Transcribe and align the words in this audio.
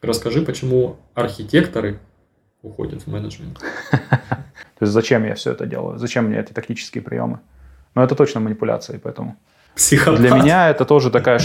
Расскажи, 0.00 0.42
почему 0.42 0.96
архитекторы 1.14 1.98
уходят 2.62 3.02
в 3.02 3.06
менеджмент? 3.08 3.58
То 3.90 4.84
есть 4.84 4.92
зачем 4.92 5.24
я 5.24 5.34
все 5.34 5.52
это 5.52 5.66
делаю? 5.66 5.98
Зачем 5.98 6.26
мне 6.26 6.38
эти 6.38 6.52
тактические 6.52 7.02
приемы? 7.02 7.40
Но 7.94 8.04
это 8.04 8.14
точно 8.14 8.40
манипуляции, 8.40 9.00
поэтому... 9.02 9.36
Психопат. 9.74 10.20
Для 10.20 10.30
меня 10.30 10.70
это 10.70 10.84
тоже 10.84 11.10
такая... 11.10 11.40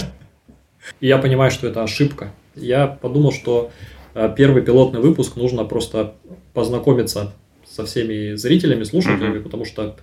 Я 1.00 1.18
понимаю, 1.18 1.50
что 1.50 1.66
это 1.66 1.82
ошибка. 1.82 2.30
Я 2.54 2.86
подумал, 2.86 3.32
что 3.32 3.72
э, 4.14 4.32
первый 4.36 4.62
пилотный 4.62 5.00
выпуск 5.00 5.34
нужно 5.36 5.64
просто 5.64 6.14
познакомиться 6.52 7.32
со 7.66 7.84
всеми 7.86 8.36
зрителями, 8.36 8.84
слушателями, 8.84 9.38
mm-hmm. 9.38 9.42
потому 9.42 9.64
что, 9.64 9.96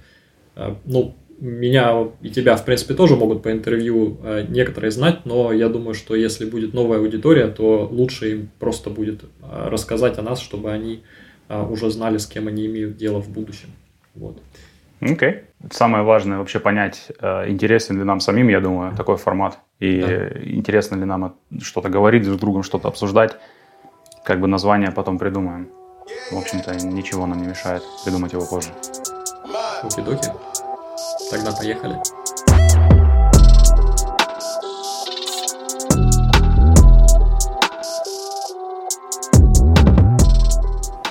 э, 0.56 0.76
ну, 0.84 1.16
меня 1.42 2.08
и 2.22 2.30
тебя, 2.30 2.56
в 2.56 2.66
принципе, 2.66 2.94
тоже 2.94 3.16
могут 3.16 3.44
по 3.44 3.52
интервью 3.52 4.18
э, 4.24 4.46
некоторые 4.48 4.92
знать, 4.92 5.26
но 5.26 5.52
я 5.52 5.70
думаю, 5.70 5.94
что 5.94 6.16
если 6.16 6.46
будет 6.46 6.74
новая 6.74 7.00
аудитория, 7.00 7.48
то 7.48 7.88
лучше 7.92 8.32
им 8.32 8.50
просто 8.60 8.90
будет 8.90 9.26
рассказать 9.42 10.18
о 10.18 10.22
нас, 10.22 10.40
чтобы 10.40 10.72
они 10.72 11.04
уже 11.50 11.90
знали, 11.92 12.18
с 12.18 12.28
кем 12.28 12.48
они 12.48 12.66
имеют 12.66 12.96
дело 12.96 13.22
в 13.22 13.30
будущем. 13.30 13.70
Вот. 14.16 14.38
Окей. 15.02 15.16
Okay. 15.16 15.44
Самое 15.70 16.04
важное 16.04 16.38
вообще 16.38 16.60
понять, 16.60 17.12
э, 17.20 17.50
интересен 17.50 17.98
ли 17.98 18.04
нам 18.04 18.20
самим, 18.20 18.48
я 18.50 18.60
думаю, 18.60 18.96
такой 18.96 19.18
формат. 19.18 19.60
И 19.80 20.02
да. 20.02 20.28
интересно 20.44 20.96
ли 20.96 21.06
нам 21.06 21.36
что-то 21.62 21.90
говорить 21.90 22.24
друг 22.24 22.38
с 22.38 22.40
другом, 22.40 22.64
что-то 22.64 22.88
обсуждать. 22.88 23.36
Как 24.24 24.40
бы 24.40 24.48
название 24.48 24.92
потом 24.92 25.18
придумаем. 25.18 25.70
В 26.32 26.38
общем-то, 26.38 26.76
ничего 26.86 27.26
нам 27.26 27.42
не 27.42 27.48
мешает 27.48 27.84
придумать 28.04 28.34
его 28.34 28.46
позже. 28.46 28.70
Оки-доки. 29.84 30.30
Тогда 31.32 31.54
поехали. 31.54 32.21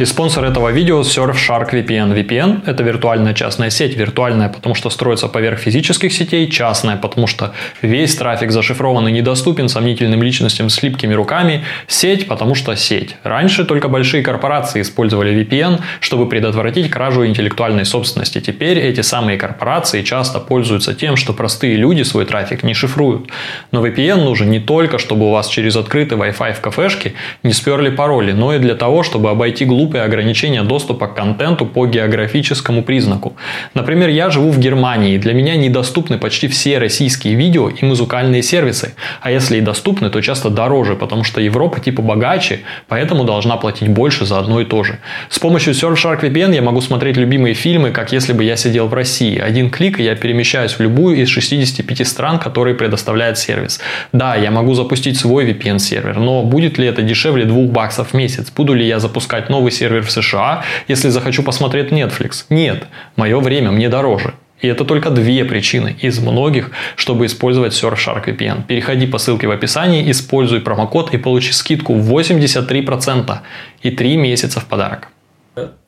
И 0.01 0.07
спонсор 0.07 0.47
этого 0.47 0.71
видео 0.71 1.03
Surfshark 1.03 1.73
VPN. 1.73 2.15
VPN– 2.15 2.63
это 2.67 2.83
виртуальная 2.83 3.35
частная 3.35 3.69
сеть. 3.69 3.99
Виртуальная, 3.99 4.49
потому 4.49 4.75
что 4.75 4.89
строится 4.89 5.29
поверх 5.29 5.59
физических 5.59 6.11
сетей, 6.11 6.51
частная, 6.51 6.97
потому 6.97 7.27
что 7.27 7.53
весь 7.83 8.17
трафик 8.17 8.51
зашифрован 8.51 9.09
и 9.09 9.13
недоступен 9.13 9.69
сомнительным 9.69 10.23
личностям 10.23 10.71
с 10.71 10.83
липкими 10.83 11.13
руками. 11.13 11.65
Сеть, 11.87 12.27
потому 12.29 12.55
что 12.55 12.75
сеть. 12.77 13.17
Раньше 13.25 13.67
только 13.67 13.89
большие 13.89 14.23
корпорации 14.23 14.81
использовали 14.81 15.35
VPN, 15.35 15.83
чтобы 16.01 16.31
предотвратить 16.31 16.91
кражу 16.91 17.27
интеллектуальной 17.27 17.85
собственности. 17.85 18.41
Теперь 18.41 18.79
эти 18.79 19.03
самые 19.03 19.37
корпорации 19.37 20.01
часто 20.01 20.41
пользуются 20.41 20.95
тем, 20.95 21.17
что 21.17 21.35
простые 21.35 21.77
люди 21.77 22.05
свой 22.05 22.25
трафик 22.25 22.63
не 22.63 22.73
шифруют. 22.73 23.29
Но 23.71 23.87
VPN 23.87 24.25
нужен 24.25 24.49
не 24.49 24.61
только, 24.61 24.97
чтобы 24.97 25.27
у 25.27 25.31
вас 25.31 25.49
через 25.49 25.77
открытый 25.77 26.17
Wi-Fi 26.17 26.55
в 26.55 26.61
кафешке 26.63 27.13
не 27.43 27.53
сперли 27.53 27.91
пароли, 27.91 28.33
но 28.33 28.55
и 28.55 28.59
для 28.59 28.75
того, 28.75 29.03
чтобы 29.03 29.29
обойти 29.29 29.67
глупые 29.67 29.90
глупые 29.91 30.05
ограничения 30.05 30.63
доступа 30.63 31.09
к 31.09 31.17
контенту 31.17 31.67
по 31.67 31.85
географическому 31.85 32.83
признаку. 32.83 33.33
Например, 33.75 34.09
я 34.09 34.31
живу 34.31 34.51
в 34.51 34.59
Германии, 34.61 35.19
для 35.19 35.35
меня 35.35 35.57
недоступны 35.57 36.17
почти 36.17 36.47
все 36.47 36.79
российские 36.79 37.35
видео 37.35 37.69
и 37.69 37.85
музыкальные 37.85 38.43
сервисы, 38.43 38.95
а 39.21 39.33
если 39.33 39.59
и 39.59 39.61
доступны, 39.61 40.09
то 40.11 40.21
часто 40.21 40.49
дороже, 40.49 40.95
потому 40.95 41.25
что 41.25 41.41
Европа 41.41 41.81
типа 41.81 42.03
богаче, 42.03 42.61
поэтому 42.87 43.25
должна 43.25 43.57
платить 43.57 43.89
больше 43.89 44.27
за 44.27 44.39
одно 44.39 44.61
и 44.61 44.65
то 44.65 44.85
же. 44.85 44.99
С 45.29 45.41
помощью 45.41 45.75
Surfshark 45.75 46.21
VPN 46.21 46.55
я 46.55 46.63
могу 46.63 46.81
смотреть 46.81 47.17
любимые 47.17 47.55
фильмы, 47.55 47.91
как 47.91 48.13
если 48.13 48.33
бы 48.33 48.45
я 48.45 48.57
сидел 48.57 48.87
в 48.87 48.95
России. 48.95 49.41
Один 49.41 49.71
клик, 49.71 49.99
и 49.99 50.05
я 50.05 50.15
перемещаюсь 50.15 50.79
в 50.79 50.81
любую 50.81 51.17
из 51.17 51.29
65 51.29 52.07
стран, 52.07 52.39
которые 52.39 52.77
предоставляет 52.77 53.39
сервис. 53.39 53.81
Да, 54.13 54.37
я 54.37 54.51
могу 54.53 54.75
запустить 54.75 55.19
свой 55.19 55.51
VPN-сервер, 55.51 56.21
но 56.21 56.45
будет 56.45 56.79
ли 56.79 56.87
это 56.87 57.03
дешевле 57.03 57.45
2 57.45 57.67
баксов 57.73 58.11
в 58.11 58.15
месяц? 58.15 58.53
Буду 58.57 58.75
ли 58.75 58.87
я 58.87 59.01
запускать 59.01 59.51
новый 59.51 59.73
сервер 59.81 60.03
в 60.03 60.11
США, 60.11 60.63
если 60.89 61.09
захочу 61.09 61.43
посмотреть 61.43 61.91
Netflix. 61.91 62.45
Нет, 62.51 62.87
мое 63.17 63.41
время 63.41 63.71
мне 63.71 63.89
дороже. 63.89 64.35
И 64.61 64.69
это 64.69 64.85
только 64.85 65.11
две 65.11 65.45
причины 65.45 65.97
из 66.03 66.19
многих, 66.19 66.71
чтобы 66.97 67.25
использовать 67.25 67.73
Surfshark 67.73 68.27
VPN. 68.27 68.67
Переходи 68.67 69.07
по 69.07 69.19
ссылке 69.19 69.47
в 69.47 69.51
описании, 69.51 70.11
используй 70.11 70.61
промокод 70.61 71.15
и 71.15 71.19
получи 71.19 71.53
скидку 71.53 71.95
83% 71.95 73.39
и 73.83 73.91
3 73.91 74.17
месяца 74.17 74.61
в 74.61 74.67
подарок. 74.67 75.09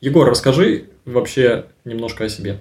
Егор, 0.01 0.29
расскажи 0.29 0.85
вообще 1.05 1.65
немножко 1.85 2.25
о 2.25 2.29
себе. 2.29 2.57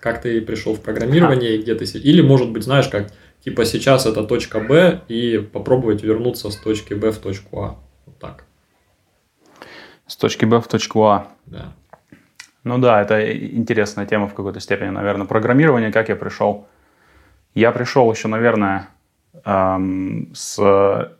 Как 0.00 0.22
ты 0.22 0.40
пришел 0.40 0.74
в 0.74 0.80
программирование, 0.80 1.58
где 1.58 1.74
ты 1.74 1.84
Или, 1.98 2.20
может 2.20 2.50
быть, 2.50 2.64
знаешь, 2.64 2.88
как 2.88 3.12
типа 3.44 3.64
сейчас 3.64 4.06
это 4.06 4.24
точка 4.24 4.58
Б 4.58 5.00
и 5.08 5.38
попробовать 5.38 6.02
вернуться 6.02 6.50
с 6.50 6.56
точки 6.56 6.94
Б 6.94 7.12
в 7.12 7.18
точку 7.18 7.62
А. 7.62 7.76
Вот 8.06 8.18
так. 8.18 8.47
С 10.08 10.16
точки 10.16 10.46
Б 10.46 10.60
в 10.60 10.66
точку 10.66 11.04
А. 11.04 11.28
Да. 11.46 11.72
Ну 12.64 12.78
да, 12.78 13.00
это 13.00 13.36
интересная 13.36 14.06
тема 14.06 14.26
в 14.26 14.34
какой-то 14.34 14.58
степени, 14.58 14.88
наверное. 14.88 15.26
Программирование, 15.26 15.92
как 15.92 16.08
я 16.08 16.16
пришел. 16.16 16.66
Я 17.54 17.72
пришел 17.72 18.10
еще, 18.10 18.26
наверное, 18.28 18.88
эм, 19.44 20.30
с 20.34 20.56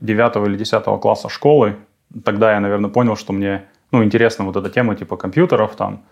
9 0.00 0.46
или 0.46 0.56
10 0.56 1.00
класса 1.00 1.28
школы. 1.28 1.76
Тогда 2.24 2.54
я, 2.54 2.60
наверное, 2.60 2.90
понял, 2.90 3.16
что 3.16 3.32
мне 3.32 3.64
ну, 3.92 4.02
интересна 4.02 4.44
вот 4.44 4.56
эта 4.56 4.70
тема 4.70 4.96
типа 4.96 5.16
компьютеров, 5.16 5.76
там, 5.76 6.04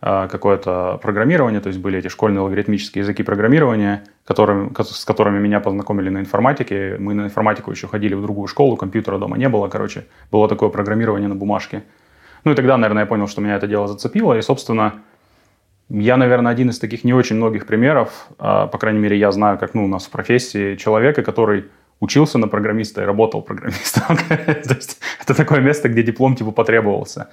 э, 0.00 0.28
какое-то 0.30 1.00
программирование, 1.02 1.60
то 1.60 1.68
есть 1.68 1.80
были 1.80 1.98
эти 1.98 2.08
школьные 2.08 2.40
логарифмические 2.40 3.02
языки 3.02 3.22
программирования, 3.22 4.04
которыми, 4.24 4.72
с 4.80 5.04
которыми 5.04 5.40
меня 5.40 5.60
познакомили 5.60 6.08
на 6.08 6.18
информатике. 6.18 6.96
Мы 6.98 7.14
на 7.14 7.22
информатику 7.22 7.72
еще 7.72 7.88
ходили 7.88 8.14
в 8.14 8.22
другую 8.22 8.46
школу, 8.46 8.76
компьютера 8.76 9.18
дома 9.18 9.36
не 9.36 9.48
было, 9.48 9.68
короче, 9.68 10.06
было 10.30 10.48
такое 10.48 10.68
программирование 10.68 11.28
на 11.28 11.34
бумажке. 11.34 11.82
Ну 12.44 12.52
и 12.52 12.54
тогда, 12.54 12.76
наверное, 12.76 13.02
я 13.02 13.06
понял, 13.06 13.28
что 13.28 13.40
меня 13.40 13.56
это 13.56 13.66
дело 13.66 13.86
зацепило. 13.86 14.36
И, 14.36 14.42
собственно, 14.42 14.94
я, 15.88 16.16
наверное, 16.16 16.52
один 16.52 16.70
из 16.70 16.78
таких 16.78 17.04
не 17.04 17.14
очень 17.14 17.36
многих 17.36 17.66
примеров, 17.66 18.28
а, 18.38 18.66
по 18.66 18.78
крайней 18.78 19.00
мере, 19.00 19.18
я 19.18 19.30
знаю, 19.32 19.58
как 19.58 19.74
ну, 19.74 19.84
у 19.84 19.88
нас 19.88 20.06
в 20.06 20.10
профессии 20.10 20.76
человека, 20.76 21.22
который 21.22 21.64
учился 22.00 22.38
на 22.38 22.48
программиста 22.48 23.02
и 23.02 23.04
работал 23.04 23.42
программистом. 23.42 24.16
То 24.28 24.74
есть 24.74 24.98
это 25.20 25.34
такое 25.34 25.60
место, 25.60 25.88
где 25.88 26.02
диплом 26.02 26.34
типа 26.34 26.50
потребовался. 26.50 27.28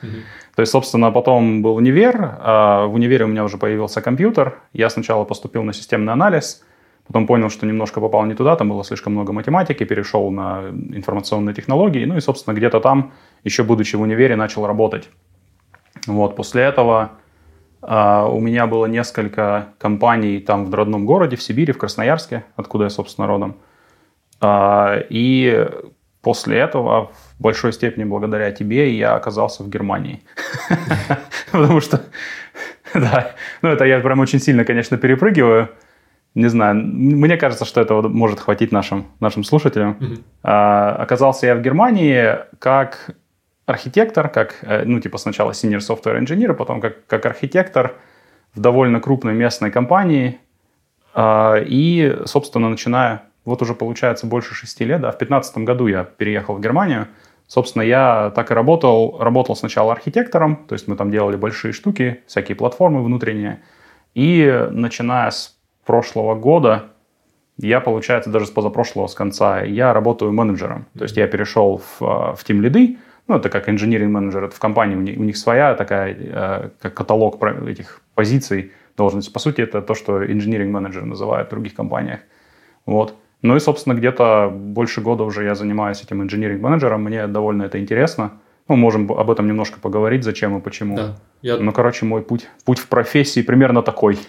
То 0.55 0.61
есть, 0.61 0.71
собственно, 0.71 1.11
потом 1.11 1.63
был 1.63 1.75
универ. 1.75 2.37
А, 2.39 2.85
в 2.85 2.93
универе 2.93 3.25
у 3.25 3.27
меня 3.27 3.43
уже 3.43 3.57
появился 3.57 4.01
компьютер. 4.01 4.59
Я 4.73 4.89
сначала 4.89 5.23
поступил 5.23 5.63
на 5.63 5.73
системный 5.73 6.13
анализ, 6.13 6.63
Потом 7.09 7.25
понял, 7.25 7.49
что 7.49 7.65
немножко 7.65 8.01
попал 8.01 8.25
не 8.25 8.35
туда, 8.35 8.55
там 8.55 8.69
было 8.69 8.83
слишком 8.83 9.13
много 9.13 9.33
математики, 9.33 9.83
перешел 9.83 10.29
на 10.29 10.69
информационные 10.69 11.55
технологии, 11.55 12.05
ну 12.05 12.17
и, 12.17 12.19
собственно, 12.21 12.53
где-то 12.53 12.79
там, 12.79 13.13
еще 13.43 13.63
будучи 13.63 13.95
в 13.95 14.01
универе, 14.01 14.35
начал 14.35 14.65
работать. 14.67 15.09
Вот, 16.07 16.35
после 16.35 16.63
этого 16.63 17.11
э, 17.81 18.25
у 18.29 18.39
меня 18.39 18.67
было 18.67 18.85
несколько 18.85 19.69
компаний 19.77 20.39
там 20.39 20.65
в 20.65 20.73
родном 20.73 21.05
городе, 21.05 21.35
в 21.35 21.41
Сибири, 21.41 21.73
в 21.73 21.77
Красноярске, 21.77 22.43
откуда 22.55 22.85
я, 22.85 22.89
собственно, 22.89 23.27
родом. 23.27 23.57
Э, 24.41 25.03
и 25.09 25.67
после 26.21 26.59
этого, 26.59 27.11
в 27.37 27.41
большой 27.41 27.73
степени 27.73 28.03
благодаря 28.03 28.51
тебе, 28.51 28.95
я 28.95 29.15
оказался 29.15 29.63
в 29.63 29.69
Германии. 29.69 30.21
Потому 31.51 31.81
что, 31.81 32.01
да, 32.93 33.31
ну 33.61 33.69
это 33.69 33.85
я 33.85 33.99
прям 33.99 34.19
очень 34.19 34.39
сильно, 34.39 34.65
конечно, 34.65 34.97
перепрыгиваю 34.97 35.69
не 36.35 36.47
знаю, 36.47 36.75
мне 36.75 37.37
кажется, 37.37 37.65
что 37.65 37.81
этого 37.81 38.07
может 38.07 38.39
хватить 38.39 38.71
нашим, 38.71 39.07
нашим 39.19 39.43
слушателям. 39.43 39.97
Mm-hmm. 39.99 40.23
А, 40.43 40.95
оказался 40.99 41.47
я 41.47 41.55
в 41.55 41.61
Германии 41.61 42.37
как 42.59 43.11
архитектор, 43.69 44.29
как, 44.29 44.57
э, 44.61 44.83
ну, 44.85 44.99
типа 44.99 45.17
сначала 45.17 45.51
senior 45.51 45.79
software 45.79 46.19
engineer, 46.19 46.53
потом 46.53 46.81
как, 46.81 47.05
как 47.05 47.25
архитектор 47.25 47.95
в 48.53 48.59
довольно 48.59 48.99
крупной 48.99 49.33
местной 49.33 49.71
компании. 49.71 50.39
А, 51.13 51.55
и, 51.57 52.17
собственно, 52.25 52.69
начиная, 52.69 53.23
вот 53.45 53.61
уже 53.61 53.73
получается 53.73 54.27
больше 54.27 54.53
шести 54.53 54.85
лет, 54.85 55.01
да, 55.01 55.09
в 55.11 55.17
2015 55.17 55.57
году 55.59 55.87
я 55.87 56.03
переехал 56.03 56.55
в 56.55 56.61
Германию. 56.61 57.07
Собственно, 57.47 57.81
я 57.81 58.31
так 58.35 58.51
и 58.51 58.53
работал. 58.53 59.17
Работал 59.19 59.55
сначала 59.55 59.93
архитектором, 59.93 60.65
то 60.67 60.73
есть 60.73 60.87
мы 60.87 60.95
там 60.95 61.09
делали 61.09 61.35
большие 61.35 61.71
штуки, 61.71 62.21
всякие 62.27 62.55
платформы 62.55 63.03
внутренние. 63.03 63.61
И 64.13 64.67
начиная 64.71 65.31
с 65.31 65.57
прошлого 65.85 66.35
года 66.35 66.89
я, 67.57 67.81
получается, 67.81 68.29
даже 68.29 68.45
с 68.45 68.51
позапрошлого, 68.51 69.07
с 69.07 69.13
конца, 69.13 69.61
я 69.63 69.93
работаю 69.93 70.31
менеджером. 70.31 70.85
То 70.97 71.03
есть 71.03 71.17
я 71.17 71.27
перешел 71.27 71.77
в, 71.79 72.01
э, 72.01 72.35
в 72.35 72.45
Team 72.47 72.59
лиды, 72.59 72.97
ну, 73.29 73.37
это 73.37 73.49
как 73.49 73.69
инженеринг 73.69 74.11
менеджер, 74.11 74.43
это 74.43 74.55
в 74.55 74.59
компании, 74.59 74.95
у 74.95 75.01
них, 75.01 75.19
у 75.19 75.23
них 75.23 75.37
своя 75.37 75.75
такая, 75.75 76.17
э, 76.19 76.69
как 76.81 76.93
каталог 76.95 77.41
этих 77.67 78.01
позиций, 78.15 78.71
должности. 78.97 79.31
По 79.31 79.39
сути, 79.39 79.61
это 79.61 79.81
то, 79.81 79.95
что 79.95 80.25
инженеринг 80.25 80.71
менеджер 80.71 81.05
называют 81.05 81.47
в 81.47 81.51
других 81.51 81.73
компаниях. 81.73 82.19
Вот. 82.85 83.15
Ну 83.41 83.55
и, 83.55 83.59
собственно, 83.59 83.93
где-то 83.93 84.49
больше 84.53 84.99
года 85.01 85.23
уже 85.23 85.43
я 85.43 85.55
занимаюсь 85.55 86.03
этим 86.03 86.21
инженеринг 86.21 86.61
менеджером, 86.61 87.03
мне 87.03 87.27
довольно 87.27 87.63
это 87.63 87.79
интересно. 87.79 88.31
Мы 88.67 88.75
можем 88.75 89.11
об 89.11 89.31
этом 89.31 89.47
немножко 89.47 89.79
поговорить, 89.79 90.23
зачем 90.23 90.57
и 90.57 90.61
почему. 90.61 90.97
Да, 90.97 91.15
я... 91.41 91.57
Ну, 91.57 91.71
короче, 91.71 92.05
мой 92.05 92.21
путь, 92.21 92.47
путь 92.65 92.79
в 92.79 92.87
профессии 92.87 93.41
примерно 93.41 93.81
такой. 93.81 94.19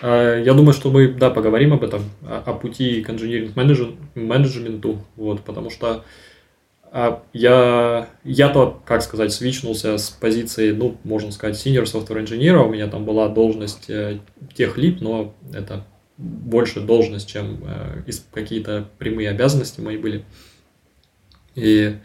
А, 0.00 0.36
я 0.36 0.54
думаю, 0.54 0.74
что 0.74 0.90
мы, 0.90 1.08
да, 1.08 1.30
поговорим 1.30 1.72
об 1.72 1.82
этом, 1.82 2.02
о, 2.22 2.52
пути 2.52 3.02
к 3.02 3.10
инженеринг 3.10 3.56
менеджменту, 4.14 4.98
вот, 5.16 5.40
потому 5.40 5.70
что 5.70 6.04
я, 7.32 8.08
я-то, 8.24 8.80
как 8.84 9.02
сказать, 9.02 9.32
свичнулся 9.32 9.98
с 9.98 10.10
позиции, 10.10 10.72
ну, 10.72 10.96
можно 11.04 11.30
сказать, 11.32 11.56
senior 11.56 11.84
software 11.84 12.24
engineer, 12.24 12.56
у 12.64 12.70
меня 12.70 12.88
там 12.88 13.04
была 13.04 13.28
должность 13.28 13.90
э, 13.90 14.20
тех 14.54 14.78
лип, 14.78 15.00
но 15.00 15.34
это 15.52 15.84
больше 16.16 16.80
должность, 16.80 17.28
чем 17.28 17.62
э, 17.64 18.02
какие-то 18.32 18.88
прямые 18.98 19.30
обязанности 19.30 19.80
мои 19.80 19.96
были. 19.96 20.24
И 21.54 21.96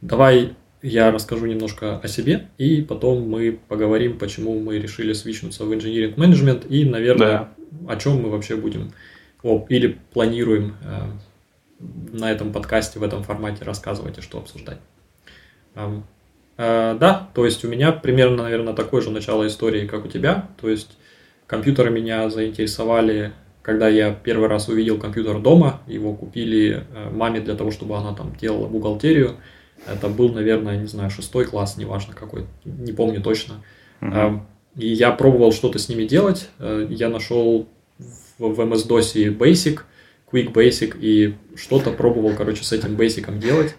давай 0.00 0.54
я 0.82 1.10
расскажу 1.10 1.46
немножко 1.46 1.98
о 1.98 2.08
себе, 2.08 2.48
и 2.58 2.82
потом 2.82 3.28
мы 3.28 3.58
поговорим, 3.68 4.18
почему 4.18 4.60
мы 4.60 4.78
решили 4.78 5.12
свичнуться 5.12 5.64
в 5.64 5.72
engineering 5.72 6.14
management, 6.14 6.68
и, 6.68 6.84
наверное, 6.84 7.48
да. 7.70 7.94
о 7.94 7.96
чем 7.96 8.22
мы 8.22 8.30
вообще 8.30 8.56
будем, 8.56 8.92
о, 9.42 9.64
или 9.68 9.98
планируем 10.12 10.76
э, 10.84 11.06
на 11.78 12.30
этом 12.30 12.52
подкасте 12.52 12.98
в 12.98 13.02
этом 13.02 13.22
формате 13.22 13.64
рассказывать 13.64 14.18
и 14.18 14.22
что 14.22 14.38
обсуждать. 14.38 14.78
Э, 16.58 16.96
да, 16.98 17.28
то 17.34 17.44
есть 17.44 17.64
у 17.64 17.68
меня 17.68 17.92
примерно, 17.92 18.44
наверное, 18.44 18.74
такое 18.74 19.02
же 19.02 19.10
начало 19.10 19.46
истории, 19.46 19.86
как 19.86 20.06
у 20.06 20.08
тебя. 20.08 20.48
То 20.60 20.70
есть 20.70 20.96
компьютеры 21.46 21.90
меня 21.90 22.30
заинтересовали, 22.30 23.32
когда 23.62 23.88
я 23.88 24.12
первый 24.12 24.48
раз 24.48 24.68
увидел 24.68 24.98
компьютер 24.98 25.38
дома. 25.38 25.82
Его 25.86 26.14
купили 26.14 26.84
э, 26.94 27.10
маме 27.10 27.40
для 27.40 27.54
того, 27.54 27.70
чтобы 27.70 27.96
она 27.96 28.14
там 28.14 28.34
делала 28.36 28.68
бухгалтерию. 28.68 29.36
Это 29.86 30.08
был, 30.08 30.30
наверное, 30.30 30.78
не 30.78 30.86
знаю, 30.86 31.10
шестой 31.10 31.44
класс, 31.44 31.76
неважно 31.76 32.14
какой, 32.14 32.46
не 32.64 32.92
помню 32.92 33.20
точно. 33.20 33.56
Uh-huh. 34.00 34.40
И 34.74 34.88
я 34.88 35.12
пробовал 35.12 35.52
что-то 35.52 35.78
с 35.78 35.90
ними 35.90 36.04
делать. 36.04 36.48
Э, 36.58 36.86
я 36.88 37.10
нашел 37.10 37.68
в 38.38 38.60
MS-DOS 38.60 39.36
Basic– 39.36 39.80
Quick 40.30 40.52
Basic 40.52 40.96
и 41.00 41.34
что-то 41.54 41.92
пробовал, 41.92 42.34
короче, 42.34 42.64
с 42.64 42.72
этим 42.72 42.96
Basic 42.96 43.38
делать 43.38 43.74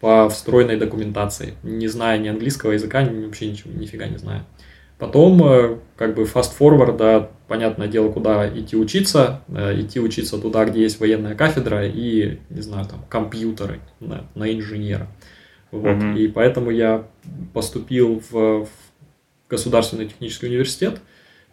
по 0.00 0.28
встроенной 0.28 0.76
документации, 0.76 1.54
не 1.62 1.88
зная 1.88 2.18
ни 2.18 2.28
английского 2.28 2.72
языка, 2.72 3.02
ни, 3.02 3.26
вообще 3.26 3.50
ничего, 3.50 3.72
нифига 3.72 4.06
не 4.06 4.16
знаю. 4.16 4.44
Потом, 4.98 5.42
э, 5.44 5.78
как 5.96 6.14
бы, 6.14 6.22
fast 6.22 6.52
forward, 6.58 6.96
да, 6.96 7.30
понятное 7.46 7.86
дело, 7.86 8.10
куда 8.10 8.48
идти 8.48 8.76
учиться, 8.76 9.42
э, 9.48 9.80
идти 9.80 10.00
учиться 10.00 10.38
туда, 10.38 10.64
где 10.64 10.82
есть 10.82 10.98
военная 10.98 11.34
кафедра 11.36 11.86
и, 11.86 12.38
не 12.50 12.60
знаю, 12.60 12.86
там, 12.86 13.04
компьютеры 13.08 13.80
на, 14.00 14.26
на 14.34 14.52
инженера. 14.52 15.08
Вот. 15.70 15.96
Mm-hmm. 15.96 16.18
И 16.18 16.28
поэтому 16.28 16.70
я 16.70 17.06
поступил 17.52 18.22
в, 18.30 18.64
в 18.64 18.68
Государственный 19.48 20.06
технический 20.06 20.46
университет, 20.46 21.00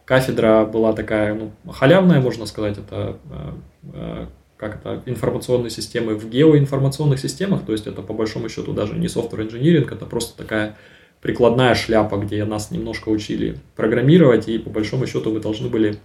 Кафедра 0.05 0.65
была 0.65 0.93
такая, 0.93 1.33
ну, 1.33 1.51
халявная, 1.71 2.21
можно 2.21 2.45
сказать, 2.45 2.77
это 2.77 3.17
э, 3.31 3.51
э, 3.93 4.25
как 4.57 4.75
это, 4.75 5.01
информационные 5.05 5.71
системы 5.71 6.15
в 6.15 6.29
геоинформационных 6.29 7.19
системах, 7.19 7.65
то 7.65 7.71
есть 7.71 7.87
это 7.87 8.01
по 8.01 8.13
большому 8.13 8.47
счету 8.47 8.73
даже 8.73 8.93
не 8.93 9.07
software 9.07 9.49
engineering, 9.49 9.91
это 9.91 10.05
просто 10.05 10.37
такая 10.37 10.77
прикладная 11.21 11.73
шляпа, 11.73 12.17
где 12.17 12.45
нас 12.45 12.69
немножко 12.69 13.09
учили 13.09 13.57
программировать, 13.75 14.47
и 14.47 14.59
по 14.59 14.69
большому 14.69 15.07
счету 15.07 15.31
мы 15.31 15.39
должны 15.39 15.69
были 15.69 15.97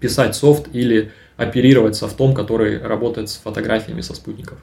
писать 0.00 0.36
софт 0.36 0.68
или 0.74 1.10
оперировать 1.38 1.96
софтом, 1.96 2.34
который 2.34 2.78
работает 2.78 3.30
с 3.30 3.36
фотографиями 3.36 4.02
со 4.02 4.14
спутников. 4.14 4.58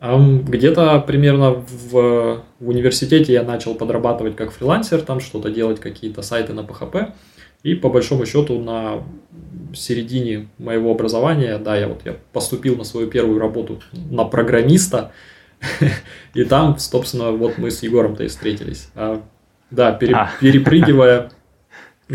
Где-то 0.00 1.00
примерно 1.06 1.52
в, 1.52 2.42
в 2.60 2.68
университете 2.68 3.32
я 3.32 3.42
начал 3.42 3.74
подрабатывать 3.74 4.36
как 4.36 4.52
фрилансер, 4.52 5.00
там 5.02 5.20
что-то 5.20 5.50
делать, 5.50 5.80
какие-то 5.80 6.22
сайты 6.22 6.52
на 6.52 6.60
PHP. 6.60 7.12
И 7.64 7.74
по 7.74 7.88
большому 7.88 8.26
счету 8.26 8.60
на 8.60 9.02
середине 9.74 10.48
моего 10.58 10.92
образования, 10.92 11.58
да, 11.58 11.76
я 11.76 11.88
вот 11.88 12.02
я 12.04 12.14
поступил 12.32 12.76
на 12.76 12.84
свою 12.84 13.08
первую 13.08 13.40
работу 13.40 13.82
на 13.92 14.24
программиста, 14.24 15.12
и 16.34 16.44
там, 16.44 16.78
собственно, 16.78 17.32
вот 17.32 17.56
мы 17.56 17.70
с 17.70 17.82
Егором-то 17.82 18.22
и 18.22 18.28
встретились. 18.28 18.90
А, 18.94 19.22
да, 19.70 19.92
пере, 19.92 20.14
а. 20.14 20.30
перепрыгивая, 20.40 21.30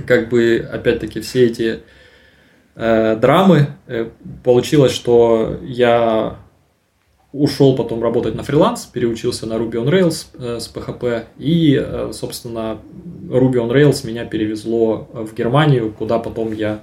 как 0.05 0.29
бы, 0.29 0.65
опять-таки, 0.71 1.19
все 1.19 1.47
эти 1.47 1.79
э, 2.75 3.15
драмы, 3.15 3.69
э, 3.87 4.09
получилось, 4.43 4.93
что 4.93 5.59
я 5.63 6.37
ушел 7.31 7.75
потом 7.75 8.01
работать 8.01 8.35
на 8.35 8.43
фриланс, 8.43 8.85
переучился 8.85 9.45
на 9.45 9.53
Ruby 9.53 9.73
on 9.73 9.89
Rails 9.89 10.27
э, 10.37 10.59
с 10.59 10.71
PHP, 10.73 11.25
и, 11.37 11.79
э, 11.79 12.11
собственно, 12.11 12.79
Ruby 13.27 13.55
on 13.55 13.69
Rails 13.69 14.05
меня 14.05 14.25
перевезло 14.25 15.07
в 15.13 15.33
Германию, 15.35 15.91
куда 15.91 16.17
потом 16.17 16.53
я 16.53 16.81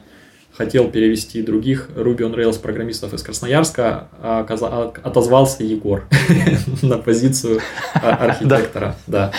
хотел 0.53 0.89
перевести 0.89 1.43
других 1.43 1.91
Ruby 1.97 2.21
on 2.21 2.35
Rails 2.35 2.61
программистов 2.61 3.13
из 3.13 3.23
Красноярска, 3.23 4.09
а, 4.23 4.47
а 4.49 4.93
отозвался 5.03 5.65
Егор 5.65 6.05
на 6.83 6.97
позицию 6.97 7.61
а, 7.95 8.11
архитектора. 8.27 8.97
Да. 9.07 9.33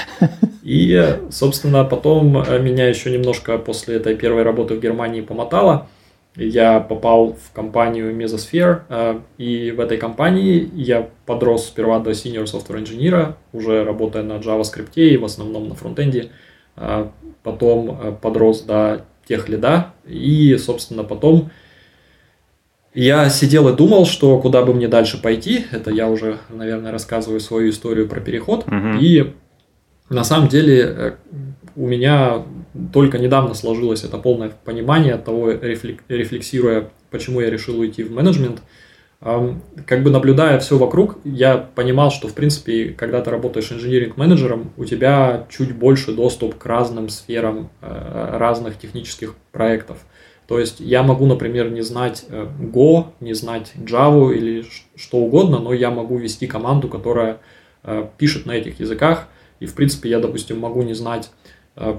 И, 0.61 1.17
собственно, 1.31 1.85
потом 1.85 2.33
меня 2.63 2.87
еще 2.87 3.09
немножко 3.09 3.57
после 3.57 3.95
этой 3.95 4.15
первой 4.15 4.43
работы 4.43 4.75
в 4.75 4.81
Германии 4.81 5.21
помотало– 5.21 5.87
я 6.37 6.79
попал 6.79 7.33
в 7.33 7.51
компанию 7.51 8.15
Mesosphere, 8.15 8.81
э, 8.89 9.19
и 9.37 9.71
в 9.71 9.79
этой 9.79 9.97
компании 9.97 10.69
я 10.75 11.09
подрос 11.25 11.65
сперва 11.65 11.99
до 11.99 12.11
senior 12.11 12.45
software 12.45 12.83
engineer, 12.83 13.33
уже 13.53 13.83
работая 13.83 14.23
на 14.23 14.33
JavaScript 14.33 14.93
и 14.95 15.17
в 15.17 15.25
основном 15.25 15.67
на 15.67 15.75
фронтенде, 15.75 16.29
э, 16.75 17.07
потом 17.41 17.99
э, 17.99 18.15
подрос 18.21 18.61
до 18.61 19.05
тех 19.27 19.49
лида, 19.49 19.93
и, 20.05 20.55
собственно, 20.57 21.03
потом 21.03 21.49
я 22.93 23.29
сидел 23.29 23.67
и 23.69 23.75
думал, 23.75 24.05
что 24.05 24.39
куда 24.39 24.63
бы 24.63 24.73
мне 24.73 24.87
дальше 24.87 25.21
пойти, 25.21 25.65
это 25.71 25.91
я 25.91 26.07
уже, 26.07 26.37
наверное, 26.49 26.91
рассказываю 26.91 27.39
свою 27.39 27.71
историю 27.71 28.07
про 28.07 28.21
переход, 28.21 28.65
uh-huh. 28.65 28.99
и 28.99 29.33
на 30.09 30.23
самом 30.23 30.47
деле 30.47 31.17
у 31.75 31.85
меня 31.85 32.43
только 32.93 33.17
недавно 33.19 33.53
сложилось 33.53 34.03
это 34.03 34.17
полное 34.17 34.51
понимание 34.63 35.17
того, 35.17 35.51
рефлексируя, 35.51 36.89
почему 37.11 37.41
я 37.41 37.49
решил 37.49 37.79
уйти 37.79 38.03
в 38.03 38.11
менеджмент. 38.11 38.61
Как 39.19 40.03
бы 40.03 40.11
наблюдая 40.11 40.59
все 40.59 40.77
вокруг, 40.77 41.17
я 41.23 41.57
понимал, 41.57 42.11
что, 42.11 42.27
в 42.27 42.33
принципе, 42.33 42.89
когда 42.89 43.19
ты 43.21 43.31
работаешь 43.31 43.71
инженеринг-менеджером, 43.71 44.71
у 44.77 44.85
тебя 44.85 45.47
чуть 45.49 45.75
больше 45.75 46.11
доступ 46.11 46.55
к 46.55 46.65
разным 46.67 47.09
сферам 47.09 47.71
э, 47.81 48.37
разных 48.37 48.77
технических 48.77 49.33
проектов. 49.51 49.97
То 50.47 50.59
есть 50.59 50.79
я 50.79 51.01
могу, 51.01 51.25
например, 51.25 51.71
не 51.71 51.81
знать 51.81 52.25
э, 52.29 52.47
Go, 52.59 53.07
не 53.19 53.33
знать 53.33 53.73
Java 53.75 54.35
или 54.35 54.63
что 54.95 55.17
угодно, 55.17 55.57
но 55.59 55.73
я 55.73 55.89
могу 55.89 56.17
вести 56.17 56.45
команду, 56.45 56.87
которая 56.87 57.39
э, 57.83 58.05
пишет 58.19 58.45
на 58.45 58.51
этих 58.51 58.79
языках. 58.79 59.27
И, 59.59 59.65
в 59.65 59.73
принципе, 59.73 60.09
я, 60.09 60.19
допустим, 60.19 60.59
могу 60.59 60.83
не 60.83 60.93
знать 60.93 61.31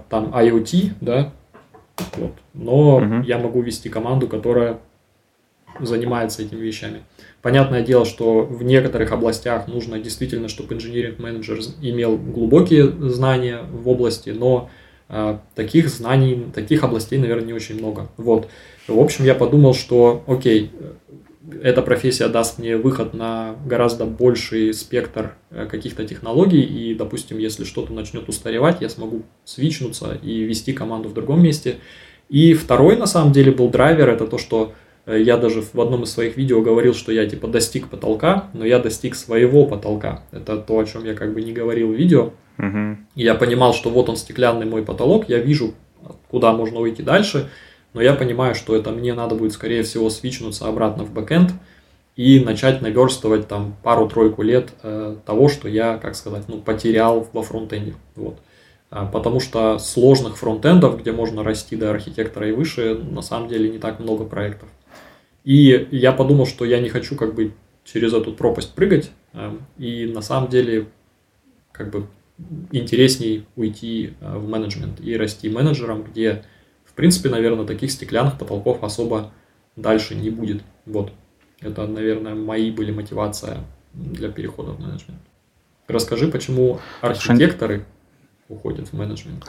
там 0.08 0.32
IoT, 0.34 0.92
да, 1.00 1.32
вот. 2.16 2.32
но 2.54 2.96
угу. 2.96 3.22
я 3.24 3.38
могу 3.38 3.60
вести 3.62 3.88
команду, 3.88 4.26
которая 4.28 4.78
занимается 5.80 6.42
этими 6.42 6.60
вещами. 6.60 7.02
Понятное 7.42 7.82
дело, 7.82 8.04
что 8.04 8.42
в 8.42 8.62
некоторых 8.62 9.12
областях 9.12 9.68
нужно 9.68 10.00
действительно, 10.00 10.48
чтобы 10.48 10.74
инженеринг-менеджер 10.74 11.60
имел 11.80 12.16
глубокие 12.16 12.90
знания 13.10 13.60
в 13.70 13.88
области, 13.88 14.30
но 14.30 14.70
э, 15.08 15.38
таких 15.54 15.88
знаний, 15.88 16.46
таких 16.52 16.82
областей, 16.82 17.18
наверное, 17.18 17.46
не 17.46 17.52
очень 17.52 17.78
много. 17.78 18.08
Вот. 18.16 18.48
В 18.88 18.98
общем, 18.98 19.24
я 19.24 19.34
подумал, 19.34 19.74
что, 19.74 20.24
окей, 20.26 20.72
эта 21.62 21.82
профессия 21.82 22.28
даст 22.28 22.58
мне 22.58 22.76
выход 22.76 23.14
на 23.14 23.56
гораздо 23.66 24.04
больший 24.04 24.74
спектр 24.74 25.34
э, 25.50 25.66
каких-то 25.66 26.06
технологий, 26.06 26.62
и, 26.62 26.94
допустим, 26.94 27.38
если 27.38 27.64
что-то 27.64 27.92
начнет 27.92 28.28
устаревать, 28.28 28.80
я 28.80 28.88
смогу 28.88 29.22
свичнуться 29.44 30.18
и 30.22 30.42
вести 30.42 30.72
команду 30.72 31.08
в 31.08 31.14
другом 31.14 31.42
месте. 31.42 31.76
И 32.28 32.54
второй, 32.54 32.96
на 32.96 33.06
самом 33.06 33.32
деле, 33.32 33.52
был 33.52 33.68
драйвер, 33.70 34.08
это 34.08 34.26
то, 34.26 34.38
что 34.38 34.72
э, 35.06 35.20
я 35.22 35.36
даже 35.36 35.62
в 35.62 35.80
одном 35.80 36.02
из 36.02 36.10
своих 36.10 36.36
видео 36.36 36.60
говорил, 36.60 36.94
что 36.94 37.12
я 37.12 37.26
типа 37.26 37.48
достиг 37.48 37.88
потолка, 37.88 38.50
но 38.52 38.66
я 38.66 38.78
достиг 38.78 39.14
своего 39.14 39.64
потолка. 39.64 40.24
Это 40.32 40.58
то, 40.58 40.78
о 40.78 40.84
чем 40.84 41.04
я 41.04 41.14
как 41.14 41.32
бы 41.34 41.42
не 41.42 41.52
говорил 41.52 41.88
в 41.88 41.94
видео. 41.94 42.32
И 43.14 43.22
я 43.22 43.34
понимал, 43.34 43.72
что 43.72 43.90
вот 43.90 44.08
он 44.08 44.16
стеклянный 44.16 44.66
мой 44.66 44.82
потолок, 44.82 45.28
я 45.28 45.38
вижу, 45.38 45.74
куда 46.28 46.52
можно 46.52 46.80
уйти 46.80 47.02
дальше, 47.02 47.48
но 47.94 48.02
я 48.02 48.14
понимаю, 48.14 48.54
что 48.54 48.76
это 48.76 48.90
мне 48.90 49.14
надо 49.14 49.34
будет, 49.34 49.52
скорее 49.52 49.82
всего, 49.82 50.10
свичнуться 50.10 50.66
обратно 50.66 51.04
в 51.04 51.12
бэкэнд 51.12 51.52
и 52.16 52.40
начать 52.44 52.82
наверстывать 52.82 53.48
там 53.48 53.76
пару-тройку 53.82 54.42
лет 54.42 54.70
э, 54.82 55.16
того, 55.24 55.48
что 55.48 55.68
я, 55.68 55.98
как 55.98 56.16
сказать, 56.16 56.44
ну, 56.48 56.58
потерял 56.60 57.28
во 57.32 57.42
фронтенде. 57.42 57.94
Вот. 58.16 58.38
А, 58.90 59.06
потому 59.06 59.38
что 59.40 59.78
сложных 59.78 60.36
фронтендов, 60.36 61.00
где 61.00 61.12
можно 61.12 61.44
расти 61.44 61.76
до 61.76 61.90
архитектора 61.90 62.48
и 62.48 62.52
выше, 62.52 62.94
на 62.94 63.22
самом 63.22 63.48
деле 63.48 63.70
не 63.70 63.78
так 63.78 64.00
много 64.00 64.24
проектов. 64.24 64.68
И 65.44 65.88
я 65.90 66.12
подумал, 66.12 66.46
что 66.46 66.64
я 66.64 66.80
не 66.80 66.88
хочу 66.88 67.14
как 67.14 67.34
бы 67.34 67.52
через 67.84 68.12
эту 68.12 68.32
пропасть 68.32 68.74
прыгать, 68.74 69.10
э, 69.34 69.56
и 69.78 70.06
на 70.06 70.22
самом 70.22 70.50
деле 70.50 70.88
как 71.72 71.90
бы 71.90 72.06
интересней 72.72 73.44
уйти 73.56 74.14
э, 74.20 74.38
в 74.38 74.48
менеджмент 74.48 75.00
и 75.00 75.16
расти 75.16 75.48
менеджером, 75.48 76.02
где 76.02 76.44
принципе, 76.98 77.28
наверное, 77.28 77.64
таких 77.64 77.92
стеклянных 77.92 78.36
потолков 78.38 78.82
особо 78.82 79.30
дальше 79.76 80.16
не 80.16 80.30
будет. 80.30 80.62
Вот. 80.84 81.12
Это, 81.60 81.86
наверное, 81.86 82.34
мои 82.34 82.72
были 82.72 82.90
мотивация 82.90 83.58
для 83.94 84.30
перехода 84.30 84.72
в 84.72 84.80
менеджмент. 84.80 85.20
Расскажи, 85.86 86.26
почему 86.26 86.80
архитекторы 87.00 87.84
уходят 88.48 88.88
в 88.88 88.94
менеджмент? 88.94 89.46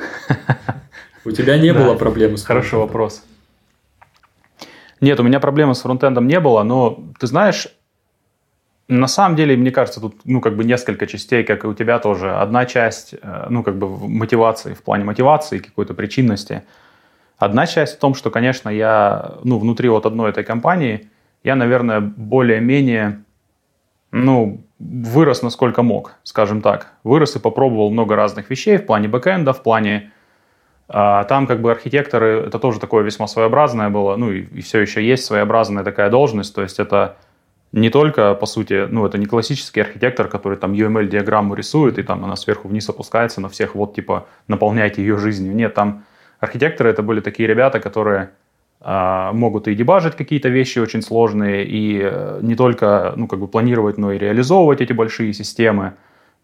У 1.25 1.31
тебя 1.31 1.57
не 1.57 1.73
было 1.73 1.95
проблемы 1.95 2.37
с 2.37 2.43
Хороший 2.43 2.77
вопрос. 2.77 3.23
Нет, 5.01 5.19
у 5.19 5.23
меня 5.23 5.39
проблемы 5.39 5.73
с 5.73 5.81
фронтендом 5.81 6.27
не 6.27 6.39
было, 6.39 6.61
но 6.61 7.03
ты 7.19 7.25
знаешь, 7.25 7.67
на 8.87 9.07
самом 9.07 9.35
деле, 9.35 9.57
мне 9.57 9.71
кажется, 9.71 9.99
тут, 9.99 10.21
ну, 10.23 10.39
как 10.39 10.55
бы 10.55 10.63
несколько 10.63 11.07
частей, 11.07 11.43
как 11.43 11.63
и 11.63 11.67
у 11.67 11.73
тебя 11.73 11.97
тоже. 11.97 12.35
Одна 12.35 12.65
часть, 12.65 13.15
э, 13.19 13.47
ну, 13.49 13.63
как 13.63 13.77
бы 13.79 13.87
мотивации, 14.07 14.75
в 14.75 14.83
плане 14.83 15.03
мотивации, 15.03 15.57
какой-то 15.57 15.95
причинности. 15.95 16.63
Одна 17.39 17.65
часть 17.65 17.95
в 17.95 17.99
том, 17.99 18.15
что, 18.15 18.29
конечно, 18.29 18.69
я, 18.69 19.35
ну, 19.45 19.57
внутри 19.59 19.87
вот 19.87 20.05
одной 20.05 20.29
этой 20.29 20.43
компании, 20.43 21.07
я, 21.43 21.55
наверное, 21.55 22.01
более-менее, 22.01 23.23
ну, 24.11 24.61
вырос 24.77 25.41
насколько 25.41 25.81
мог, 25.81 26.15
скажем 26.23 26.61
так. 26.61 26.93
Вырос 27.05 27.37
и 27.37 27.39
попробовал 27.39 27.91
много 27.91 28.17
разных 28.17 28.49
вещей 28.49 28.77
в 28.77 28.85
плане 28.85 29.07
бэкэнда, 29.07 29.53
в 29.53 29.63
плане... 29.63 30.11
А, 30.91 31.23
там 31.25 31.45
как 31.45 31.61
бы 31.61 31.71
архитекторы, 31.71 32.45
это 32.47 32.57
тоже 32.57 32.79
такое 32.79 33.03
весьма 33.03 33.27
своеобразное 33.27 33.89
было, 33.89 34.15
ну, 34.15 34.31
и, 34.31 34.41
и 34.41 34.61
все 34.61 34.79
еще 34.79 35.05
есть 35.05 35.23
своеобразная 35.23 35.83
такая 35.83 36.09
должность, 36.09 36.55
то 36.55 36.63
есть 36.63 36.79
это 36.79 37.15
не 37.71 37.91
только, 37.91 38.33
по 38.33 38.47
сути, 38.47 38.87
ну, 38.89 39.05
это 39.05 39.19
не 39.19 39.27
классический 39.27 39.81
архитектор, 39.81 40.27
который 40.27 40.57
там 40.57 40.73
UML-диаграмму 40.73 41.53
рисует, 41.53 41.99
и 41.99 42.03
там 42.03 42.25
она 42.25 42.35
сверху 42.35 42.67
вниз 42.67 42.89
опускается 42.89 43.39
на 43.39 43.49
всех, 43.49 43.75
вот, 43.75 43.93
типа, 43.93 44.25
наполняйте 44.47 45.03
ее 45.03 45.17
жизнью. 45.19 45.55
Нет, 45.55 45.75
там 45.75 46.03
архитекторы 46.39 46.89
это 46.89 47.03
были 47.03 47.21
такие 47.21 47.47
ребята, 47.47 47.79
которые 47.79 48.29
э, 48.81 49.29
могут 49.33 49.67
и 49.67 49.75
дебажить 49.75 50.15
какие-то 50.15 50.49
вещи 50.49 50.79
очень 50.79 51.01
сложные, 51.01 51.65
и 51.65 51.99
э, 52.03 52.39
не 52.41 52.55
только, 52.55 53.13
ну, 53.15 53.27
как 53.27 53.39
бы 53.39 53.47
планировать, 53.47 53.97
но 53.97 54.11
и 54.11 54.17
реализовывать 54.17 54.81
эти 54.81 54.93
большие 54.93 55.33
системы, 55.33 55.93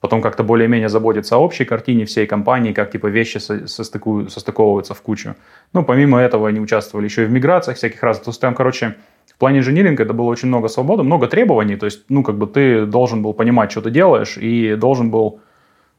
потом 0.01 0.21
как-то 0.21 0.43
более-менее 0.43 0.89
заботиться 0.89 1.35
о 1.35 1.39
общей 1.39 1.65
картине 1.65 2.05
всей 2.05 2.27
компании, 2.27 2.73
как, 2.73 2.91
типа, 2.91 3.07
вещи 3.07 3.37
состыку, 3.37 4.29
состыковываются 4.29 4.93
в 4.93 5.01
кучу. 5.01 5.35
Ну, 5.73 5.83
помимо 5.83 6.19
этого, 6.19 6.47
они 6.47 6.59
участвовали 6.59 7.05
еще 7.05 7.23
и 7.23 7.25
в 7.25 7.31
миграциях 7.31 7.77
всяких 7.77 8.03
раз. 8.03 8.19
То 8.19 8.29
есть 8.29 8.41
там, 8.41 8.53
короче, 8.53 8.95
в 9.33 9.37
плане 9.37 9.59
инжиниринга 9.59 10.03
это 10.03 10.13
было 10.13 10.27
очень 10.27 10.47
много 10.47 10.67
свободы, 10.67 11.03
много 11.03 11.27
требований, 11.27 11.75
то 11.75 11.85
есть, 11.85 12.05
ну, 12.09 12.23
как 12.23 12.37
бы 12.37 12.47
ты 12.47 12.85
должен 12.85 13.21
был 13.21 13.33
понимать, 13.33 13.71
что 13.71 13.81
ты 13.81 13.91
делаешь, 13.91 14.37
и 14.37 14.75
должен 14.75 15.09
был, 15.09 15.39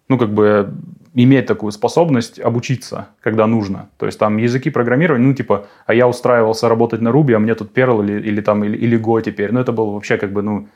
ну, 0.08 0.18
как 0.18 0.30
бы 0.30 0.72
иметь 1.25 1.46
такую 1.46 1.73
способность 1.73 2.38
обучиться, 2.38 3.08
когда 3.20 3.46
нужно. 3.46 3.88
То 3.96 4.06
есть 4.06 4.18
там 4.18 4.37
языки 4.37 4.68
программирования, 4.68 5.26
ну, 5.26 5.35
типа, 5.35 5.66
а 5.87 5.94
я 5.94 6.06
устраивался 6.06 6.68
работать 6.68 7.00
на 7.00 7.08
Ruby, 7.08 7.32
а 7.32 7.38
мне 7.38 7.54
тут 7.54 7.76
Perl 7.76 8.04
или, 8.04 8.28
или 8.28 8.40
там, 8.42 8.64
или, 8.64 8.76
или 8.76 8.99
Go 9.00 9.23
теперь. 9.23 9.50
Ну, 9.50 9.61
это 9.61 9.73
было 9.73 9.92
вообще 9.92 10.18
как 10.18 10.32
бы, 10.32 10.42
ну, 10.42 10.68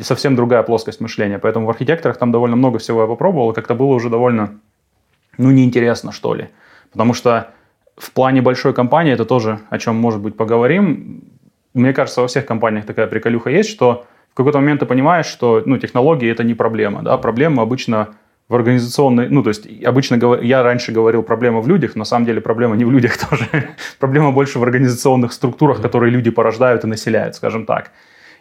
совсем 0.00 0.36
другая 0.36 0.62
плоскость 0.62 1.00
мышления. 1.00 1.40
Поэтому 1.40 1.66
в 1.66 1.70
архитекторах 1.70 2.18
там 2.18 2.30
довольно 2.30 2.54
много 2.54 2.78
всего 2.78 3.00
я 3.00 3.08
попробовал, 3.08 3.50
и 3.50 3.54
как-то 3.54 3.74
было 3.74 3.94
уже 3.94 4.10
довольно, 4.10 4.60
ну, 5.38 5.50
неинтересно, 5.50 6.12
что 6.12 6.34
ли. 6.34 6.50
Потому 6.92 7.12
что 7.12 7.48
в 7.96 8.12
плане 8.12 8.42
большой 8.42 8.72
компании, 8.72 9.12
это 9.12 9.24
тоже, 9.24 9.58
о 9.70 9.78
чем, 9.78 9.96
может 9.96 10.20
быть, 10.20 10.36
поговорим, 10.36 11.24
мне 11.74 11.92
кажется, 11.92 12.20
во 12.20 12.28
всех 12.28 12.46
компаниях 12.46 12.86
такая 12.86 13.08
приколюха 13.08 13.50
есть, 13.50 13.70
что 13.70 14.06
в 14.32 14.36
какой-то 14.36 14.58
момент 14.58 14.80
ты 14.80 14.86
понимаешь, 14.86 15.26
что 15.26 15.62
ну, 15.66 15.78
технологии 15.78 16.30
это 16.30 16.44
не 16.44 16.54
проблема. 16.54 17.02
Да? 17.02 17.18
Проблема 17.18 17.64
обычно 17.64 18.10
в 18.50 18.54
организационной, 18.54 19.30
ну, 19.30 19.42
то 19.42 19.48
есть 19.48 19.66
обычно 19.84 20.18
я 20.42 20.62
раньше 20.62 20.92
говорил 20.92 21.22
проблема 21.22 21.60
в 21.60 21.68
людях, 21.68 21.96
на 21.96 22.04
самом 22.04 22.26
деле 22.26 22.42
проблема 22.42 22.76
не 22.76 22.84
в 22.84 22.90
людях 22.90 23.16
тоже. 23.30 23.46
проблема 23.98 24.32
больше 24.32 24.58
в 24.58 24.62
организационных 24.62 25.32
структурах, 25.32 25.80
которые 25.80 26.10
люди 26.10 26.30
порождают 26.30 26.84
и 26.84 26.86
населяют, 26.86 27.34
скажем 27.34 27.64
так. 27.64 27.92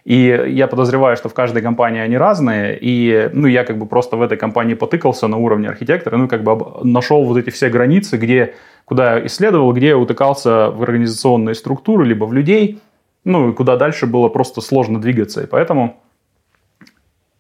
И 0.03 0.45
я 0.47 0.67
подозреваю, 0.67 1.15
что 1.15 1.29
в 1.29 1.33
каждой 1.33 1.61
компании 1.61 2.01
они 2.01 2.17
разные, 2.17 2.77
и 2.81 3.29
ну, 3.33 3.47
я 3.47 3.63
как 3.63 3.77
бы 3.77 3.85
просто 3.85 4.17
в 4.17 4.21
этой 4.21 4.37
компании 4.37 4.73
потыкался 4.73 5.27
на 5.27 5.37
уровне 5.37 5.69
архитектора, 5.69 6.17
ну, 6.17 6.27
как 6.27 6.43
бы 6.43 6.57
нашел 6.83 7.23
вот 7.23 7.37
эти 7.37 7.51
все 7.51 7.69
границы, 7.69 8.17
где, 8.17 8.55
куда 8.85 9.25
исследовал, 9.25 9.71
где 9.73 9.89
я 9.89 9.97
утыкался 9.97 10.71
в 10.71 10.83
организационные 10.83 11.55
структуры, 11.55 12.05
либо 12.05 12.25
в 12.25 12.33
людей– 12.33 12.81
ну, 13.23 13.49
и 13.49 13.53
куда 13.53 13.75
дальше 13.75 14.07
было 14.07 14.29
просто 14.29 14.61
сложно 14.61 14.99
двигаться. 14.99 15.43
И 15.43 15.47
поэтому... 15.47 16.01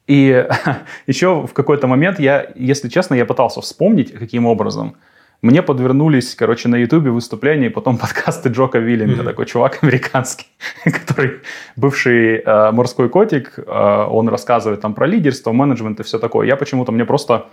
И 0.09 0.47
еще 1.07 1.45
в 1.45 1.53
какой-то 1.53 1.87
момент 1.87 2.19
я, 2.19 2.47
если 2.55 2.89
честно, 2.89 3.13
я 3.13 3.25
пытался 3.25 3.61
вспомнить, 3.61 4.11
каким 4.11 4.47
образом. 4.47 4.95
Мне 5.43 5.61
подвернулись, 5.61 6.35
короче, 6.35 6.67
на 6.67 6.77
Ютубе 6.77 7.11
выступления 7.11 7.67
и 7.67 7.69
потом 7.69 7.97
подкасты 8.03 8.49
Джока 8.49 8.79
Виллинга, 8.79 9.21
mm-hmm. 9.21 9.25
такой 9.25 9.45
чувак 9.45 9.79
американский, 9.83 10.47
который 10.83 11.41
бывший 11.75 12.39
э, 12.39 12.71
морской 12.71 13.07
котик, 13.07 13.53
э, 13.57 14.05
он 14.09 14.29
рассказывает 14.29 14.81
там 14.81 14.95
про 14.95 15.05
лидерство, 15.05 15.51
менеджмент 15.51 15.99
и 15.99 16.03
все 16.03 16.17
такое. 16.17 16.47
Я 16.47 16.55
почему-то, 16.55 16.91
мне 16.91 17.05
просто, 17.05 17.45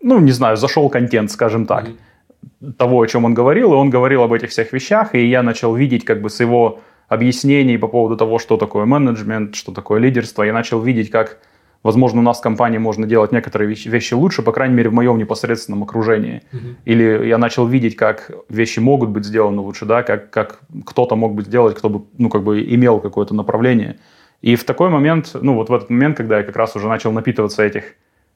ну, 0.00 0.20
не 0.20 0.32
знаю, 0.32 0.56
зашел 0.56 0.88
контент, 0.88 1.32
скажем 1.32 1.66
так, 1.66 1.88
mm-hmm. 1.88 2.72
того, 2.74 3.02
о 3.02 3.06
чем 3.06 3.24
он 3.24 3.34
говорил, 3.34 3.72
и 3.72 3.76
он 3.76 3.90
говорил 3.90 4.22
об 4.22 4.32
этих 4.32 4.50
всех 4.50 4.72
вещах, 4.72 5.16
и 5.16 5.26
я 5.26 5.42
начал 5.42 5.74
видеть 5.74 6.04
как 6.04 6.22
бы 6.22 6.30
с 6.30 6.38
его 6.38 6.78
объяснений 7.08 7.78
по 7.78 7.88
поводу 7.88 8.16
того, 8.16 8.38
что 8.38 8.56
такое 8.56 8.84
менеджмент, 8.84 9.56
что 9.56 9.72
такое 9.72 10.00
лидерство. 10.00 10.44
Я 10.44 10.52
начал 10.52 10.80
видеть, 10.80 11.10
как, 11.10 11.38
возможно, 11.82 12.20
у 12.20 12.22
нас 12.22 12.38
в 12.38 12.42
компании 12.42 12.78
можно 12.78 13.06
делать 13.06 13.32
некоторые 13.32 13.68
вещи, 13.68 13.88
вещи 13.88 14.14
лучше, 14.14 14.42
по 14.42 14.52
крайней 14.52 14.74
мере, 14.74 14.90
в 14.90 14.92
моем 14.92 15.18
непосредственном 15.18 15.82
окружении. 15.82 16.42
Uh-huh. 16.52 16.74
Или 16.84 17.26
я 17.26 17.38
начал 17.38 17.66
видеть, 17.66 17.96
как 17.96 18.30
вещи 18.48 18.80
могут 18.80 19.10
быть 19.10 19.24
сделаны 19.24 19.60
лучше, 19.60 19.84
да, 19.84 20.02
как, 20.02 20.30
как 20.30 20.60
кто-то 20.84 21.16
мог 21.16 21.34
бы 21.34 21.42
сделать, 21.42 21.76
кто 21.76 21.88
бы, 21.88 22.04
ну, 22.18 22.28
как 22.28 22.42
бы 22.42 22.62
имел 22.62 23.00
какое-то 23.00 23.34
направление. 23.34 23.98
И 24.42 24.56
в 24.56 24.64
такой 24.64 24.90
момент, 24.90 25.30
ну, 25.40 25.54
вот 25.54 25.70
в 25.70 25.74
этот 25.74 25.90
момент, 25.90 26.16
когда 26.16 26.38
я 26.38 26.44
как 26.44 26.56
раз 26.56 26.76
уже 26.76 26.88
начал 26.88 27.12
напитываться 27.12 27.62
этих, 27.62 27.94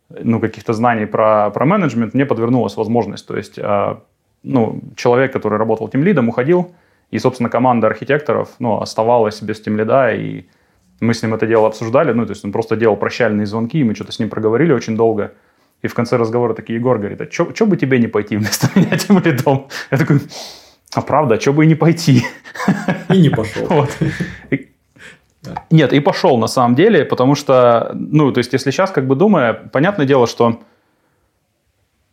ну, 0.08 0.40
каких-то 0.40 0.72
знаний 0.72 1.06
про, 1.06 1.50
про 1.50 1.64
менеджмент, 1.66 2.14
мне 2.14 2.26
подвернулась 2.26 2.76
возможность. 2.76 3.26
То 3.26 3.36
есть, 3.36 3.58
э, 3.58 3.96
ну, 4.42 4.80
человек, 4.96 5.32
который 5.32 5.58
работал 5.58 5.88
тем 5.88 6.02
лидом, 6.02 6.28
уходил, 6.28 6.72
и, 7.10 7.18
собственно, 7.18 7.48
команда 7.48 7.88
архитекторов 7.88 8.50
ну, 8.58 8.80
оставалась 8.80 9.42
без 9.42 9.60
тимлида, 9.60 10.14
и 10.14 10.46
мы 11.00 11.14
с 11.14 11.22
ним 11.22 11.34
это 11.34 11.46
дело 11.46 11.66
обсуждали. 11.66 12.12
Ну, 12.12 12.26
то 12.26 12.32
есть 12.32 12.44
он 12.44 12.52
просто 12.52 12.76
делал 12.76 12.96
прощальные 12.96 13.46
звонки, 13.46 13.78
и 13.78 13.84
мы 13.84 13.94
что-то 13.94 14.12
с 14.12 14.18
ним 14.18 14.28
проговорили 14.28 14.72
очень 14.72 14.96
долго. 14.96 15.32
И 15.82 15.88
в 15.88 15.94
конце 15.94 16.16
разговора 16.16 16.54
такие, 16.54 16.78
Егор 16.78 16.98
говорит, 16.98 17.20
а 17.20 17.30
что 17.30 17.66
бы 17.66 17.76
тебе 17.76 17.98
не 17.98 18.06
пойти 18.06 18.36
вместо 18.36 18.68
меня 18.78 18.96
тем 18.96 19.18
лидом? 19.18 19.68
Я 19.90 19.98
такой, 19.98 20.20
а 20.92 21.00
правда, 21.00 21.36
а 21.36 21.40
что 21.40 21.52
бы 21.52 21.64
и 21.64 21.68
не 21.68 21.74
пойти? 21.74 22.24
И 23.08 23.20
не 23.20 23.30
пошел. 23.30 23.66
Вот. 23.68 23.90
Нет, 25.70 25.94
и 25.94 26.00
пошел 26.00 26.36
на 26.36 26.48
самом 26.48 26.74
деле, 26.74 27.06
потому 27.06 27.34
что, 27.34 27.92
ну, 27.94 28.30
то 28.30 28.38
есть, 28.38 28.52
если 28.52 28.70
сейчас 28.70 28.90
как 28.90 29.06
бы 29.06 29.16
думая, 29.16 29.54
понятное 29.54 30.04
дело, 30.04 30.26
что 30.26 30.60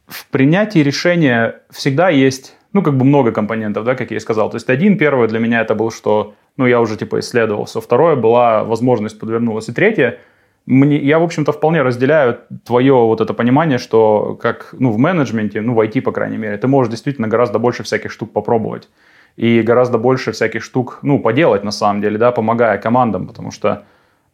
в 0.08 0.28
принятии 0.28 0.80
решения 0.80 1.62
всегда 1.70 2.08
есть 2.08 2.58
ну, 2.78 2.84
как 2.84 2.96
бы 2.96 3.06
много 3.06 3.32
компонентов, 3.32 3.84
да, 3.86 3.96
как 3.96 4.12
я 4.12 4.18
и 4.18 4.20
сказал. 4.20 4.50
То 4.50 4.58
есть 4.58 4.70
один, 4.70 4.98
первый 4.98 5.28
для 5.28 5.40
меня 5.40 5.62
это 5.62 5.74
был, 5.74 5.92
что, 5.92 6.36
ну, 6.58 6.66
я 6.66 6.80
уже 6.80 6.98
типа 6.98 7.20
исследовался. 7.20 7.80
Второе 7.82 8.16
была 8.16 8.64
возможность 8.64 9.20
подвернулась. 9.20 9.70
И 9.70 9.74
третье, 9.74 10.20
мне, 10.66 10.98
я, 10.98 11.20
в 11.20 11.24
общем-то, 11.24 11.52
вполне 11.52 11.82
разделяю 11.82 12.40
твое 12.66 12.94
вот 12.94 13.22
это 13.22 13.34
понимание, 13.34 13.78
что 13.78 14.38
как, 14.42 14.76
ну, 14.80 14.92
в 14.92 14.98
менеджменте, 14.98 15.62
ну, 15.62 15.74
в 15.74 15.80
IT, 15.80 16.02
по 16.02 16.12
крайней 16.12 16.38
мере, 16.38 16.58
ты 16.58 16.68
можешь 16.68 16.92
действительно 16.92 17.28
гораздо 17.28 17.60
больше 17.60 17.84
всяких 17.84 18.12
штук 18.12 18.34
попробовать. 18.34 18.90
И 19.38 19.62
гораздо 19.62 19.98
больше 19.98 20.32
всяких 20.32 20.64
штук, 20.64 21.00
ну, 21.04 21.20
поделать 21.20 21.64
на 21.64 21.72
самом 21.72 22.02
деле, 22.02 22.18
да, 22.18 22.32
помогая 22.32 22.78
командам, 22.80 23.28
потому 23.28 23.52
что 23.52 23.84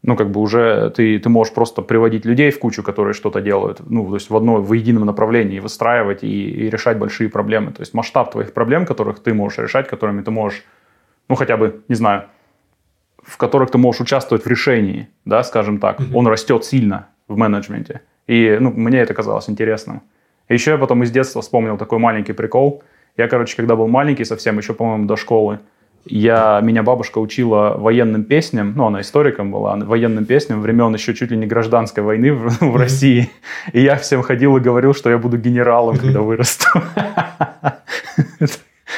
ну, 0.03 0.18
как 0.18 0.32
бы 0.32 0.42
уже 0.42 0.89
ты, 0.89 1.18
ты 1.18 1.30
можешь 1.30 1.53
просто 1.53 1.82
приводить 1.82 2.25
людей 2.25 2.51
в 2.51 2.60
кучу, 2.60 2.84
которые 2.84 3.13
что-то 3.13 3.39
делают, 3.39 3.82
ну, 3.89 4.06
то 4.08 4.15
есть 4.15 4.30
в 4.30 4.36
одно, 4.36 4.58
в 4.58 4.74
едином 4.74 5.06
направлении, 5.06 5.60
выстраивать 5.60 6.24
и, 6.24 6.50
и 6.50 6.70
решать 6.70 6.98
большие 6.98 7.30
проблемы. 7.30 7.72
То 7.72 7.82
есть 7.82 7.94
масштаб 7.94 8.32
твоих 8.32 8.53
проблем, 8.53 8.86
которых 8.86 9.20
ты 9.20 9.34
можешь 9.34 9.60
решать, 9.60 9.88
которыми 9.88 10.22
ты 10.22 10.32
можешь, 10.32 10.63
ну, 11.30 11.36
хотя 11.36 11.58
бы, 11.58 11.82
не 11.88 11.96
знаю, 11.96 12.24
в 13.22 13.38
которых 13.38 13.72
ты 13.72 13.77
можешь 13.77 14.01
участвовать 14.01 14.44
в 14.44 14.48
решении, 14.48 15.08
да, 15.25 15.44
скажем 15.44 15.80
так, 15.80 16.00
mm-hmm. 16.00 16.13
он 16.13 16.27
растет 16.27 16.65
сильно 16.65 17.08
в 17.27 17.38
менеджменте. 17.38 18.01
И, 18.27 18.58
ну, 18.60 18.72
мне 18.72 19.00
это 19.00 19.13
казалось 19.13 19.50
интересным. 19.50 20.01
И 20.50 20.53
еще 20.53 20.72
я 20.72 20.77
потом 20.77 21.03
из 21.03 21.12
детства 21.12 21.42
вспомнил 21.42 21.77
такой 21.77 22.00
маленький 22.00 22.34
прикол. 22.34 22.84
Я, 23.18 23.27
короче, 23.27 23.56
когда 23.56 23.75
был 23.75 23.88
маленький 23.88 24.25
совсем, 24.25 24.58
еще, 24.58 24.74
по-моему, 24.74 25.06
до 25.06 25.15
школы, 25.15 25.60
я, 26.06 26.60
меня 26.62 26.84
бабушка 26.84 27.20
учила 27.20 27.75
военным 27.77 28.25
песням, 28.25 28.74
ну, 28.75 28.88
она 28.88 29.01
историком 29.01 29.51
была, 29.51 29.77
военным 29.77 30.25
песням 30.25 30.62
времен 30.62 30.94
еще 30.94 31.13
чуть 31.13 31.32
ли 31.32 31.38
не 31.38 31.46
гражданской 31.46 32.03
войны 32.03 32.34
в, 32.34 32.50
в 32.60 32.75
России. 32.75 33.30
И 33.72 33.82
я 33.82 33.96
всем 33.96 34.22
ходил 34.22 34.58
и 34.58 34.60
говорил, 34.60 34.94
что 34.94 35.10
я 35.10 35.18
буду 35.18 35.38
генералом, 35.38 35.98
когда 35.98 36.22
вырасту. 36.22 36.68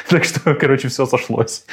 Так 0.10 0.24
что, 0.24 0.54
короче, 0.54 0.88
все 0.88 1.06
сошлось. 1.06 1.66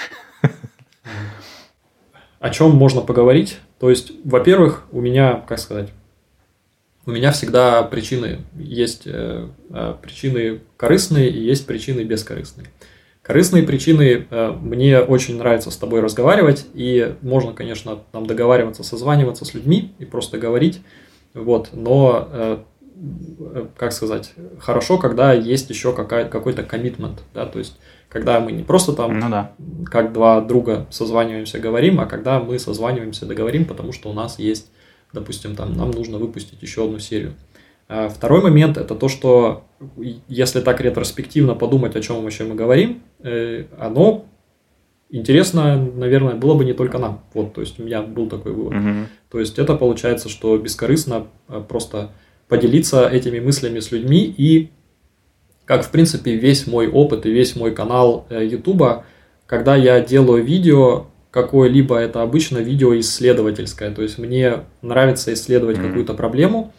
О 2.41 2.51
чем 2.51 2.73
можно 2.73 3.01
поговорить? 3.01 3.59
То 3.79 3.91
есть, 3.91 4.13
во-первых, 4.25 4.85
у 4.93 5.01
меня, 5.01 5.45
как 5.47 5.59
сказать, 5.59 5.91
у 7.07 7.11
меня 7.11 7.33
всегда 7.33 7.83
причины 7.83 8.39
есть 8.57 9.03
э, 9.07 9.49
э, 9.71 9.95
причины 10.01 10.61
корыстные 10.77 11.29
и 11.31 11.41
есть 11.41 11.67
причины 11.67 12.03
бескорыстные. 12.03 12.69
Корыстные 13.23 13.63
причины, 13.63 14.27
э, 14.29 14.51
мне 14.61 15.01
очень 15.01 15.37
нравится 15.37 15.71
с 15.71 15.77
тобой 15.77 16.01
разговаривать, 16.01 16.67
и 16.75 17.15
можно, 17.23 17.53
конечно, 17.53 18.01
нам 18.13 18.27
договариваться, 18.27 18.83
созваниваться 18.83 19.45
с 19.45 19.55
людьми 19.55 19.95
и 19.99 20.05
просто 20.05 20.39
говорить, 20.39 20.81
вот, 21.35 21.71
но 21.73 22.29
э, 22.31 22.59
как 23.77 23.93
сказать, 23.93 24.33
хорошо, 24.59 24.99
когда 24.99 25.33
есть 25.33 25.71
еще 25.71 25.93
какая, 25.93 26.29
какой-то 26.29 26.63
коммитмент, 26.63 27.23
да, 27.35 27.47
то 27.47 27.59
есть 27.59 27.79
когда 28.13 28.41
мы 28.41 28.53
не 28.53 28.63
просто 28.63 28.93
там 28.93 29.19
ну, 29.19 29.31
да. 29.31 29.53
как 29.87 30.13
два 30.13 30.43
друга 30.43 30.87
созваниваемся, 30.91 31.59
говорим, 31.59 31.99
а 31.99 32.05
когда 32.05 32.41
мы 32.41 32.59
созваниваемся, 32.59 33.25
договорим, 33.25 33.65
потому 33.65 33.93
что 33.93 34.11
у 34.11 34.13
нас 34.13 34.39
есть, 34.39 34.71
допустим, 35.15 35.57
там 35.57 35.73
нам 35.73 35.91
нужно 35.91 36.19
выпустить 36.19 36.61
еще 36.61 36.85
одну 36.85 36.99
серию. 36.99 37.33
А 37.89 38.11
второй 38.11 38.43
момент 38.43 38.77
это 38.77 38.95
то, 38.95 39.09
что 39.09 39.65
если 40.29 40.61
так 40.61 40.83
ретроспективно 40.83 41.55
подумать, 41.55 41.97
о 41.97 42.03
чем 42.03 42.23
вообще 42.23 42.45
мы 42.45 42.55
говорим, 42.55 43.03
э, 43.21 43.65
оно 43.79 44.27
интересно, 45.09 45.77
наверное, 45.77 46.35
было 46.35 46.55
бы 46.55 46.67
не 46.67 46.75
только 46.75 46.99
нам. 46.99 47.23
Вот, 47.33 47.55
то 47.55 47.63
есть 47.63 47.81
у 47.81 47.83
меня 47.83 48.03
был 48.03 48.29
такой 48.29 48.53
вывод. 48.53 48.75
Угу. 48.75 49.07
То 49.31 49.41
есть 49.41 49.59
это 49.59 49.75
получается, 49.75 50.29
что 50.29 50.59
бескорыстно 50.59 51.29
э, 51.49 51.63
просто 51.67 52.11
поделиться 52.47 53.09
этими 53.09 53.41
мыслями 53.41 53.81
с 53.81 53.91
людьми 53.91 54.23
и 54.37 54.71
как 55.65 55.85
в 55.85 55.91
принципе 55.91 56.35
весь 56.35 56.67
мой 56.67 56.89
опыт 56.89 57.27
и 57.27 57.31
весь 57.31 57.57
мой 57.57 57.73
канал 57.73 58.27
YouTube, 58.31 58.83
э, 58.83 59.03
когда 59.47 59.77
я 59.77 60.01
делаю 60.01 60.45
видео, 60.45 61.07
какое-либо 61.31 61.97
это 61.97 62.23
обычно 62.23 62.59
видео 62.59 62.99
исследовательское, 62.99 63.91
то 63.91 64.03
есть 64.03 64.19
мне 64.19 64.61
нравится 64.83 65.33
исследовать 65.33 65.79
mm-hmm. 65.79 65.89
какую-то 65.89 66.15
проблему, 66.15 66.73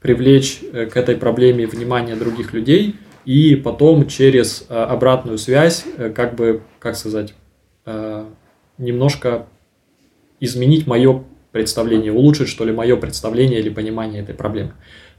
привлечь 0.00 0.60
э, 0.72 0.86
к 0.86 0.96
этой 0.96 1.16
проблеме 1.16 1.66
внимание 1.66 2.16
других 2.16 2.52
людей 2.52 2.96
и 3.24 3.56
потом 3.56 4.06
через 4.06 4.64
обратную 4.68 5.36
связь, 5.36 5.84
как 6.14 6.34
бы, 6.34 6.62
как 6.78 6.96
сказать, 6.96 7.34
Э, 7.90 8.26
немножко 8.76 9.46
изменить 10.40 10.86
мое 10.86 11.24
представление, 11.52 12.12
улучшить, 12.12 12.48
что 12.48 12.64
ли, 12.66 12.72
мое 12.72 12.96
представление 12.96 13.60
или 13.60 13.70
понимание 13.70 14.22
этой 14.22 14.34
проблемы. 14.34 14.72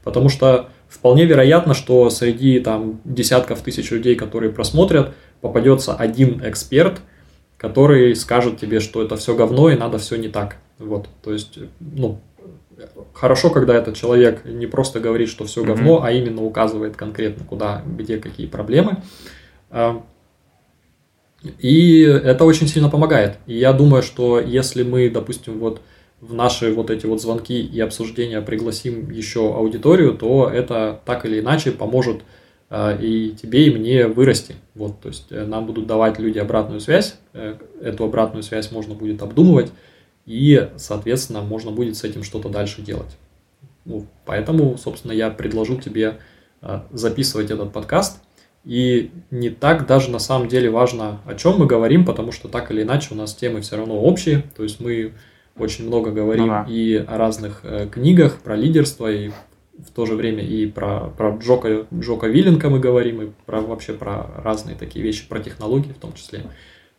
Потому 0.04 0.28
что 0.28 0.70
вполне 0.90 1.24
вероятно, 1.24 1.72
что 1.72 2.10
среди 2.10 2.60
там 2.60 3.00
десятков 3.04 3.62
тысяч 3.62 3.90
людей, 3.90 4.16
которые 4.16 4.52
просмотрят, 4.52 5.14
попадется 5.40 5.94
один 5.94 6.42
эксперт, 6.44 7.00
который 7.56 8.14
скажет 8.16 8.58
тебе, 8.58 8.80
что 8.80 9.02
это 9.02 9.16
все 9.16 9.34
говно 9.34 9.70
и 9.70 9.76
надо 9.76 9.98
все 9.98 10.16
не 10.16 10.28
так. 10.28 10.56
Вот, 10.78 11.08
то 11.22 11.32
есть, 11.32 11.58
ну, 11.78 12.20
хорошо, 13.12 13.50
когда 13.50 13.74
этот 13.74 13.96
человек 13.96 14.44
не 14.44 14.66
просто 14.66 14.98
говорит, 14.98 15.28
что 15.28 15.44
все 15.44 15.62
говно, 15.62 15.98
mm-hmm. 15.98 16.06
а 16.06 16.12
именно 16.12 16.42
указывает 16.42 16.96
конкретно, 16.96 17.44
куда, 17.44 17.82
где 17.86 18.16
какие 18.16 18.46
проблемы. 18.46 19.02
Э, 19.70 20.00
и 21.58 22.00
это 22.02 22.44
очень 22.44 22.66
сильно 22.66 22.88
помогает. 22.88 23.36
И 23.46 23.56
я 23.56 23.72
думаю, 23.72 24.02
что 24.02 24.40
если 24.40 24.82
мы, 24.82 25.08
допустим, 25.08 25.58
вот 25.58 25.80
в 26.20 26.34
наши 26.34 26.72
вот 26.72 26.90
эти 26.90 27.06
вот 27.06 27.20
звонки 27.20 27.60
и 27.60 27.80
обсуждения 27.80 28.40
пригласим 28.40 29.10
еще 29.10 29.54
аудиторию, 29.54 30.14
то 30.14 30.48
это 30.48 31.00
так 31.04 31.24
или 31.24 31.40
иначе 31.40 31.72
поможет 31.72 32.22
э, 32.68 32.98
и 33.00 33.30
тебе, 33.30 33.66
и 33.66 33.74
мне 33.74 34.06
вырасти. 34.06 34.56
Вот, 34.74 35.00
то 35.00 35.08
есть 35.08 35.26
э, 35.30 35.44
нам 35.44 35.66
будут 35.66 35.86
давать 35.86 36.18
люди 36.18 36.38
обратную 36.38 36.80
связь, 36.80 37.16
э, 37.32 37.56
эту 37.82 38.04
обратную 38.04 38.42
связь 38.42 38.70
можно 38.70 38.94
будет 38.94 39.22
обдумывать, 39.22 39.72
и, 40.26 40.68
соответственно, 40.76 41.40
можно 41.40 41.70
будет 41.70 41.96
с 41.96 42.04
этим 42.04 42.22
что-то 42.22 42.48
дальше 42.48 42.82
делать. 42.82 43.16
Ну, 43.84 44.06
поэтому, 44.26 44.76
собственно, 44.76 45.12
я 45.12 45.30
предложу 45.30 45.80
тебе 45.80 46.18
записывать 46.92 47.50
этот 47.50 47.72
подкаст– 47.72 48.20
и 48.64 49.10
не 49.30 49.48
так 49.50 49.86
даже 49.86 50.10
на 50.10 50.18
самом 50.18 50.48
деле 50.48 50.70
важно, 50.70 51.20
о 51.24 51.34
чем 51.34 51.58
мы 51.58 51.66
говорим, 51.66 52.04
потому 52.04 52.30
что 52.30 52.48
так 52.48 52.70
или 52.70 52.82
иначе 52.82 53.08
у 53.12 53.14
нас 53.14 53.34
темы 53.34 53.62
все 53.62 53.76
равно 53.76 53.98
общие. 53.98 54.44
То 54.56 54.62
есть 54.62 54.80
мы 54.80 55.12
очень 55.60 55.86
много 55.86 56.10
говорим 56.10 56.46
ну, 56.46 56.52
да. 56.52 56.66
и 56.68 56.96
о 56.96 57.18
разных 57.18 57.60
э, 57.62 57.88
книгах 57.90 58.38
про 58.38 58.56
лидерство, 58.56 59.10
и 59.10 59.28
в 59.28 59.90
то 59.94 60.06
же 60.06 60.14
время 60.14 60.44
и 60.44 60.66
про, 60.66 61.08
про 61.08 61.36
Джока, 61.36 61.86
Джока 61.92 62.26
Вилленка 62.26 62.68
мы 62.70 62.80
говорим, 62.80 63.22
и 63.22 63.30
про, 63.46 63.60
вообще 63.60 63.92
про 63.92 64.26
разные 64.42 64.76
такие 64.76 65.04
вещи, 65.04 65.28
про 65.28 65.40
технологии 65.40 65.92
в 65.92 65.98
том 65.98 66.12
числе. 66.12 66.44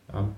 А, 0.08 0.30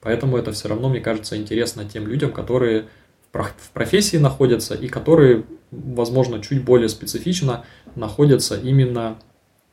поэтому 0.00 0.36
это 0.36 0.52
все 0.52 0.68
равно, 0.68 0.88
мне 0.88 1.00
кажется, 1.00 1.36
интересно 1.36 1.84
тем 1.84 2.06
людям, 2.06 2.32
которые 2.32 2.86
в 3.32 3.70
профессии 3.72 4.16
находятся 4.16 4.74
и 4.74 4.88
которые, 4.88 5.44
возможно, 5.70 6.42
чуть 6.42 6.64
более 6.64 6.88
специфично 6.88 7.64
находятся 7.94 8.56
именно 8.56 9.18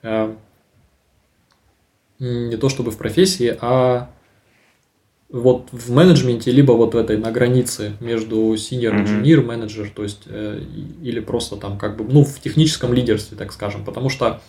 э, 0.03 0.33
не 2.19 2.57
то 2.57 2.69
чтобы 2.69 2.91
в 2.91 2.97
профессии, 2.97 3.57
а 3.59 4.09
вот 5.29 5.67
в 5.71 5.91
менеджменте, 5.91 6.51
либо 6.51 6.71
вот 6.71 6.93
в 6.93 6.97
этой 6.97 7.17
на 7.17 7.31
границе 7.31 7.93
между 7.99 8.53
senior 8.53 9.03
engineer, 9.03 9.43
менеджер, 9.43 9.91
то 9.93 10.03
есть 10.03 10.23
э, 10.25 10.61
или 11.01 11.19
просто 11.19 11.57
там 11.57 11.77
как 11.77 11.97
бы, 11.97 12.05
ну, 12.05 12.23
в 12.23 12.39
техническом 12.39 12.93
лидерстве, 12.93 13.37
так 13.37 13.51
скажем, 13.51 13.83
потому 13.83 14.09
что 14.09 14.41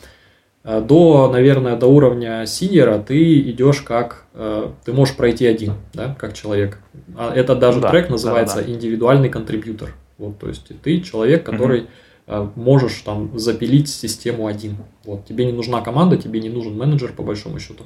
э, 0.63 0.81
до, 0.81 1.31
наверное, 1.33 1.77
до 1.77 1.87
уровня 1.89 2.47
синьора 2.47 2.99
ты 2.99 3.41
идешь 3.51 3.83
как, 3.83 4.27
э, 4.35 4.71
ты 4.85 4.93
можешь 4.93 5.17
пройти 5.17 5.47
один, 5.47 5.75
да, 5.95 6.17
как 6.19 6.35
человек. 6.35 6.79
А 7.17 7.35
это 7.35 7.57
даже 7.57 7.81
да, 7.81 7.91
трек 7.91 8.09
называется 8.09 8.59
да, 8.59 8.63
да. 8.63 8.71
индивидуальный 8.71 9.29
контрибьютор. 9.29 9.95
Вот, 10.17 10.39
то 10.39 10.49
есть 10.49 10.69
ты 10.83 11.01
человек, 11.01 11.45
который 11.45 11.89
Э, 12.31 12.47
можешь 12.57 13.01
там 13.01 13.39
запилить 13.39 13.89
систему 13.89 14.47
один. 14.47 14.77
Вот, 15.05 15.25
тебе 15.25 15.47
не 15.47 15.53
нужна 15.53 15.81
команда, 15.81 16.19
тебе 16.19 16.41
не 16.41 16.51
нужен 16.51 16.77
менеджер 16.77 17.15
по 17.15 17.23
большому 17.23 17.59
счету. 17.59 17.85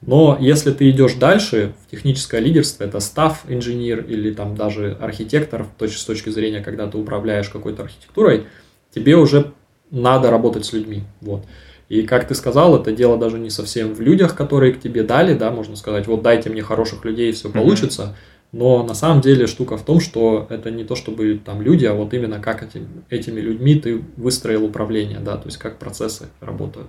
Но 0.00 0.36
если 0.40 0.72
ты 0.72 0.90
идешь 0.90 1.14
дальше 1.14 1.72
в 1.84 1.90
техническое 1.90 2.40
лидерство, 2.40 2.84
это 2.84 3.00
став 3.00 3.42
инженер 3.48 4.04
или 4.04 4.32
там 4.32 4.54
даже 4.56 4.96
архитектор 5.00 5.66
с 5.80 6.04
точки 6.04 6.30
зрения, 6.30 6.60
когда 6.60 6.86
ты 6.86 6.98
управляешь 6.98 7.48
какой-то 7.48 7.82
архитектурой, 7.82 8.46
тебе 8.94 9.16
уже 9.16 9.52
надо 9.90 10.30
работать 10.30 10.64
с 10.64 10.72
людьми. 10.72 11.02
Вот. 11.20 11.44
И 11.88 12.02
как 12.02 12.28
ты 12.28 12.34
сказал, 12.34 12.78
это 12.80 12.92
дело 12.92 13.18
даже 13.18 13.38
не 13.38 13.50
совсем 13.50 13.94
в 13.94 14.00
людях, 14.00 14.36
которые 14.36 14.72
к 14.72 14.80
тебе 14.80 15.02
дали, 15.02 15.34
да, 15.34 15.50
можно 15.50 15.74
сказать, 15.74 16.06
вот 16.06 16.22
дайте 16.22 16.50
мне 16.50 16.62
хороших 16.62 17.04
людей, 17.04 17.30
и 17.30 17.32
все 17.32 17.50
получится. 17.50 18.14
Но 18.52 18.82
на 18.82 18.94
самом 18.94 19.20
деле 19.20 19.46
штука 19.46 19.76
в 19.76 19.84
том, 19.84 20.00
что 20.00 20.46
это 20.48 20.70
не 20.70 20.84
то 20.84 20.94
чтобы 20.94 21.40
там 21.44 21.60
люди, 21.60 21.86
а 21.86 21.94
вот 21.94 22.14
именно 22.14 22.40
как 22.40 22.62
эти, 22.62 22.86
этими 23.10 23.40
людьми 23.40 23.74
ты 23.74 24.02
выстроил 24.16 24.64
управление, 24.64 25.18
да, 25.18 25.36
то 25.36 25.46
есть 25.46 25.58
как 25.58 25.78
процессы 25.78 26.28
работают. 26.40 26.88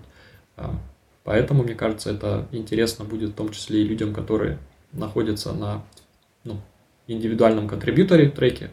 Поэтому, 1.29 1.61
мне 1.61 1.75
кажется, 1.75 2.09
это 2.09 2.47
интересно 2.51 3.05
будет 3.05 3.29
в 3.29 3.33
том 3.35 3.51
числе 3.51 3.83
и 3.83 3.87
людям, 3.87 4.15
которые 4.15 4.57
находятся 4.93 5.53
на 5.53 5.83
ну, 6.43 6.57
индивидуальном 7.05 7.67
контрибьюторе 7.67 8.29
треке, 8.31 8.71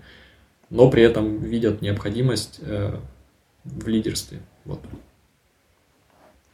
но 0.71 0.90
при 0.90 1.03
этом 1.03 1.37
видят 1.37 1.83
необходимость 1.83 2.61
э, 2.62 2.97
в 3.64 3.87
лидерстве. 3.87 4.38
Вот. 4.64 4.81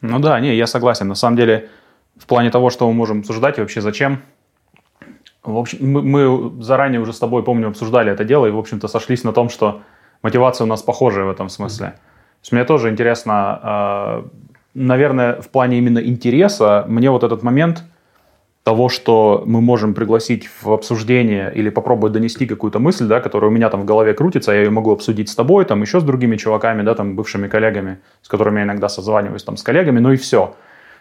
Ну 0.01 0.19
да, 0.19 0.41
не, 0.41 0.57
я 0.57 0.67
согласен. 0.67 1.07
На 1.07 1.15
самом 1.15 1.37
деле, 1.37 1.69
в 2.17 2.27
плане 2.27 2.51
того, 2.51 2.71
что 2.71 2.88
мы 2.88 2.95
можем 2.95 3.21
обсуждать 3.21 3.59
и 3.59 3.61
вообще 3.61 3.81
зачем, 3.81 4.25
в 5.45 5.57
общем, 5.57 5.88
мы, 5.88 6.03
мы 6.03 6.65
заранее 6.65 7.01
уже 7.01 7.12
с 7.12 7.21
тобой, 7.21 7.45
помню, 7.45 7.69
обсуждали 7.69 8.11
это 8.11 8.25
дело 8.25 8.47
и, 8.47 8.51
в 8.51 8.59
общем-то, 8.59 8.88
сошлись 8.88 9.23
на 9.23 9.33
том, 9.33 9.49
что 9.51 9.83
мотивация 10.23 10.65
у 10.65 10.69
нас 10.69 10.83
похожая 10.83 11.27
в 11.27 11.31
этом 11.31 11.49
смысле. 11.49 11.87
Mm-hmm. 11.87 11.91
То 11.93 12.45
есть 12.45 12.53
мне 12.53 12.65
тоже 12.65 12.91
интересно, 12.91 14.25
э, 14.27 14.29
наверное, 14.75 15.41
в 15.41 15.49
плане 15.49 15.79
именно 15.79 15.99
интереса, 15.99 16.85
мне 16.89 17.11
вот 17.11 17.25
этот 17.25 17.43
момент 17.43 17.85
того, 18.65 18.89
что 18.89 19.43
мы 19.45 19.61
можем 19.61 19.93
пригласить 19.93 20.49
в 20.63 20.73
обсуждение 20.73 21.53
или 21.55 21.69
попробовать 21.69 22.13
донести 22.13 22.47
какую-то 22.47 22.79
мысль, 22.79 23.07
да, 23.07 23.21
которая 23.21 23.51
у 23.51 23.55
меня 23.55 23.69
там 23.71 23.83
в 23.83 23.85
голове 23.85 24.15
крутится, 24.15 24.53
я 24.53 24.63
ее 24.63 24.71
могу 24.71 24.93
обсудить 24.93 25.29
с 25.29 25.35
тобой, 25.35 25.65
там 25.65 25.83
еще 25.83 25.99
с 25.99 26.05
другими 26.05 26.37
чуваками, 26.37 26.83
да, 26.83 26.95
там 26.95 27.17
бывшими 27.17 27.49
коллегами, 27.49 27.99
с 28.23 28.29
которыми 28.29 28.61
я 28.61 28.65
иногда 28.65 28.89
созваниваюсь 28.89 29.43
там 29.43 29.57
с 29.57 29.63
коллегами, 29.63 29.99
ну 29.99 30.13
и 30.13 30.17
все. 30.17 30.55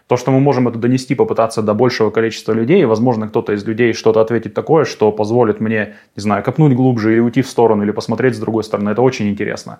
То, 0.08 0.18
что 0.18 0.32
мы 0.32 0.40
можем 0.40 0.68
это 0.68 0.80
донести, 0.80 1.14
попытаться 1.14 1.62
до 1.62 1.74
большего 1.76 2.10
количества 2.10 2.54
людей, 2.54 2.84
возможно, 2.86 3.28
кто-то 3.28 3.54
из 3.54 3.64
людей 3.64 3.94
что-то 3.94 4.22
ответит 4.22 4.56
такое, 4.56 4.84
что 4.84 5.12
позволит 5.12 5.62
мне, 5.62 5.96
не 6.16 6.22
знаю, 6.22 6.44
копнуть 6.44 6.74
глубже 6.74 7.14
или 7.14 7.20
уйти 7.20 7.44
в 7.44 7.48
сторону, 7.48 7.84
или 7.84 7.92
посмотреть 7.92 8.36
с 8.36 8.40
другой 8.40 8.64
стороны, 8.64 8.90
это 8.90 9.04
очень 9.04 9.30
интересно. 9.30 9.80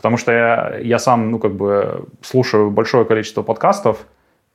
Потому 0.00 0.16
что 0.16 0.32
я, 0.32 0.78
я 0.80 0.98
сам, 0.98 1.30
ну, 1.30 1.38
как 1.38 1.52
бы, 1.52 2.06
слушаю 2.22 2.70
большое 2.70 3.04
количество 3.04 3.42
подкастов, 3.42 4.06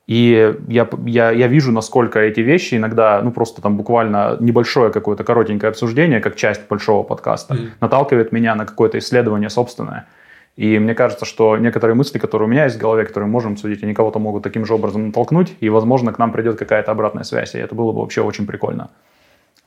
и 0.08 0.56
я, 0.66 0.88
я, 1.04 1.30
я 1.30 1.46
вижу, 1.46 1.70
насколько 1.70 2.18
эти 2.18 2.40
вещи 2.40 2.74
иногда, 2.74 3.22
ну, 3.22 3.30
просто 3.30 3.62
там 3.62 3.76
буквально 3.76 4.36
небольшое 4.40 4.90
какое-то 4.90 5.22
коротенькое 5.22 5.70
обсуждение, 5.70 6.20
как 6.20 6.34
часть 6.34 6.66
большого 6.68 7.04
подкаста, 7.04 7.54
mm. 7.54 7.68
наталкивает 7.80 8.32
меня 8.32 8.56
на 8.56 8.66
какое-то 8.66 8.98
исследование 8.98 9.48
собственное. 9.48 10.08
И 10.56 10.80
мне 10.80 10.94
кажется, 10.94 11.24
что 11.24 11.56
некоторые 11.58 11.94
мысли, 11.94 12.18
которые 12.18 12.48
у 12.48 12.50
меня 12.50 12.64
есть 12.64 12.76
в 12.76 12.80
голове, 12.80 13.04
которые 13.04 13.28
мы 13.28 13.32
можем 13.32 13.56
судить, 13.56 13.84
они 13.84 13.94
кого-то 13.94 14.18
могут 14.18 14.42
таким 14.42 14.66
же 14.66 14.74
образом 14.74 15.06
натолкнуть, 15.06 15.54
и, 15.60 15.68
возможно, 15.68 16.12
к 16.12 16.18
нам 16.18 16.32
придет 16.32 16.58
какая-то 16.58 16.90
обратная 16.90 17.22
связь, 17.22 17.54
и 17.54 17.58
это 17.58 17.76
было 17.76 17.92
бы 17.92 18.00
вообще 18.00 18.22
очень 18.22 18.46
прикольно. 18.48 18.90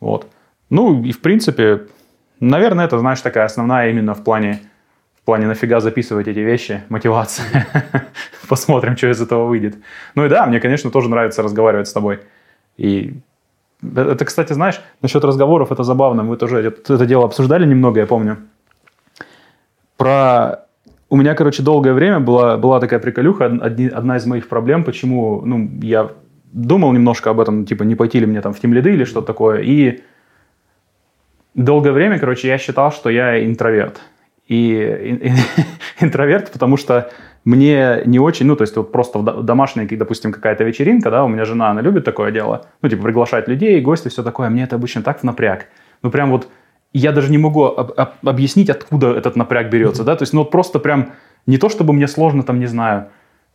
Вот. 0.01 0.27
Ну, 0.69 1.01
и 1.03 1.13
в 1.13 1.21
принципе, 1.21 1.87
наверное, 2.41 2.85
это, 2.85 2.99
знаешь, 2.99 3.21
такая 3.21 3.45
основная 3.45 3.89
именно 3.91 4.13
в 4.13 4.25
плане, 4.25 4.59
плане 5.29 5.45
нафига 5.45 5.79
записывать 5.79 6.27
эти 6.27 6.39
вещи, 6.39 6.81
мотивация. 6.89 7.67
Посмотрим, 8.49 8.97
что 8.97 9.11
из 9.11 9.21
этого 9.21 9.45
выйдет. 9.45 9.75
Ну 10.15 10.25
и 10.25 10.29
да, 10.29 10.47
мне, 10.47 10.59
конечно, 10.59 10.89
тоже 10.89 11.07
нравится 11.07 11.43
разговаривать 11.43 11.87
с 11.87 11.93
тобой. 11.93 12.21
И 12.77 13.13
это, 13.95 14.25
кстати, 14.25 14.53
знаешь, 14.53 14.81
насчет 15.03 15.23
разговоров, 15.23 15.71
это 15.71 15.83
забавно. 15.83 16.23
Мы 16.23 16.35
тоже 16.35 16.57
это, 16.57 16.95
это 16.95 17.05
дело 17.05 17.25
обсуждали 17.25 17.67
немного, 17.67 17.99
я 17.99 18.07
помню. 18.07 18.37
Про 19.97 20.65
у 21.09 21.15
меня, 21.15 21.35
короче, 21.35 21.61
долгое 21.61 21.93
время 21.93 22.19
была, 22.19 22.57
была 22.57 22.79
такая 22.79 22.99
приколюха, 22.99 23.45
одни, 23.45 23.87
одна 23.87 24.17
из 24.17 24.25
моих 24.25 24.47
проблем, 24.47 24.83
почему, 24.83 25.43
ну, 25.45 25.69
я 25.83 26.09
думал 26.51 26.91
немножко 26.91 27.29
об 27.29 27.39
этом, 27.39 27.65
типа, 27.65 27.83
не 27.83 27.93
пойти 27.93 28.19
ли 28.19 28.25
мне 28.25 28.41
там 28.41 28.53
в 28.53 28.59
тимлиды 28.59 28.93
или 28.93 29.03
что-то 29.03 29.27
такое, 29.27 29.61
и 29.61 30.01
долгое 31.53 31.91
время, 31.91 32.17
короче, 32.17 32.47
я 32.47 32.57
считал, 32.57 32.91
что 32.91 33.11
я 33.11 33.45
интроверт. 33.45 34.01
И, 34.49 35.31
интроверт, 35.99 36.51
потому 36.51 36.75
что 36.75 37.11
мне 37.45 38.01
не 38.05 38.19
очень, 38.19 38.47
ну, 38.47 38.55
то 38.55 38.63
есть 38.63 38.75
вот 38.75 38.91
просто 38.91 39.19
в 39.19 39.43
домашней, 39.43 39.85
допустим, 39.85 40.31
какая-то 40.31 40.63
вечеринка, 40.63 41.09
да, 41.09 41.23
у 41.23 41.27
меня 41.27 41.45
жена, 41.45 41.69
она 41.69 41.81
любит 41.81 42.03
такое 42.03 42.31
дело, 42.31 42.65
ну, 42.81 42.89
типа 42.89 43.03
приглашать 43.03 43.47
людей, 43.47 43.79
гости, 43.79 44.09
все 44.09 44.23
такое, 44.23 44.49
мне 44.49 44.63
это 44.63 44.75
обычно 44.75 45.03
так 45.03 45.19
в 45.19 45.23
напряг. 45.23 45.67
Ну, 46.01 46.11
прям 46.11 46.31
вот 46.31 46.49
я 46.93 47.11
даже 47.11 47.31
не 47.31 47.37
могу 47.37 47.65
об, 47.65 47.91
об, 47.95 48.09
объяснить, 48.27 48.69
откуда 48.69 49.15
этот 49.15 49.35
напряг 49.35 49.69
берется, 49.69 50.01
mm-hmm. 50.01 50.05
да, 50.05 50.15
то 50.15 50.23
есть, 50.23 50.33
ну, 50.33 50.39
вот 50.39 50.51
просто 50.51 50.79
прям 50.79 51.11
не 51.45 51.57
то, 51.57 51.69
чтобы 51.69 51.93
мне 51.93 52.07
сложно, 52.07 52.43
там, 52.43 52.59
не 52.59 52.65
знаю, 52.65 53.09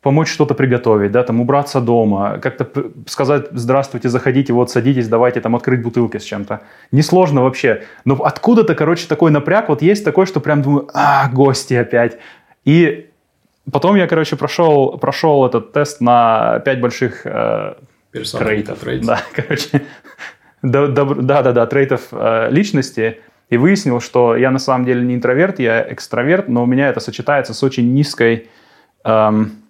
помочь 0.05 0.29
что-то 0.29 0.55
приготовить, 0.55 1.11
да, 1.11 1.25
там, 1.25 1.41
убраться 1.41 1.81
дома, 1.81 2.39
как-то 2.39 2.69
сказать 3.07 3.47
«здравствуйте, 3.51 4.09
заходите, 4.09 4.53
вот, 4.53 4.71
садитесь, 4.71 5.09
давайте 5.09 5.41
там 5.41 5.57
открыть 5.57 5.83
бутылки 5.83 6.19
с 6.19 6.23
чем-то». 6.23 6.61
Несложно 6.93 7.43
вообще, 7.43 7.83
но 8.05 8.15
откуда-то, 8.23 8.75
короче, 8.75 9.09
такой 9.09 9.31
напряг 9.31 9.69
вот 9.69 9.83
есть 9.83 10.05
такой, 10.05 10.27
что 10.27 10.41
прям 10.41 10.63
думаю 10.63 10.89
«а, 10.95 11.29
гости 11.31 11.75
опять». 11.75 12.19
И 12.67 13.09
потом 13.73 13.97
я, 13.97 14.07
короче, 14.07 14.37
прошел, 14.37 14.99
прошел 14.99 15.47
этот 15.47 15.73
тест 15.73 16.03
на 16.03 16.61
пять 16.61 16.81
больших 16.81 17.23
э, 17.25 17.75
трейтов. 18.81 19.07
Да, 19.07 19.21
короче, 19.35 19.83
да-да-да, 20.63 21.67
трейтов 21.67 22.03
э, 22.13 22.49
личности– 22.51 23.21
и 23.51 23.57
выяснил, 23.57 24.01
что 24.01 24.37
я 24.37 24.51
на 24.51 24.59
самом 24.59 24.87
деле 24.87 25.03
не 25.03 25.15
интроверт, 25.15 25.59
я 25.59 25.93
экстраверт, 25.93 26.49
но 26.49 26.63
у 26.63 26.67
меня 26.67 26.89
это 26.89 27.01
сочетается 27.01 27.53
с 27.53 27.63
очень 27.63 27.93
низкой 27.93 28.49
эм, 29.05 29.64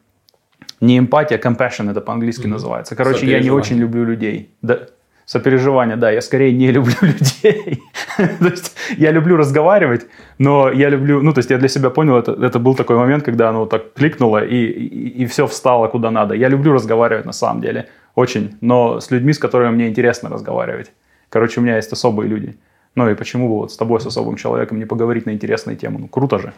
не 0.81 0.99
эмпатия, 0.99 1.39
compassion 1.39 1.91
это 1.91 2.01
по-английски 2.01 2.47
mm-hmm. 2.47 2.49
называется. 2.49 2.97
Короче, 2.97 3.27
я 3.27 3.41
не 3.41 3.51
очень 3.51 3.79
люблю 3.79 4.05
людей. 4.05 4.51
Да, 4.63 4.89
сопереживание, 5.27 5.97
да, 5.97 6.11
я 6.11 6.21
скорее 6.21 6.53
не 6.53 6.71
люблю 6.73 6.97
людей. 7.01 7.83
то 8.17 8.47
есть 8.47 8.77
я 8.99 9.13
люблю 9.13 9.37
разговаривать, 9.37 10.07
но 10.39 10.71
я 10.71 10.91
люблю, 10.91 11.23
ну, 11.23 11.33
то 11.33 11.39
есть 11.39 11.51
я 11.51 11.59
для 11.59 11.69
себя 11.69 11.91
понял, 11.91 12.17
это, 12.17 12.33
это 12.33 12.59
был 12.59 12.75
такой 12.75 12.97
момент, 12.97 13.25
когда 13.25 13.49
оно 13.49 13.67
так 13.67 13.95
кликнуло 13.95 14.45
и, 14.45 14.57
и, 14.57 15.23
и 15.23 15.27
все 15.27 15.47
встало 15.47 15.89
куда 15.89 16.11
надо. 16.11 16.35
Я 16.35 16.49
люблю 16.49 16.73
разговаривать 16.73 17.27
на 17.27 17.33
самом 17.33 17.61
деле, 17.63 17.89
очень, 18.15 18.57
но 18.61 19.01
с 19.01 19.11
людьми, 19.11 19.33
с 19.33 19.39
которыми 19.39 19.75
мне 19.75 19.89
интересно 19.89 20.29
разговаривать. 20.29 20.93
Короче, 21.29 21.61
у 21.61 21.63
меня 21.65 21.77
есть 21.77 21.93
особые 21.93 22.29
люди. 22.29 22.57
Ну 22.95 23.11
и 23.11 23.15
почему 23.15 23.49
бы 23.49 23.57
вот 23.57 23.73
с 23.73 23.77
тобой, 23.77 24.01
с 24.01 24.07
особым 24.07 24.37
человеком, 24.37 24.79
не 24.79 24.85
поговорить 24.85 25.27
на 25.27 25.33
интересные 25.33 25.77
темы? 25.77 25.99
Ну, 25.99 26.09
круто 26.09 26.39
же. 26.39 26.53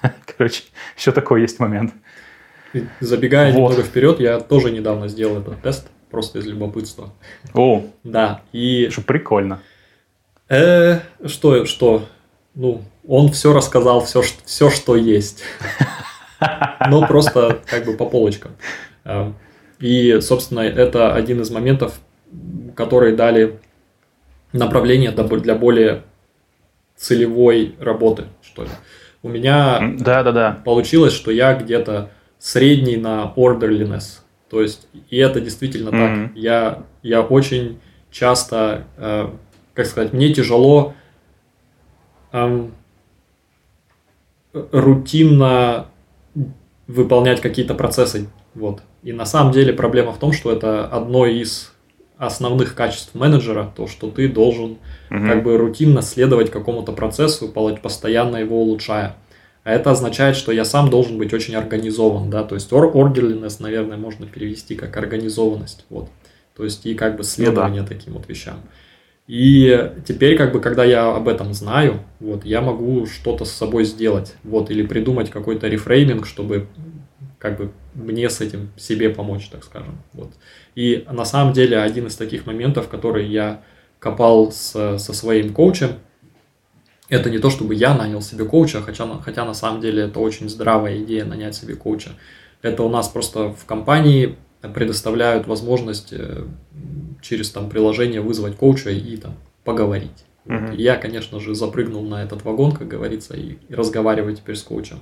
Короче, 0.36 0.64
еще 0.96 1.12
такой 1.12 1.42
есть 1.42 1.60
момент. 1.60 1.94
Забегая 3.00 3.52
вот. 3.52 3.70
немного 3.70 3.82
вперед, 3.82 4.20
я 4.20 4.40
тоже 4.40 4.70
недавно 4.70 5.08
сделал 5.08 5.38
этот 5.38 5.60
тест, 5.62 5.88
просто 6.10 6.38
из 6.38 6.46
любопытства. 6.46 7.12
О, 7.54 7.84
да. 8.04 8.42
И 8.52 8.88
что 8.90 9.02
прикольно. 9.02 9.62
Э, 10.48 11.00
что, 11.26 11.64
что? 11.64 12.06
Ну, 12.54 12.82
он 13.06 13.30
все 13.30 13.52
рассказал, 13.52 14.04
все, 14.04 14.22
все, 14.44 14.70
что 14.70 14.96
есть. 14.96 15.42
Но 16.88 17.06
просто 17.06 17.60
как 17.66 17.84
бы 17.84 17.96
по 17.96 18.06
полочкам. 18.06 18.52
Э, 19.04 19.32
и, 19.80 20.20
собственно, 20.20 20.60
это 20.60 21.14
один 21.14 21.40
из 21.40 21.50
моментов, 21.50 22.00
которые 22.74 23.14
дали 23.14 23.58
направление 24.52 25.12
для 25.12 25.54
более 25.54 26.02
целевой 26.96 27.76
работы, 27.78 28.24
что 28.42 28.64
ли. 28.64 28.70
У 29.22 29.28
меня 29.28 29.94
да, 29.98 30.22
да, 30.22 30.32
да. 30.32 30.62
получилось, 30.64 31.12
что 31.12 31.30
я 31.30 31.54
где-то 31.54 32.10
средний 32.38 32.96
на 32.96 33.32
orderliness. 33.36 34.20
То 34.48 34.62
есть, 34.62 34.88
и 35.10 35.16
это 35.16 35.40
действительно 35.40 35.90
mm-hmm. 35.90 36.26
так. 36.28 36.36
Я, 36.36 36.82
я 37.02 37.22
очень 37.22 37.78
часто, 38.10 38.84
э, 38.96 39.28
как 39.74 39.86
сказать, 39.86 40.12
мне 40.12 40.32
тяжело 40.32 40.94
э, 42.32 42.68
рутинно 44.52 45.86
выполнять 46.86 47.40
какие-то 47.40 47.74
процессы. 47.74 48.28
Вот. 48.54 48.82
И 49.02 49.12
на 49.12 49.26
самом 49.26 49.52
деле 49.52 49.72
проблема 49.72 50.12
в 50.12 50.18
том, 50.18 50.32
что 50.32 50.50
это 50.50 50.86
одно 50.86 51.26
из 51.26 51.72
основных 52.16 52.74
качеств 52.74 53.14
менеджера, 53.14 53.72
то, 53.76 53.86
что 53.86 54.10
ты 54.10 54.28
должен 54.28 54.78
угу. 55.10 55.26
как 55.26 55.42
бы 55.44 55.56
рутинно 55.56 56.02
следовать 56.02 56.50
какому-то 56.50 56.92
процессу, 56.92 57.48
постоянно 57.48 58.38
его 58.38 58.60
улучшая. 58.60 59.14
А 59.64 59.72
это 59.72 59.90
означает, 59.90 60.36
что 60.36 60.52
я 60.52 60.64
сам 60.64 60.88
должен 60.88 61.18
быть 61.18 61.34
очень 61.34 61.54
организован, 61.54 62.30
да, 62.30 62.42
то 62.44 62.54
есть 62.54 62.72
orderliness, 62.72 63.56
наверное, 63.60 63.96
можно 63.96 64.26
перевести 64.26 64.74
как 64.74 64.96
организованность, 64.96 65.84
вот. 65.90 66.08
То 66.56 66.64
есть 66.64 66.86
и 66.86 66.94
как 66.94 67.16
бы 67.16 67.22
следование 67.22 67.82
ну, 67.82 67.88
да. 67.88 67.94
таким 67.94 68.14
вот 68.14 68.28
вещам. 68.28 68.60
И 69.28 69.92
теперь, 70.06 70.38
как 70.38 70.52
бы, 70.52 70.60
когда 70.60 70.84
я 70.84 71.14
об 71.14 71.28
этом 71.28 71.52
знаю, 71.52 72.00
вот, 72.18 72.46
я 72.46 72.62
могу 72.62 73.06
что-то 73.06 73.44
с 73.44 73.52
собой 73.52 73.84
сделать, 73.84 74.34
вот, 74.42 74.70
или 74.70 74.84
придумать 74.84 75.30
какой-то 75.30 75.68
рефрейминг, 75.68 76.26
чтобы, 76.26 76.66
как 77.38 77.58
бы, 77.58 77.70
мне 77.94 78.30
с 78.30 78.40
этим 78.40 78.70
себе 78.78 79.10
помочь, 79.10 79.50
так 79.50 79.64
скажем, 79.64 79.98
вот. 80.14 80.32
И 80.74 81.04
на 81.10 81.26
самом 81.26 81.52
деле 81.52 81.78
один 81.78 82.06
из 82.06 82.16
таких 82.16 82.46
моментов, 82.46 82.88
который 82.88 83.26
я 83.26 83.60
копал 83.98 84.50
с, 84.50 84.98
со 84.98 85.12
своим 85.12 85.52
коучем, 85.52 85.90
это 87.08 87.30
не 87.30 87.38
то, 87.38 87.50
чтобы 87.50 87.74
я 87.74 87.94
нанял 87.94 88.20
себе 88.20 88.44
коуча, 88.44 88.82
хотя, 88.82 89.06
хотя 89.22 89.44
на 89.44 89.54
самом 89.54 89.80
деле 89.80 90.04
это 90.04 90.20
очень 90.20 90.48
здравая 90.48 90.98
идея 90.98 91.24
нанять 91.24 91.54
себе 91.54 91.74
коуча. 91.74 92.10
Это 92.62 92.82
у 92.82 92.88
нас 92.88 93.08
просто 93.08 93.52
в 93.52 93.64
компании 93.64 94.36
предоставляют 94.74 95.46
возможность 95.46 96.12
э, 96.12 96.44
через 97.22 97.50
там 97.50 97.70
приложение 97.70 98.20
вызвать 98.20 98.56
коуча 98.56 98.90
и 98.90 99.16
там 99.16 99.34
поговорить. 99.64 100.24
Uh-huh. 100.46 100.74
Я, 100.76 100.96
конечно 100.96 101.40
же, 101.40 101.54
запрыгнул 101.54 102.02
на 102.02 102.22
этот 102.22 102.42
вагон, 102.44 102.72
как 102.72 102.88
говорится, 102.88 103.34
и, 103.34 103.58
и 103.68 103.74
разговариваю 103.74 104.34
теперь 104.34 104.56
с 104.56 104.62
коучем. 104.62 105.00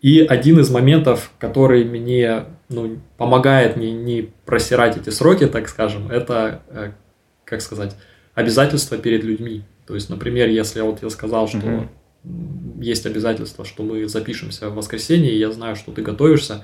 И 0.00 0.20
один 0.20 0.60
из 0.60 0.70
моментов, 0.70 1.32
который 1.38 1.84
мне 1.84 2.44
ну, 2.68 2.98
помогает 3.16 3.76
не, 3.76 3.92
не 3.92 4.30
просирать 4.44 4.96
эти 4.96 5.10
сроки, 5.10 5.46
так 5.46 5.68
скажем, 5.68 6.10
это, 6.10 6.62
э, 6.68 6.92
как 7.44 7.62
сказать, 7.62 7.96
обязательства 8.34 8.98
перед 8.98 9.24
людьми. 9.24 9.64
То 9.88 9.94
есть, 9.94 10.10
например, 10.10 10.50
если 10.50 10.82
вот 10.82 11.02
я 11.02 11.08
сказал, 11.08 11.48
что 11.48 11.56
угу. 11.56 11.88
есть 12.78 13.06
обязательство, 13.06 13.64
что 13.64 13.82
мы 13.82 14.06
запишемся 14.06 14.68
в 14.68 14.74
воскресенье, 14.74 15.32
и 15.32 15.38
я 15.38 15.50
знаю, 15.50 15.76
что 15.76 15.92
ты 15.92 16.02
готовишься, 16.02 16.62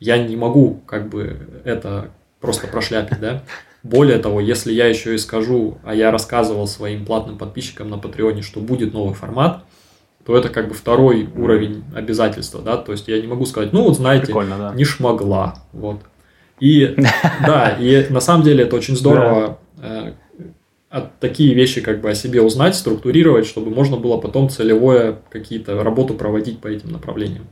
я 0.00 0.16
не 0.16 0.36
могу 0.36 0.80
как 0.86 1.10
бы 1.10 1.36
это 1.64 2.12
просто 2.40 2.68
прошляпить, 2.68 3.20
да. 3.20 3.42
Более 3.82 4.18
того, 4.18 4.40
если 4.40 4.72
я 4.72 4.86
еще 4.86 5.14
и 5.14 5.18
скажу, 5.18 5.78
а 5.84 5.94
я 5.94 6.10
рассказывал 6.10 6.66
своим 6.66 7.04
платным 7.04 7.36
подписчикам 7.36 7.90
на 7.90 7.98
Патреоне, 7.98 8.40
что 8.40 8.60
будет 8.60 8.94
новый 8.94 9.14
формат, 9.14 9.64
то 10.24 10.34
это 10.34 10.48
как 10.48 10.68
бы 10.68 10.74
второй 10.74 11.28
уровень 11.36 11.84
обязательства, 11.94 12.62
да, 12.62 12.78
то 12.78 12.92
есть 12.92 13.06
я 13.06 13.20
не 13.20 13.26
могу 13.26 13.44
сказать, 13.44 13.74
ну 13.74 13.82
вот 13.82 13.96
знаете, 13.96 14.32
да. 14.32 14.72
не 14.74 14.84
шмогла, 14.84 15.56
вот. 15.74 16.00
И 16.58 16.96
да, 17.46 17.76
и 17.78 18.06
на 18.08 18.20
самом 18.20 18.44
деле 18.44 18.64
это 18.64 18.76
очень 18.76 18.96
здорово 18.96 19.58
от 20.92 21.18
такие 21.20 21.54
вещи 21.54 21.80
как 21.80 22.02
бы 22.02 22.10
о 22.10 22.14
себе 22.14 22.42
узнать, 22.42 22.76
структурировать, 22.76 23.46
чтобы 23.46 23.70
можно 23.70 23.96
было 23.96 24.18
потом 24.18 24.50
целевое 24.50 25.16
какие-то 25.30 25.82
работу 25.82 26.12
проводить 26.12 26.60
по 26.60 26.68
этим 26.68 26.92
направлениям. 26.92 27.46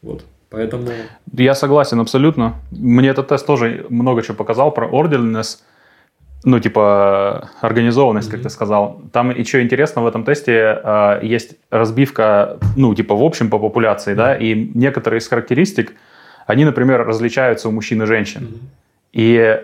Вот. 0.00 0.24
Поэтому... 0.48 0.88
Я 1.36 1.54
согласен 1.54 2.00
абсолютно. 2.00 2.54
Мне 2.70 3.10
этот 3.10 3.28
тест 3.28 3.46
тоже 3.46 3.84
много 3.90 4.22
чего 4.22 4.36
показал 4.36 4.72
про 4.72 4.88
orderliness 4.88 5.58
ну, 6.44 6.58
типа, 6.58 7.50
организованность, 7.60 8.28
mm-hmm. 8.28 8.32
как 8.32 8.42
ты 8.42 8.50
сказал. 8.50 9.02
Там 9.12 9.32
что 9.44 9.62
интересно 9.62 10.02
в 10.02 10.06
этом 10.08 10.24
тесте, 10.24 10.80
э, 10.82 11.20
есть 11.22 11.56
разбивка, 11.70 12.58
ну, 12.76 12.92
типа, 12.94 13.14
в 13.14 13.22
общем 13.22 13.48
по 13.48 13.60
популяции, 13.60 14.12
mm-hmm. 14.12 14.16
да, 14.16 14.36
и 14.36 14.70
некоторые 14.74 15.18
из 15.18 15.28
характеристик, 15.28 15.94
они, 16.46 16.64
например, 16.64 17.06
различаются 17.06 17.68
у 17.68 17.72
мужчин 17.72 18.02
и 18.02 18.06
женщин. 18.06 18.40
Mm-hmm. 18.40 18.58
И 19.12 19.60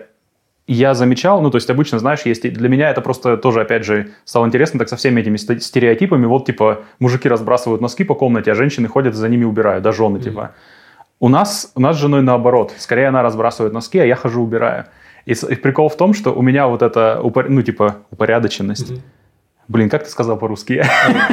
я 0.73 0.93
замечал, 0.93 1.41
ну, 1.41 1.49
то 1.49 1.55
есть 1.55 1.69
обычно, 1.71 1.97
знаешь, 1.97 2.21
есть, 2.25 2.43
для 2.53 2.69
меня 2.69 2.91
это 2.91 3.01
просто 3.01 3.37
тоже, 3.37 3.61
опять 3.61 3.83
же, 3.83 4.11
стало 4.23 4.45
интересно, 4.45 4.77
так 4.77 4.87
со 4.87 4.97
всеми 4.97 5.19
этими 5.19 5.37
стереотипами, 5.37 6.27
вот, 6.27 6.45
типа, 6.45 6.83
мужики 6.99 7.27
разбрасывают 7.27 7.81
носки 7.81 8.03
по 8.03 8.13
комнате, 8.13 8.51
а 8.51 8.55
женщины 8.55 8.87
ходят 8.87 9.15
за 9.15 9.27
ними 9.29 9.45
убирают, 9.45 9.83
да, 9.83 9.91
жены, 9.91 10.17
mm-hmm. 10.17 10.23
типа. 10.23 10.51
У 11.19 11.27
нас, 11.27 11.71
у 11.73 11.81
нас 11.81 11.97
с 11.97 11.99
женой 11.99 12.21
наоборот, 12.21 12.71
скорее 12.77 13.07
она 13.07 13.23
разбрасывает 13.23 13.73
носки, 13.73 13.97
а 13.97 14.05
я 14.05 14.15
хожу 14.15 14.43
убираю. 14.43 14.85
И, 15.25 15.33
и 15.33 15.55
прикол 15.55 15.89
в 15.89 15.97
том, 15.97 16.13
что 16.13 16.33
у 16.33 16.43
меня 16.43 16.67
вот 16.67 16.83
эта, 16.83 17.19
ну, 17.47 17.61
типа, 17.63 17.97
упорядоченность. 18.11 18.91
Угу. 18.91 19.01
Блин, 19.69 19.89
как 19.89 20.03
ты 20.03 20.09
сказал 20.11 20.37
по-русски? 20.37 20.83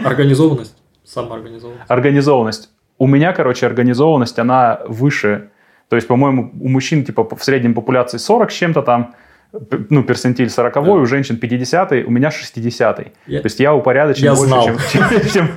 Организованность. 0.02 0.76
Самоорганизованность. 1.04 1.90
Организованность. 1.90 2.70
У 2.96 3.06
меня, 3.06 3.34
короче, 3.34 3.66
организованность, 3.66 4.38
она 4.38 4.80
выше. 4.88 5.50
То 5.90 5.96
есть, 5.96 6.08
по-моему, 6.08 6.52
у 6.58 6.68
мужчин, 6.68 7.04
типа, 7.04 7.28
в 7.36 7.44
среднем 7.44 7.74
популяции 7.74 8.16
40 8.16 8.50
с 8.50 8.54
чем-то 8.54 8.80
там, 8.80 9.14
ну, 9.90 10.02
персентиль 10.02 10.50
40 10.50 10.74
да. 10.74 10.80
у 10.80 11.06
женщин 11.06 11.36
50 11.36 11.92
у 12.06 12.10
меня 12.10 12.30
60 12.30 12.98
я, 13.26 13.40
То 13.40 13.46
есть, 13.46 13.60
я 13.60 13.74
упорядочен 13.74 14.24
я 14.24 14.34
больше, 14.34 14.46
знал. 14.46 14.64
чем, 14.64 15.10
чем, 15.32 15.48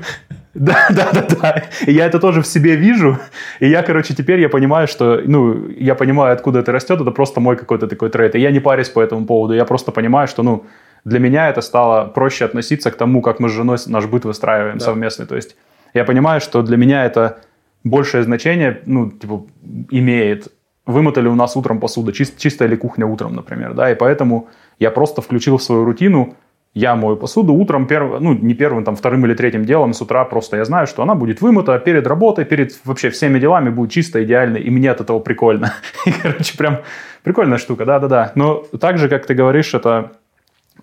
Да, 0.54 0.88
да, 0.90 1.12
да, 1.14 1.28
да. 1.42 1.64
И 1.86 1.94
я 1.94 2.06
это 2.06 2.20
тоже 2.20 2.42
в 2.42 2.48
себе 2.48 2.76
вижу. 2.76 3.18
И 3.60 3.70
я, 3.70 3.84
короче, 3.84 4.14
теперь 4.16 4.40
я 4.40 4.50
понимаю, 4.50 4.88
что, 4.88 5.22
ну, 5.24 5.70
я 5.70 5.96
понимаю, 5.96 6.34
откуда 6.34 6.60
это 6.60 6.72
растет. 6.72 7.00
Это 7.00 7.12
просто 7.12 7.40
мой 7.40 7.56
какой-то 7.56 7.88
такой 7.88 8.10
трейд. 8.10 8.36
И 8.36 8.40
я 8.40 8.52
не 8.52 8.60
парюсь 8.60 8.90
по 8.90 9.00
этому 9.00 9.26
поводу. 9.26 9.54
Я 9.54 9.66
просто 9.66 9.92
понимаю, 9.92 10.28
что, 10.28 10.44
ну, 10.44 10.66
для 11.06 11.20
меня 11.20 11.50
это 11.50 11.62
стало 11.62 12.06
проще 12.06 12.46
относиться 12.46 12.92
к 12.92 12.96
тому, 12.96 13.22
как 13.22 13.40
мы 13.40 13.50
с 13.50 13.52
женой 13.52 13.78
наш 13.88 14.06
быт 14.06 14.26
выстраиваем 14.26 14.80
да. 14.80 14.86
совместный. 14.86 15.28
То 15.28 15.36
есть 15.36 15.56
я 15.94 16.04
понимаю, 16.04 16.42
что 16.42 16.62
для 16.62 16.78
меня 16.78 17.06
это 17.06 17.40
большее 17.84 18.24
значение, 18.24 18.82
ну, 18.86 19.12
типа, 19.12 19.46
имеет. 19.92 20.52
Вымотали 20.90 21.28
у 21.28 21.36
нас 21.36 21.56
утром 21.56 21.80
посуда, 21.80 22.12
чист, 22.12 22.38
чистая 22.38 22.70
ли 22.70 22.76
кухня 22.76 23.06
утром, 23.06 23.36
например, 23.36 23.74
да, 23.74 23.92
и 23.92 23.96
поэтому 23.96 24.48
я 24.80 24.92
просто 24.92 25.22
включил 25.22 25.58
в 25.58 25.64
свою 25.64 25.86
рутину 25.86 26.36
я 26.74 26.96
мою 26.96 27.18
посуду 27.18 27.54
утром, 27.54 27.88
перв... 27.88 28.20
ну, 28.20 28.34
не 28.34 28.54
первым, 28.54 28.84
там, 28.84 28.96
вторым 28.96 29.26
или 29.26 29.34
третьим 29.34 29.66
делом 29.66 29.94
с 29.94 30.02
утра 30.02 30.26
просто 30.26 30.58
я 30.58 30.66
знаю, 30.66 30.88
что 30.88 31.04
она 31.04 31.16
будет 31.16 31.42
вымыта 31.42 31.78
перед 31.80 32.08
работой, 32.08 32.46
перед 32.46 32.74
вообще 32.86 33.10
всеми 33.10 33.40
делами 33.40 33.70
будет 33.70 33.92
чисто, 33.92 34.24
идеально, 34.24 34.58
и 34.58 34.70
мне 34.70 34.92
от 34.92 35.02
этого 35.02 35.20
прикольно. 35.20 35.74
И, 36.06 36.12
короче, 36.12 36.58
прям 36.58 36.78
прикольная 37.24 37.58
штука, 37.58 37.86
да-да-да. 37.86 38.32
Но 38.36 38.64
так 38.80 38.98
же, 38.98 39.10
как 39.10 39.26
ты 39.26 39.34
говоришь, 39.34 39.74
это 39.74 40.12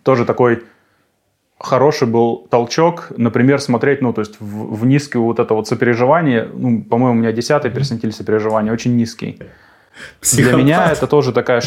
тоже 0.02 0.24
такой 0.24 0.62
хороший 1.58 2.08
был 2.08 2.46
толчок, 2.50 3.12
например, 3.16 3.60
смотреть, 3.60 4.02
ну, 4.02 4.12
то 4.12 4.20
есть 4.20 4.36
в, 4.40 4.74
в 4.74 4.86
низкое 4.86 5.22
вот 5.22 5.38
это 5.38 5.54
вот 5.54 5.68
сопереживание, 5.68 6.48
ну, 6.52 6.82
по-моему, 6.82 7.18
у 7.18 7.22
меня 7.22 7.32
десятый 7.32 7.70
персентиль 7.70 8.12
сопереживания, 8.12 8.72
очень 8.72 8.96
низкий. 8.96 9.38
Психопат. 10.20 10.54
Для 10.54 10.62
меня 10.62 10.92
это 10.92 11.06
тоже 11.06 11.32
такая 11.32 11.62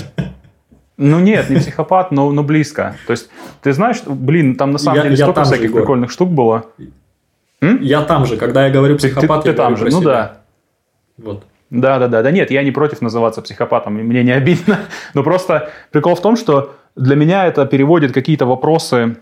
ну 0.99 1.17
нет, 1.19 1.49
не 1.49 1.55
психопат, 1.59 2.11
но, 2.11 2.29
но 2.31 2.43
близко. 2.43 2.97
То 3.07 3.11
есть 3.11 3.29
ты 3.61 3.71
знаешь, 3.71 4.01
блин, 4.05 4.55
там 4.55 4.71
на 4.71 4.77
самом 4.77 4.97
я, 4.97 5.03
деле 5.03 5.15
я 5.15 5.25
столько 5.25 5.45
всяких 5.45 5.69
же, 5.69 5.75
прикольных 5.75 6.11
штук 6.11 6.29
было. 6.29 6.65
М? 7.61 7.81
Я 7.81 8.01
там 8.01 8.25
же, 8.25 8.35
когда 8.35 8.65
я 8.67 8.71
говорю 8.71 8.97
психопат, 8.97 9.43
ты, 9.43 9.49
ты, 9.49 9.51
ты 9.51 9.57
там 9.57 9.77
же, 9.77 9.85
ну 9.85 10.01
себя. 10.01 10.11
да. 10.11 10.37
Вот. 11.17 11.43
Да, 11.69 11.99
да, 11.99 12.07
да, 12.09 12.21
да 12.21 12.31
нет, 12.31 12.51
я 12.51 12.63
не 12.63 12.71
против 12.71 13.01
называться 13.01 13.41
психопатом, 13.41 13.93
мне 13.93 14.23
не 14.23 14.31
обидно. 14.31 14.79
Но 15.13 15.23
просто 15.23 15.69
прикол 15.91 16.15
в 16.15 16.21
том, 16.21 16.35
что 16.35 16.75
для 16.97 17.15
меня 17.15 17.45
это 17.45 17.65
переводит 17.65 18.11
какие-то 18.11 18.45
вопросы, 18.45 19.17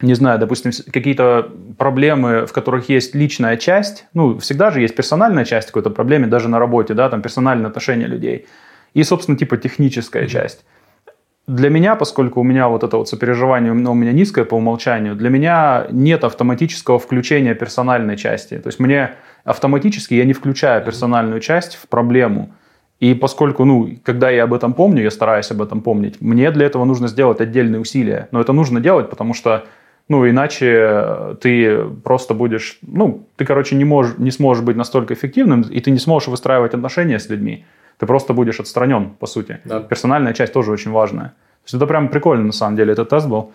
не 0.00 0.14
знаю, 0.14 0.38
допустим, 0.38 0.72
какие-то 0.92 1.50
проблемы, 1.78 2.46
в 2.46 2.52
которых 2.52 2.88
есть 2.88 3.14
личная 3.14 3.56
часть. 3.56 4.06
Ну, 4.14 4.38
всегда 4.38 4.70
же 4.70 4.80
есть 4.80 4.94
персональная 4.94 5.44
часть 5.44 5.68
какой-то 5.68 5.90
проблеме, 5.90 6.26
даже 6.26 6.48
на 6.48 6.58
работе, 6.58 6.94
да, 6.94 7.08
там 7.08 7.22
персональные 7.22 7.68
отношения 7.68 8.06
людей. 8.06 8.46
И, 8.94 9.02
собственно, 9.02 9.38
типа 9.38 9.56
техническая 9.56 10.24
mm-hmm. 10.24 10.28
часть 10.28 10.64
для 11.46 11.70
меня, 11.70 11.94
поскольку 11.94 12.40
у 12.40 12.44
меня 12.44 12.68
вот 12.68 12.82
это 12.82 12.96
вот 12.96 13.08
сопереживание 13.08 13.72
у 13.72 13.94
меня 13.94 14.12
низкое 14.12 14.44
по 14.44 14.54
умолчанию, 14.54 15.14
для 15.14 15.30
меня 15.30 15.86
нет 15.90 16.24
автоматического 16.24 16.98
включения 16.98 17.54
персональной 17.54 18.16
части. 18.16 18.58
То 18.58 18.68
есть 18.68 18.80
мне 18.80 19.12
автоматически 19.44 20.14
я 20.14 20.24
не 20.24 20.32
включаю 20.32 20.84
персональную 20.84 21.40
часть 21.40 21.76
в 21.76 21.88
проблему. 21.88 22.52
И 22.98 23.14
поскольку, 23.14 23.64
ну, 23.64 23.90
когда 24.02 24.30
я 24.30 24.44
об 24.44 24.54
этом 24.54 24.72
помню, 24.72 25.02
я 25.02 25.10
стараюсь 25.10 25.50
об 25.50 25.62
этом 25.62 25.82
помнить, 25.82 26.20
мне 26.20 26.50
для 26.50 26.66
этого 26.66 26.84
нужно 26.84 27.08
сделать 27.08 27.40
отдельные 27.40 27.78
усилия. 27.78 28.28
Но 28.32 28.40
это 28.40 28.52
нужно 28.52 28.80
делать, 28.80 29.10
потому 29.10 29.34
что, 29.34 29.66
ну, 30.08 30.28
иначе 30.28 31.36
ты 31.40 31.84
просто 32.04 32.34
будешь, 32.34 32.78
ну, 32.82 33.26
ты, 33.36 33.44
короче, 33.44 33.76
не, 33.76 33.84
можешь, 33.84 34.18
не 34.18 34.30
сможешь 34.30 34.64
быть 34.64 34.76
настолько 34.76 35.14
эффективным, 35.14 35.62
и 35.62 35.80
ты 35.80 35.90
не 35.90 35.98
сможешь 35.98 36.28
выстраивать 36.28 36.74
отношения 36.74 37.18
с 37.18 37.28
людьми 37.28 37.64
ты 37.98 38.06
просто 38.06 38.34
будешь 38.34 38.60
отстранен, 38.60 39.10
по 39.10 39.26
сути. 39.26 39.58
Да. 39.64 39.80
Персональная 39.80 40.34
часть 40.34 40.52
тоже 40.52 40.70
очень 40.70 40.90
важная. 40.90 41.28
То 41.28 41.64
есть 41.64 41.74
это 41.74 41.86
прям 41.86 42.08
прикольно, 42.08 42.44
на 42.44 42.52
самом 42.52 42.76
деле, 42.76 42.92
этот 42.92 43.08
тест 43.08 43.26
был. 43.26 43.52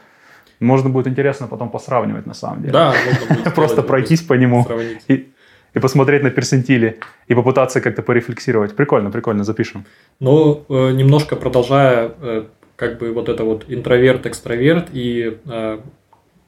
Можно 0.59 0.89
будет 0.89 1.07
интересно 1.07 1.47
потом 1.47 1.69
посравнивать, 1.69 2.25
на 2.25 2.33
самом 2.33 2.61
деле. 2.61 2.73
Да, 2.73 2.93
Просто 3.55 3.81
пройтись 3.81 4.21
по 4.21 4.33
нему 4.33 4.67
и, 5.07 5.79
посмотреть 5.79 6.23
на 6.23 6.29
персентили, 6.29 6.99
и 7.27 7.35
попытаться 7.35 7.81
как-то 7.81 8.01
порефлексировать. 8.01 8.75
Прикольно, 8.75 9.11
прикольно, 9.11 9.43
запишем. 9.43 9.85
Ну, 10.19 10.65
э, 10.69 10.91
немножко 10.91 11.35
продолжая, 11.35 12.11
э, 12.21 12.43
как 12.75 12.99
бы 12.99 13.13
вот 13.13 13.29
это 13.29 13.43
вот 13.43 13.65
интроверт, 13.69 14.25
экстраверт 14.25 14.89
и 14.91 15.37
э, 15.45 15.79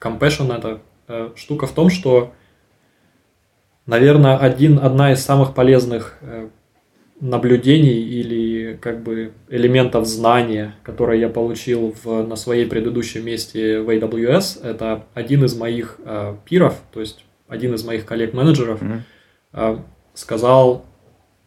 compassion, 0.03 0.55
это 0.55 0.81
штука 1.35 1.67
в 1.67 1.71
том, 1.71 1.89
что, 1.89 2.33
наверное, 3.85 4.37
один, 4.37 4.79
одна 4.79 5.11
из 5.11 5.23
самых 5.23 5.53
полезных 5.53 6.19
наблюдений 7.23 8.01
или 8.01 8.77
как 8.81 9.01
бы 9.01 9.31
элементов 9.47 10.05
знания, 10.05 10.75
которые 10.83 11.21
я 11.21 11.29
получил 11.29 11.95
в, 12.03 12.23
на 12.23 12.35
своей 12.35 12.65
предыдущем 12.65 13.25
месте 13.25 13.79
в 13.79 13.89
AWS, 13.89 14.61
это 14.61 15.05
один 15.13 15.45
из 15.45 15.55
моих 15.55 16.01
э, 16.03 16.35
пиров, 16.43 16.81
то 16.91 16.99
есть 16.99 17.23
один 17.47 17.75
из 17.75 17.85
моих 17.85 18.05
коллег-менеджеров 18.05 18.81
mm-hmm. 18.81 18.99
э, 19.53 19.77
сказал, 20.13 20.85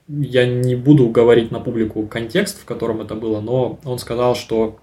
я 0.09 0.47
не 0.47 0.77
буду 0.77 1.11
говорить 1.11 1.51
на 1.51 1.61
публику 1.61 2.07
контекст, 2.07 2.63
в 2.63 2.65
котором 2.65 3.03
это 3.03 3.15
было, 3.15 3.43
но 3.43 3.79
он 3.85 3.99
сказал, 3.99 4.35
что 4.35 4.79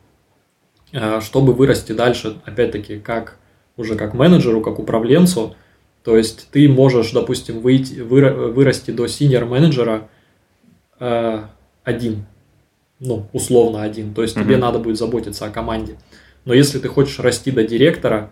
э, 0.91 1.21
чтобы 1.21 1.53
вырасти 1.53 1.93
дальше, 1.93 2.39
опять-таки, 2.45 2.99
как 2.99 3.39
уже 3.77 3.95
как 3.95 4.13
менеджеру, 4.13 4.61
как 4.61 4.79
управленцу, 4.79 5.55
то 6.03 6.17
есть 6.17 6.49
ты 6.51 6.67
можешь, 6.67 7.11
допустим, 7.11 7.61
выйти, 7.61 7.99
вырасти 8.01 8.91
до 8.91 9.07
синьор 9.07 9.45
менеджера 9.45 10.09
э, 10.99 11.43
один, 11.83 12.25
ну, 12.99 13.27
условно 13.31 13.83
один, 13.83 14.13
то 14.13 14.21
есть 14.21 14.35
mm-hmm. 14.35 14.43
тебе 14.43 14.57
надо 14.57 14.79
будет 14.79 14.97
заботиться 14.97 15.45
о 15.45 15.49
команде. 15.49 15.95
Но 16.45 16.53
если 16.53 16.79
ты 16.79 16.89
хочешь 16.89 17.19
расти 17.19 17.51
до 17.51 17.63
директора, 17.63 18.31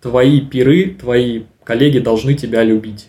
твои 0.00 0.40
пиры, 0.40 0.96
твои 0.98 1.42
коллеги 1.64 1.98
должны 1.98 2.34
тебя 2.34 2.62
любить. 2.62 3.08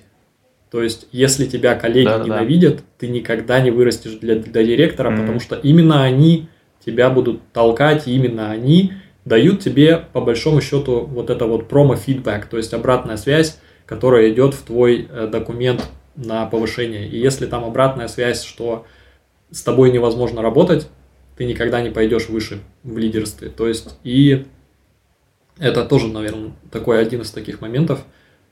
То 0.72 0.82
есть, 0.82 1.08
если 1.12 1.46
тебя 1.46 1.76
коллеги 1.76 2.08
да, 2.08 2.24
ненавидят, 2.24 2.78
да. 2.78 2.82
ты 2.98 3.08
никогда 3.10 3.60
не 3.60 3.72
вырастешь 3.72 4.14
для, 4.14 4.36
для 4.36 4.64
директора, 4.64 5.12
mm-hmm. 5.12 5.20
потому 5.20 5.40
что 5.40 5.56
именно 5.56 6.04
они 6.04 6.48
тебя 6.84 7.10
будут 7.10 7.42
толкать, 7.52 8.08
именно 8.08 8.50
они 8.50 8.94
дают 9.26 9.62
тебе, 9.62 9.98
по 9.98 10.22
большому 10.22 10.62
счету, 10.62 11.02
вот 11.02 11.30
это 11.30 11.46
вот 11.46 11.68
промо-фидбэк, 11.68 12.46
то 12.48 12.58
есть 12.58 12.74
обратная 12.74 13.18
связь, 13.18 13.60
которая 13.86 14.32
идет 14.32 14.54
в 14.54 14.64
твой 14.64 15.08
э, 15.10 15.28
документ 15.28 15.88
на 16.16 16.46
повышение. 16.46 17.08
И 17.08 17.18
если 17.18 17.46
там 17.46 17.64
обратная 17.64 18.08
связь, 18.08 18.44
что 18.44 18.86
с 19.52 19.62
тобой 19.64 19.92
невозможно 19.92 20.42
работать, 20.42 20.88
ты 21.38 21.46
никогда 21.46 21.82
не 21.82 21.90
пойдешь 21.90 22.30
выше 22.30 22.60
в 22.84 22.98
лидерстве. 22.98 23.50
То 23.50 23.68
есть 23.68 23.96
и 24.04 24.46
это 25.58 25.86
тоже, 25.86 26.08
наверное, 26.08 26.52
такой 26.72 27.00
один 27.00 27.22
из 27.22 27.32
таких 27.32 27.62
моментов, 27.62 28.04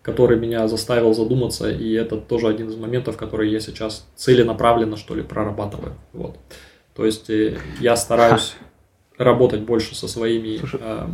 который 0.02 0.38
меня 0.38 0.68
заставил 0.68 1.14
задуматься, 1.14 1.70
и 1.70 1.94
это 1.94 2.18
тоже 2.18 2.48
один 2.48 2.70
из 2.70 2.76
моментов, 2.76 3.18
которые 3.18 3.52
я 3.52 3.60
сейчас 3.60 4.08
целенаправленно, 4.16 4.98
что 4.98 5.16
ли, 5.16 5.24
прорабатываю. 5.24 5.96
Вот. 6.14 6.38
То 6.96 7.06
есть 7.06 7.30
э, 7.30 7.58
я 7.80 7.96
стараюсь 7.96 8.56
работать 9.20 9.62
больше 9.62 9.96
со 9.96 10.08
своими 10.08 10.60
э, 10.74 11.08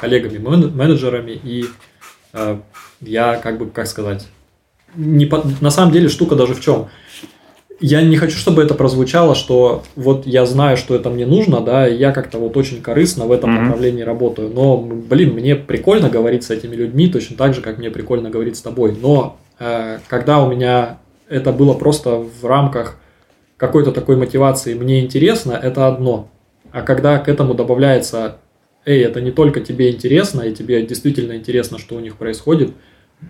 коллегами, 0.00 0.38
менеджерами, 0.38 1.32
и 1.44 1.66
э, 2.32 2.58
я, 3.02 3.36
как 3.36 3.58
бы, 3.58 3.66
как 3.66 3.86
сказать, 3.86 4.26
не 4.96 5.26
по... 5.26 5.44
на 5.60 5.70
самом 5.70 5.92
деле 5.92 6.08
штука 6.08 6.34
даже 6.34 6.54
в 6.54 6.60
чем. 6.60 6.88
Я 7.80 8.00
не 8.02 8.16
хочу, 8.16 8.38
чтобы 8.38 8.62
это 8.62 8.74
прозвучало, 8.74 9.34
что 9.34 9.82
вот 9.94 10.26
я 10.26 10.46
знаю, 10.46 10.76
что 10.76 10.94
это 10.94 11.10
мне 11.10 11.26
нужно, 11.26 11.60
да, 11.60 11.86
и 11.86 11.96
я 11.96 12.12
как-то 12.12 12.38
вот 12.38 12.56
очень 12.56 12.80
корыстно 12.80 13.26
в 13.26 13.32
этом 13.32 13.50
mm-hmm. 13.50 13.60
направлении 13.60 14.02
работаю. 14.02 14.50
Но, 14.54 14.78
блин, 14.78 15.34
мне 15.34 15.54
прикольно 15.54 16.08
говорить 16.08 16.44
с 16.44 16.50
этими 16.50 16.74
людьми, 16.74 17.08
точно 17.08 17.36
так 17.36 17.52
же, 17.52 17.60
как 17.60 17.78
мне 17.78 17.90
прикольно 17.90 18.30
говорить 18.30 18.56
с 18.56 18.62
тобой. 18.62 18.96
Но 18.98 19.38
э, 19.58 19.98
когда 20.08 20.42
у 20.42 20.50
меня 20.50 20.98
это 21.28 21.52
было 21.52 21.74
просто 21.74 22.16
в 22.16 22.46
рамках 22.46 22.96
какой-то 23.56 23.92
такой 23.92 24.16
мотивации, 24.16 24.74
мне 24.74 25.04
интересно, 25.04 25.52
это 25.52 25.88
одно. 25.88 26.30
А 26.74 26.82
когда 26.82 27.18
к 27.18 27.28
этому 27.28 27.54
добавляется, 27.54 28.38
эй, 28.84 29.02
это 29.02 29.20
не 29.20 29.30
только 29.30 29.60
тебе 29.60 29.90
интересно, 29.90 30.42
и 30.42 30.54
тебе 30.54 30.84
действительно 30.84 31.36
интересно, 31.36 31.78
что 31.78 31.94
у 31.96 32.00
них 32.00 32.16
происходит– 32.16 32.72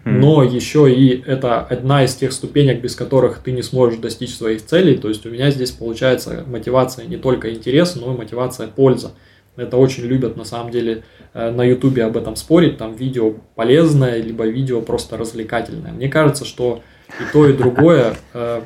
но 0.05 0.43
еще 0.43 0.93
и 0.93 1.23
это 1.25 1.61
одна 1.61 2.05
из 2.05 2.15
тех 2.15 2.33
ступенек, 2.33 2.81
без 2.81 2.95
которых 2.95 3.39
ты 3.39 3.53
не 3.53 3.63
сможешь 3.63 3.99
достичь 3.99 4.35
своих 4.35 4.65
целей. 4.65 4.97
То 4.97 5.09
есть 5.09 5.25
у 5.25 5.31
меня 5.31 5.51
здесь 5.51 5.71
получается 5.71 6.45
мотивация 6.47 7.07
не 7.07 7.17
только 7.17 7.53
интерес, 7.53 7.97
но 7.97 8.13
и 8.13 8.17
мотивация 8.17 8.67
польза. 8.69 9.13
Это 9.57 9.77
очень 9.77 10.05
любят 10.05 10.37
на 10.37 10.45
самом 10.45 10.73
деле 10.73 11.05
э, 11.33 11.51
на 11.51 11.63
ютубе 11.63 12.05
об 12.05 12.17
этом 12.17 12.35
спорить, 12.35 12.77
там 12.77 12.97
видео 12.97 13.35
полезное, 13.55 14.21
либо 14.21 14.45
видео 14.47 14.81
просто 14.81 15.17
развлекательное. 15.17 15.93
Мне 15.93 16.09
кажется, 16.09 16.45
что 16.45 16.83
и 17.21 17.33
то, 17.33 17.49
и 17.49 17.53
другое 17.53 18.17
э, 18.33 18.63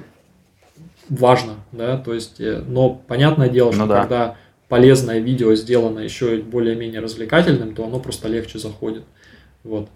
важно, 1.11 1.57
да, 1.73 1.99
то 1.99 2.15
есть, 2.15 2.41
э, 2.41 2.63
но 2.67 2.89
понятное 3.07 3.51
дело, 3.51 3.71
что 3.71 3.83
ну, 3.83 3.89
да. 3.89 4.01
когда 4.01 4.37
полезное 4.69 5.19
видео 5.19 5.55
сделано 5.55 6.01
еще 6.01 6.39
более-менее 6.39 7.01
развлекательным, 7.01 7.75
то 7.75 7.85
оно 7.85 8.01
просто 8.01 8.29
легче 8.29 8.59
заходит. 8.59 9.05
Вот. 9.65 9.89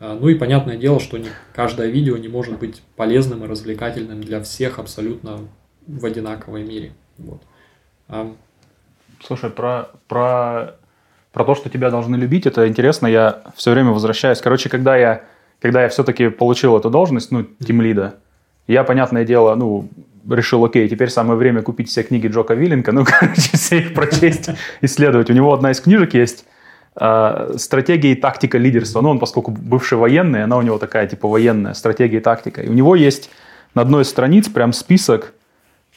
А, 0.00 0.14
ну 0.14 0.28
и 0.28 0.34
понятное 0.34 0.76
дело, 0.76 1.00
что 1.00 1.18
не, 1.18 1.28
каждое 1.54 1.88
видео 1.88 2.16
не 2.16 2.28
может 2.28 2.58
быть 2.58 2.82
полезным 2.96 3.44
и 3.44 3.48
развлекательным 3.48 4.22
для 4.22 4.42
всех 4.42 4.78
абсолютно 4.78 5.48
в 5.86 6.04
одинаковой 6.04 6.64
мере. 6.64 6.92
Вот. 7.16 7.42
А... 8.08 8.34
Слушай, 9.24 9.50
про, 9.50 9.90
про, 10.06 10.76
про 11.32 11.44
то, 11.44 11.54
что 11.56 11.68
тебя 11.70 11.90
должны 11.90 12.14
любить, 12.14 12.46
это 12.46 12.68
интересно, 12.68 13.08
я 13.08 13.42
все 13.56 13.72
время 13.72 13.90
возвращаюсь. 13.90 14.40
Короче, 14.40 14.68
когда 14.68 14.96
я 14.96 15.24
когда 15.60 15.82
я 15.82 15.88
все-таки 15.88 16.28
получил 16.28 16.76
эту 16.76 16.90
должность, 16.90 17.32
ну, 17.32 17.44
тимлида, 17.44 18.16
я, 18.66 18.84
понятное 18.84 19.24
дело, 19.24 19.54
ну, 19.54 19.88
решил, 20.28 20.64
окей, 20.64 20.88
теперь 20.88 21.10
самое 21.10 21.38
время 21.38 21.62
купить 21.62 21.88
все 21.88 22.02
книги 22.02 22.26
Джока 22.26 22.54
Виллинга, 22.54 22.92
ну, 22.92 23.04
короче, 23.06 23.50
все 23.54 23.78
их 23.78 23.94
прочесть, 23.94 24.50
исследовать. 24.80 25.30
У 25.30 25.32
него 25.32 25.52
одна 25.52 25.70
из 25.70 25.80
книжек 25.80 26.14
есть 26.14 26.44
э, 27.00 27.54
«Стратегия 27.56 28.12
и 28.12 28.14
тактика 28.14 28.58
лидерства». 28.58 29.00
Ну, 29.00 29.10
он, 29.10 29.18
поскольку 29.18 29.50
бывший 29.50 29.98
военный, 29.98 30.44
она 30.44 30.56
у 30.56 30.62
него 30.62 30.78
такая, 30.78 31.06
типа, 31.06 31.28
военная 31.28 31.74
стратегия 31.74 32.18
и 32.18 32.20
тактика. 32.20 32.62
И 32.62 32.68
у 32.68 32.72
него 32.72 32.96
есть 32.96 33.30
на 33.74 33.82
одной 33.82 34.02
из 34.02 34.08
страниц 34.08 34.48
прям 34.48 34.72
список, 34.72 35.32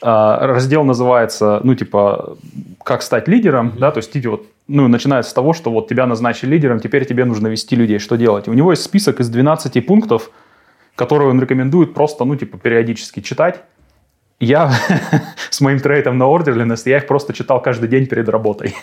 э, 0.02 0.06
раздел 0.06 0.84
называется, 0.84 1.60
ну, 1.64 1.74
типа, 1.74 2.36
«Как 2.84 3.02
стать 3.02 3.28
лидером», 3.28 3.68
mm-hmm. 3.68 3.78
да, 3.78 3.90
то 3.90 3.98
есть, 3.98 4.26
вот, 4.26 4.46
ну, 4.68 4.88
начинается 4.88 5.30
с 5.30 5.34
того, 5.34 5.52
что 5.52 5.70
вот 5.70 5.88
тебя 5.88 6.06
назначили 6.06 6.50
лидером, 6.50 6.80
теперь 6.80 7.04
тебе 7.04 7.24
нужно 7.24 7.48
вести 7.48 7.76
людей, 7.76 7.98
что 7.98 8.16
делать. 8.16 8.46
И 8.48 8.50
у 8.50 8.54
него 8.54 8.70
есть 8.70 8.82
список 8.82 9.20
из 9.20 9.28
12 9.28 9.86
пунктов, 9.86 10.30
которые 10.94 11.30
он 11.30 11.40
рекомендует 11.40 11.94
просто, 11.94 12.24
ну, 12.24 12.36
типа, 12.36 12.58
периодически 12.58 13.20
читать 13.20 13.62
я 14.46 14.72
с 15.50 15.60
моим 15.60 15.78
трейтом 15.78 16.18
на 16.18 16.26
ордерленность, 16.26 16.86
я 16.86 16.96
их 16.96 17.06
просто 17.06 17.32
читал 17.32 17.62
каждый 17.62 17.88
день 17.88 18.06
перед 18.06 18.28
работой. 18.28 18.74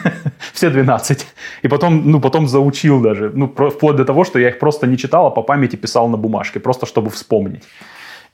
Все 0.52 0.70
12. 0.70 1.26
И 1.62 1.68
потом, 1.68 2.10
ну, 2.10 2.20
потом 2.20 2.46
заучил 2.46 3.00
даже. 3.00 3.30
Ну, 3.34 3.48
вплоть 3.48 3.96
до 3.96 4.04
того, 4.04 4.24
что 4.24 4.38
я 4.38 4.48
их 4.48 4.58
просто 4.58 4.86
не 4.86 4.96
читал, 4.96 5.26
а 5.26 5.30
по 5.30 5.42
памяти 5.42 5.76
писал 5.76 6.08
на 6.08 6.16
бумажке, 6.16 6.60
просто 6.60 6.86
чтобы 6.86 7.10
вспомнить. 7.10 7.64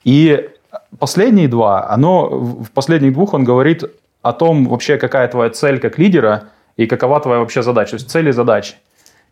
И 0.05 0.51
последние 0.99 1.49
два, 1.49 1.91
оно, 1.91 2.29
в 2.29 2.71
последних 2.71 3.15
двух 3.15 3.35
он 3.35 3.45
говорит 3.45 3.85
о 4.21 4.33
том 4.33 4.67
вообще, 4.67 4.99
какая 4.99 5.29
твоя 5.29 5.51
цель 5.51 5.79
как 5.79 5.99
лидера 5.99 6.43
и 6.77 6.87
какова 6.87 7.21
твоя 7.21 7.41
вообще 7.41 7.63
задача. 7.63 7.91
То 7.91 7.97
есть 7.97 8.11
цель 8.11 8.29
и 8.29 8.33
задачи. 8.33 8.75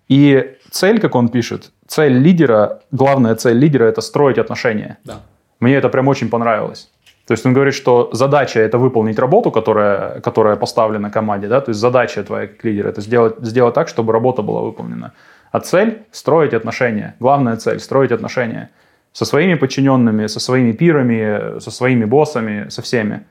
И 0.08 0.56
цель, 0.70 1.00
как 1.00 1.14
он 1.14 1.28
пишет, 1.28 1.70
цель 1.86 2.14
лидера, 2.14 2.80
главная 2.92 3.34
цель 3.34 3.58
лидера– 3.58 3.84
это 3.88 4.00
строить 4.00 4.38
отношения. 4.38 4.96
Да. 5.04 5.20
Мне 5.60 5.74
это 5.74 5.90
прям 5.90 6.08
очень 6.08 6.30
понравилось. 6.30 6.88
То 7.26 7.32
есть 7.32 7.46
он 7.46 7.52
говорит, 7.52 7.74
что 7.74 8.10
задача 8.12 8.60
это 8.60 8.78
выполнить 8.78 9.18
работу, 9.18 9.50
которая, 9.50 10.20
которая 10.20 10.56
поставлена 10.56 11.10
команде, 11.10 11.48
да, 11.48 11.60
то 11.60 11.70
есть 11.70 11.80
задача 11.80 12.22
твоя 12.24 12.46
как 12.48 12.64
лидера 12.64 12.88
это 12.88 13.00
сделать, 13.00 13.36
сделать 13.40 13.74
так, 13.74 13.88
чтобы 13.88 14.12
работа 14.12 14.42
была 14.42 14.60
выполнена. 14.60 15.12
А 15.52 15.60
цель– 15.60 16.02
строить 16.10 16.54
отношения. 16.54 17.14
Главная 17.20 17.56
цель– 17.56 17.78
строить 17.80 18.12
отношения 18.12 18.70
со 19.12 19.24
своими 19.24 19.54
подчиненными, 19.54 20.26
со 20.26 20.40
своими 20.40 20.72
пирами, 20.72 21.60
со 21.60 21.70
своими 21.70 22.04
боссами, 22.04 22.68
со 22.70 22.82
всеми. 22.82 23.24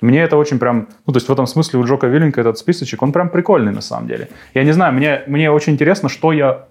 Мне 0.00 0.22
это 0.22 0.36
очень 0.36 0.58
прям, 0.58 0.88
ну, 1.06 1.12
то 1.12 1.16
есть 1.16 1.28
в 1.28 1.32
этом 1.32 1.46
смысле 1.46 1.80
у 1.80 1.84
Джока 1.84 2.06
Виллинга 2.06 2.40
этот 2.40 2.58
списочек, 2.58 3.02
он 3.02 3.12
прям 3.12 3.30
прикольный 3.30 3.72
на 3.72 3.80
самом 3.80 4.06
деле. 4.08 4.28
Я 4.54 4.64
не 4.64 4.72
знаю, 4.72 4.92
мне, 4.92 5.22
мне 5.26 5.50
очень 5.50 5.72
интересно, 5.72 6.08
что 6.08 6.32
я 6.32 6.66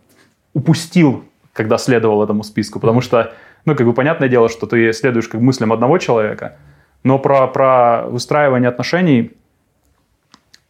упустил, 0.53 1.23
когда 1.53 1.77
следовал 1.77 2.23
этому 2.23 2.43
списку, 2.43 2.79
потому 2.79 3.01
что, 3.01 3.33
ну, 3.67 3.75
как 3.75 3.85
бы 3.85 3.93
понятное 3.93 4.29
дело, 4.29 4.49
что 4.49 4.65
ты 4.65 4.91
следуешь 4.93 5.27
как 5.27 5.41
мыслям 5.41 5.71
одного 5.71 5.99
человека– 5.99 6.55
но 7.03 7.19
про, 7.19 7.47
про 7.47 8.05
выстраивание 8.07 8.69
отношений 8.69 9.31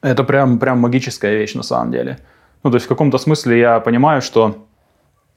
это 0.01 0.23
прям, 0.23 0.60
прям 0.60 0.79
магическая 0.79 1.36
вещь 1.36 1.55
на 1.55 1.63
самом 1.63 1.91
деле. 1.91 2.19
Ну, 2.63 2.69
то 2.69 2.75
есть 2.75 2.86
в 2.86 2.89
каком-то 2.89 3.17
смысле 3.17 3.60
я 3.60 3.79
понимаю, 3.79 4.21
что, 4.21 4.67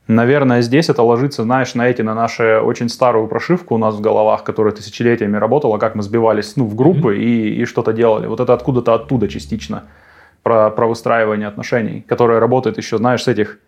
наверное, 0.09 0.61
здесь 0.61 0.89
это 0.89 1.03
ложится, 1.03 1.43
знаешь, 1.45 1.75
на 1.75 1.89
эти, 1.89 2.03
на 2.03 2.15
нашу 2.15 2.61
очень 2.63 2.89
старую 2.89 3.29
прошивку 3.29 3.75
у 3.75 3.79
нас 3.79 3.95
в 3.95 4.01
головах, 4.01 4.45
которая 4.45 4.75
тысячелетиями 4.75 5.39
работала, 5.39 5.79
как 5.79 5.95
мы 5.95 6.03
сбивались 6.03 6.57
ну, 6.57 6.67
в 6.67 6.75
группы 6.75 7.19
и, 7.19 7.63
и 7.63 7.65
что-то 7.65 7.93
делали. 7.93 8.27
Вот 8.27 8.41
это 8.41 8.53
откуда-то 8.53 8.93
оттуда 8.95 9.29
частично 9.29 9.85
про, 10.43 10.71
про 10.71 10.87
выстраивание 10.87 11.49
отношений, 11.49 12.05
которое 12.07 12.41
работает 12.41 12.77
еще, 12.77 12.99
знаешь, 12.99 13.23
с 13.23 13.29
этих 13.29 13.59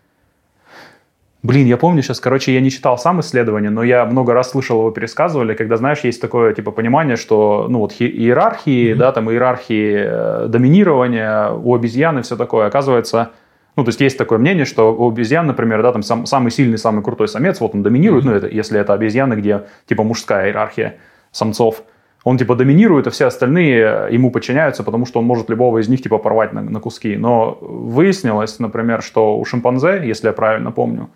Блин, 1.42 1.66
я 1.66 1.76
помню 1.76 2.02
сейчас, 2.02 2.20
короче, 2.20 2.55
я 2.55 2.61
не 2.61 2.70
читал 2.70 2.96
сам 2.96 3.20
исследование, 3.20 3.70
но 3.70 3.83
я 3.83 4.07
много 4.07 4.33
раз 4.33 4.52
слышал 4.52 4.78
его 4.78 4.92
пересказывали, 4.92 5.55
когда, 5.55 5.76
знаешь, 5.76 5.98
есть 6.05 6.20
такое, 6.20 6.55
типа, 6.55 6.70
понимание, 6.70 7.16
что, 7.16 7.66
ну, 7.68 7.81
вот 7.81 7.94
иерархии, 7.98 8.92
mm-hmm. 8.92 8.96
да, 8.96 9.11
там, 9.11 9.28
иерархии 9.28 10.05
э, 10.07 10.46
доминирования 10.48 11.50
у 11.50 11.74
обезьяны 11.74 12.22
все 12.22 12.37
такое, 12.37 12.66
оказывается, 12.66 13.33
ну, 13.74 13.83
то 13.83 13.88
есть 13.88 14.00
есть 14.00 14.16
такое 14.16 14.38
мнение, 14.38 14.64
что 14.64 14.94
у 14.94 15.11
обезьян, 15.11 15.44
например, 15.48 15.83
да, 15.83 15.90
там 15.90 16.05
сам, 16.05 16.26
самый 16.26 16.52
сильный, 16.52 16.78
самый 16.78 17.02
крутой 17.02 17.26
самец, 17.26 17.61
вот 17.61 17.74
он 17.74 17.83
доминирует, 17.83 18.24
mm-hmm. 18.24 18.31
ну, 18.31 18.37
это, 18.37 18.46
если 18.46 18.78
это 18.78 18.92
обезьяны, 18.92 19.35
где, 19.35 19.62
типа, 19.87 20.05
мужская 20.05 20.46
иерархия 20.46 20.98
самцов, 21.33 21.83
он, 22.22 22.38
типа, 22.38 22.55
доминирует, 22.55 23.09
а 23.09 23.11
все 23.11 23.26
остальные 23.26 24.11
ему 24.12 24.31
подчиняются, 24.31 24.85
потому 24.85 25.07
что 25.07 25.18
он 25.18 25.26
может 25.26 25.50
любого 25.50 25.78
из 25.78 25.88
них, 25.88 26.00
типа, 26.02 26.18
порвать 26.18 26.52
на, 26.52 26.62
на 26.62 26.78
куски. 26.78 27.16
Но 27.16 27.59
выяснилось, 27.61 28.61
например, 28.61 29.02
что 29.02 29.37
у 29.37 29.44
шимпанзе, 29.44 30.02
если 30.05 30.28
я 30.28 30.33
правильно 30.33 30.70
помню, 30.70 31.11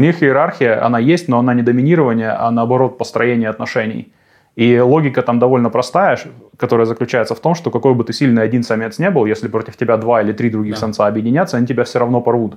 у 0.00 0.02
них 0.02 0.22
иерархия, 0.22 0.86
она 0.86 0.98
есть, 0.98 1.28
но 1.28 1.38
она 1.38 1.52
не 1.52 1.62
доминирование, 1.62 2.30
а 2.30 2.50
наоборот 2.50 2.96
построение 2.96 3.50
отношений. 3.50 4.12
И 4.56 4.78
логика 4.80 5.20
там 5.22 5.38
довольно 5.38 5.68
простая, 5.68 6.18
которая 6.56 6.86
заключается 6.86 7.34
в 7.34 7.40
том, 7.40 7.54
что 7.54 7.70
какой 7.70 7.94
бы 7.94 8.04
ты 8.04 8.14
сильный 8.14 8.42
один 8.42 8.62
самец 8.62 8.98
не 8.98 9.10
был, 9.10 9.26
если 9.26 9.48
против 9.48 9.76
тебя 9.76 9.98
два 9.98 10.22
или 10.22 10.32
три 10.32 10.48
других 10.48 10.74
да. 10.74 10.80
самца 10.80 11.06
объединятся, 11.06 11.58
они 11.58 11.66
тебя 11.66 11.84
все 11.84 11.98
равно 11.98 12.22
порвут. 12.22 12.54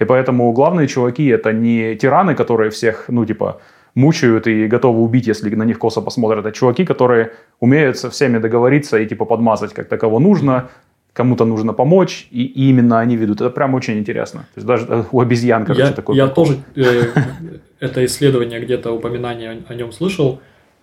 И 0.00 0.04
поэтому 0.04 0.52
главные 0.52 0.86
чуваки 0.86 1.26
это 1.28 1.52
не 1.52 1.96
тираны, 1.96 2.34
которые 2.34 2.68
всех, 2.68 3.06
ну, 3.08 3.24
типа, 3.24 3.56
мучают 3.94 4.46
и 4.46 4.66
готовы 4.66 5.00
убить, 5.00 5.26
если 5.26 5.54
на 5.54 5.64
них 5.64 5.78
косо 5.78 6.02
посмотрят, 6.02 6.44
а 6.44 6.52
чуваки, 6.52 6.84
которые 6.84 7.30
умеют 7.60 7.96
со 7.96 8.10
всеми 8.10 8.38
договориться 8.38 8.98
и, 8.98 9.06
типа, 9.06 9.24
подмазать, 9.24 9.72
как 9.72 9.88
таково 9.88 10.18
нужно, 10.18 10.68
кому-то 11.12 11.44
нужно 11.44 11.72
помочь, 11.72 12.26
и, 12.30 12.44
и 12.44 12.70
именно 12.70 13.00
они 13.00 13.16
ведут. 13.16 13.40
Это 13.40 13.50
прям 13.50 13.74
очень 13.74 13.98
интересно. 13.98 14.40
То 14.54 14.58
есть 14.58 14.66
даже 14.66 14.86
э, 14.88 15.04
у 15.12 15.20
обезьян, 15.20 15.64
короче, 15.64 15.86
я, 15.86 15.92
такой 15.92 16.16
Я 16.16 16.26
прикол. 16.26 16.46
тоже 16.46 16.58
э, 16.76 17.02
это 17.80 18.04
исследование, 18.04 18.60
где-то 18.60 18.92
упоминание 18.92 19.62
о, 19.68 19.72
о 19.72 19.74
нем 19.74 19.92
слышал. 19.92 20.40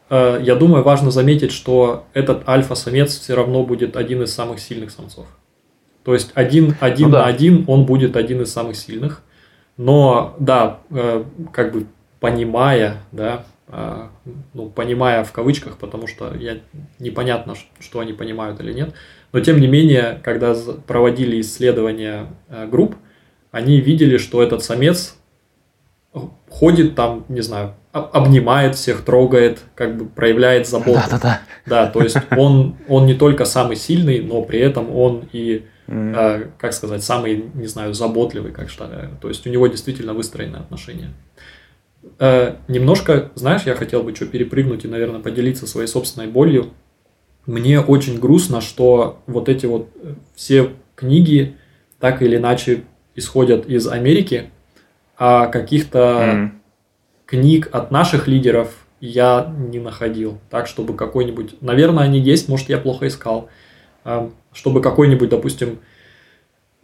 Э, 0.10 0.40
я 0.42 0.56
думаю, 0.56 0.84
важно 0.84 1.12
заметить, 1.12 1.52
что 1.52 2.06
этот 2.14 2.48
альфа-самец 2.48 3.18
все 3.18 3.36
равно 3.36 3.64
будет 3.64 3.98
один 3.98 4.22
из 4.22 4.34
самых 4.34 4.60
сильных 4.60 4.92
самцов. 4.92 5.28
То 6.04 6.14
есть 6.14 6.32
один, 6.34 6.76
один 6.80 7.08
ну, 7.08 7.14
да. 7.14 7.20
на 7.20 7.26
один 7.26 7.64
он 7.68 7.86
будет 7.86 8.16
один 8.16 8.42
из 8.42 8.52
самых 8.52 8.76
сильных. 8.76 9.24
Но 9.78 10.36
да, 10.40 10.80
э, 10.92 11.24
как 11.52 11.72
бы 11.72 11.86
понимая, 12.20 12.98
да, 13.12 13.46
э, 13.68 14.08
ну, 14.54 14.70
понимая 14.70 15.24
в 15.24 15.32
кавычках, 15.32 15.78
потому 15.78 16.08
что 16.08 16.36
я 16.36 16.58
непонятно, 17.00 17.54
что 17.80 18.00
они 18.00 18.14
понимают 18.14 18.60
или 18.60 18.74
нет, 18.74 18.94
но 19.32 19.40
тем 19.42 19.60
не 19.60 19.68
менее, 19.68 20.20
когда 20.24 20.56
проводили 20.88 21.40
исследования 21.42 22.28
э, 22.50 22.68
групп, 22.68 22.96
они 23.52 23.80
видели, 23.80 24.18
что 24.18 24.42
этот 24.42 24.64
самец 24.64 25.16
ходит 26.50 26.96
там, 26.96 27.26
не 27.30 27.42
знаю, 27.42 27.76
обнимает 27.92 28.76
всех, 28.76 29.04
трогает, 29.04 29.60
как 29.76 29.98
бы 29.98 30.06
проявляет 30.06 30.68
заботу. 30.68 31.00
Да, 31.10 31.18
да, 31.18 31.20
да. 31.20 31.42
Да, 31.66 31.88
то 31.88 32.02
есть 32.02 32.18
он, 32.36 32.76
он 32.88 33.06
не 33.06 33.14
только 33.14 33.46
самый 33.46 33.76
сильный, 33.76 34.22
но 34.22 34.42
при 34.42 34.60
этом 34.60 34.96
он 34.96 35.28
и, 35.32 35.66
mm. 35.88 36.16
э, 36.16 36.48
как 36.58 36.74
сказать, 36.74 37.04
самый, 37.04 37.46
не 37.54 37.68
знаю, 37.68 37.94
заботливый, 37.94 38.52
как 38.52 38.70
что. 38.70 38.90
То 39.22 39.28
есть 39.28 39.46
у 39.46 39.50
него 39.50 39.68
действительно 39.68 40.14
выстроены 40.14 40.58
отношения. 40.58 41.14
Э, 42.20 42.56
немножко, 42.68 43.32
знаешь, 43.36 43.64
я 43.64 43.76
хотел 43.76 44.04
бы 44.04 44.16
что 44.16 44.26
перепрыгнуть 44.26 44.86
и, 44.86 44.88
наверное, 44.88 45.20
поделиться 45.20 45.68
своей 45.68 45.88
собственной 45.88 46.28
болью 46.28 46.72
мне 47.50 47.82
очень 47.82 48.20
грустно, 48.20 48.62
что 48.62 49.24
вот 49.26 49.50
эти 49.50 49.66
вот 49.66 49.90
э, 50.04 50.14
все 50.36 50.70
книги 50.96 51.56
так 52.00 52.22
или 52.22 52.38
иначе 52.38 52.84
исходят 53.16 53.66
из 53.66 53.88
Америки, 53.88 54.52
а 55.18 55.48
каких-то 55.48 56.00
mm. 56.00 56.50
книг 57.26 57.70
от 57.72 57.90
наших 57.90 58.28
лидеров 58.28 58.86
я 59.02 59.52
не 59.58 59.80
находил. 59.80 60.38
Так, 60.52 60.68
чтобы 60.68 60.96
какой-нибудь... 60.96 61.60
Наверное, 61.62 62.04
они 62.04 62.20
есть, 62.20 62.50
может, 62.50 62.70
я 62.70 62.78
плохо 62.78 63.08
искал. 63.08 63.50
А, 64.04 64.30
чтобы 64.54 64.80
какой-нибудь, 64.80 65.30
допустим, 65.30 65.80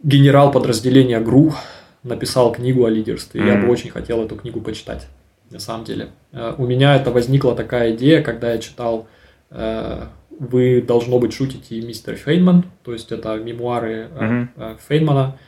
генерал 0.02 0.50
подразделения 0.50 1.20
ГРУ 1.20 1.54
написал 2.02 2.50
книгу 2.50 2.84
о 2.84 2.90
лидерстве. 2.90 3.40
Mm. 3.40 3.46
Я 3.46 3.56
бы 3.62 3.68
очень 3.70 3.90
хотел 3.90 4.20
эту 4.24 4.34
книгу 4.34 4.60
почитать, 4.60 5.06
на 5.48 5.60
самом 5.60 5.84
деле. 5.84 6.08
Э, 6.32 6.54
у 6.58 6.66
меня 6.66 6.96
это 6.96 7.12
возникла 7.12 7.54
такая 7.54 7.94
идея, 7.94 8.20
когда 8.20 8.52
я 8.52 8.58
читал 8.58 9.06
э, 9.50 10.06
вы, 10.38 10.82
должно 10.82 11.18
быть, 11.18 11.32
шутите 11.32 11.80
мистер 11.80 12.16
Фейнман, 12.16 12.64
то 12.82 12.92
есть 12.92 13.12
это 13.12 13.36
мемуары 13.36 14.08
mm-hmm. 14.14 14.78
Фейнмана, 14.88 15.38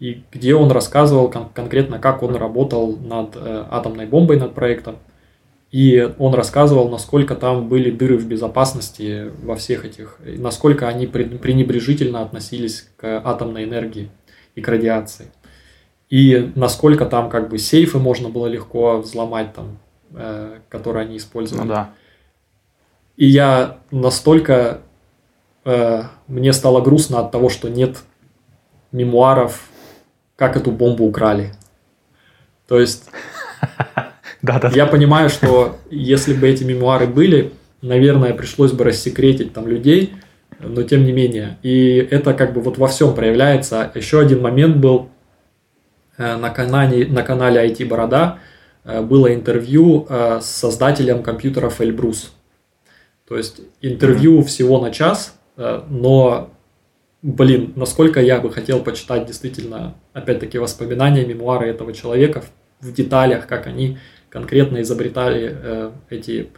и 0.00 0.22
где 0.32 0.54
он 0.54 0.70
рассказывал 0.70 1.30
кон- 1.30 1.48
конкретно, 1.52 1.98
как 1.98 2.22
он 2.22 2.36
работал 2.36 2.96
над 2.96 3.36
э, 3.36 3.64
атомной 3.70 4.06
бомбой, 4.06 4.38
над 4.38 4.54
проектом. 4.54 4.96
И 5.70 6.14
он 6.18 6.34
рассказывал, 6.34 6.88
насколько 6.88 7.34
там 7.34 7.68
были 7.68 7.90
дыры 7.90 8.16
в 8.16 8.26
безопасности 8.26 9.30
во 9.42 9.56
всех 9.56 9.84
этих, 9.84 10.18
насколько 10.24 10.88
они 10.88 11.06
пренебрежительно 11.06 12.22
относились 12.22 12.88
к 12.96 13.20
атомной 13.22 13.64
энергии 13.64 14.08
и 14.54 14.62
к 14.62 14.68
радиации. 14.68 15.30
И 16.08 16.52
насколько 16.54 17.04
там 17.04 17.28
как 17.28 17.50
бы 17.50 17.58
сейфы 17.58 17.98
можно 17.98 18.30
было 18.30 18.46
легко 18.46 18.98
взломать, 18.98 19.52
там, 19.52 19.78
э, 20.14 20.58
которые 20.70 21.02
они 21.02 21.18
использовали. 21.18 21.66
Ну 21.66 21.74
да. 21.74 21.92
И 23.18 23.26
я 23.26 23.78
настолько... 23.90 24.78
Э, 25.64 26.04
мне 26.28 26.52
стало 26.52 26.80
грустно 26.80 27.18
от 27.18 27.32
того, 27.32 27.48
что 27.50 27.68
нет 27.68 27.98
мемуаров, 28.92 29.68
как 30.36 30.56
эту 30.56 30.70
бомбу 30.70 31.04
украли. 31.04 31.52
То 32.66 32.80
есть... 32.80 33.10
Я 34.72 34.86
понимаю, 34.86 35.30
что 35.30 35.78
если 35.90 36.32
бы 36.32 36.48
эти 36.48 36.62
мемуары 36.62 37.08
были, 37.08 37.52
наверное, 37.82 38.34
пришлось 38.34 38.70
бы 38.70 38.84
рассекретить 38.84 39.52
там 39.52 39.66
людей, 39.66 40.14
но 40.60 40.84
тем 40.84 41.04
не 41.04 41.10
менее. 41.10 41.58
И 41.64 41.96
это 41.96 42.34
как 42.34 42.52
бы 42.52 42.60
вот 42.60 42.78
во 42.78 42.86
всем 42.86 43.16
проявляется. 43.16 43.90
Еще 43.96 44.20
один 44.20 44.40
момент 44.40 44.76
был 44.76 45.08
э, 46.16 46.36
на 46.36 46.50
канале, 46.50 47.04
на 47.08 47.24
канале 47.24 47.68
IT 47.68 47.84
Борода 47.88 48.38
э, 48.84 49.02
было 49.02 49.34
интервью 49.34 50.06
э, 50.08 50.38
с 50.40 50.46
создателем 50.46 51.24
компьютеров 51.24 51.80
Эльбрус. 51.80 52.32
То 53.28 53.36
есть 53.36 53.60
интервью 53.82 54.42
всего 54.42 54.80
на 54.80 54.90
час, 54.90 55.38
но, 55.56 56.50
блин, 57.20 57.72
насколько 57.76 58.20
я 58.20 58.40
бы 58.40 58.50
хотел 58.50 58.80
почитать 58.80 59.26
действительно, 59.26 59.94
опять-таки, 60.14 60.58
воспоминания, 60.58 61.26
мемуары 61.26 61.68
этого 61.68 61.92
человека 61.92 62.42
в 62.80 62.92
деталях, 62.92 63.46
как 63.46 63.66
они 63.66 63.98
конкретно 64.30 64.80
изобретали 64.80 65.92
эти 66.08 66.48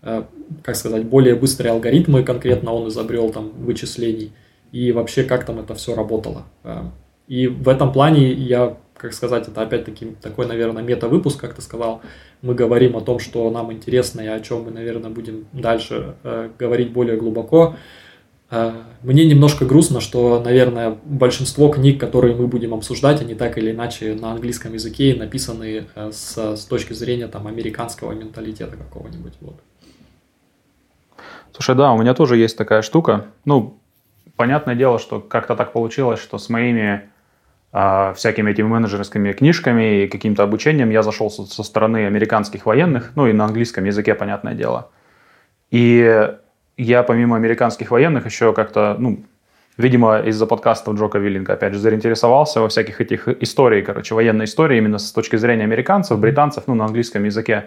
Э, 0.00 0.24
как 0.62 0.76
сказать, 0.76 1.04
более 1.04 1.34
быстрые 1.34 1.72
алгоритмы 1.72 2.22
конкретно 2.22 2.72
он 2.72 2.88
изобрел 2.88 3.30
там 3.30 3.50
вычислений 3.58 4.32
и 4.70 4.92
вообще 4.92 5.24
как 5.24 5.44
там 5.44 5.58
это 5.58 5.74
все 5.74 5.94
работало. 5.94 6.44
Э, 6.62 6.82
и 7.26 7.48
в 7.48 7.68
этом 7.68 7.92
плане 7.92 8.32
я, 8.32 8.76
как 8.98 9.12
сказать, 9.14 9.48
это 9.48 9.62
опять-таки 9.62 10.16
такой, 10.20 10.46
наверное, 10.46 10.82
мета-выпуск, 10.82 11.40
как 11.40 11.54
ты 11.54 11.62
сказал. 11.62 12.02
Мы 12.42 12.54
говорим 12.54 12.96
о 12.96 13.00
том, 13.00 13.18
что 13.18 13.50
нам 13.50 13.72
интересно 13.72 14.20
и 14.20 14.26
о 14.26 14.40
чем 14.40 14.64
мы, 14.64 14.70
наверное, 14.70 15.10
будем 15.10 15.46
дальше 15.52 16.16
э, 16.24 16.50
говорить 16.58 16.92
более 16.92 17.16
глубоко. 17.16 17.76
Мне 19.02 19.26
немножко 19.26 19.66
грустно, 19.66 20.00
что, 20.00 20.40
наверное, 20.42 20.96
большинство 21.04 21.68
книг, 21.68 22.00
которые 22.00 22.34
мы 22.34 22.46
будем 22.46 22.72
обсуждать, 22.72 23.20
они 23.20 23.34
так 23.34 23.58
или 23.58 23.72
иначе 23.72 24.14
на 24.14 24.32
английском 24.32 24.72
языке 24.72 25.14
написаны 25.14 25.84
с, 25.94 26.56
с 26.56 26.64
точки 26.64 26.94
зрения 26.94 27.28
там, 27.28 27.46
американского 27.46 28.12
менталитета 28.12 28.76
какого-нибудь. 28.76 29.34
Вот. 29.42 29.56
Слушай, 31.52 31.74
да, 31.74 31.92
у 31.92 31.98
меня 31.98 32.14
тоже 32.14 32.38
есть 32.38 32.56
такая 32.56 32.80
штука. 32.80 33.26
Ну, 33.44 33.78
понятное 34.36 34.74
дело, 34.74 34.98
что 34.98 35.20
как-то 35.20 35.54
так 35.54 35.72
получилось, 35.74 36.18
что 36.18 36.38
с 36.38 36.48
моими 36.48 36.80
э, 36.90 37.07
всякими 37.70 38.50
этими 38.50 38.66
менеджерскими 38.66 39.32
книжками 39.32 40.04
и 40.04 40.08
каким-то 40.08 40.42
обучением 40.42 40.90
я 40.90 41.02
зашел 41.02 41.30
со, 41.30 41.62
стороны 41.62 42.06
американских 42.06 42.64
военных, 42.66 43.12
ну 43.14 43.26
и 43.26 43.32
на 43.32 43.44
английском 43.44 43.84
языке, 43.84 44.14
понятное 44.14 44.54
дело. 44.54 44.90
И 45.70 46.28
я 46.76 47.02
помимо 47.02 47.36
американских 47.36 47.90
военных 47.90 48.24
еще 48.24 48.54
как-то, 48.54 48.96
ну, 48.98 49.24
видимо, 49.76 50.20
из-за 50.20 50.46
подкастов 50.46 50.96
Джока 50.96 51.18
Виллинга, 51.18 51.52
опять 51.52 51.74
же, 51.74 51.78
заинтересовался 51.78 52.60
во 52.60 52.68
всяких 52.68 53.02
этих 53.02 53.28
историй, 53.28 53.82
короче, 53.82 54.14
военной 54.14 54.46
истории 54.46 54.78
именно 54.78 54.98
с 54.98 55.12
точки 55.12 55.36
зрения 55.36 55.64
американцев, 55.64 56.18
британцев, 56.18 56.64
ну, 56.66 56.74
на 56.74 56.86
английском 56.86 57.24
языке. 57.24 57.66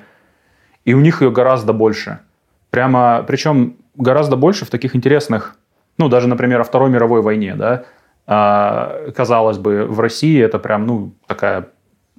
И 0.83 0.95
у 0.95 0.99
них 0.99 1.21
ее 1.21 1.29
гораздо 1.29 1.73
больше– 1.73 2.19
Прямо, 2.71 3.23
причем 3.27 3.75
гораздо 3.95 4.37
больше 4.37 4.65
в 4.65 4.69
таких 4.69 4.95
интересных, 4.95 5.55
ну, 5.97 6.07
даже, 6.07 6.27
например, 6.27 6.61
о 6.61 6.63
Второй 6.63 6.89
мировой 6.89 7.21
войне, 7.21 7.53
да, 7.55 7.73
а, 7.73 7.85
казалось 8.31 9.57
бы, 9.57 9.85
в 9.85 9.99
России 9.99 10.41
это 10.41 10.57
прям, 10.57 10.87
ну, 10.87 11.13
такая 11.27 11.67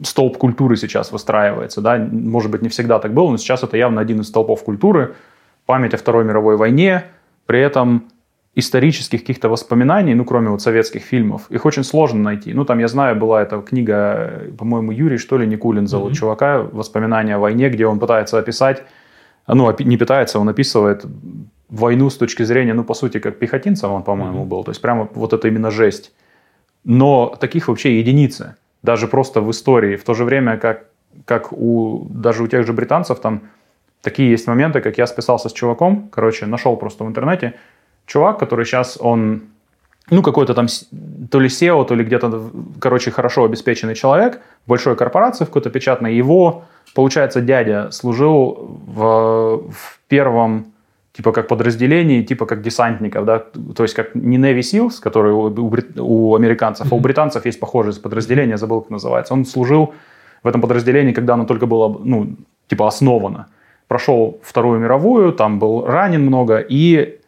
столб 0.03 0.37
культуры 0.37 0.77
сейчас 0.77 1.13
выстраивается, 1.13 1.81
да, 1.81 1.97
может 1.97 2.51
быть, 2.51 2.63
не 2.63 2.69
всегда 2.69 2.99
так 2.99 3.15
было, 3.15 3.31
но 3.31 3.37
сейчас 3.39 3.63
это 3.63 3.77
явно 3.77 4.01
один 4.01 4.21
из 4.21 4.29
столпов 4.29 4.63
культуры, 4.63 5.15
память 5.65 5.95
о 5.95 5.97
Второй 5.97 6.25
мировой 6.25 6.57
войне, 6.57 7.05
при 7.47 7.61
этом 7.61 8.05
исторических 8.55 9.21
каких-то 9.21 9.49
воспоминаний, 9.49 10.15
ну, 10.15 10.27
кроме 10.27 10.51
вот 10.51 10.61
советских 10.61 11.03
фильмов, 11.03 11.51
их 11.51 11.65
очень 11.65 11.85
сложно 11.85 12.21
найти. 12.21 12.53
Ну, 12.53 12.67
там, 12.67 12.79
я 12.79 12.89
знаю, 12.89 13.17
была 13.17 13.41
эта 13.41 13.63
книга, 13.63 14.43
по-моему, 14.59 14.93
Юрий, 14.93 15.17
что 15.17 15.39
ли, 15.39 15.47
Никулин 15.47 15.87
зовут 15.87 16.13
mm-hmm. 16.13 16.17
чувака, 16.17 16.59
«Воспоминания 16.59 17.37
о 17.37 17.39
войне», 17.39 17.71
где 17.71 17.87
он 17.87 17.99
пытается 17.99 18.39
описать 18.39 18.83
ну, 19.47 19.75
не 19.81 19.97
питается, 19.97 20.39
он 20.39 20.49
описывает 20.49 21.05
войну 21.73 22.11
с 22.11 22.17
точки 22.17 22.45
зрения, 22.45 22.75
ну, 22.75 22.85
по 22.85 22.95
сути, 22.95 23.19
как 23.19 23.39
пехотинцем 23.39 23.91
он, 23.91 24.03
по-моему, 24.03 24.43
mm-hmm. 24.43 24.49
был. 24.49 24.65
То 24.65 24.71
есть 24.71 24.81
прямо 24.81 25.09
вот 25.15 25.33
это 25.33 25.49
именно 25.49 25.71
жесть. 25.71 26.13
Но 26.85 27.35
таких 27.41 27.69
вообще 27.69 27.99
единицы. 27.99 28.55
Даже 28.83 29.09
просто 29.09 29.41
в 29.41 29.51
истории. 29.51 29.97
В 29.97 30.05
то 30.05 30.15
же 30.15 30.25
время, 30.25 30.59
как, 30.59 30.85
как 31.25 31.53
у, 31.53 32.07
даже 32.11 32.43
у 32.43 32.47
тех 32.47 32.67
же 32.67 32.73
британцев, 32.73 33.21
там 33.21 33.41
такие 34.03 34.31
есть 34.31 34.47
моменты, 34.47 34.81
как 34.81 34.99
я 34.99 35.07
списался 35.07 35.49
с 35.49 35.53
чуваком, 35.53 36.09
короче, 36.13 36.47
нашел 36.47 36.77
просто 36.77 37.05
в 37.05 37.09
интернете, 37.09 37.55
чувак, 38.07 38.39
который 38.39 38.65
сейчас, 38.65 38.99
он, 39.01 39.43
ну, 40.11 40.23
какой-то 40.23 40.55
там, 40.55 40.67
то 41.31 41.41
ли 41.41 41.49
SEO, 41.49 41.85
то 41.87 41.95
ли 41.95 42.05
где-то, 42.05 42.51
короче, 42.81 43.11
хорошо 43.11 43.45
обеспеченный 43.45 43.95
человек, 43.95 44.41
большой 44.67 44.97
корпорации 44.97 45.45
в 45.45 45.49
какой-то 45.49 45.71
печатной, 45.71 46.17
его 46.17 46.65
получается, 46.95 47.41
дядя 47.41 47.91
служил 47.91 48.81
в, 48.87 49.71
в 49.71 50.01
первом 50.09 50.72
типа 51.13 51.33
как 51.33 51.49
подразделении, 51.49 52.23
типа 52.23 52.47
как 52.47 52.63
десантников, 52.63 53.25
да, 53.25 53.39
то 53.39 53.83
есть 53.83 53.95
как 53.95 54.15
не 54.15 54.39
Navy 54.39 54.61
SEALs, 54.61 55.01
которые 55.01 55.35
у, 55.35 55.49
у, 55.49 55.73
у 55.99 56.35
американцев, 56.35 56.93
а 56.93 56.95
у 56.95 57.01
британцев 57.01 57.45
есть 57.47 57.61
похожее 57.61 57.95
подразделение, 58.01 58.57
забыл, 58.57 58.81
как 58.81 58.91
называется. 58.91 59.35
Он 59.35 59.45
служил 59.45 59.95
в 60.43 60.49
этом 60.49 60.61
подразделении, 60.61 61.13
когда 61.13 61.35
оно 61.35 61.45
только 61.45 61.67
было, 61.67 62.01
ну, 62.05 62.37
типа 62.69 62.89
основано. 62.89 63.49
Прошел 63.89 64.41
Вторую 64.43 64.81
мировую, 64.81 65.33
там 65.33 65.59
был 65.59 65.85
ранен 65.85 66.23
много, 66.23 66.59
и 66.59 67.19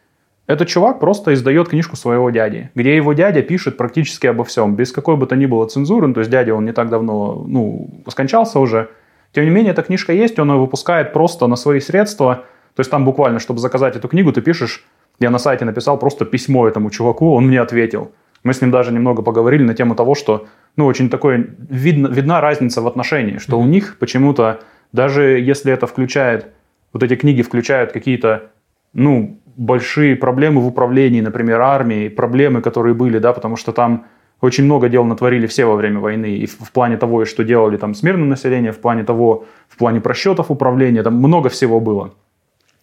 этот 0.46 0.68
чувак 0.68 0.98
просто 0.98 1.32
издает 1.34 1.68
книжку 1.68 1.96
своего 1.96 2.30
дяди, 2.30 2.70
где 2.74 2.96
его 2.96 3.12
дядя 3.12 3.42
пишет 3.42 3.76
практически 3.76 4.26
обо 4.26 4.44
всем, 4.44 4.76
без 4.76 4.92
какой 4.92 5.16
бы 5.16 5.26
то 5.26 5.36
ни 5.36 5.46
было 5.46 5.66
цензуры, 5.66 6.06
ну, 6.06 6.14
то 6.14 6.20
есть 6.20 6.30
дядя, 6.30 6.54
он 6.54 6.64
не 6.64 6.72
так 6.72 6.88
давно, 6.88 7.44
ну, 7.46 8.02
скончался 8.08 8.60
уже, 8.60 8.88
тем 9.34 9.44
не 9.44 9.50
менее, 9.50 9.72
эта 9.72 9.82
книжка 9.82 10.12
есть, 10.12 10.38
он 10.38 10.50
ее 10.50 10.58
выпускает 10.58 11.12
просто 11.12 11.48
на 11.48 11.56
свои 11.56 11.80
средства. 11.80 12.44
То 12.74 12.80
есть 12.80 12.90
там 12.90 13.04
буквально, 13.04 13.38
чтобы 13.38 13.60
заказать 13.60 13.96
эту 13.96 14.08
книгу, 14.08 14.32
ты 14.32 14.42
пишешь, 14.42 14.84
я 15.20 15.30
на 15.30 15.38
сайте 15.38 15.64
написал 15.64 15.98
просто 15.98 16.24
письмо 16.24 16.66
этому 16.66 16.90
чуваку, 16.90 17.34
он 17.34 17.46
мне 17.46 17.60
ответил. 17.60 18.12
Мы 18.42 18.52
с 18.52 18.60
ним 18.60 18.70
даже 18.70 18.92
немного 18.92 19.22
поговорили 19.22 19.62
на 19.62 19.74
тему 19.74 19.94
того, 19.94 20.14
что, 20.14 20.46
ну, 20.76 20.86
очень 20.86 21.08
такое, 21.08 21.46
видно, 21.70 22.08
видна 22.08 22.40
разница 22.40 22.82
в 22.82 22.86
отношении, 22.86 23.38
что 23.38 23.56
mm-hmm. 23.56 23.62
у 23.62 23.66
них 23.66 23.96
почему-то, 23.98 24.60
даже 24.92 25.22
если 25.40 25.72
это 25.72 25.86
включает, 25.86 26.52
вот 26.92 27.02
эти 27.02 27.16
книги 27.16 27.42
включают 27.42 27.92
какие-то, 27.92 28.50
ну, 28.92 29.38
большие 29.56 30.16
проблемы 30.16 30.60
в 30.60 30.66
управлении, 30.66 31.20
например, 31.20 31.60
армией, 31.60 32.10
проблемы, 32.10 32.60
которые 32.60 32.94
были, 32.94 33.18
да, 33.18 33.32
потому 33.32 33.56
что 33.56 33.72
там 33.72 34.06
очень 34.40 34.64
много 34.64 34.88
дел 34.88 35.04
натворили 35.04 35.46
все 35.46 35.64
во 35.64 35.76
время 35.76 36.00
войны. 36.00 36.36
И 36.36 36.46
в, 36.46 36.58
в 36.58 36.72
плане 36.72 36.96
того, 36.96 37.24
что 37.24 37.44
делали 37.44 37.76
там 37.76 37.94
с 37.94 38.02
мирным 38.02 38.28
населением, 38.28 38.72
в 38.72 38.78
плане 38.78 39.04
того, 39.04 39.46
в 39.68 39.76
плане 39.76 40.00
просчетов 40.00 40.50
управления, 40.50 41.02
там 41.02 41.14
много 41.14 41.48
всего 41.48 41.80
было. 41.80 42.12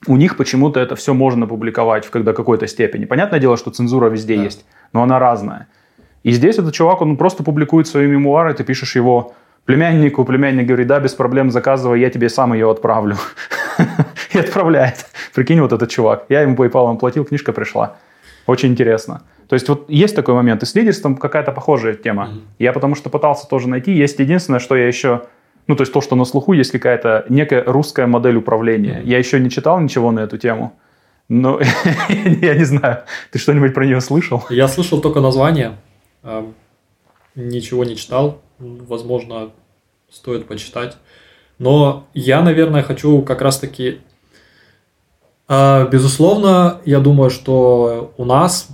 У 0.07 0.17
них 0.17 0.37
почему-то 0.37 0.79
это 0.79 0.95
все 0.95 1.13
можно 1.13 1.47
публиковать 1.47 2.05
в 2.05 2.09
когда 2.09 2.33
какой-то 2.33 2.67
степени. 2.67 3.05
Понятное 3.05 3.39
дело, 3.39 3.57
что 3.57 3.71
цензура 3.71 4.09
везде 4.09 4.35
да. 4.35 4.43
есть, 4.43 4.65
но 4.93 5.03
она 5.03 5.19
разная. 5.19 5.67
И 6.23 6.31
здесь 6.31 6.57
этот 6.57 6.73
чувак, 6.73 7.01
он 7.01 7.17
просто 7.17 7.43
публикует 7.43 7.87
свои 7.87 8.07
мемуары, 8.07 8.53
ты 8.53 8.63
пишешь 8.63 8.95
его 8.95 9.33
племяннику, 9.65 10.25
племянник 10.25 10.67
говорит, 10.67 10.87
да, 10.87 10.99
без 10.99 11.13
проблем, 11.13 11.51
заказывай, 11.51 11.99
я 11.99 12.09
тебе 12.09 12.29
сам 12.29 12.53
ее 12.53 12.69
отправлю. 12.69 13.17
И 14.33 14.39
отправляет. 14.39 15.05
Прикинь, 15.33 15.61
вот 15.61 15.73
этот 15.73 15.89
чувак. 15.89 16.25
Я 16.29 16.41
ему 16.41 16.55
PayPal 16.55 16.97
платил, 16.97 17.25
книжка 17.25 17.51
пришла. 17.53 17.97
Очень 18.47 18.69
интересно. 18.69 19.21
То 19.47 19.55
есть 19.55 19.67
вот 19.69 19.89
есть 19.89 20.15
такой 20.15 20.33
момент. 20.33 20.63
И 20.63 20.65
с 20.65 20.75
лидерством 20.75 21.17
какая-то 21.17 21.51
похожая 21.51 21.93
тема. 21.93 22.29
Я 22.59 22.73
потому 22.73 22.95
что 22.95 23.09
пытался 23.09 23.47
тоже 23.47 23.67
найти. 23.69 23.91
Есть 23.91 24.19
единственное, 24.19 24.59
что 24.59 24.75
я 24.75 24.87
еще... 24.87 25.23
Ну, 25.67 25.75
то 25.75 25.81
есть 25.81 25.93
то, 25.93 26.01
что 26.01 26.15
на 26.15 26.25
слуху, 26.25 26.53
есть 26.53 26.71
какая-то 26.71 27.25
некая 27.29 27.63
русская 27.63 28.07
модель 28.07 28.37
управления. 28.37 28.99
Mm-hmm. 28.99 29.09
Я 29.09 29.17
еще 29.17 29.39
не 29.39 29.49
читал 29.49 29.79
ничего 29.79 30.11
на 30.11 30.21
эту 30.21 30.37
тему. 30.37 30.73
Но 31.29 31.59
я 32.09 32.55
не 32.55 32.65
знаю, 32.65 33.03
ты 33.31 33.39
что-нибудь 33.39 33.73
про 33.73 33.85
нее 33.85 34.01
слышал? 34.01 34.43
Я 34.49 34.67
слышал 34.67 35.01
только 35.01 35.21
название. 35.21 35.77
Ничего 37.35 37.85
не 37.85 37.95
читал. 37.95 38.41
Возможно, 38.59 39.51
стоит 40.09 40.47
почитать. 40.47 40.97
Но 41.57 42.07
я, 42.13 42.41
наверное, 42.41 42.83
хочу 42.83 43.21
как 43.21 43.41
раз-таки 43.41 43.99
а, 45.53 45.85
безусловно, 45.89 46.79
я 46.85 47.01
думаю, 47.01 47.29
что 47.29 48.13
у 48.15 48.23
нас 48.23 48.69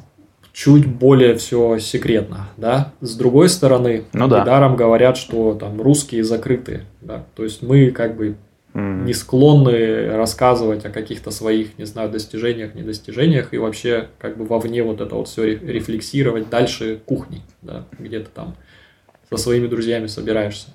чуть 0.57 0.87
более 0.87 1.35
все 1.35 1.77
секретно, 1.77 2.49
да. 2.57 2.91
С 2.99 3.15
другой 3.15 3.47
стороны, 3.47 4.05
ну, 4.11 4.27
да. 4.27 4.41
недаром 4.41 4.75
говорят, 4.75 5.15
что 5.15 5.53
там 5.53 5.79
русские 5.79 6.23
закрыты, 6.23 6.81
да. 6.99 7.25
То 7.35 7.43
есть 7.43 7.61
мы 7.61 7.91
как 7.91 8.17
бы 8.17 8.37
mm. 8.73 9.03
не 9.03 9.13
склонны 9.13 10.09
рассказывать 10.15 10.83
о 10.83 10.89
каких-то 10.89 11.29
своих, 11.29 11.77
не 11.77 11.85
знаю, 11.85 12.09
достижениях, 12.09 12.73
недостижениях 12.73 13.53
и 13.53 13.59
вообще 13.59 14.07
как 14.17 14.35
бы 14.35 14.45
вовне 14.45 14.81
вот 14.81 14.99
это 14.99 15.13
вот 15.13 15.27
все 15.27 15.43
рефлексировать 15.45 16.49
дальше 16.49 16.99
кухни, 17.05 17.43
да, 17.61 17.85
где 17.99 18.21
то 18.21 18.29
там 18.33 18.55
со 19.29 19.37
своими 19.37 19.67
друзьями 19.67 20.07
собираешься. 20.07 20.69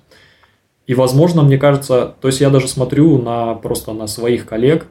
И, 0.87 0.93
возможно, 0.93 1.41
мне 1.41 1.57
кажется, 1.57 2.15
то 2.21 2.29
есть 2.29 2.39
я 2.39 2.49
даже 2.49 2.69
смотрю 2.69 3.21
на 3.21 3.53
просто 3.55 3.91
на 3.91 4.07
своих 4.07 4.45
коллег, 4.45 4.87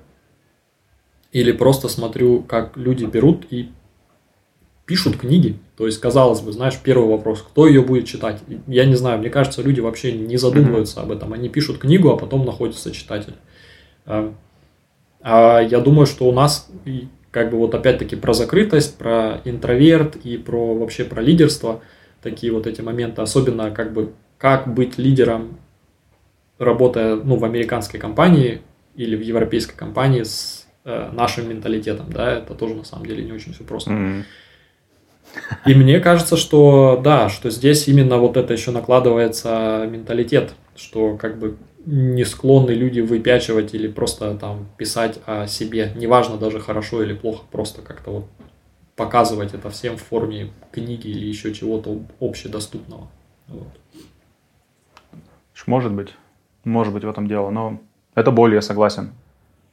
или 1.32 1.53
просто 1.53 1.88
смотрю, 1.88 2.43
как 2.43 2.76
люди 2.76 3.07
берут 3.07 3.47
и 3.49 3.70
пишут 4.87 5.16
книги. 5.16 5.59
То 5.76 5.87
есть, 5.87 6.01
казалось 6.01 6.41
бы, 6.41 6.53
знаешь, 6.53 6.78
первый 6.83 7.09
вопрос, 7.09 7.43
кто 7.43 7.66
ее 7.66 7.83
будет 7.83 8.07
читать? 8.07 8.41
Я 8.66 8.85
не 8.85 8.95
знаю, 8.95 9.18
мне 9.18 9.30
кажется, 9.30 9.62
люди 9.62 9.80
вообще 9.80 10.12
не 10.12 10.37
задумываются 10.37 11.01
об 11.01 11.11
этом. 11.11 11.33
Они 11.33 11.49
пишут 11.49 11.78
книгу, 11.78 12.11
а 12.11 12.16
потом 12.16 12.45
находится 12.45 12.93
читатель. 12.93 13.35
А, 14.07 14.35
а 15.20 15.61
я 15.61 15.80
думаю, 15.80 16.07
что 16.07 16.28
у 16.28 16.33
нас 16.33 16.70
как 17.30 17.51
бы 17.51 17.59
вот 17.59 17.74
опять-таки 17.74 18.16
про 18.16 18.35
закрытость, 18.35 18.99
про 18.99 19.41
интроверт 19.45 20.16
и 20.16 20.37
про 20.37 20.74
вообще 20.74 21.05
про 21.05 21.22
лидерство, 21.22 21.80
такие 22.22 22.53
вот 22.53 22.66
эти 22.66 22.80
моменты, 22.80 23.22
особенно 23.22 23.70
как 23.70 23.93
бы 23.93 24.12
как 24.39 24.72
быть 24.72 24.99
лидером, 24.99 25.59
работая 26.59 27.16
ну, 27.16 27.37
в 27.37 27.45
американской 27.45 27.99
компании 27.99 28.61
или 28.95 29.16
в 29.16 29.20
европейской 29.20 29.76
компании 29.76 30.22
с 30.22 30.66
э, 30.85 31.11
нашим 31.12 31.49
менталитетом, 31.49 32.12
да, 32.12 32.39
это 32.39 32.55
тоже 32.55 32.74
на 32.74 32.85
самом 32.85 33.07
деле 33.07 33.24
не 33.24 33.33
очень 33.33 33.53
все 33.53 33.64
просто. 33.64 33.91
Mm-hmm. 33.91 34.22
И 35.66 35.75
мне 35.75 36.01
кажется, 36.01 36.37
что 36.37 37.01
да, 37.03 37.29
что 37.29 37.51
здесь 37.51 37.89
именно 37.89 38.18
вот 38.18 38.37
это 38.37 38.53
еще 38.53 38.70
накладывается 38.70 39.87
менталитет, 39.91 40.55
что 40.77 41.16
как 41.16 41.39
бы 41.39 41.57
не 41.85 42.25
склонны 42.25 42.70
люди 42.70 43.01
выпячивать 43.01 43.75
или 43.75 43.89
просто 43.89 44.35
там 44.35 44.68
писать 44.77 45.18
о 45.27 45.47
себе, 45.47 45.93
неважно 45.97 46.37
даже 46.37 46.61
хорошо 46.61 47.03
или 47.03 47.14
плохо, 47.14 47.45
просто 47.51 47.83
как-то 47.83 48.11
вот 48.11 48.25
показывать 48.95 49.55
это 49.55 49.70
всем 49.70 49.97
в 49.97 50.03
форме 50.03 50.53
книги 50.70 51.09
или 51.09 51.27
еще 51.27 51.53
чего-то 51.53 51.99
общедоступного. 52.20 53.09
Вот. 53.49 53.68
Может 55.66 55.93
быть, 55.93 56.14
может 56.64 56.93
быть 56.93 57.05
в 57.05 57.09
этом 57.09 57.29
дело, 57.29 57.51
но 57.51 57.81
это 58.14 58.31
боль, 58.31 58.55
я 58.55 58.62
согласен, 58.62 59.12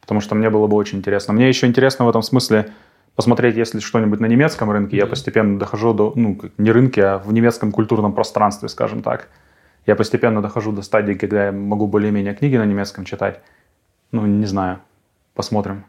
потому 0.00 0.20
что 0.20 0.34
мне 0.34 0.50
было 0.50 0.66
бы 0.66 0.76
очень 0.76 0.98
интересно. 0.98 1.34
Мне 1.34 1.48
еще 1.48 1.66
интересно 1.66 2.06
в 2.06 2.08
этом 2.08 2.22
смысле 2.22 2.72
посмотреть, 3.16 3.56
если 3.56 3.80
что-нибудь 3.80 4.20
на 4.20 4.26
немецком 4.26 4.70
рынке. 4.70 4.96
Я 4.96 5.06
постепенно 5.06 5.58
дохожу 5.58 5.92
до, 5.94 6.12
ну, 6.16 6.40
не 6.58 6.70
рынке, 6.70 7.04
а 7.04 7.18
в 7.18 7.32
немецком 7.32 7.72
культурном 7.72 8.12
пространстве, 8.12 8.68
скажем 8.68 9.02
так 9.02 9.28
я 9.86 9.96
постепенно 9.96 10.42
дохожу 10.42 10.72
до 10.72 10.82
стадии, 10.82 11.14
когда 11.14 11.46
я 11.46 11.52
могу 11.52 11.86
более-менее 11.86 12.34
книги 12.34 12.56
на 12.56 12.66
немецком 12.66 13.04
читать. 13.04 13.40
Ну, 14.12 14.26
не 14.26 14.46
знаю. 14.46 14.80
Посмотрим, 15.34 15.84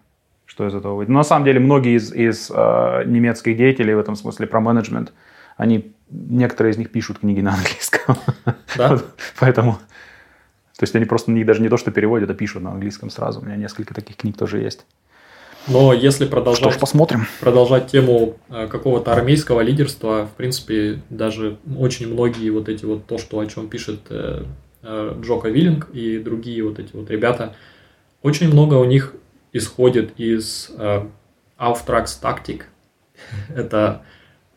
что 0.46 0.68
из 0.68 0.74
этого 0.74 0.96
выйдет. 0.96 1.10
Но 1.10 1.20
на 1.20 1.24
самом 1.24 1.46
деле 1.46 1.60
многие 1.60 1.98
из, 1.98 2.14
из 2.14 2.52
э, 2.52 3.04
немецких 3.06 3.58
деятелей 3.58 3.94
в 3.94 4.00
этом 4.00 4.16
смысле 4.16 4.48
про 4.48 4.60
менеджмент, 4.60 5.14
они, 5.58 5.94
некоторые 6.10 6.72
из 6.72 6.78
них 6.78 6.92
пишут 6.92 7.20
книги 7.20 7.42
на 7.42 7.54
английском. 7.54 8.16
Да? 8.78 9.00
Поэтому, 9.40 9.74
то 10.78 10.84
есть 10.84 10.96
они 10.96 11.06
просто 11.06 11.32
не, 11.32 11.44
даже 11.44 11.62
не 11.62 11.70
то, 11.70 11.78
что 11.78 11.92
переводят, 11.92 12.30
а 12.30 12.34
пишут 12.34 12.64
на 12.64 12.72
английском 12.72 13.10
сразу. 13.10 13.42
У 13.42 13.46
меня 13.46 13.58
несколько 13.58 13.94
таких 13.94 14.16
книг 14.16 14.38
тоже 14.38 14.60
есть. 14.60 14.86
Но 15.68 15.94
если 15.94 16.26
продолжать, 16.26 16.64
Что 16.64 16.72
ж, 16.72 16.80
посмотрим. 16.80 17.28
продолжать 17.40 17.88
тему 17.88 18.38
э, 18.50 18.68
какого-то 18.68 19.14
армейского 19.14 19.62
лидерства, 19.62 20.26
в 20.26 20.36
принципе, 20.36 21.02
даже 21.10 21.58
очень 21.78 22.12
многие 22.12 22.50
вот 22.50 22.68
эти 22.68 22.86
вот 22.86 23.06
то, 23.06 23.18
что 23.18 23.40
о 23.40 23.46
чем 23.46 23.68
пишет 23.70 24.00
э, 24.10 24.44
э, 24.82 25.16
Джока 25.22 25.50
Виллинг 25.50 25.90
и 25.94 26.18
другие 26.18 26.64
вот 26.64 26.80
эти 26.80 26.96
вот 26.96 27.10
ребята, 27.10 27.56
очень 28.24 28.52
много 28.52 28.76
у 28.76 28.86
них 28.86 29.14
исходит 29.54 30.20
из 30.20 30.72
Auftrags 31.60 32.20
Tactic. 32.22 32.64
Это 33.56 34.02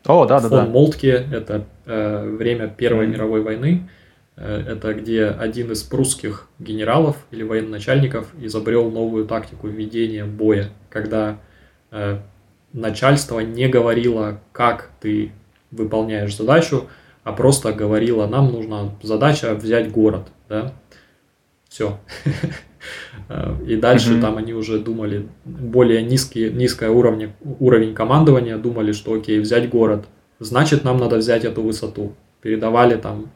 О, 0.05 0.25
да, 0.25 0.39
да, 0.39 0.49
фон 0.49 0.65
да. 0.65 0.65
Молтке, 0.65 1.27
это 1.31 1.65
время 1.85 2.67
Первой 2.67 3.05
mm-hmm. 3.05 3.09
мировой 3.09 3.41
войны. 3.41 3.89
Э, 4.37 4.63
это 4.67 4.93
где 4.93 5.25
один 5.25 5.71
из 5.71 5.83
прусских 5.83 6.47
генералов 6.59 7.17
или 7.31 7.43
военачальников 7.43 8.33
изобрел 8.39 8.91
новую 8.91 9.25
тактику 9.25 9.67
ведения 9.67 10.25
боя, 10.25 10.69
когда 10.89 11.39
э, 11.91 12.19
начальство 12.73 13.39
не 13.39 13.67
говорило, 13.67 14.41
как 14.51 14.91
ты 14.99 15.31
выполняешь 15.71 16.35
задачу, 16.35 16.87
а 17.23 17.31
просто 17.31 17.71
говорило, 17.73 18.27
нам 18.27 18.51
нужна 18.51 18.91
задача 19.01 19.55
взять 19.55 19.91
город, 19.91 20.27
да, 20.49 20.73
все. 21.69 21.99
Э, 23.29 23.55
и 23.65 23.75
дальше 23.77 24.13
mm-hmm. 24.13 24.21
там 24.21 24.37
они 24.37 24.53
уже 24.53 24.77
думали, 24.77 25.27
более 25.43 26.03
низкий, 26.03 26.51
низкое 26.51 26.91
уровень, 26.91 27.31
уровень 27.59 27.95
командования, 27.95 28.57
думали, 28.57 28.91
что 28.91 29.15
окей, 29.15 29.39
взять 29.39 29.69
город, 29.69 30.05
значит 30.37 30.83
нам 30.83 30.97
надо 30.97 31.17
взять 31.17 31.43
эту 31.43 31.63
высоту 31.63 32.13
передавали 32.45 32.95
там 32.95 33.31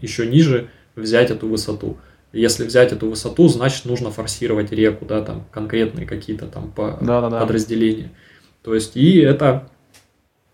еще 0.00 0.26
ниже, 0.26 0.70
взять 0.96 1.30
эту 1.30 1.46
высоту. 1.46 1.98
Если 2.32 2.64
взять 2.64 2.92
эту 2.92 3.10
высоту, 3.10 3.46
значит 3.48 3.84
нужно 3.84 4.10
форсировать 4.10 4.72
реку, 4.72 5.04
да, 5.04 5.20
там 5.20 5.44
конкретные 5.50 6.06
какие-то 6.06 6.46
там 6.46 6.72
по 6.72 6.96
да, 7.02 7.20
да, 7.20 7.28
да. 7.28 7.40
подразделения. 7.40 8.10
То 8.62 8.74
есть, 8.74 8.96
и 8.96 9.18
это 9.18 9.68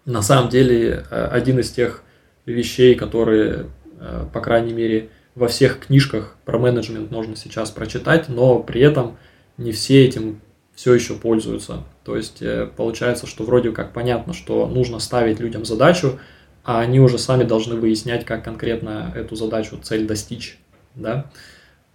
на 0.05 0.23
самом 0.23 0.51
деле 0.51 1.05
э, 1.09 1.29
один 1.31 1.61
из 1.61 1.71
тех 1.71 2.03
вещей, 2.47 2.97
которые, 2.97 3.67
э, 4.01 4.27
по 4.33 4.41
крайней 4.41 4.73
мере, 4.73 5.11
во 5.37 5.47
всех 5.47 5.79
книжках 5.79 6.37
про 6.45 6.59
менеджмент 6.59 7.13
можно 7.13 7.37
сейчас 7.37 7.71
прочитать, 7.71 8.29
но 8.29 8.59
при 8.59 8.81
этом 8.81 9.19
не 9.57 9.71
все 9.71 10.05
этим 10.05 10.41
все 10.75 10.95
еще 10.95 11.15
пользуются. 11.15 11.85
То 12.03 12.17
есть 12.17 12.43
э, 12.43 12.69
получается, 12.77 13.29
что 13.29 13.45
вроде 13.45 13.71
как 13.71 13.93
понятно, 13.93 14.33
что 14.33 14.67
нужно 14.67 14.99
ставить 14.99 15.39
людям 15.39 15.65
задачу, 15.65 16.19
а 16.65 16.81
они 16.81 17.01
уже 17.01 17.19
сами 17.19 17.45
должны 17.45 17.77
выяснять, 17.77 18.25
как 18.25 18.45
конкретно 18.45 19.13
эту 19.15 19.37
задачу, 19.37 19.79
цель 19.83 20.07
достичь, 20.07 20.59
да. 20.95 21.31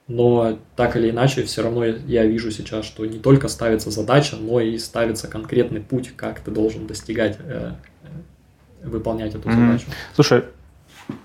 Но 0.07 0.59
так 0.75 0.95
или 0.95 1.09
иначе, 1.09 1.43
все 1.43 1.63
равно 1.63 1.83
я 1.83 2.25
вижу 2.25 2.51
сейчас, 2.51 2.85
что 2.85 3.05
не 3.05 3.17
только 3.17 3.47
ставится 3.47 3.89
задача, 3.89 4.35
но 4.35 4.59
и 4.59 4.77
ставится 4.77 5.27
конкретный 5.27 5.81
путь, 5.81 6.13
как 6.15 6.39
ты 6.41 6.51
должен 6.51 6.85
достигать, 6.85 7.37
э, 7.39 7.71
э 8.03 8.87
выполнять 8.87 9.33
эту 9.33 9.49
mm-hmm. 9.49 9.67
задачу. 9.67 9.85
Слушай, 10.13 10.43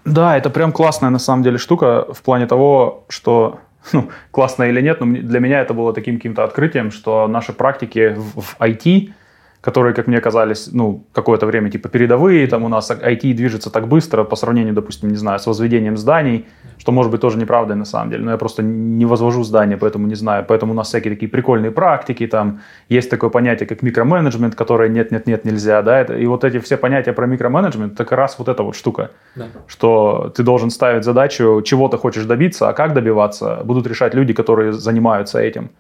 да, 0.07 0.37
это 0.37 0.49
прям 0.49 0.73
классная 0.73 1.11
на 1.11 1.19
самом 1.19 1.43
деле 1.43 1.59
штука 1.59 2.07
в 2.11 2.23
плане 2.23 2.47
того, 2.47 3.05
что 3.09 3.61
ну, 3.93 4.11
классно 4.31 4.65
или 4.65 4.81
нет, 4.81 5.01
но 5.01 5.07
для 5.07 5.41
меня 5.41 5.61
это 5.61 5.75
было 5.75 5.93
таким 5.93 6.17
каким-то 6.17 6.45
открытием, 6.45 6.91
что 6.91 7.27
наши 7.29 7.53
практики 7.53 8.15
в, 8.17 8.41
в 8.41 8.61
IT 8.61 9.13
которые, 9.61 9.95
как 9.95 10.07
мне 10.07 10.21
казались, 10.21 10.71
ну, 10.73 11.05
какое-то 11.13 11.47
время 11.47 11.71
типа 11.71 11.89
передовые, 11.89 12.47
там 12.47 12.65
у 12.65 12.69
нас 12.69 12.91
IT 12.91 13.35
движется 13.35 13.71
так 13.71 13.89
быстро 13.89 14.25
по 14.25 14.37
сравнению, 14.37 14.75
допустим, 14.75 15.11
не 15.11 15.17
знаю, 15.17 15.39
с 15.39 15.47
возведением 15.47 15.97
зданий, 15.97 16.47
что 16.79 16.93
может 16.93 17.13
быть 17.13 17.21
тоже 17.21 17.39
неправдой 17.39 17.77
на 17.77 17.85
самом 17.85 18.11
деле, 18.11 18.25
но 18.25 18.31
я 18.31 18.37
просто 18.39 18.63
не 18.63 19.05
возвожу 19.05 19.45
здания, 19.45 19.77
поэтому 19.77 20.07
не 20.07 20.15
знаю, 20.15 20.47
поэтому 20.49 20.73
у 20.73 20.75
нас 20.75 20.89
всякие 20.89 21.15
такие 21.15 21.29
прикольные 21.29 21.71
практики, 21.71 22.27
там 22.27 22.61
есть 22.89 23.11
такое 23.11 23.29
понятие, 23.29 23.67
как 23.67 23.83
микроменеджмент, 23.83 24.55
которое 24.55 24.89
нет-нет-нет 24.89 25.45
нельзя, 25.45 25.83
да, 25.83 26.01
это, 26.01 26.17
и 26.17 26.27
вот 26.27 26.45
эти 26.45 26.59
все 26.59 26.79
понятия 26.79 27.13
про 27.13 27.27
микроменеджмент, 27.27 27.93
это 27.93 28.05
как 28.05 28.19
раз 28.19 28.39
вот 28.39 28.49
эта 28.49 28.63
вот 28.63 28.75
штука, 28.75 29.11
да. 29.37 29.49
что 29.67 30.33
ты 30.35 30.43
должен 30.43 30.71
ставить 30.71 31.05
задачу, 31.05 31.61
чего 31.65 31.89
ты 31.89 31.99
хочешь 31.99 32.25
добиться, 32.25 32.69
а 32.69 32.73
как 32.73 32.95
добиваться, 32.95 33.61
будут 33.65 33.87
решать 33.87 34.15
люди, 34.15 34.33
которые 34.33 34.73
занимаются 34.73 35.39
этим. 35.39 35.71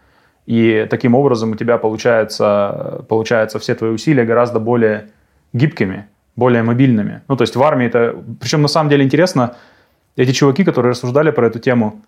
И 0.47 0.87
таким 0.91 1.15
образом 1.15 1.53
у 1.53 1.55
тебя 1.55 1.79
получается, 1.79 3.05
получается 3.09 3.59
все 3.59 3.75
твои 3.75 3.91
усилия 3.91 4.25
гораздо 4.25 4.59
более 4.59 5.11
гибкими, 5.53 6.07
более 6.37 6.63
мобильными. 6.63 7.23
Ну, 7.29 7.37
то 7.37 7.43
есть 7.43 7.57
в 7.57 7.63
армии 7.63 7.87
это... 7.87 8.17
Причем 8.41 8.63
на 8.63 8.69
самом 8.69 8.91
деле 8.91 9.05
интересно, 9.05 9.57
эти 10.17 10.33
чуваки, 10.33 10.65
которые 10.65 10.91
рассуждали 10.91 11.31
про 11.31 11.47
эту 11.47 11.59
тему, 11.59 12.03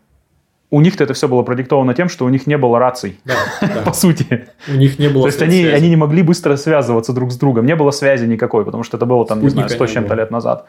у 0.70 0.80
них-то 0.80 1.05
это 1.05 1.12
все 1.12 1.28
было 1.28 1.43
продиктовано 1.43 1.93
тем, 1.93 2.09
что 2.09 2.24
у 2.24 2.30
них 2.30 2.47
не 2.47 2.57
было 2.57 2.78
раций, 2.78 3.20
да, 3.24 3.35
да. 3.61 3.83
по 3.85 3.93
сути. 3.93 4.49
У 4.66 4.72
них 4.72 4.99
не 4.99 5.09
было 5.09 5.24
То 5.24 5.26
есть 5.28 5.43
они, 5.43 5.64
они 5.66 5.91
не 5.91 5.97
могли 5.97 6.22
быстро 6.22 6.57
связываться 6.57 7.12
друг 7.12 7.30
с 7.30 7.37
другом. 7.37 7.66
Не 7.66 7.76
было 7.76 7.91
связи 7.91 8.24
никакой, 8.24 8.64
потому 8.64 8.83
что 8.83 8.97
это 8.97 9.05
было 9.05 9.26
там, 9.26 9.39
Спутника 9.39 9.62
не 9.62 9.68
знаю, 9.68 9.68
100 9.68 9.87
с 9.87 9.91
чем-то 9.91 10.14
лет 10.14 10.30
назад. 10.30 10.66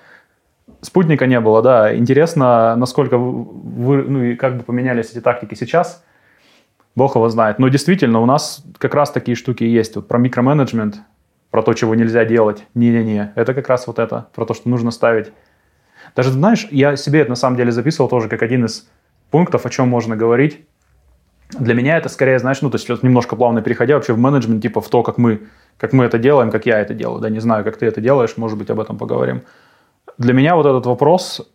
Спутника 0.82 1.26
не 1.26 1.40
было, 1.40 1.62
да. 1.62 1.96
Интересно, 1.96 2.76
насколько 2.76 3.18
вы, 3.18 4.04
ну 4.04 4.24
и 4.24 4.36
как 4.36 4.58
бы 4.58 4.64
поменялись 4.64 5.12
эти 5.12 5.22
тактики 5.22 5.56
сейчас– 5.56 6.04
Бог 6.96 7.16
его 7.16 7.28
знает. 7.30 7.60
Но 7.60 7.70
действительно, 7.70 8.20
у 8.20 8.26
нас 8.26 8.64
как 8.78 8.94
раз 8.94 9.12
такие 9.12 9.36
штуки 9.36 9.64
есть. 9.64 9.96
Вот 9.96 10.08
про 10.08 10.18
микроменеджмент, 10.20 11.02
про 11.50 11.64
то, 11.64 11.74
чего 11.74 11.96
нельзя 11.96 12.26
делать. 12.26 12.66
Не-не-не. 12.76 13.34
Это 13.36 13.54
как 13.54 13.68
раз 13.68 13.88
вот 13.88 14.00
это. 14.00 14.28
Про 14.36 14.46
то, 14.46 14.54
что 14.54 14.70
нужно 14.70 14.92
ставить. 14.92 15.32
Даже, 16.16 16.32
знаешь, 16.32 16.68
я 16.72 16.96
себе 16.96 17.22
это 17.22 17.32
на 17.32 17.36
самом 17.36 17.58
деле 17.58 17.72
записывал 17.72 18.10
тоже 18.10 18.30
как 18.30 18.44
один 18.44 18.66
из 18.66 18.88
пунктов, 19.32 19.66
о 19.66 19.70
чем 19.70 19.88
можно 19.88 20.16
говорить. 20.16 20.66
Для 21.52 21.74
меня 21.74 21.98
это 21.98 22.10
скорее, 22.10 22.40
знаешь, 22.40 22.62
ну, 22.62 22.70
то 22.70 22.78
есть 22.78 23.04
немножко 23.04 23.36
плавно 23.36 23.62
переходя 23.62 23.96
вообще 23.96 24.14
в 24.14 24.18
менеджмент, 24.18 24.62
типа 24.62 24.82
в 24.82 24.90
то, 24.90 25.04
как 25.04 25.18
мы, 25.18 25.42
как 25.78 25.94
мы 25.94 26.06
это 26.06 26.18
делаем, 26.18 26.52
как 26.52 26.66
я 26.66 26.80
это 26.80 26.94
делаю. 26.94 27.22
Да, 27.22 27.30
не 27.30 27.40
знаю, 27.40 27.64
как 27.64 27.78
ты 27.78 27.86
это 27.86 28.02
делаешь, 28.02 28.38
может 28.38 28.58
быть, 28.58 28.70
об 28.70 28.80
этом 28.80 28.98
поговорим. 28.98 29.44
Для 30.18 30.34
меня 30.34 30.56
вот 30.56 30.66
этот 30.66 30.86
вопрос, 30.86 31.48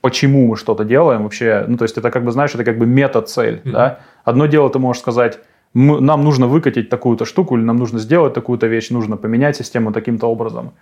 почему 0.00 0.46
мы 0.46 0.56
что-то 0.56 0.84
делаем 0.84 1.22
вообще, 1.22 1.64
ну, 1.68 1.76
то 1.76 1.84
есть 1.84 1.98
это 1.98 2.10
как 2.10 2.24
бы, 2.24 2.32
знаешь, 2.32 2.54
это 2.54 2.64
как 2.64 2.78
бы 2.78 2.86
мета-цель, 2.86 3.60
mm-hmm. 3.64 3.70
да. 3.72 3.98
Одно 4.24 4.46
дело 4.46 4.70
ты 4.70 4.78
можешь 4.78 5.02
сказать, 5.02 5.38
мы, 5.74 6.00
нам 6.00 6.24
нужно 6.24 6.46
выкатить 6.46 6.88
такую-то 6.88 7.24
штуку, 7.24 7.56
или 7.56 7.64
нам 7.64 7.76
нужно 7.76 7.98
сделать 7.98 8.34
такую-то 8.34 8.66
вещь, 8.66 8.90
нужно 8.90 9.16
поменять 9.16 9.56
систему 9.56 9.92
таким-то 9.92 10.26
образом. 10.26 10.72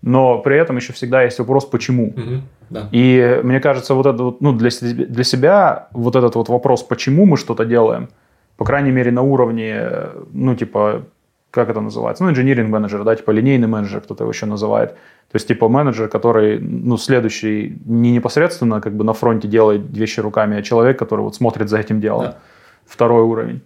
Но 0.00 0.38
при 0.38 0.56
этом 0.56 0.76
еще 0.76 0.92
всегда 0.92 1.22
есть 1.22 1.38
вопрос, 1.38 1.66
почему. 1.66 2.14
Mm-hmm. 2.16 2.40
Да. 2.70 2.88
И 2.92 3.40
мне 3.42 3.60
кажется, 3.60 3.94
вот 3.94 4.06
это 4.06 4.22
вот, 4.22 4.40
ну, 4.40 4.52
для, 4.52 4.70
для 4.80 5.24
себя 5.24 5.88
вот 5.92 6.16
этот 6.16 6.34
вот 6.36 6.48
вопрос, 6.48 6.82
почему 6.82 7.26
мы 7.26 7.36
что-то 7.36 7.64
делаем, 7.64 8.08
по 8.56 8.64
крайней 8.64 8.92
мере, 8.92 9.10
на 9.10 9.22
уровне, 9.22 9.88
ну, 10.32 10.54
типа, 10.54 11.02
как 11.50 11.70
это 11.70 11.80
называется, 11.80 12.24
ну, 12.24 12.30
инжиниринг 12.30 12.68
менеджер, 12.68 13.04
да, 13.04 13.16
типа 13.16 13.30
линейный 13.30 13.68
менеджер, 13.68 14.00
кто-то 14.00 14.24
его 14.24 14.32
еще 14.32 14.46
называет. 14.46 14.90
То 14.90 15.36
есть, 15.36 15.48
типа, 15.48 15.68
менеджер, 15.68 16.08
который, 16.08 16.58
ну, 16.58 16.96
следующий, 16.96 17.78
не 17.84 18.12
непосредственно 18.12 18.80
как 18.80 18.94
бы 18.94 19.04
на 19.04 19.12
фронте 19.12 19.48
делает 19.48 19.82
вещи 19.90 20.20
руками, 20.20 20.56
а 20.56 20.62
человек, 20.62 20.98
который 20.98 21.20
вот 21.20 21.34
смотрит 21.34 21.68
за 21.68 21.78
этим 21.78 22.00
делом. 22.00 22.22
Да. 22.22 22.36
Второй 22.86 23.22
уровень. 23.22 23.60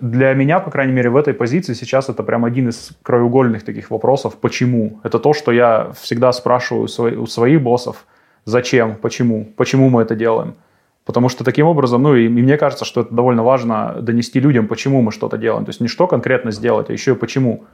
Для 0.00 0.34
меня, 0.34 0.60
по 0.60 0.70
крайней 0.70 0.92
мере, 0.92 1.08
в 1.08 1.16
этой 1.16 1.32
позиции 1.32 1.74
сейчас 1.74 2.08
это 2.08 2.22
прям 2.22 2.44
один 2.44 2.68
из 2.68 2.90
краеугольных 3.02 3.64
таких 3.64 3.90
вопросов. 3.90 4.36
Почему? 4.40 5.00
Это 5.04 5.18
то, 5.18 5.32
что 5.32 5.52
я 5.52 5.92
всегда 6.00 6.32
спрашиваю 6.32 6.84
у 7.20 7.26
своих 7.26 7.62
боссов. 7.62 8.04
Зачем? 8.44 8.96
Почему? 8.96 9.48
Почему 9.56 9.88
мы 9.88 10.02
это 10.02 10.14
делаем? 10.14 10.54
Потому 11.06 11.28
что 11.28 11.44
таким 11.44 11.66
образом, 11.66 12.02
ну 12.02 12.16
и, 12.16 12.26
и 12.26 12.28
мне 12.28 12.58
кажется, 12.58 12.84
что 12.84 13.02
это 13.02 13.14
довольно 13.14 13.44
важно 13.44 13.96
донести 14.02 14.40
людям, 14.40 14.66
почему 14.66 15.00
мы 15.02 15.12
что-то 15.12 15.38
делаем. 15.38 15.64
То 15.64 15.70
есть 15.70 15.80
не 15.80 15.86
что 15.86 16.08
конкретно 16.08 16.50
сделать, 16.50 16.90
а 16.90 16.92
еще 16.92 17.12
и 17.12 17.14
почему. 17.14 17.64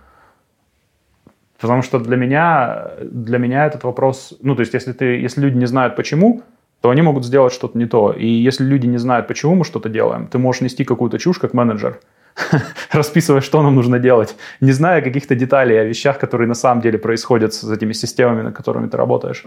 Потому 1.59 1.83
что 1.83 1.99
для 1.99 2.17
меня, 2.17 2.91
для 3.01 3.39
меня 3.39 3.67
этот 3.67 3.85
вопрос, 3.85 4.35
ну 4.43 4.55
то 4.55 4.61
есть 4.61 4.75
если, 4.75 4.93
ты, 4.93 5.05
если 5.05 5.41
люди 5.41 5.57
не 5.57 5.67
знают 5.67 5.97
почему, 5.97 6.43
то 6.83 6.91
они 6.91 7.01
могут 7.01 7.25
сделать 7.25 7.55
что-то 7.55 7.79
не 7.79 7.87
то. 7.87 8.13
И 8.13 8.27
если 8.27 8.65
люди 8.65 8.87
не 8.87 8.99
знают, 8.99 9.29
почему 9.29 9.55
мы 9.55 9.65
что-то 9.65 9.89
делаем, 9.89 10.27
ты 10.27 10.39
можешь 10.39 10.61
нести 10.61 10.85
какую-то 10.85 11.19
чушь 11.19 11.39
как 11.39 11.55
менеджер, 11.55 12.01
расписывая, 12.93 13.41
что 13.41 13.63
нам 13.63 13.75
нужно 13.75 13.99
делать, 13.99 14.37
не 14.61 14.73
зная 14.73 15.01
каких-то 15.01 15.35
деталей 15.35 15.81
о 15.81 15.85
вещах, 15.85 16.19
которые 16.19 16.49
на 16.49 16.55
самом 16.55 16.83
деле 16.83 16.99
происходят 16.99 17.55
с 17.55 17.71
этими 17.71 17.95
системами, 17.95 18.43
на 18.43 18.53
которыми 18.53 18.89
ты 18.89 18.99
работаешь. 18.99 19.47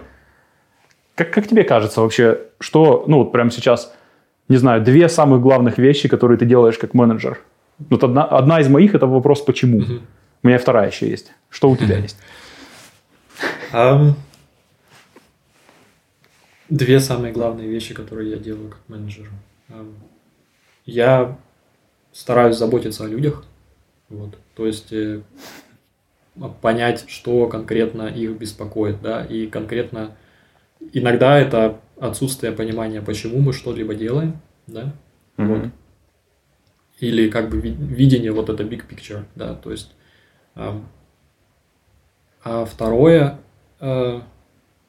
Как, 1.15 1.31
как 1.31 1.47
тебе 1.47 1.63
кажется 1.63 2.01
вообще, 2.01 2.41
что, 2.59 3.05
ну 3.07 3.19
вот 3.19 3.31
прямо 3.31 3.49
сейчас, 3.49 3.93
не 4.49 4.57
знаю, 4.57 4.83
две 4.83 5.07
самых 5.09 5.41
главных 5.41 5.77
вещи, 5.77 6.09
которые 6.09 6.37
ты 6.37 6.45
делаешь 6.45 6.77
как 6.77 6.93
менеджер? 6.93 7.39
Вот 7.89 8.03
одна, 8.03 8.23
одна 8.25 8.59
из 8.59 8.67
моих 8.67 8.95
это 8.95 9.07
вопрос 9.07 9.41
почему. 9.41 9.79
Угу. 9.79 9.93
У 10.43 10.47
меня 10.47 10.57
вторая 10.57 10.89
еще 10.89 11.09
есть. 11.09 11.31
Что 11.49 11.69
у 11.69 11.77
тебя 11.77 11.97
есть? 11.97 12.17
Um, 13.73 14.13
две 16.69 16.99
самые 16.99 17.33
главные 17.33 17.67
вещи, 17.67 17.93
которые 17.93 18.31
я 18.31 18.37
делаю 18.37 18.69
как 18.69 18.79
менеджер. 18.87 19.29
Um, 19.69 19.93
я 20.85 21.37
стараюсь 22.11 22.57
заботиться 22.57 23.03
о 23.03 23.07
людях. 23.07 23.43
Вот. 24.09 24.37
То 24.55 24.65
есть 24.65 24.93
э, 24.93 25.21
понять, 26.61 27.05
что 27.07 27.47
конкретно 27.47 28.03
их 28.03 28.31
беспокоит, 28.31 29.01
да, 29.01 29.25
и 29.25 29.47
конкретно 29.47 30.15
Иногда 30.93 31.39
это 31.39 31.79
отсутствие 31.99 32.51
понимания, 32.51 33.01
почему 33.01 33.39
мы 33.39 33.53
что-либо 33.53 33.95
делаем, 33.95 34.39
да, 34.67 34.93
mm-hmm. 35.37 35.45
вот. 35.47 35.69
Или 36.99 37.29
как 37.29 37.49
бы 37.49 37.59
видение 37.59 38.31
вот 38.31 38.49
это 38.49 38.63
big 38.63 38.87
picture, 38.87 39.25
да, 39.35 39.55
то 39.55 39.71
есть. 39.71 39.93
Э, 40.55 40.79
а 42.43 42.65
второе, 42.65 43.39
э, 43.79 44.21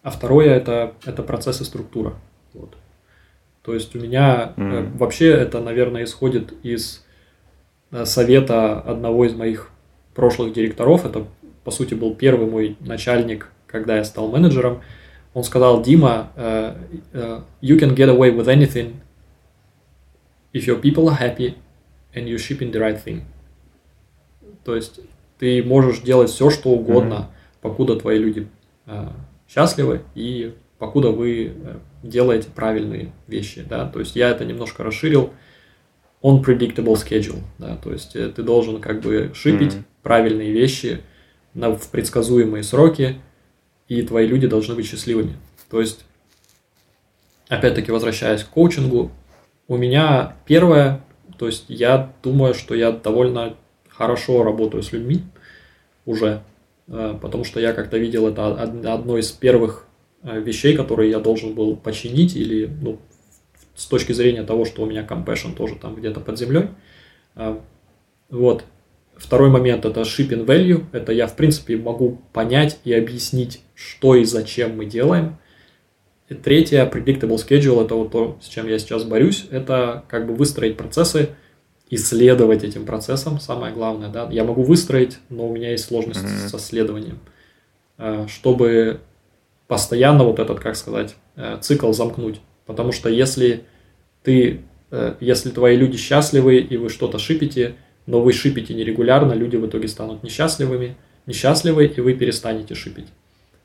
а 0.03 0.11
второе 0.11 0.55
это 0.55 0.95
это 1.05 1.23
процесс 1.23 1.61
и 1.61 1.65
структура, 1.65 2.15
вот. 2.53 2.77
То 3.63 3.75
есть 3.75 3.97
у 3.97 3.99
меня 3.99 4.53
mm-hmm. 4.57 4.95
э, 4.95 4.99
вообще 4.99 5.31
это, 5.31 5.61
наверное, 5.61 6.05
исходит 6.05 6.55
из 6.63 7.05
э, 7.91 8.05
совета 8.05 8.81
одного 8.81 9.25
из 9.25 9.35
моих 9.35 9.71
прошлых 10.15 10.53
директоров. 10.53 11.05
Это, 11.05 11.27
по 11.65 11.73
сути, 11.73 11.95
был 11.95 12.15
первый 12.15 12.49
мой 12.49 12.77
начальник, 12.79 13.51
когда 13.67 13.97
я 13.97 14.05
стал 14.05 14.29
менеджером. 14.29 14.83
Он 15.37 15.45
сказал, 15.45 15.83
Дима, 15.83 16.33
uh, 16.35 16.75
uh, 17.13 17.43
you 17.61 17.79
can 17.79 17.95
get 17.95 18.09
away 18.09 18.31
with 18.31 18.49
anything 18.49 18.95
if 20.55 20.67
your 20.67 20.81
people 20.81 21.11
are 21.11 21.19
happy 21.19 21.57
and 22.15 22.27
you're 22.27 22.39
shipping 22.39 22.73
the 22.73 22.81
right 22.81 22.99
thing. 23.05 23.21
То 24.65 24.75
есть 24.75 25.01
ты 25.39 25.63
можешь 25.63 26.01
делать 26.01 26.31
все, 26.31 26.49
что 26.49 26.71
угодно, 26.71 27.15
mm-hmm. 27.15 27.61
покуда 27.61 27.97
твои 27.97 28.19
люди 28.19 28.49
uh, 28.87 29.13
счастливы 29.47 30.01
и 30.15 30.55
покуда 30.79 31.11
вы 31.11 31.53
делаете 32.03 32.49
правильные 32.55 33.13
вещи, 33.27 33.63
да, 33.69 33.87
то 33.87 34.01
есть 34.01 34.17
я 34.17 34.31
это 34.31 34.47
немножко 34.47 34.85
расширил, 34.85 35.35
on 36.23 36.43
predictable 36.43 36.95
schedule, 36.95 37.43
да, 37.59 37.77
то 37.77 37.93
есть 37.93 38.13
ты 38.15 38.43
должен 38.43 38.81
как 38.81 39.03
бы 39.03 39.33
шипить 39.35 39.75
mm-hmm. 39.75 39.85
правильные 40.03 40.53
вещи 40.53 41.03
на, 41.53 41.75
в 41.75 41.91
предсказуемые 41.91 42.63
сроки, 42.63 43.21
и 43.89 44.03
твои 44.03 44.27
люди 44.27 44.47
должны 44.47 44.75
быть 44.75 44.87
счастливыми. 44.87 45.37
То 45.71 45.81
есть, 45.81 46.05
опять-таки, 47.49 47.91
возвращаясь 47.91 48.43
к 48.43 48.49
коучингу, 48.49 49.11
у 49.69 49.77
меня 49.77 50.37
первое, 50.47 51.01
то 51.39 51.47
есть 51.47 51.65
я 51.69 52.13
думаю, 52.23 52.55
что 52.55 52.75
я 52.75 52.93
довольно 52.93 53.57
хорошо 53.89 54.43
работаю 54.43 54.83
с 54.83 54.93
людьми 54.93 55.23
уже, 56.05 56.43
э, 56.89 57.19
потому 57.21 57.45
что 57.45 57.61
я 57.61 57.73
как-то 57.73 57.99
видел 57.99 58.29
это 58.29 58.63
одной 58.63 59.21
из 59.21 59.31
первых 59.33 59.87
э, 60.23 60.41
вещей, 60.41 60.77
которые 60.77 61.11
я 61.11 61.19
должен 61.19 61.55
был 61.55 61.77
починить 61.77 62.37
или 62.37 62.67
ну, 62.67 62.99
с 63.75 63.87
точки 63.87 64.13
зрения 64.13 64.43
того, 64.43 64.65
что 64.65 64.83
у 64.83 64.87
меня 64.87 65.05
compassion 65.05 65.55
тоже 65.55 65.77
там 65.77 65.97
где-то 65.97 66.21
под 66.21 66.39
землей. 66.39 66.69
Э, 67.35 67.59
вот. 68.31 68.65
Второй 69.17 69.49
момент– 69.49 69.85
это 69.87 70.03
shipping 70.03 70.45
value. 70.45 70.85
Это 70.93 71.13
я, 71.13 71.27
в 71.27 71.37
принципе, 71.37 71.77
могу 71.77 72.21
понять 72.33 72.79
и 72.85 72.93
объяснить, 72.93 73.63
что 73.75 74.15
и 74.15 74.25
зачем 74.25 74.77
мы 74.77 74.85
делаем. 74.85 75.39
И 76.29 76.35
третье– 76.35 76.85
predictable 76.93 77.37
schedule. 77.37 77.83
Это 77.83 77.95
вот 77.95 78.11
то, 78.13 78.39
с 78.43 78.49
чем 78.49 78.69
я 78.69 78.79
сейчас 78.79 79.05
борюсь. 79.05 79.47
Это 79.51 80.05
как 80.09 80.27
бы 80.27 80.35
выстроить 80.35 80.77
процессы, 80.77 81.31
исследовать 81.89 82.63
этим 82.63 82.85
процессом. 82.85 83.41
Самое 83.41 83.73
главное, 83.73 84.09
да. 84.09 84.29
Я 84.31 84.45
могу 84.45 84.63
выстроить, 84.63 85.19
но 85.31 85.49
у 85.49 85.55
меня 85.55 85.71
есть 85.71 85.87
сложность 85.87 86.21
mm-hmm. 86.21 86.49
со 86.49 86.59
следованием. 86.59 87.19
Э, 87.97 88.27
чтобы 88.29 89.01
постоянно 89.67 90.25
вот 90.25 90.39
этот, 90.41 90.61
как 90.61 90.77
сказать, 90.77 91.17
э, 91.37 91.57
цикл 91.63 91.91
замкнуть. 91.93 92.41
Потому 92.67 92.93
что 92.93 93.09
если 93.09 93.65
ты, 94.23 94.61
э, 94.91 95.15
если 95.21 95.51
твои 95.51 95.77
люди 95.77 95.97
счастливы 95.97 96.59
и 96.59 96.77
вы 96.77 96.91
что-то 96.91 97.19
шипите– 97.19 97.77
но 98.07 98.21
вы 98.21 98.33
шипите 98.33 98.75
нерегулярно, 98.75 99.33
люди 99.33 99.57
в 99.57 99.67
итоге 99.67 99.89
станут 99.89 100.23
несчастливыми, 100.23 100.97
несчастливы, 101.27 101.87
и 101.87 102.01
вы 102.01 102.15
перестанете 102.15 102.75
шипить. 102.75 103.09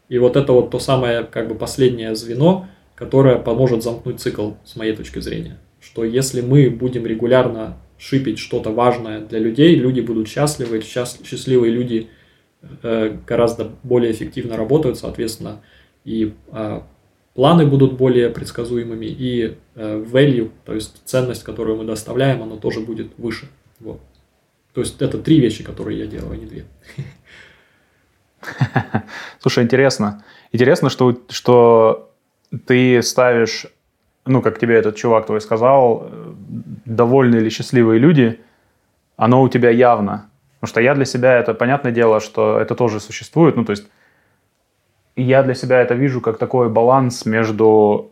И 0.10 0.18
вот 0.18 0.36
это 0.36 0.52
вот 0.52 0.72
то 0.72 0.80
самое 0.80 1.24
как 1.24 1.48
бы 1.48 1.56
последнее 1.56 2.16
звено, 2.16 2.68
которое 2.96 3.38
поможет 3.38 3.84
замкнуть 3.84 4.20
цикл 4.20 4.52
с 4.66 4.76
моей 4.76 4.96
точки 4.96 5.20
зрения. 5.20 5.58
Что 5.80 6.04
если 6.04 6.42
мы 6.42 6.70
будем 6.70 7.06
регулярно 7.06 7.78
шипить 7.98 8.40
что-то 8.40 8.72
важное 8.72 9.22
для 9.22 9.40
людей, 9.40 9.76
люди 9.76 10.02
будут 10.02 10.28
счастливы, 10.28 10.82
счастливые 10.82 11.72
люди 11.72 12.10
э, 12.84 13.16
гораздо 13.26 13.72
более 13.84 14.12
эффективно 14.12 14.58
работают, 14.58 14.98
соответственно, 14.98 15.62
и 16.04 16.34
э, 16.52 16.82
планы 17.34 17.66
будут 17.66 17.94
более 17.94 18.30
предсказуемыми, 18.30 19.06
и 19.06 19.56
э, 19.76 20.04
value, 20.04 20.52
то 20.66 20.74
есть 20.74 21.02
ценность, 21.06 21.44
которую 21.44 21.78
мы 21.78 21.86
доставляем, 21.86 22.44
она 22.44 22.58
тоже 22.58 22.82
будет 22.82 23.12
выше. 23.18 23.48
Вот. 23.80 24.02
То 24.74 24.82
есть 24.82 25.02
это 25.02 25.18
три 25.18 25.40
вещи, 25.40 25.64
которые 25.64 26.00
я 26.00 26.08
делаю, 26.08 26.32
а 26.32 26.36
не 26.38 26.46
две. 26.46 26.66
Слушай, 29.40 29.64
интересно. 29.64 30.24
Интересно, 30.52 30.90
что, 30.90 31.18
что 31.30 32.14
ты 32.66 33.02
ставишь, 33.02 33.68
ну, 34.26 34.42
как 34.42 34.60
тебе 34.60 34.76
этот 34.76 34.96
чувак 34.96 35.26
твой 35.26 35.42
сказал, 35.42 36.10
довольные 36.86 37.42
или 37.42 37.50
счастливые 37.50 38.00
люди, 38.00 38.40
оно 39.18 39.42
у 39.42 39.50
тебя 39.50 39.70
явно. 39.70 40.30
Потому 40.60 40.70
что 40.70 40.82
я 40.82 40.96
для 40.96 41.06
себя, 41.06 41.38
это 41.38 41.54
понятное 41.54 41.92
дело, 41.92 42.20
что 42.20 42.60
это 42.60 42.76
тоже 42.76 43.00
существует. 43.00 43.56
Ну, 43.56 43.66
то 43.66 43.72
есть 43.72 43.88
я 45.16 45.44
для 45.44 45.54
себя 45.54 45.82
это 45.82 45.96
вижу 45.96 46.22
как 46.22 46.38
такой 46.38 46.70
баланс 46.70 47.26
между 47.26 48.12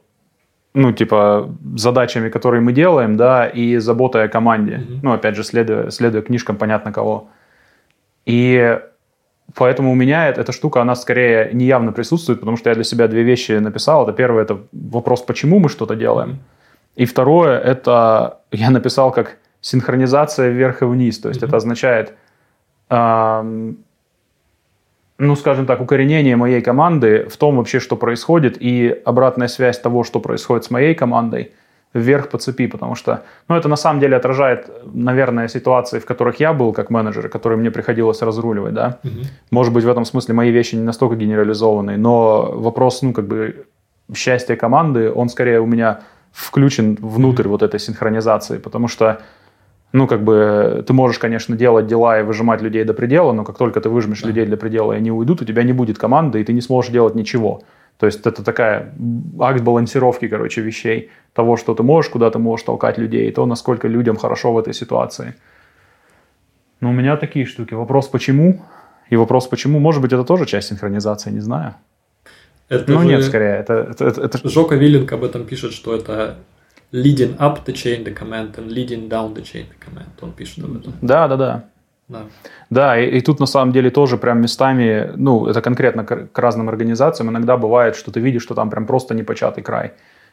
ну, 0.73 0.91
типа, 0.91 1.49
задачами, 1.75 2.29
которые 2.29 2.61
мы 2.61 2.73
делаем, 2.73 3.17
да, 3.17 3.47
и 3.47 3.77
заботой 3.77 4.23
о 4.23 4.27
команде. 4.27 4.73
Mm-hmm. 4.73 4.99
Ну, 5.03 5.13
опять 5.13 5.35
же, 5.35 5.43
следуя, 5.43 5.89
следуя 5.89 6.21
книжкам, 6.21 6.57
понятно 6.57 6.91
кого. 6.91 7.29
И 8.25 8.79
поэтому 9.55 9.91
у 9.91 9.95
меня 9.95 10.27
эта, 10.27 10.41
эта 10.41 10.51
штука, 10.51 10.81
она 10.81 10.95
скорее 10.95 11.49
неявно 11.53 11.91
присутствует, 11.91 12.39
потому 12.39 12.57
что 12.57 12.69
я 12.69 12.75
для 12.75 12.83
себя 12.83 13.07
две 13.07 13.23
вещи 13.23 13.53
написал. 13.53 14.03
Это 14.03 14.13
первое, 14.13 14.43
это 14.43 14.59
вопрос, 14.71 15.21
почему 15.21 15.59
мы 15.59 15.69
что-то 15.69 15.95
делаем. 15.95 16.39
И 16.95 17.05
второе, 17.05 17.57
это 17.57 18.39
я 18.51 18.69
написал 18.69 19.11
как 19.11 19.37
синхронизация 19.61 20.49
вверх 20.49 20.83
и 20.83 20.85
вниз. 20.85 21.19
То 21.19 21.29
есть 21.29 21.41
mm-hmm. 21.41 21.47
это 21.47 21.57
означает 21.57 22.13
эм, 22.89 23.77
ну, 25.19 25.35
скажем 25.35 25.65
так, 25.65 25.81
укоренение 25.81 26.35
моей 26.35 26.61
команды 26.61 27.27
в 27.29 27.37
том 27.37 27.57
вообще, 27.57 27.79
что 27.79 27.97
происходит, 27.97 28.57
и 28.59 29.01
обратная 29.05 29.49
связь 29.49 29.77
того, 29.77 30.03
что 30.03 30.19
происходит 30.19 30.63
с 30.63 30.71
моей 30.71 30.95
командой, 30.95 31.51
вверх 31.93 32.29
по 32.29 32.37
цепи, 32.37 32.67
потому 32.67 32.95
что, 32.95 33.23
ну, 33.47 33.55
это 33.55 33.67
на 33.67 33.75
самом 33.75 33.99
деле 33.99 34.15
отражает, 34.15 34.69
наверное, 34.93 35.47
ситуации, 35.47 35.99
в 35.99 36.05
которых 36.05 36.39
я 36.39 36.53
был 36.53 36.71
как 36.71 36.89
менеджер, 36.89 37.29
которые 37.29 37.57
мне 37.57 37.71
приходилось 37.71 38.21
разруливать, 38.21 38.73
да. 38.73 38.99
Угу. 39.03 39.19
Может 39.51 39.73
быть, 39.73 39.83
в 39.83 39.89
этом 39.89 40.05
смысле 40.05 40.35
мои 40.35 40.51
вещи 40.51 40.75
не 40.75 40.83
настолько 40.83 41.15
генерализованы, 41.15 41.97
но 41.97 42.51
вопрос, 42.53 43.01
ну, 43.01 43.11
как 43.11 43.27
бы 43.27 43.65
счастья 44.15 44.55
команды, 44.55 45.11
он 45.11 45.29
скорее 45.29 45.59
у 45.59 45.65
меня 45.65 46.01
включен 46.31 46.97
внутрь 47.01 47.43
угу. 47.43 47.51
вот 47.51 47.63
этой 47.63 47.79
синхронизации, 47.79 48.59
потому 48.59 48.87
что 48.87 49.19
Ну, 49.91 50.05
как 50.07 50.23
бы, 50.23 50.83
ты 50.85 50.93
можешь, 50.93 51.17
конечно, 51.17 51.55
делать 51.55 51.87
дела 51.87 52.19
и 52.19 52.23
выжимать 52.23 52.61
людей 52.61 52.83
до 52.83 52.93
предела, 52.93 53.31
но 53.33 53.43
как 53.43 53.57
только 53.57 53.81
ты 53.81 53.89
выжмешь 53.89 54.21
Да. 54.21 54.27
людей 54.27 54.45
для 54.45 54.55
предела, 54.57 54.93
и 54.93 54.97
они 54.97 55.11
уйдут, 55.11 55.41
у 55.41 55.45
тебя 55.45 55.63
не 55.63 55.73
будет 55.73 55.97
команды, 55.97 56.39
и 56.39 56.43
ты 56.43 56.53
не 56.53 56.61
сможешь 56.61 56.91
делать 56.91 57.15
ничего. 57.15 57.63
То 57.97 58.05
есть 58.05 58.25
это 58.25 58.43
такая 58.43 58.93
акт 59.39 59.61
балансировки, 59.61 60.27
короче, 60.27 60.61
вещей. 60.61 61.09
Того, 61.33 61.57
что 61.57 61.73
ты 61.73 61.83
можешь, 61.83 62.11
куда 62.11 62.29
ты 62.29 62.37
можешь 62.39 62.65
толкать 62.65 62.97
людей, 62.99 63.27
и 63.27 63.31
то, 63.31 63.45
насколько 63.45 63.87
людям 63.87 64.15
хорошо 64.15 64.53
в 64.53 64.57
этой 64.59 64.73
ситуации. 64.73 65.33
Но 66.81 66.89
у 66.89 66.93
меня 66.93 67.17
такие 67.17 67.45
штуки. 67.45 67.73
Вопрос 67.73 68.07
почему? 68.07 68.61
И 69.09 69.17
вопрос 69.17 69.47
почему, 69.47 69.79
может 69.79 70.01
быть, 70.01 70.13
это 70.13 70.23
тоже 70.23 70.45
часть 70.45 70.69
синхронизации, 70.69 71.31
не 71.31 71.41
знаю. 71.41 71.73
Это 72.69 72.91
ну 72.91 72.99
же 72.99 73.07
нет, 73.07 73.23
скорее, 73.23 73.57
это, 73.57 73.73
это, 73.73 74.05
это- 74.05 74.21
это- 74.21 74.49
Жока 74.49 74.75
Виллинг 74.75 75.11
об 75.11 75.23
этом 75.23 75.43
пишет, 75.45 75.73
что 75.73 75.95
это 75.95 76.37
leading 76.91 77.37
up 77.37 77.65
the 77.65 77.73
chain 77.73 78.03
the 78.03 78.13
command 78.15 78.55
and 78.57 78.67
leading 78.67 79.07
down 79.09 79.33
the 79.33 79.41
chain 79.43 79.65
the 79.67 79.77
command. 79.79 80.07
Он 80.21 80.31
пишет 80.31 80.63
об 80.63 80.77
этом. 80.77 80.93
Да, 81.01 81.27
да, 81.27 81.37
да. 81.37 81.63
Да. 82.07 82.21
Да, 82.71 82.99
и, 82.99 83.17
и 83.17 83.21
тут 83.21 83.39
на 83.39 83.45
самом 83.45 83.71
деле 83.71 83.91
тоже 83.91 84.17
прям 84.17 84.41
местами, 84.41 85.11
ну, 85.15 85.45
это 85.45 85.61
конкретно 85.61 86.03
к, 86.03 86.27
к 86.31 86.39
разным 86.39 86.67
организациям, 86.67 87.29
иногда 87.29 87.55
бывает, 87.55 87.95
что 87.95 88.11
ты 88.11 88.19
видишь, 88.19 88.41
что 88.41 88.55
там 88.55 88.71
прям 88.71 88.87
просто 88.87 89.13
непочатый 89.13 89.63
край. 89.63 89.91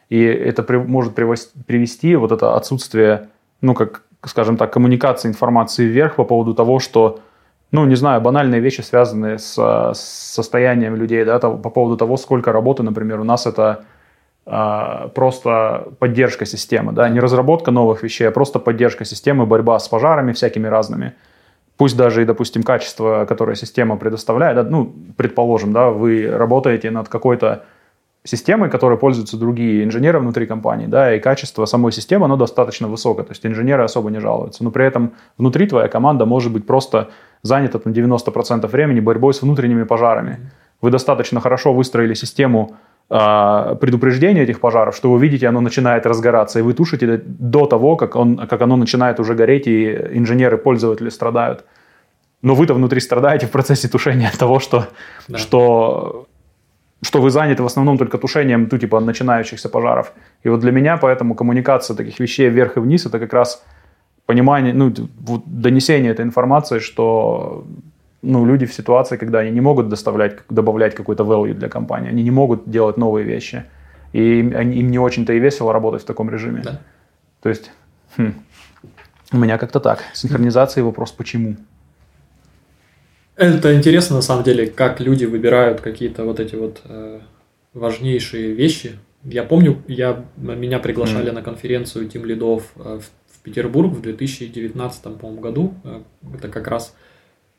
И 0.09 0.23
это 0.23 0.63
при- 0.63 0.77
может 0.77 1.13
привос- 1.17 1.49
привести 1.67 2.15
вот 2.15 2.31
это 2.31 2.55
отсутствие, 2.55 3.29
ну, 3.61 3.75
как, 3.75 4.01
скажем 4.25 4.57
так, 4.57 4.73
коммуникации 4.73 5.27
информации 5.29 5.85
вверх 5.85 6.15
по 6.15 6.23
поводу 6.23 6.55
того, 6.55 6.79
что, 6.79 7.19
ну, 7.71 7.85
не 7.85 7.95
знаю, 7.95 8.21
банальные 8.21 8.59
вещи, 8.59 8.81
связанные 8.81 9.37
с, 9.37 9.53
с 9.93 9.99
состоянием 10.33 10.95
людей, 10.95 11.23
да, 11.25 11.37
того- 11.37 11.57
по 11.59 11.69
поводу 11.69 11.95
того, 11.95 12.17
сколько 12.17 12.51
работы, 12.51 12.81
например, 12.81 13.19
у 13.19 13.23
нас 13.23 13.45
это 13.45 13.83
просто 14.47 15.89
поддержка 15.99 16.45
системы, 16.45 16.93
да, 16.93 17.09
не 17.09 17.19
разработка 17.19 17.71
новых 17.71 18.03
вещей, 18.03 18.29
а 18.29 18.31
просто 18.31 18.59
поддержка 18.59 19.03
системы, 19.03 19.45
борьба 19.45 19.77
с 19.77 19.89
пожарами 19.89 20.31
всякими 20.31 20.67
разными. 20.67 21.13
Пусть 21.75 21.97
даже 21.97 22.21
и, 22.21 22.25
допустим, 22.25 22.63
качество, 22.63 23.25
которое 23.25 23.55
система 23.55 23.97
предоставляет, 23.97 24.69
ну, 24.69 24.95
предположим, 25.17 25.73
да, 25.73 25.89
вы 25.89 26.29
работаете 26.31 26.91
над 26.91 27.09
какой-то 27.09 27.65
системой, 28.23 28.69
которой 28.69 28.97
пользуются 28.97 29.37
другие 29.37 29.83
инженеры 29.83 30.19
внутри 30.19 30.45
компании, 30.45 30.87
да, 30.87 31.13
и 31.13 31.19
качество 31.19 31.65
самой 31.65 31.91
системы, 31.91 32.25
оно 32.25 32.37
достаточно 32.37 32.87
высокое, 32.87 33.25
то 33.25 33.31
есть 33.31 33.45
инженеры 33.45 33.83
особо 33.83 34.09
не 34.09 34.19
жалуются, 34.19 34.63
но 34.63 34.71
при 34.71 34.85
этом 34.85 35.13
внутри 35.37 35.67
твоя 35.67 35.87
команда 35.87 36.25
может 36.25 36.51
быть 36.51 36.65
просто 36.65 37.09
занята 37.41 37.79
там 37.79 37.93
90% 37.93 38.67
времени 38.67 38.99
борьбой 38.99 39.33
с 39.33 39.41
внутренними 39.41 39.83
пожарами. 39.83 40.51
Вы 40.81 40.91
достаточно 40.91 41.39
хорошо 41.41 41.73
выстроили 41.73 42.13
систему 42.13 42.75
а, 43.09 43.75
предупреждения 43.75 44.43
этих 44.43 44.59
пожаров, 44.59 44.95
что 44.95 45.11
вы 45.11 45.19
видите, 45.19 45.47
оно 45.47 45.61
начинает 45.61 46.05
разгораться, 46.05 46.59
и 46.59 46.61
вы 46.61 46.73
тушите 46.73 47.21
до 47.25 47.65
того, 47.65 47.95
как, 47.95 48.15
он, 48.15 48.37
как 48.37 48.61
оно 48.61 48.75
начинает 48.75 49.19
уже 49.19 49.33
гореть, 49.33 49.67
и 49.67 49.93
инженеры, 50.11 50.57
пользователи 50.57 51.09
страдают. 51.09 51.63
Но 52.41 52.53
вы-то 52.53 52.73
внутри 52.73 52.99
страдаете 52.99 53.47
в 53.47 53.51
процессе 53.51 53.87
тушения 53.87 54.31
того, 54.39 54.59
что, 54.59 54.87
Да. 55.27 55.37
что, 55.37 56.27
что 57.01 57.21
вы 57.21 57.29
заняты 57.29 57.63
в 57.63 57.65
основном 57.65 57.97
только 57.97 58.17
тушением, 58.17 58.67
ну, 58.71 58.77
типа, 58.77 58.99
начинающихся 58.99 59.69
пожаров. 59.69 60.11
И 60.43 60.49
вот 60.49 60.59
для 60.59 60.71
меня 60.71 60.97
поэтому 60.97 61.33
коммуникация 61.33 61.95
таких 61.95 62.19
вещей 62.19 62.49
вверх 62.49 62.77
и 62.77 62.81
вниз– 62.81 63.05
это 63.07 63.19
как 63.19 63.33
раз 63.33 63.63
понимание, 64.25 64.73
ну, 64.73 64.93
донесение 65.45 66.11
этой 66.11 66.25
информации, 66.25 66.79
что 66.79 67.63
ну, 68.27 68.45
люди 68.45 68.65
в 68.65 68.73
ситуации, 68.73 69.17
когда 69.17 69.39
они 69.39 69.51
не 69.51 69.61
могут 69.61 69.89
доставлять, 69.89 70.39
добавлять 70.49 70.95
какой-то 70.95 71.23
value 71.23 71.53
для 71.53 71.69
компании, 71.69 72.09
они 72.09 72.23
не 72.23 72.31
могут 72.31 72.69
делать 72.69 72.97
новые 72.97 73.25
вещи. 73.25 73.63
И 74.13 74.39
им, 74.39 74.51
им 74.51 74.91
не 74.91 74.99
очень-то 74.99 75.33
и 75.33 75.39
весело 75.39 75.73
работать 75.73 76.01
в 76.01 76.05
таком 76.05 76.29
режиме. 76.29 76.61
Да. 76.63 76.81
То 77.41 77.49
есть, 77.49 77.71
хм, 78.17 78.33
у 79.31 79.37
меня 79.37 79.57
как-то 79.57 79.79
так. 79.79 80.03
Синхронизация 80.13 80.83
вопрос 80.83 81.11
почему. 81.11 81.55
Это 83.35 83.75
интересно, 83.75 84.15
на 84.15 84.21
самом 84.21 84.43
деле, 84.43 84.67
как 84.67 84.99
люди 84.99 85.25
выбирают 85.25 85.81
какие-то 85.81 86.23
вот 86.25 86.39
эти 86.39 86.55
вот 86.55 86.81
э, 86.85 87.19
важнейшие 87.73 88.53
вещи. 88.53 88.97
Я 89.23 89.43
помню, 89.43 89.83
я, 89.87 90.25
меня 90.37 90.79
приглашали 90.79 91.29
на 91.29 91.41
конференцию 91.41 92.07
тим 92.07 92.25
лидов 92.25 92.63
э, 92.75 92.99
в, 92.99 93.35
в 93.35 93.39
Петербург 93.43 93.93
в 93.93 94.01
2019 94.01 95.03
по-моему, 95.03 95.41
году. 95.41 95.73
Э, 95.83 96.01
Это 96.35 96.47
как 96.47 96.67
раз, 96.67 96.95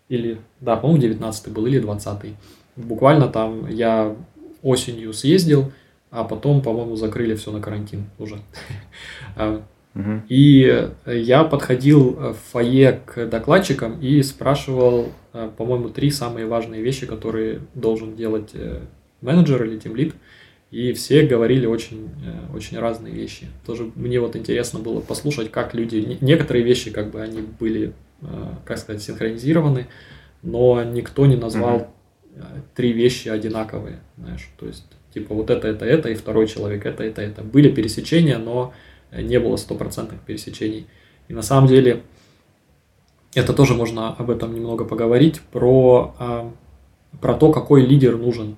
или, 0.09 0.39
да, 0.61 0.77
по-моему, 0.77 1.03
19 1.03 1.53
был, 1.53 1.67
или 1.67 1.79
20 1.79 2.35
Буквально 2.77 3.29
там 3.29 3.69
я 3.69 4.15
осенью 4.63 5.13
съездил, 5.13 5.73
а 6.11 6.25
потом, 6.25 6.63
по-моему, 6.63 6.97
закрыли 6.97 7.35
все 7.35 7.51
на 7.53 7.61
карантин 7.61 8.05
уже. 8.19 8.37
А, 9.37 9.63
и 10.29 10.89
я 11.07 11.45
подходил 11.45 12.11
в 12.11 12.37
фойе 12.53 13.01
к 13.05 13.27
докладчикам 13.27 14.01
и 14.01 14.23
спрашивал, 14.23 15.09
э, 15.33 15.51
по-моему, 15.57 15.89
три 15.89 16.11
самые 16.11 16.47
важные 16.47 16.83
вещи, 16.83 17.07
которые 17.07 17.61
должен 17.75 18.15
делать 18.15 18.51
э, 18.55 18.81
менеджер 19.23 19.65
или 19.65 19.79
тимлид. 19.79 20.15
И 20.71 20.93
все 20.93 21.27
говорили 21.27 21.67
очень, 21.67 22.11
э, 22.25 22.55
очень 22.55 22.79
разные 22.79 23.13
вещи. 23.13 23.47
Тоже 23.67 23.91
мне 23.97 24.21
вот 24.21 24.37
интересно 24.37 24.79
было 24.79 25.01
послушать, 25.01 25.51
как 25.51 25.75
люди... 25.75 25.97
не- 25.97 26.19
Некоторые 26.21 26.65
вещи, 26.65 26.91
как 26.91 27.11
бы, 27.11 27.21
они 27.21 27.41
были, 27.59 27.93
как 28.65 28.79
сказать, 28.79 29.03
синхронизированы, 29.03 29.87
но 30.43 30.83
никто 30.85 31.27
не 31.27 31.37
назвал 31.37 31.89
э, 32.35 32.43
три 32.75 32.93
вещи 32.93 33.29
одинаковые, 33.29 34.01
знаешь. 34.17 34.49
То 34.59 34.67
есть, 34.67 34.85
типа, 35.13 35.35
вот 35.35 35.51
это, 35.51 35.69
это, 35.69 35.85
это, 35.85 36.09
и 36.09 36.15
второй 36.15 36.47
человек, 36.47 36.87
это, 36.87 37.03
это, 37.03 37.23
это. 37.23 37.43
Были 37.43 37.71
пересечения, 37.71 38.39
но 38.39 38.73
э, 39.11 39.23
не 39.23 39.39
было 39.39 39.57
стопроцентных 39.57 40.21
пересечений. 40.21 40.87
И 41.29 41.35
на 41.35 41.43
самом 41.43 41.69
деле, 41.69 42.03
это 43.35 43.53
тоже 43.53 43.75
можно 43.75 44.15
об 44.15 44.31
этом 44.31 44.55
немного 44.55 44.85
поговорить, 44.85 45.41
про, 45.53 46.15
а, 46.19 46.53
про 47.21 47.35
то, 47.35 47.53
какой 47.53 47.85
лидер 47.85 48.17
нужен 48.17 48.57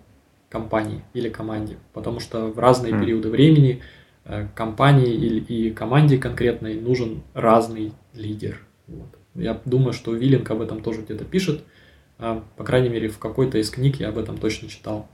компании 0.49 1.03
или 1.13 1.29
команде. 1.29 1.77
Потому 1.93 2.21
что 2.21 2.47
в 2.47 2.59
разные 2.59 2.93
М. 2.93 3.01
периоды 3.01 3.29
времени 3.29 3.83
э, 4.25 4.47
компании 4.55 5.13
и 5.15 5.71
команде 5.71 6.19
конкретной 6.19 6.81
нужен 6.81 7.23
разный 7.35 7.93
лидер. 8.15 8.61
Вот. 8.87 9.20
Я 9.41 9.61
думаю, 9.65 9.93
что 9.93 10.15
Виллинг 10.15 10.51
об 10.51 10.61
этом 10.61 10.83
тоже 10.83 11.03
где-то 11.03 11.25
пишет. 11.25 11.63
А, 12.19 12.45
По 12.57 12.65
крайней 12.65 12.89
мере, 12.89 13.09
в 13.09 13.19
какой-то 13.19 13.59
из 13.59 13.71
книг 13.71 13.97
я 14.01 14.09
об 14.09 14.19
этом 14.19 14.39
точно 14.39 14.69
читал. 14.69 15.09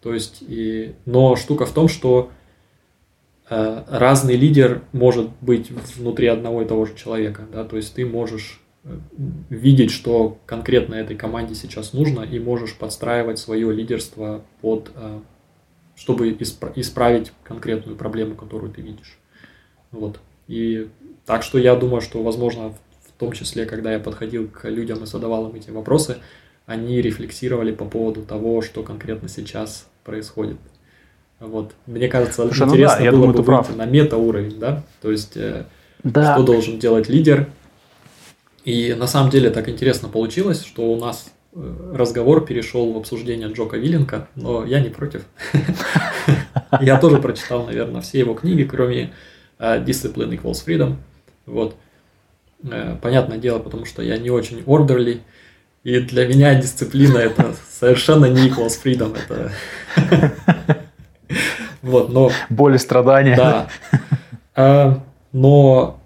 То 0.00 0.14
есть, 0.14 0.38
и... 0.40 0.94
но 1.04 1.36
штука 1.36 1.66
в 1.66 1.72
том, 1.72 1.88
что 1.88 2.30
э, 3.50 3.84
разный 3.88 4.36
лидер 4.36 4.82
может 4.92 5.28
быть 5.42 5.70
внутри 5.70 6.28
одного 6.28 6.62
и 6.62 6.64
того 6.64 6.86
же 6.86 6.94
человека, 6.94 7.46
да, 7.52 7.64
то 7.64 7.76
есть 7.76 7.94
ты 7.94 8.06
можешь 8.06 8.62
э, 8.84 8.96
видеть, 9.50 9.90
что 9.90 10.38
конкретно 10.46 10.94
этой 10.94 11.16
команде 11.16 11.54
сейчас 11.54 11.92
нужно, 11.92 12.22
и 12.22 12.38
можешь 12.38 12.76
подстраивать 12.76 13.38
свое 13.38 13.70
лидерство 13.72 14.42
под, 14.62 14.90
э, 14.94 15.20
чтобы 15.96 16.30
испра- 16.30 16.72
исправить 16.76 17.32
конкретную 17.44 17.98
проблему, 17.98 18.36
которую 18.36 18.72
ты 18.72 18.80
видишь. 18.80 19.18
Вот. 19.90 20.18
И 20.48 20.88
так 21.26 21.42
что 21.42 21.58
я 21.58 21.76
думаю, 21.76 22.00
что, 22.00 22.22
возможно, 22.22 22.74
том 23.20 23.32
числе, 23.32 23.66
когда 23.66 23.92
я 23.92 23.98
подходил 24.00 24.48
к 24.48 24.68
людям 24.68 25.02
и 25.02 25.06
задавал 25.06 25.48
им 25.48 25.54
эти 25.56 25.70
вопросы, 25.70 26.16
они 26.66 27.00
рефлексировали 27.00 27.72
по 27.72 27.84
поводу 27.84 28.22
того, 28.22 28.62
что 28.62 28.82
конкретно 28.82 29.28
сейчас 29.28 29.86
происходит. 30.04 30.56
Вот. 31.38 31.72
Мне 31.86 32.08
кажется, 32.08 32.42
Слушай, 32.42 32.66
ну 32.66 32.72
интересно 32.74 32.98
да, 32.98 33.04
я 33.04 33.10
было 33.12 33.20
думаю, 33.22 33.32
бы 33.38 33.42
ты 33.44 33.50
выйти 33.50 33.66
прав. 33.66 33.76
на 33.76 33.86
мета-уровень, 33.86 34.58
да? 34.58 34.82
То 35.00 35.10
есть, 35.10 35.36
э, 35.36 35.64
Да. 36.02 36.34
что 36.34 36.42
должен 36.44 36.78
делать 36.78 37.08
лидер. 37.08 37.46
И 38.64 38.94
на 38.94 39.06
самом 39.06 39.30
деле 39.30 39.50
так 39.50 39.68
интересно 39.68 40.08
получилось, 40.08 40.62
что 40.62 40.92
у 40.92 40.98
нас 40.98 41.30
э, 41.54 41.92
разговор 41.94 42.44
перешел 42.44 42.92
в 42.92 42.96
обсуждение 42.98 43.48
Джока 43.48 43.76
Виллинка, 43.78 44.28
но 44.34 44.64
я 44.66 44.80
не 44.80 44.90
против. 44.90 45.24
Я 46.80 46.98
тоже 47.00 47.18
прочитал, 47.18 47.66
наверное, 47.66 48.00
все 48.00 48.18
его 48.20 48.34
книги, 48.34 48.62
кроме 48.64 49.12
э, 49.58 49.82
Discipline 49.84 50.30
Equals 50.40 50.64
Freedom. 50.64 50.96
Вот. 51.46 51.74
Э, 52.64 52.96
Понятное 53.00 53.38
дело, 53.38 53.58
потому 53.58 53.84
что 53.86 54.02
я 54.02 54.18
не 54.18 54.30
очень 54.30 54.60
orderly, 54.66 55.20
и 55.84 56.00
для 56.00 56.26
меня 56.26 56.54
дисциплина 56.60 57.18
это 57.18 57.54
совершенно 57.70 58.26
не 58.26 58.48
equals 58.48 58.72
freedom. 58.84 59.16
Это... 59.16 59.52
Вот, 61.82 62.10
но 62.12 62.30
Боль 62.50 62.74
и 62.74 62.78
страдания. 62.78 63.36
да. 63.36 63.68
А, 64.54 65.00
Но 65.32 66.00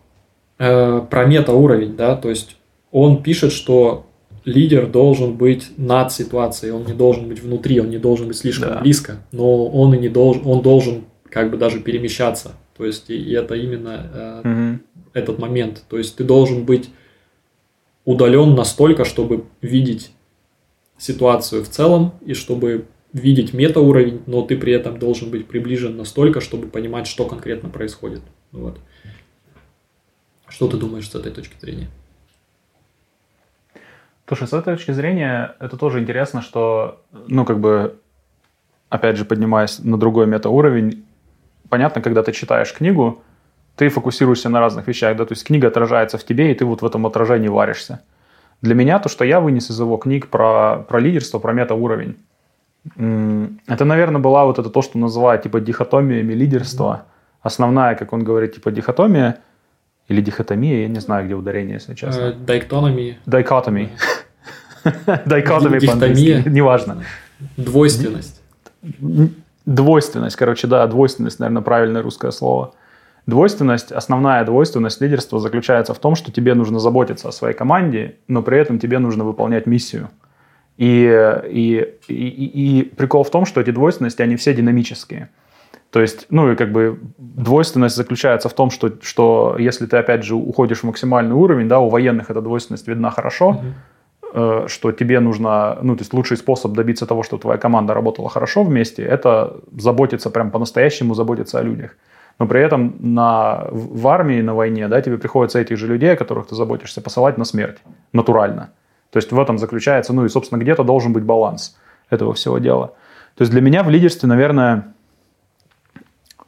э, 0.59 1.01
про 1.11 1.25
мета-уровень, 1.25 1.97
да, 1.97 2.15
то 2.15 2.29
есть 2.31 2.57
он 2.93 3.23
пишет, 3.23 3.51
что 3.53 4.07
лидер 4.45 4.87
должен 4.87 5.33
быть 5.35 5.73
над 5.79 6.13
ситуацией, 6.13 6.71
он 6.73 6.85
не 6.85 6.93
должен 6.93 7.27
быть 7.29 7.43
внутри, 7.43 7.81
он 7.81 7.89
не 7.91 7.99
должен 7.99 8.29
быть 8.29 8.37
слишком 8.37 8.69
Да. 8.69 8.81
близко, 8.81 9.17
но 9.33 9.67
он 9.67 9.95
и 9.95 9.99
не 9.99 10.09
должен, 10.11 10.43
он 10.47 10.63
должен 10.63 11.05
как 11.31 11.51
бы 11.51 11.57
даже 11.57 11.81
перемещаться. 11.81 12.53
То 12.77 12.85
есть 12.85 13.09
и, 13.11 13.17
и 13.17 13.33
это 13.33 13.55
именно 13.55 14.11
э, 14.15 14.41
Мгм. 14.45 14.81
Этот 15.15 15.39
момент. 15.39 15.85
То 15.89 15.97
есть 15.97 16.17
ты 16.17 16.25
должен 16.25 16.65
быть 16.65 16.91
удален 18.05 18.55
настолько, 18.55 19.05
чтобы 19.05 19.47
видеть 19.63 20.13
ситуацию 20.99 21.65
в 21.65 21.69
целом 21.69 22.13
и 22.21 22.35
чтобы 22.35 22.87
видеть 23.13 23.55
метауровень, 23.55 24.23
но 24.27 24.43
ты 24.43 24.59
при 24.59 24.73
этом 24.73 24.99
должен 24.99 25.31
быть 25.31 25.47
приближен 25.47 25.97
настолько, 25.97 26.41
чтобы 26.41 26.69
понимать, 26.69 27.07
что 27.07 27.25
конкретно 27.27 27.71
происходит. 27.71 28.23
Вот. 28.53 28.79
Что 30.49 30.69
ты 30.69 30.77
думаешь 30.77 31.09
с 31.09 31.15
этой 31.15 31.33
точки 31.33 31.55
зрения? 31.61 31.89
Слушай, 34.27 34.49
с 34.49 34.53
этой 34.53 34.77
точки 34.77 34.91
зрения 34.91 35.55
это 35.61 35.77
тоже 35.77 36.01
интересно, 36.01 36.43
что, 36.43 37.03
ну, 37.29 37.45
как 37.45 37.61
бы, 37.61 37.99
опять 38.89 39.17
же, 39.17 39.25
поднимаясь 39.25 39.79
на 39.79 39.99
другой 39.99 40.27
метауровень, 40.27 41.05
понятно, 41.69 42.01
когда 42.01 42.23
ты 42.23 42.33
читаешь 42.33 42.73
книгу, 42.73 43.23
ты 43.77 43.89
фокусируешься 43.89 44.49
на 44.49 44.61
разных 44.61 44.87
вещах, 44.87 45.17
да, 45.17 45.25
то 45.25 45.33
есть 45.33 45.45
книга 45.45 45.69
отражается 45.69 46.19
в 46.19 46.25
тебе, 46.25 46.53
и 46.53 46.55
ты 46.55 46.65
вот 46.65 46.83
в 46.83 46.87
этом 46.87 47.07
отражении 47.07 47.49
варишься. 47.49 48.03
Для 48.63 48.75
меня 48.75 48.99
то, 48.99 49.09
что 49.09 49.25
я 49.25 49.41
вынес 49.41 49.71
из 49.71 49.81
его 49.81 49.97
книг 49.97 50.29
про, 50.29 50.85
про 50.89 51.01
лидерство, 51.01 51.39
про 51.39 51.53
метауровень, 51.53 52.17
это, 52.97 53.85
наверное, 53.85 54.21
была 54.21 54.45
вот 54.45 54.59
это 54.59 54.69
то, 54.69 54.83
что 54.83 54.99
называют 54.99 55.43
типа 55.43 55.61
дихотомиями 55.61 56.35
лидерства. 56.35 57.07
Основная, 57.41 57.95
как 57.95 58.13
он 58.13 58.25
говорит, 58.25 58.55
типа 58.55 58.71
дихотомия 58.71 59.39
или 60.09 60.21
дихотомия, 60.21 60.83
я 60.83 60.89
не 60.89 61.01
знаю, 61.01 61.25
где 61.25 61.35
ударение, 61.35 61.75
если 61.75 61.95
честно. 61.95 62.33
Дайктономия. 62.33 63.19
Дайкотомия. 63.27 63.91
Дайкотомия 65.25 65.81
по-английски, 65.81 66.49
неважно. 66.49 67.05
Двойственность. 67.57 68.43
Двойственность, 69.65 70.37
короче, 70.37 70.67
да, 70.67 70.87
двойственность, 70.87 71.39
наверное, 71.39 71.63
правильное 71.63 72.03
русское 72.03 72.33
слово. 72.33 72.75
Двойственность, 73.27 73.91
основная 73.91 74.45
двойственность 74.45 75.01
лидерства 75.01 75.39
заключается 75.41 75.95
в 75.95 75.99
том, 75.99 76.15
что 76.15 76.31
тебе 76.31 76.55
нужно 76.55 76.79
заботиться 76.79 77.29
о 77.29 77.33
своей 77.33 77.55
команде, 77.55 78.17
но 78.29 78.43
при 78.43 78.59
этом 78.59 78.79
тебе 78.79 78.99
нужно 78.99 79.25
выполнять 79.25 79.67
миссию. 79.67 80.11
И, 80.77 81.41
и, 81.49 81.95
и, 82.09 82.81
и 82.81 82.83
прикол 82.83 83.25
в 83.25 83.31
том, 83.31 83.47
что 83.47 83.61
эти 83.61 83.71
двойственности, 83.71 84.21
они 84.21 84.37
все 84.37 84.53
динамические. 84.53 85.31
То 85.91 86.03
есть, 86.03 86.27
ну 86.29 86.53
и 86.53 86.57
как 86.57 86.73
бы 86.73 86.99
двойственность 87.17 87.97
заключается 87.97 88.49
в 88.49 88.53
том, 88.53 88.71
что, 88.71 88.93
что 89.01 89.57
если 89.59 89.87
ты 89.87 89.97
опять 89.97 90.25
же 90.25 90.35
уходишь 90.35 90.81
в 90.81 90.85
максимальный 90.85 91.35
уровень, 91.35 91.69
да, 91.69 91.79
у 91.79 91.89
военных 91.89 92.31
эта 92.31 92.43
двойственность 92.43 92.89
видна 92.89 93.11
хорошо, 93.11 93.63
mm-hmm. 94.33 94.65
э, 94.65 94.69
что 94.69 94.93
тебе 94.93 95.21
нужно, 95.21 95.79
ну 95.81 95.95
то 95.97 96.03
есть 96.03 96.13
лучший 96.13 96.37
способ 96.37 96.73
добиться 96.73 97.07
того, 97.07 97.23
чтобы 97.23 97.43
твоя 97.43 97.59
команда 97.59 97.95
работала 97.95 98.29
хорошо 98.29 98.65
вместе, 98.65 99.03
это 99.05 99.61
заботиться 99.79 100.31
прям 100.31 100.51
по-настоящему, 100.51 101.15
заботиться 101.15 101.61
о 101.61 101.63
людях 101.63 101.97
но 102.39 102.47
при 102.47 102.61
этом 102.61 102.97
на, 102.99 103.67
в 103.71 104.09
армии, 104.09 104.41
на 104.41 104.55
войне, 104.55 104.89
да, 104.89 105.01
тебе 105.01 105.19
приходится 105.19 105.61
этих 105.61 105.77
же 105.77 105.87
людей, 105.87 106.13
о 106.13 106.17
которых 106.17 106.49
ты 106.49 106.55
заботишься, 106.55 107.01
посылать 107.01 107.39
на 107.39 107.45
смерть 107.45 107.79
натурально. 108.13 108.71
То 109.11 109.19
есть 109.19 109.31
в 109.31 109.39
этом 109.39 109.59
заключается, 109.59 110.13
ну 110.13 110.25
и, 110.25 110.29
собственно, 110.29 110.59
где-то 110.59 110.83
должен 110.83 111.13
быть 111.13 111.23
баланс 111.23 111.77
этого 112.11 112.35
всего 112.35 112.59
дела. 112.59 112.89
То 113.37 113.43
есть 113.43 113.53
для 113.53 113.61
меня 113.61 113.83
в 113.83 113.91
лидерстве, 113.91 114.29
наверное, 114.29 114.95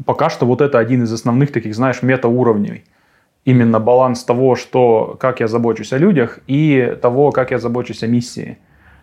пока 0.04 0.30
что 0.30 0.46
вот 0.46 0.60
это 0.60 0.78
один 0.78 1.04
из 1.04 1.12
основных 1.12 1.52
таких, 1.52 1.74
знаешь, 1.74 2.02
метауровней. 2.02 2.84
Именно 3.44 3.78
баланс 3.78 4.24
того, 4.24 4.56
что, 4.56 5.16
как 5.20 5.38
я 5.38 5.46
забочусь 5.46 5.92
о 5.92 5.98
людях, 5.98 6.40
и 6.48 6.96
того, 7.00 7.30
как 7.30 7.52
я 7.52 7.58
забочусь 7.58 8.02
о 8.02 8.08
миссии. 8.08 8.58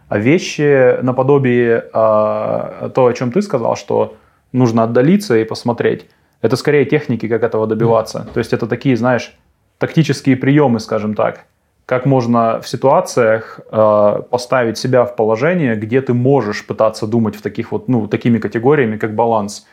А 0.09 0.17
вещи 0.17 1.01
наподобие 1.01 1.77
э, 1.77 1.89
то, 1.91 3.05
о 3.05 3.13
чем 3.13 3.31
ты 3.31 3.41
сказал, 3.41 3.77
что 3.77 4.17
нужно 4.51 4.83
отдалиться 4.83 5.37
и 5.37 5.45
посмотреть. 5.45 6.09
Это 6.43 6.57
скорее 6.57 6.85
техники, 6.85 7.27
как 7.29 7.41
этого 7.41 7.67
добиваться. 7.67 8.27
То 8.33 8.39
есть 8.39 8.53
это 8.53 8.67
такие, 8.67 8.97
знаешь, 8.97 9.33
тактические 9.77 10.35
приемы, 10.35 10.81
скажем 10.81 11.15
так. 11.15 11.45
Как 11.85 12.05
можно 12.05 12.59
в 12.59 12.67
ситуациях 12.67 13.61
э, 13.71 14.21
поставить 14.29 14.77
себя 14.77 15.05
в 15.05 15.15
положение, 15.15 15.75
где 15.75 16.01
ты 16.01 16.13
можешь 16.13 16.67
пытаться 16.67 17.07
думать 17.07 17.35
в 17.35 17.41
таких 17.41 17.71
вот, 17.71 17.87
ну, 17.87 18.07
такими 18.07 18.39
категориями, 18.39 18.97
как 18.97 19.15
баланс 19.15 19.65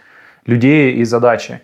людей 0.47 0.93
и 0.93 1.05
задачи. 1.05 1.61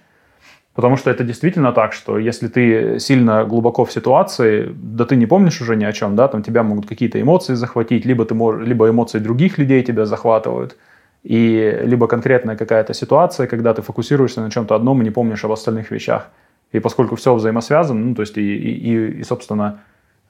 Потому 0.74 0.96
что 0.96 1.10
это 1.10 1.22
действительно 1.22 1.72
так, 1.72 1.92
что 1.92 2.18
если 2.18 2.48
ты 2.48 2.98
сильно 2.98 3.44
глубоко 3.44 3.84
в 3.84 3.92
ситуации, 3.92 4.72
да 4.74 5.04
ты 5.04 5.14
не 5.14 5.26
помнишь 5.26 5.60
уже 5.60 5.76
ни 5.76 5.84
о 5.84 5.92
чем, 5.92 6.16
да, 6.16 6.26
там 6.26 6.42
тебя 6.42 6.64
могут 6.64 6.86
какие-то 6.86 7.20
эмоции 7.20 7.54
захватить, 7.54 8.04
либо, 8.06 8.24
ты 8.24 8.34
можешь, 8.34 8.66
либо 8.66 8.88
эмоции 8.88 9.20
других 9.20 9.58
людей 9.58 9.84
тебя 9.84 10.04
захватывают– 10.04 10.76
и 11.26 11.80
либо 11.82 12.06
конкретная 12.06 12.56
какая-то 12.56 12.94
ситуация, 12.94 13.48
когда 13.48 13.74
ты 13.74 13.82
фокусируешься 13.82 14.40
на 14.40 14.48
чем-то 14.48 14.76
одном 14.76 15.00
и 15.00 15.04
не 15.04 15.10
помнишь 15.10 15.44
об 15.44 15.50
остальных 15.50 15.90
вещах. 15.90 16.28
И 16.70 16.78
поскольку 16.78 17.16
все 17.16 17.34
взаимосвязано, 17.34 17.98
ну, 17.98 18.14
то 18.14 18.22
есть 18.22 18.38
и, 18.38 18.56
и, 18.56 19.18
и, 19.18 19.24
собственно, 19.24 19.80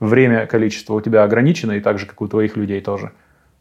время, 0.01 0.47
количество 0.47 0.95
у 0.95 1.03
тебя 1.03 1.23
ограничено, 1.25 1.73
и 1.73 1.81
так 1.81 1.99
же, 1.99 2.07
как 2.07 2.23
у 2.23 2.29
твоих 2.29 2.57
людей 2.57 2.81
тоже. 2.81 3.13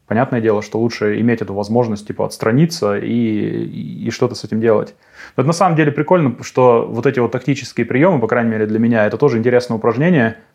Понятное 0.08 0.40
дело, 0.40 0.62
что 0.62 0.80
лучше 0.80 1.20
иметь 1.20 1.42
эту 1.42 1.54
возможность, 1.54 2.08
типа, 2.08 2.26
отстраниться 2.26 2.98
и, 2.98 3.10
и, 3.10 4.08
и 4.08 4.12
что-то 4.12 4.36
с 4.36 4.46
этим 4.46 4.62
делать. 4.62 4.96
Но 5.36 5.42
это 5.42 5.48
на 5.48 5.54
самом 5.54 5.76
деле 5.76 5.92
прикольно, 5.92 6.38
что 6.42 6.88
вот 6.90 7.06
эти 7.06 7.20
вот 7.20 7.34
тактические 7.34 7.86
приемы, 7.86 8.22
по 8.22 8.28
крайней 8.28 8.52
мере 8.52 8.66
для 8.66 8.80
меня, 8.80 9.06
это 9.06 9.18
тоже 9.18 9.40
интересное 9.40 9.76
упражнение– 9.76 10.38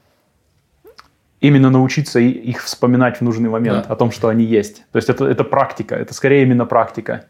именно 1.40 1.70
научиться 1.70 2.20
их 2.20 2.62
вспоминать 2.62 3.18
в 3.18 3.20
нужный 3.22 3.48
момент, 3.48 3.86
да. 3.86 3.94
о 3.94 3.96
том, 3.96 4.10
что 4.10 4.28
они 4.28 4.44
есть. 4.44 4.84
То 4.92 4.96
есть 4.96 5.08
это, 5.08 5.26
это 5.26 5.44
практика, 5.44 5.94
это 5.94 6.14
скорее 6.14 6.42
именно 6.42 6.66
практика. 6.66 7.24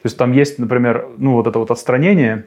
То 0.00 0.06
есть 0.06 0.16
там 0.16 0.32
есть, 0.32 0.58
например, 0.58 1.08
ну 1.18 1.32
вот 1.32 1.46
это 1.46 1.58
вот 1.58 1.70
отстранение, 1.70 2.44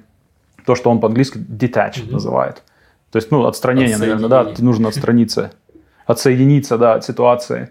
то, 0.66 0.76
что 0.76 0.90
он 0.90 1.00
по-английски 1.00 1.38
detach 1.38 1.96
mm-hmm. 1.96 2.12
называет. 2.12 2.64
То 3.12 3.18
есть, 3.18 3.30
ну, 3.30 3.46
отстранение, 3.46 3.98
наверное, 3.98 4.30
да, 4.30 4.54
нужно 4.60 4.88
отстраниться, 4.88 5.52
отсоединиться, 6.06 6.78
да, 6.78 6.94
от 6.94 7.04
ситуации. 7.04 7.70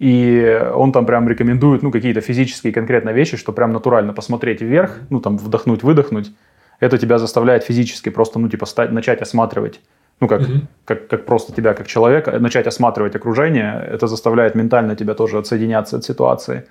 И 0.00 0.60
он 0.74 0.92
там 0.92 1.06
прям 1.06 1.28
рекомендует, 1.28 1.82
ну, 1.82 1.92
какие-то 1.92 2.20
физические 2.20 2.72
конкретно 2.72 3.10
вещи, 3.10 3.36
что 3.36 3.52
прям 3.52 3.72
натурально 3.72 4.12
посмотреть 4.12 4.60
вверх, 4.60 4.98
ну, 5.08 5.20
там, 5.20 5.36
вдохнуть, 5.38 5.84
выдохнуть. 5.84 6.32
Это 6.80 6.98
тебя 6.98 7.18
заставляет 7.18 7.62
физически 7.62 8.08
просто, 8.08 8.40
ну, 8.40 8.48
типа, 8.48 8.66
стать, 8.66 8.90
начать 8.90 9.22
осматривать 9.22 9.80
ну, 10.20 10.28
как, 10.28 10.42
угу. 10.42 10.52
как, 10.84 11.08
как 11.08 11.24
просто 11.24 11.52
тебя, 11.52 11.74
как 11.74 11.86
человека, 11.86 12.38
начать 12.38 12.66
осматривать 12.66 13.16
окружение, 13.16 13.88
это 13.90 14.06
заставляет 14.06 14.54
ментально 14.54 14.94
тебя 14.94 15.14
тоже 15.14 15.38
отсоединяться 15.38 15.96
от 15.96 16.04
ситуации. 16.04 16.66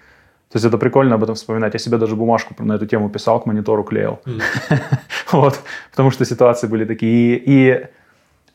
То 0.52 0.56
есть 0.56 0.66
это 0.66 0.78
прикольно 0.78 1.16
об 1.16 1.24
этом 1.24 1.36
вспоминать. 1.36 1.74
Я 1.74 1.80
себе 1.80 1.98
даже 1.98 2.16
бумажку 2.16 2.56
на 2.60 2.74
эту 2.74 2.86
тему 2.88 3.10
писал, 3.10 3.40
к 3.40 3.46
монитору 3.46 3.84
клеил. 3.84 4.20
Вот, 5.32 5.60
потому 5.92 6.10
что 6.10 6.26
ситуации 6.26 6.66
были 6.66 6.86
такие. 6.86 7.38
И, 7.38 7.44
и 7.46 7.88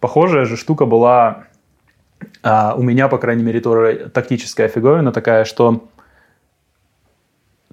похожая 0.01 0.45
же 0.45 0.57
штука 0.57 0.87
была 0.87 1.45
а, 2.43 2.75
у 2.77 2.83
меня, 2.83 3.07
по 3.09 3.19
крайней 3.19 3.45
мере, 3.45 3.61
тоже 3.61 4.11
тактическая 4.13 4.69
фиговина 4.69 5.13
такая, 5.13 5.45
что 5.45 5.85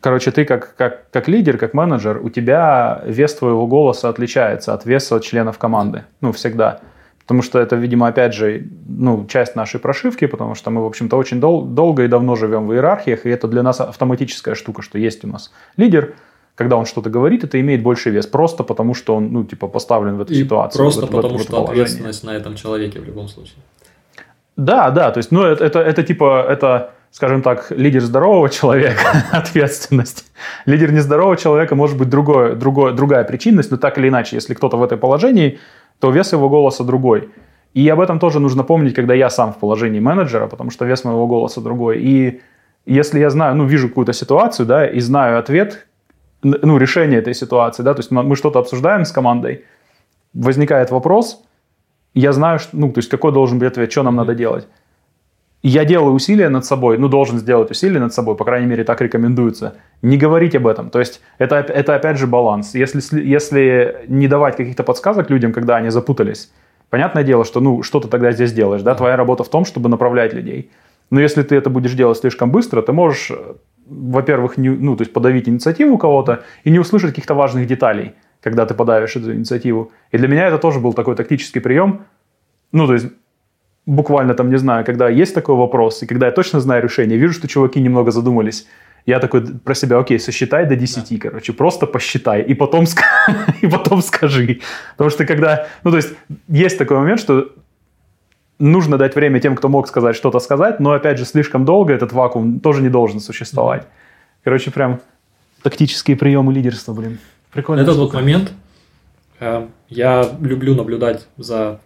Короче, 0.01 0.31
ты 0.31 0.45
как, 0.45 0.75
как, 0.75 1.11
как 1.11 1.27
лидер, 1.27 1.59
как 1.59 1.75
менеджер, 1.75 2.19
у 2.23 2.29
тебя 2.31 3.03
вес 3.05 3.35
твоего 3.35 3.67
голоса 3.67 4.09
отличается 4.09 4.73
от 4.73 4.83
веса 4.83 5.19
членов 5.19 5.59
команды. 5.59 6.05
Ну, 6.21 6.31
всегда. 6.31 6.79
Потому 7.21 7.41
что 7.41 7.59
это, 7.59 7.75
видимо, 7.75 8.07
опять 8.07 8.33
же, 8.33 8.67
ну, 8.87 9.25
часть 9.27 9.55
нашей 9.55 9.79
прошивки, 9.79 10.25
потому 10.27 10.55
что 10.55 10.71
мы, 10.71 10.81
в 10.81 10.85
общем-то, 10.85 11.17
очень 11.17 11.39
дол- 11.39 11.63
долго 11.63 12.03
и 12.03 12.07
давно 12.07 12.35
живем 12.35 12.67
в 12.67 12.73
иерархиях, 12.73 13.25
и 13.25 13.29
это 13.29 13.47
для 13.47 13.63
нас 13.63 13.79
автоматическая 13.79 14.55
штука, 14.55 14.81
что 14.81 14.97
есть 14.97 15.23
у 15.23 15.27
нас 15.27 15.51
лидер, 15.77 16.15
когда 16.55 16.77
он 16.77 16.85
что-то 16.85 17.09
говорит, 17.09 17.43
это 17.43 17.59
имеет 17.59 17.81
больший 17.81 18.11
вес, 18.11 18.27
просто 18.27 18.63
потому 18.63 18.93
что 18.93 19.15
он, 19.15 19.31
ну, 19.31 19.43
типа, 19.43 19.67
поставлен 19.67 20.17
в 20.17 20.21
эту 20.21 20.33
и 20.33 20.43
ситуацию. 20.43 20.79
Просто 20.79 21.05
в, 21.05 21.09
потому 21.09 21.37
в, 21.37 21.41
в 21.41 21.43
что 21.43 21.63
ответственность 21.63 22.23
на 22.23 22.31
этом 22.31 22.55
человеке 22.55 22.99
в 22.99 23.05
любом 23.05 23.27
случае. 23.27 23.55
Да, 24.57 24.91
да, 24.91 25.11
то 25.11 25.17
есть, 25.17 25.31
ну, 25.31 25.43
это, 25.43 25.65
это, 25.65 25.79
это 25.79 26.03
типа, 26.03 26.45
это, 26.47 26.91
скажем 27.11 27.41
так, 27.41 27.71
лидер 27.71 28.01
здорового 28.01 28.49
человека, 28.49 29.01
ответственность. 29.31 30.25
Лидер 30.65 30.91
нездорового 30.91 31.37
человека 31.37 31.75
может 31.75 31.97
быть 31.97 32.09
другое, 32.09 32.55
другое, 32.55 32.93
другая 32.93 33.23
причинность, 33.23 33.71
но 33.71 33.77
так 33.77 33.97
или 33.97 34.09
иначе, 34.09 34.35
если 34.35 34.53
кто-то 34.53 34.77
в 34.77 34.83
этой 34.83 34.97
положении, 34.97 35.59
то 36.01 36.11
вес 36.11 36.33
его 36.33 36.49
голоса 36.49 36.83
другой. 36.83 37.29
И 37.73 37.87
об 37.87 37.99
этом 37.99 38.19
тоже 38.19 38.39
нужно 38.39 38.63
помнить, 38.63 38.95
когда 38.95 39.13
я 39.13 39.29
сам 39.29 39.53
в 39.53 39.57
положении 39.57 39.99
менеджера, 39.99 40.47
потому 40.47 40.71
что 40.71 40.85
вес 40.85 41.05
моего 41.05 41.27
голоса 41.27 41.61
другой. 41.61 42.01
И 42.01 42.41
если 42.85 43.19
я 43.19 43.29
знаю, 43.29 43.55
ну, 43.55 43.65
вижу 43.65 43.87
какую-то 43.87 44.13
ситуацию, 44.13 44.65
да, 44.65 44.87
и 44.87 44.99
знаю 44.99 45.37
ответ, 45.37 45.87
ну, 46.43 46.77
решение 46.77 47.19
этой 47.19 47.35
ситуации, 47.35 47.83
да, 47.83 47.93
то 47.93 47.99
есть 47.99 48.11
мы 48.11 48.35
что-то 48.35 48.59
обсуждаем 48.59 49.05
с 49.05 49.11
командой, 49.11 49.63
возникает 50.33 50.91
вопрос, 50.91 51.43
я 52.13 52.33
знаю, 52.33 52.59
что, 52.59 52.75
ну, 52.75 52.91
то 52.91 52.99
есть 52.99 53.09
какой 53.09 53.31
должен 53.31 53.59
быть 53.59 53.69
ответ, 53.69 53.91
что 53.91 54.03
нам 54.03 54.15
надо 54.15 54.33
делать 54.33 54.67
я 55.69 55.85
делаю 55.85 56.13
усилия 56.13 56.49
над 56.49 56.65
собой, 56.65 56.97
ну, 56.97 57.07
должен 57.07 57.37
сделать 57.37 57.69
усилия 57.69 57.99
над 57.99 58.13
собой, 58.13 58.35
по 58.35 58.45
крайней 58.45 58.67
мере, 58.67 58.83
так 58.83 58.99
рекомендуется, 59.01 59.75
не 60.01 60.17
говорить 60.17 60.55
об 60.55 60.65
этом. 60.65 60.89
То 60.89 60.99
есть 60.99 61.21
это, 61.37 61.57
это 61.57 61.95
опять 61.95 62.17
же 62.17 62.25
баланс. 62.25 62.73
Если, 62.73 63.01
если 63.21 64.05
не 64.07 64.27
давать 64.27 64.57
каких-то 64.57 64.83
подсказок 64.83 65.29
людям, 65.29 65.53
когда 65.53 65.75
они 65.75 65.89
запутались, 65.89 66.51
понятное 66.89 67.23
дело, 67.23 67.45
что, 67.45 67.59
ну, 67.59 67.83
что 67.83 67.99
ты 67.99 68.07
тогда 68.07 68.31
здесь 68.31 68.53
делаешь, 68.53 68.81
да, 68.81 68.95
твоя 68.95 69.15
работа 69.15 69.43
в 69.43 69.49
том, 69.49 69.65
чтобы 69.65 69.87
направлять 69.87 70.33
людей. 70.33 70.71
Но 71.11 71.19
если 71.19 71.43
ты 71.43 71.55
это 71.55 71.69
будешь 71.69 71.93
делать 71.93 72.17
слишком 72.17 72.51
быстро, 72.51 72.81
ты 72.81 72.91
можешь, 72.91 73.31
во-первых, 73.85 74.57
не, 74.57 74.69
ну, 74.69 74.95
то 74.95 75.01
есть 75.01 75.13
подавить 75.13 75.47
инициативу 75.47 75.97
кого-то 75.97 76.43
и 76.63 76.71
не 76.71 76.79
услышать 76.79 77.11
каких-то 77.11 77.35
важных 77.35 77.67
деталей, 77.67 78.13
когда 78.41 78.65
ты 78.65 78.73
подавишь 78.73 79.15
эту 79.15 79.33
инициативу. 79.35 79.91
И 80.11 80.17
для 80.17 80.27
меня 80.27 80.47
это 80.47 80.57
тоже 80.57 80.79
был 80.79 80.93
такой 80.93 81.15
тактический 81.15 81.61
прием. 81.61 82.05
Ну, 82.71 82.87
то 82.87 82.93
есть 82.93 83.07
буквально 83.85 84.33
там, 84.33 84.49
не 84.49 84.57
знаю, 84.57 84.85
когда 84.85 85.09
есть 85.09 85.33
такой 85.35 85.55
вопрос, 85.55 86.03
и 86.03 86.05
когда 86.05 86.27
я 86.27 86.31
точно 86.31 86.59
знаю 86.59 86.83
решение, 86.83 87.17
вижу, 87.17 87.33
что 87.33 87.47
чуваки 87.47 87.81
немного 87.81 88.11
задумались, 88.11 88.67
Я 89.07 89.19
такой 89.19 89.41
про 89.41 89.73
себя, 89.73 89.97
окей, 89.97 90.19
сосчитай 90.19 90.67
до 90.67 90.75
10, 90.75 91.09
да. 91.09 91.29
короче, 91.29 91.53
просто 91.53 91.87
посчитай, 91.87 92.43
и 92.43 92.53
потом, 92.53 92.85
и 93.61 93.67
потом 93.67 94.01
скажи. 94.01 94.59
Потому 94.91 95.09
что 95.09 95.25
когда, 95.25 95.65
ну 95.83 95.91
то 95.91 95.97
есть, 95.97 96.13
есть 96.47 96.77
такой 96.77 96.97
момент, 96.97 97.19
что 97.19 97.49
нужно 98.59 98.97
дать 98.97 99.15
время 99.15 99.39
тем, 99.39 99.55
кто 99.55 99.69
мог 99.69 99.87
сказать, 99.87 100.15
что-то 100.15 100.39
сказать, 100.39 100.79
но 100.79 100.91
опять 100.91 101.17
же, 101.17 101.25
слишком 101.25 101.65
долго 101.65 101.93
этот 101.93 102.13
вакуум 102.13 102.59
тоже 102.59 102.83
не 102.83 102.89
должен 102.89 103.19
существовать. 103.19 103.87
Короче, 104.43 104.69
прям 104.69 104.99
тактические 105.63 106.15
приемы 106.15 106.53
лидерства, 106.53 106.93
блин. 106.93 107.17
Прикольно. 107.51 107.81
Этот 107.81 107.97
вот 107.97 108.13
момент, 108.13 108.53
э, 109.39 109.67
я 109.89 110.29
люблю 110.39 110.75
наблюдать 110.75 111.27
за 111.37 111.79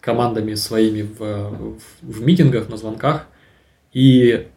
командами 0.00 0.54
своими 0.54 1.02
в, 1.02 1.18
в, 1.18 1.80
в 2.02 2.22
митингах, 2.22 2.68
на 2.68 2.76
звонках, 2.76 3.26
и 3.92 4.48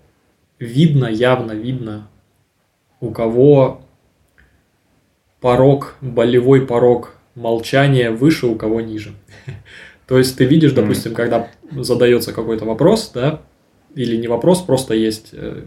видно, 0.60 1.06
явно 1.06 1.52
видно, 1.52 2.08
у 3.00 3.12
кого 3.12 3.82
порог, 5.42 5.96
болевой 6.02 6.66
порог 6.66 7.16
молчания 7.36 8.12
выше, 8.12 8.48
у 8.48 8.56
кого 8.56 8.82
ниже. 8.82 9.14
То 10.08 10.18
есть 10.18 10.38
ты 10.38 10.46
видишь, 10.46 10.72
допустим, 10.72 11.14
когда 11.14 11.50
задается 11.72 12.32
какой-то 12.32 12.66
вопрос, 12.66 13.12
да, 13.14 13.42
или 13.94 14.16
не 14.18 14.28
вопрос, 14.28 14.62
просто 14.62 14.94
есть 14.94 15.30
э, 15.32 15.64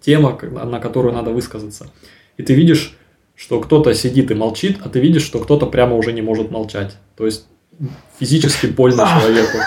тема, 0.00 0.38
на 0.42 0.78
которую 0.78 1.14
надо 1.14 1.30
высказаться. 1.30 1.90
И 2.36 2.42
ты 2.42 2.54
видишь, 2.54 2.96
что 3.34 3.60
кто-то 3.60 3.94
сидит 3.94 4.30
и 4.30 4.34
молчит, 4.34 4.78
а 4.84 4.88
ты 4.88 5.00
видишь, 5.00 5.22
что 5.22 5.40
кто-то 5.40 5.66
прямо 5.66 5.96
уже 5.96 6.12
не 6.12 6.22
может 6.22 6.50
молчать. 6.50 6.96
То 7.16 7.26
есть 7.26 7.46
физически 8.18 8.66
больно 8.66 9.06
человеку. 9.06 9.58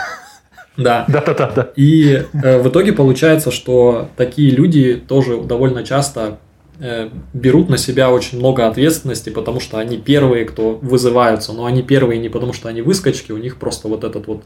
Да. 0.76 1.06
Да, 1.08 1.22
да, 1.22 1.34
да, 1.34 1.52
да. 1.56 1.70
И 1.76 2.24
э, 2.34 2.62
в 2.62 2.68
итоге 2.68 2.94
получается, 2.94 3.52
что 3.52 4.10
такие 4.18 4.50
люди 4.50 4.96
тоже 4.96 5.38
довольно 5.38 5.84
часто 5.84 6.40
э, 6.80 7.10
берут 7.34 7.70
на 7.70 7.78
себя 7.78 8.12
очень 8.12 8.40
много 8.40 8.68
ответственности, 8.68 9.30
потому 9.30 9.60
что 9.60 9.78
они 9.78 9.98
первые, 9.98 10.46
кто 10.46 10.80
вызываются, 10.82 11.54
но 11.54 11.66
они 11.66 11.84
первые 11.84 12.20
не 12.20 12.30
потому, 12.30 12.54
что 12.54 12.70
они 12.70 12.82
выскочки, 12.82 13.32
у 13.32 13.38
них 13.38 13.58
просто 13.58 13.88
вот 13.88 14.04
этот 14.04 14.26
вот 14.26 14.44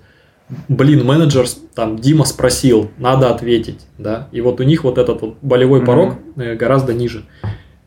блин, 0.68 1.06
менеджер, 1.06 1.46
там, 1.76 2.00
Дима 2.00 2.26
спросил, 2.26 2.90
надо 2.98 3.30
ответить, 3.30 3.82
да, 3.98 4.30
и 4.32 4.42
вот 4.42 4.60
у 4.60 4.64
них 4.64 4.84
вот 4.84 4.98
этот 4.98 5.22
вот 5.22 5.36
болевой 5.42 5.86
порог 5.86 6.16
mm-hmm. 6.36 6.56
гораздо 6.56 6.94
ниже. 6.94 7.24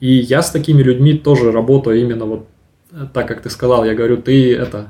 И 0.00 0.14
я 0.14 0.42
с 0.42 0.50
такими 0.50 0.82
людьми 0.82 1.14
тоже 1.14 1.52
работаю 1.52 2.00
именно 2.00 2.24
вот 2.24 2.46
э, 2.92 3.06
так, 3.12 3.28
как 3.28 3.42
ты 3.42 3.50
сказал, 3.50 3.84
я 3.84 3.94
говорю, 3.94 4.16
ты 4.18 4.54
это, 4.54 4.88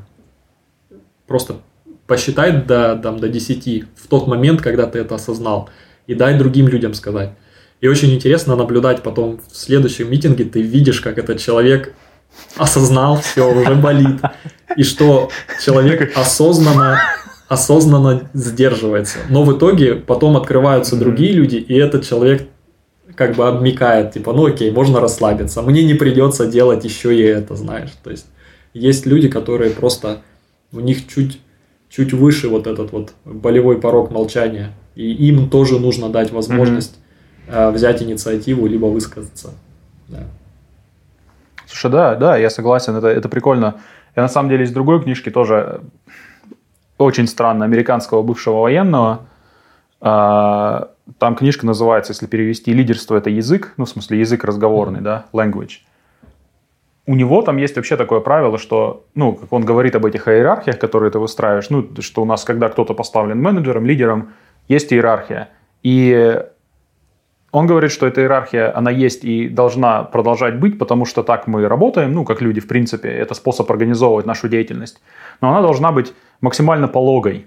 просто 1.30 1.60
посчитай 2.08 2.50
до, 2.50 2.96
там, 3.00 3.20
до 3.20 3.28
10 3.28 3.84
в 3.94 4.08
тот 4.08 4.26
момент, 4.26 4.60
когда 4.62 4.86
ты 4.86 4.98
это 4.98 5.14
осознал, 5.14 5.70
и 6.08 6.14
дай 6.14 6.36
другим 6.36 6.66
людям 6.66 6.92
сказать. 6.92 7.30
И 7.80 7.86
очень 7.86 8.12
интересно 8.12 8.56
наблюдать 8.56 9.04
потом 9.04 9.40
в 9.48 9.56
следующем 9.56 10.10
митинге, 10.10 10.44
ты 10.44 10.60
видишь, 10.60 11.00
как 11.00 11.18
этот 11.18 11.38
человек 11.38 11.94
осознал, 12.56 13.20
все, 13.20 13.48
уже 13.48 13.76
болит. 13.76 14.20
И 14.76 14.82
что 14.82 15.30
человек 15.64 16.18
осознанно, 16.18 16.98
осознанно 17.46 18.28
сдерживается. 18.34 19.18
Но 19.28 19.44
в 19.44 19.56
итоге 19.56 19.94
потом 19.94 20.36
открываются 20.36 20.96
другие 20.96 21.30
люди, 21.30 21.56
и 21.58 21.76
этот 21.76 22.04
человек 22.04 22.48
как 23.14 23.36
бы 23.36 23.46
обмикает, 23.46 24.14
типа, 24.14 24.32
ну 24.32 24.46
окей, 24.46 24.72
можно 24.72 24.98
расслабиться, 24.98 25.62
мне 25.62 25.84
не 25.84 25.94
придется 25.94 26.46
делать 26.46 26.84
еще 26.84 27.14
и 27.14 27.22
это, 27.22 27.54
знаешь. 27.54 27.90
То 28.02 28.10
есть 28.10 28.26
есть 28.74 29.06
люди, 29.06 29.28
которые 29.28 29.70
просто 29.70 30.22
у 30.72 30.80
них 30.80 31.06
чуть, 31.08 31.40
чуть 31.88 32.12
выше 32.12 32.48
вот 32.48 32.66
этот 32.66 32.92
вот 32.92 33.14
болевой 33.24 33.80
порог 33.80 34.10
молчания. 34.10 34.72
И 34.94 35.12
им 35.28 35.48
тоже 35.48 35.78
нужно 35.78 36.08
дать 36.08 36.30
возможность 36.32 36.98
mm-hmm. 37.48 37.72
взять 37.72 38.02
инициативу, 38.02 38.66
либо 38.66 38.86
высказаться. 38.86 39.54
Да. 40.08 40.24
Слушай, 41.66 41.90
да, 41.90 42.14
да, 42.16 42.36
я 42.36 42.50
согласен, 42.50 42.96
это, 42.96 43.06
это 43.06 43.28
прикольно. 43.28 43.76
Я 44.16 44.22
на 44.22 44.28
самом 44.28 44.48
деле 44.48 44.64
из 44.64 44.72
другой 44.72 45.02
книжки 45.02 45.30
тоже 45.30 45.80
очень 46.98 47.26
странно, 47.28 47.64
американского 47.64 48.22
бывшего 48.22 48.60
военного. 48.60 49.26
А, 50.00 50.90
там 51.18 51.36
книжка 51.36 51.66
называется, 51.66 52.12
если 52.12 52.26
перевести, 52.26 52.72
«Лидерство– 52.72 53.16
это 53.16 53.30
язык», 53.30 53.74
ну, 53.76 53.84
в 53.84 53.88
смысле, 53.88 54.18
язык 54.18 54.44
разговорный, 54.44 55.00
да, 55.00 55.26
language 55.32 55.78
у 57.10 57.16
него 57.16 57.42
там 57.42 57.56
есть 57.56 57.74
вообще 57.74 57.96
такое 57.96 58.20
правило, 58.20 58.56
что, 58.56 59.04
ну, 59.16 59.32
как 59.32 59.52
он 59.52 59.64
говорит 59.64 59.96
об 59.96 60.06
этих 60.06 60.28
иерархиях, 60.28 60.78
которые 60.78 61.10
ты 61.10 61.18
выстраиваешь, 61.18 61.68
ну, 61.68 61.84
что 61.98 62.22
у 62.22 62.24
нас, 62.24 62.44
когда 62.44 62.68
кто-то 62.68 62.94
поставлен 62.94 63.42
менеджером, 63.42 63.84
лидером, 63.84 64.28
есть 64.68 64.92
иерархия. 64.92 65.48
И 65.82 66.40
он 67.50 67.66
говорит, 67.66 67.90
что 67.90 68.06
эта 68.06 68.20
иерархия, 68.20 68.72
она 68.78 68.92
есть 68.92 69.24
и 69.24 69.48
должна 69.48 70.04
продолжать 70.04 70.60
быть, 70.60 70.78
потому 70.78 71.04
что 71.04 71.24
так 71.24 71.48
мы 71.48 71.66
работаем, 71.66 72.12
ну, 72.12 72.24
как 72.24 72.40
люди, 72.42 72.60
в 72.60 72.68
принципе, 72.68 73.08
это 73.08 73.34
способ 73.34 73.68
организовывать 73.72 74.26
нашу 74.26 74.48
деятельность. 74.48 75.00
Но 75.40 75.48
она 75.50 75.62
должна 75.62 75.90
быть 75.90 76.14
максимально 76.40 76.86
пологой. 76.86 77.46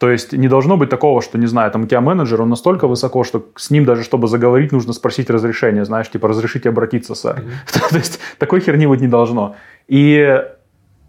То 0.00 0.10
есть 0.10 0.32
не 0.32 0.48
должно 0.48 0.78
быть 0.78 0.88
такого, 0.88 1.20
что, 1.20 1.36
не 1.36 1.46
знаю, 1.46 1.70
там 1.70 1.82
у 1.82 1.86
тебя 1.86 2.00
менеджер, 2.00 2.40
он 2.40 2.48
настолько 2.48 2.88
высоко, 2.88 3.22
что 3.22 3.44
с 3.56 3.70
ним 3.70 3.84
даже, 3.84 4.02
чтобы 4.02 4.28
заговорить, 4.28 4.72
нужно 4.72 4.94
спросить 4.94 5.28
разрешение, 5.28 5.84
знаешь, 5.84 6.10
типа, 6.10 6.28
разрешите 6.28 6.70
обратиться, 6.70 7.14
сэр. 7.14 7.40
Mm-hmm. 7.40 7.88
То 7.90 7.96
есть 7.96 8.18
такой 8.38 8.60
херни 8.60 8.86
быть 8.86 9.02
не 9.02 9.08
должно. 9.08 9.56
И 9.88 10.42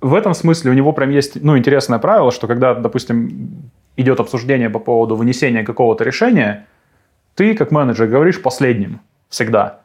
в 0.02 0.14
этом 0.14 0.34
смысле 0.34 0.72
у 0.72 0.74
него 0.74 0.92
прям 0.92 1.10
есть, 1.10 1.42
ну, 1.42 1.58
интересное 1.58 2.00
правило, 2.00 2.32
что 2.32 2.48
когда, 2.48 2.74
допустим, 2.74 3.72
идет 3.96 4.20
обсуждение 4.20 4.70
по 4.70 4.80
поводу 4.80 5.16
вынесения 5.16 5.64
какого-то 5.64 6.04
решения, 6.04 6.68
ты, 7.36 7.56
как 7.56 7.72
менеджер, 7.72 8.08
говоришь 8.08 8.42
последним 8.42 9.00
всегда. 9.30 9.81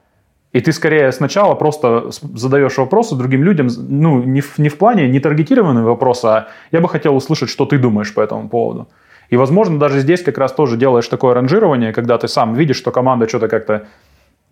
И 0.57 0.61
ты 0.61 0.73
скорее 0.73 1.13
сначала 1.13 1.55
просто 1.55 2.09
задаешь 2.35 2.79
вопросы 2.79 3.15
другим 3.15 3.45
людям, 3.45 3.69
ну, 3.77 4.23
не 4.23 4.41
в, 4.41 4.57
не 4.57 4.71
в 4.71 4.79
плане 4.79 5.07
не 5.07 5.21
таргетированные 5.21 5.85
вопросы, 5.85 6.25
а 6.25 6.49
я 6.73 6.81
бы 6.81 6.89
хотел 6.89 7.15
услышать, 7.15 7.51
что 7.51 7.67
ты 7.67 7.77
думаешь 7.77 8.15
по 8.15 8.23
этому 8.23 8.49
поводу. 8.49 8.89
И, 9.29 9.37
возможно, 9.37 9.79
даже 9.79 10.01
здесь 10.01 10.23
как 10.23 10.39
раз 10.39 10.55
тоже 10.55 10.79
делаешь 10.79 11.07
такое 11.09 11.35
ранжирование, 11.35 11.93
когда 11.93 12.17
ты 12.17 12.27
сам 12.27 12.55
видишь, 12.55 12.79
что 12.79 12.91
команда 12.91 13.29
что-то 13.29 13.49
как-то 13.49 13.89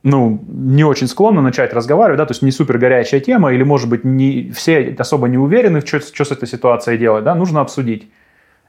ну, 0.03 0.45
не 0.47 0.85
очень 0.85 1.07
склонна 1.07 1.41
начать 1.41 1.73
разговаривать, 1.73 2.19
да, 2.19 2.27
то 2.27 2.33
есть 2.33 2.43
не 2.43 2.51
супер 2.51 2.77
горячая 2.77 3.21
тема, 3.21 3.55
или, 3.55 3.63
может 3.63 3.89
быть, 3.89 4.05
не, 4.05 4.51
все 4.55 4.95
особо 4.99 5.29
не 5.29 5.39
уверены, 5.39 5.81
что, 5.81 6.01
что 6.01 6.27
с 6.27 6.31
этой 6.31 6.47
ситуацией 6.47 6.99
делать, 6.99 7.25
да, 7.25 7.35
нужно 7.35 7.63
обсудить. 7.63 8.11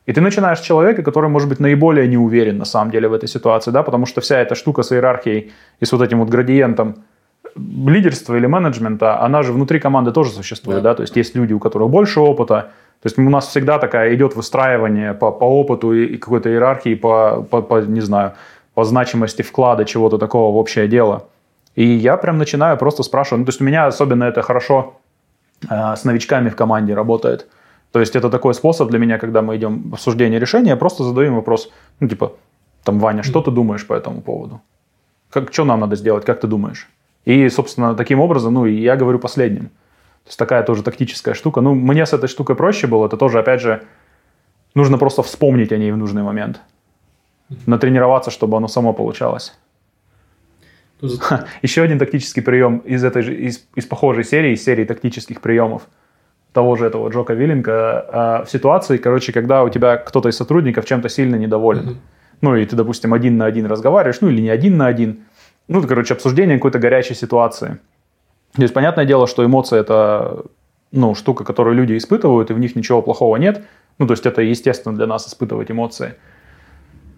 И 0.06 0.14
ты 0.14 0.22
начинаешь 0.22 0.60
с 0.60 0.62
человека, 0.62 1.04
который, 1.04 1.30
может 1.30 1.50
быть, 1.50 1.60
наиболее 1.60 2.08
не 2.08 2.18
уверен 2.18 2.60
на 2.60 2.66
самом 2.66 2.92
деле 2.92 3.10
в 3.10 3.14
этой 3.14 3.28
ситуации, 3.28 3.72
да, 3.72 3.84
потому 3.84 4.06
что 4.06 4.22
вся 4.22 4.40
эта 4.40 4.56
штука 4.56 4.84
с 4.84 4.94
иерархией 4.94 5.52
и 5.82 5.86
с 5.86 5.92
вот 5.92 6.02
этим 6.02 6.20
вот 6.20 6.30
градиентом 6.30 7.04
лидерства 7.56 8.36
или 8.36 8.48
менеджмента, 8.48 9.22
она 9.22 9.44
же 9.44 9.54
внутри 9.54 9.80
команды 9.80 10.12
тоже 10.12 10.32
существует, 10.32 10.84
да, 10.84 10.92
да? 10.92 10.96
то 10.96 11.02
есть 11.04 11.16
есть 11.16 11.36
люди, 11.36 11.54
у 11.54 11.60
которых 11.60 11.90
больше 11.90 12.20
опыта, 12.20 12.72
то 13.02 13.08
есть 13.08 13.18
у 13.18 13.30
нас 13.30 13.48
всегда 13.48 13.80
такая 13.80 14.14
идет 14.14 14.36
выстраивание 14.36 15.14
по, 15.14 15.32
по 15.32 15.46
опыту 15.46 15.94
и, 15.94 16.18
какой-то 16.18 16.50
иерархии, 16.50 16.96
по, 16.96 17.46
по, 17.50 17.62
по, 17.62 17.82
не 17.82 18.02
знаю, 18.02 18.34
по 18.74 18.84
значимости 18.84 19.42
вклада 19.42 19.86
чего-то 19.86 20.18
такого 20.18 20.54
в 20.54 20.58
общее 20.58 20.88
дело. 20.88 21.28
И 21.76 21.86
я 21.86 22.18
прям 22.18 22.38
начинаю 22.38 22.78
просто 22.78 23.04
спрашивать, 23.04 23.40
ну, 23.40 23.46
то 23.46 23.50
есть 23.50 23.62
у 23.62 23.64
меня 23.64 23.88
особенно 23.88 24.24
это 24.26 24.42
хорошо 24.42 24.96
э, 25.70 25.96
с 25.96 26.04
новичками 26.04 26.50
в 26.50 26.56
команде 26.56 26.94
работает. 26.94 27.48
То 27.92 28.00
есть 28.00 28.16
это 28.16 28.30
такой 28.30 28.54
способ 28.54 28.90
для 28.90 29.00
меня, 29.00 29.18
когда 29.18 29.42
мы 29.42 29.56
идем 29.56 29.90
в 29.90 29.94
обсуждение 29.94 30.40
решения, 30.40 30.72
я 30.72 30.78
просто 30.78 31.04
задаю 31.04 31.28
им 31.28 31.36
вопрос, 31.36 31.70
ну 32.00 32.08
типа, 32.08 32.32
там, 32.84 33.00
Ваня, 33.00 33.24
что 33.24 33.42
ты 33.42 33.52
думаешь 33.52 33.86
по 33.88 33.94
этому 33.94 34.22
поводу? 34.22 34.62
Как, 35.30 35.54
что 35.54 35.66
нам 35.66 35.80
надо 35.80 35.96
сделать, 35.96 36.26
как 36.26 36.40
ты 36.40 36.48
думаешь? 36.48 36.90
И, 37.26 37.50
собственно, 37.50 37.96
таким 37.96 38.20
образом, 38.20 38.54
ну, 38.54 38.66
и 38.66 38.74
я 38.76 38.96
говорю 38.96 39.20
последним. 39.20 39.70
То 40.24 40.30
есть 40.30 40.40
такая 40.40 40.64
тоже 40.64 40.84
тактическая 40.84 41.34
штука. 41.34 41.62
Ну, 41.62 41.74
мне 41.76 42.06
с 42.06 42.14
этой 42.14 42.28
штукой 42.28 42.56
проще 42.56 42.88
было. 42.88 43.06
Это 43.08 43.18
тоже, 43.18 43.40
опять 43.40 43.62
же, 43.62 43.84
нужно 44.76 44.98
просто 44.98 45.24
вспомнить 45.24 45.72
о 45.72 45.78
ней 45.78 45.92
в 45.92 45.98
нужный 45.98 46.24
момент. 46.24 46.62
Натренироваться, 47.66 48.32
чтобы 48.32 48.58
оно 48.58 48.68
само 48.68 48.94
получалось. 48.94 49.58
Ха, 51.20 51.46
еще 51.62 51.84
один 51.84 52.00
тактический 52.00 52.42
прием 52.42 52.80
из 52.80 53.04
этой 53.04 53.22
же, 53.22 53.36
из, 53.36 53.68
из 53.76 53.86
похожей 53.86 54.24
серии, 54.24 54.54
из 54.54 54.64
серии 54.64 54.86
тактических 54.86 55.42
приемов 55.42 55.88
того 56.54 56.78
же 56.78 56.86
этого 56.86 57.10
Джока 57.10 57.34
Виллинга, 57.34 58.42
э, 58.42 58.46
в 58.46 58.50
ситуации, 58.50 58.98
короче, 58.98 59.34
когда 59.34 59.64
у 59.64 59.70
тебя 59.70 59.98
кто-то 59.98 60.30
из 60.30 60.38
сотрудников 60.38 60.86
чем-то 60.86 61.10
сильно 61.10 61.36
недоволен. 61.36 61.90
Mm-hmm. 61.90 61.98
Ну, 62.42 62.56
и 62.56 62.66
ты, 62.66 62.78
допустим, 62.78 63.14
один 63.14 63.38
на 63.38 63.46
один 63.46 63.66
разговариваешь, 63.66 64.22
ну, 64.22 64.30
или 64.30 64.42
не 64.42 64.50
один 64.50 64.78
на 64.78 64.88
один, 64.88 65.26
ну, 65.68 65.82
короче, 65.82 66.14
обсуждение 66.14 66.58
какой-то 66.58 66.80
горячей 66.80 67.16
ситуации. 67.16 67.80
То 68.56 68.62
есть, 68.62 68.74
понятное 68.74 69.06
дело, 69.06 69.28
что 69.28 69.44
эмоции– 69.44 69.80
это 69.80 70.46
ну, 70.92 71.16
штука, 71.16 71.44
которую 71.44 71.76
люди 71.76 71.98
испытывают, 71.98 72.52
и 72.52 72.54
в 72.54 72.60
них 72.60 72.76
ничего 72.76 73.02
плохого 73.02 73.36
нет. 73.38 73.64
Ну, 73.98 74.08
то 74.08 74.14
есть, 74.14 74.26
это 74.26 74.42
естественно 74.42 74.96
для 74.96 75.08
нас 75.08 75.28
испытывать 75.28 75.72
эмоции. 75.72 76.16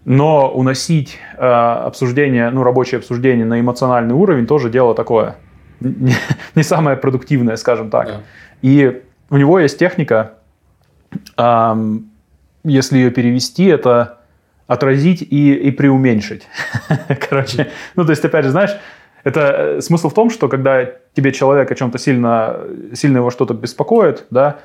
Но 0.06 0.50
уносить 0.50 1.20
э, 1.38 1.46
обсуждение, 1.46 2.50
ну, 2.50 2.64
рабочее 2.64 3.00
обсуждение 3.00 3.46
на 3.46 3.60
эмоциональный 3.60 4.16
уровень 4.16 4.48
тоже 4.48 4.70
дело 4.70 4.96
такое. 4.96 5.36
Не, 5.82 6.14
не 6.56 6.64
самое 6.64 6.96
продуктивное, 6.96 7.58
скажем 7.58 7.90
так. 7.90 8.08
Да. 8.08 8.22
И 8.62 9.02
у 9.30 9.38
него 9.38 9.60
есть 9.60 9.78
техника, 9.78 10.36
э, 11.38 11.76
если 12.64 12.98
ее 12.98 13.12
перевести, 13.12 13.66
это 13.66 14.20
отразить 14.68 15.22
и, 15.22 15.54
и 15.54 15.72
преуменьшить. 15.72 16.48
Короче, 17.30 17.72
ну, 17.96 18.06
то 18.06 18.12
есть, 18.12 18.24
опять 18.24 18.46
же, 18.46 18.52
знаешь, 18.52 18.78
это 19.24 19.42
э, 19.42 19.82
смысл 19.82 20.10
в 20.10 20.14
том, 20.14 20.30
что 20.30 20.48
когда 20.48 20.86
тебе 21.14 21.32
человек 21.32 21.72
о 21.72 21.76
чем-то 21.76 21.98
сильно, 21.98 22.58
сильно 22.94 23.18
его 23.18 23.30
что-то 23.30 23.54
беспокоит, 23.54 24.26
да, 24.30 24.60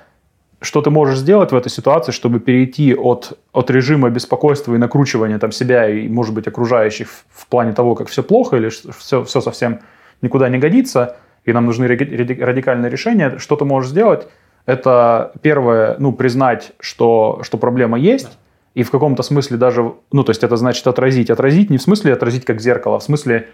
что 0.60 0.80
ты 0.80 0.90
можешь 0.90 1.18
сделать 1.18 1.50
в 1.50 1.56
этой 1.56 1.68
ситуации, 1.68 2.12
чтобы 2.12 2.38
перейти 2.38 2.94
от, 2.94 3.38
от 3.52 3.70
режима 3.70 4.10
беспокойства 4.10 4.74
и 4.74 4.78
накручивания 4.78 5.38
там 5.38 5.50
себя 5.52 5.88
и, 5.88 6.08
может 6.08 6.34
быть, 6.34 6.46
окружающих 6.46 7.08
в, 7.08 7.24
в 7.42 7.46
плане 7.48 7.72
того, 7.72 7.94
как 7.94 8.08
все 8.08 8.22
плохо 8.22 8.56
или 8.56 8.68
все, 8.68 9.24
все 9.24 9.40
совсем 9.40 9.80
никуда 10.20 10.48
не 10.48 10.58
годится, 10.58 11.16
и 11.44 11.52
нам 11.52 11.66
нужны 11.66 11.88
радикальные 11.88 12.90
решения, 12.90 13.38
что 13.38 13.56
ты 13.56 13.64
можешь 13.64 13.90
сделать, 13.90 14.28
это 14.64 15.32
первое, 15.42 15.96
ну, 15.98 16.12
признать, 16.12 16.72
что, 16.78 17.40
что 17.42 17.58
проблема 17.58 17.98
есть, 17.98 18.38
и 18.74 18.82
в 18.82 18.90
каком-то 18.90 19.22
смысле 19.22 19.56
даже, 19.56 19.92
ну, 20.12 20.24
то 20.24 20.30
есть 20.30 20.42
это 20.42 20.56
значит 20.56 20.86
отразить. 20.86 21.30
Отразить 21.30 21.70
не 21.70 21.78
в 21.78 21.82
смысле 21.82 22.14
отразить 22.14 22.44
как 22.44 22.60
зеркало, 22.60 22.96
а 22.96 22.98
в 22.98 23.02
смысле, 23.02 23.48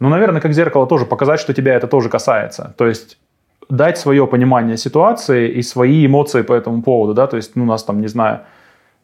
ну, 0.00 0.08
наверное, 0.08 0.40
как 0.40 0.52
зеркало 0.52 0.86
тоже 0.86 1.06
показать, 1.06 1.40
что 1.40 1.54
тебя 1.54 1.74
это 1.74 1.86
тоже 1.86 2.08
касается. 2.08 2.74
То 2.76 2.86
есть 2.86 3.18
дать 3.68 3.98
свое 3.98 4.26
понимание 4.26 4.76
ситуации 4.76 5.48
и 5.48 5.62
свои 5.62 6.06
эмоции 6.06 6.42
по 6.42 6.52
этому 6.52 6.82
поводу, 6.82 7.14
да, 7.14 7.26
то 7.26 7.36
есть, 7.36 7.56
ну, 7.56 7.64
нас 7.64 7.84
там, 7.84 8.00
не 8.00 8.08
знаю, 8.08 8.40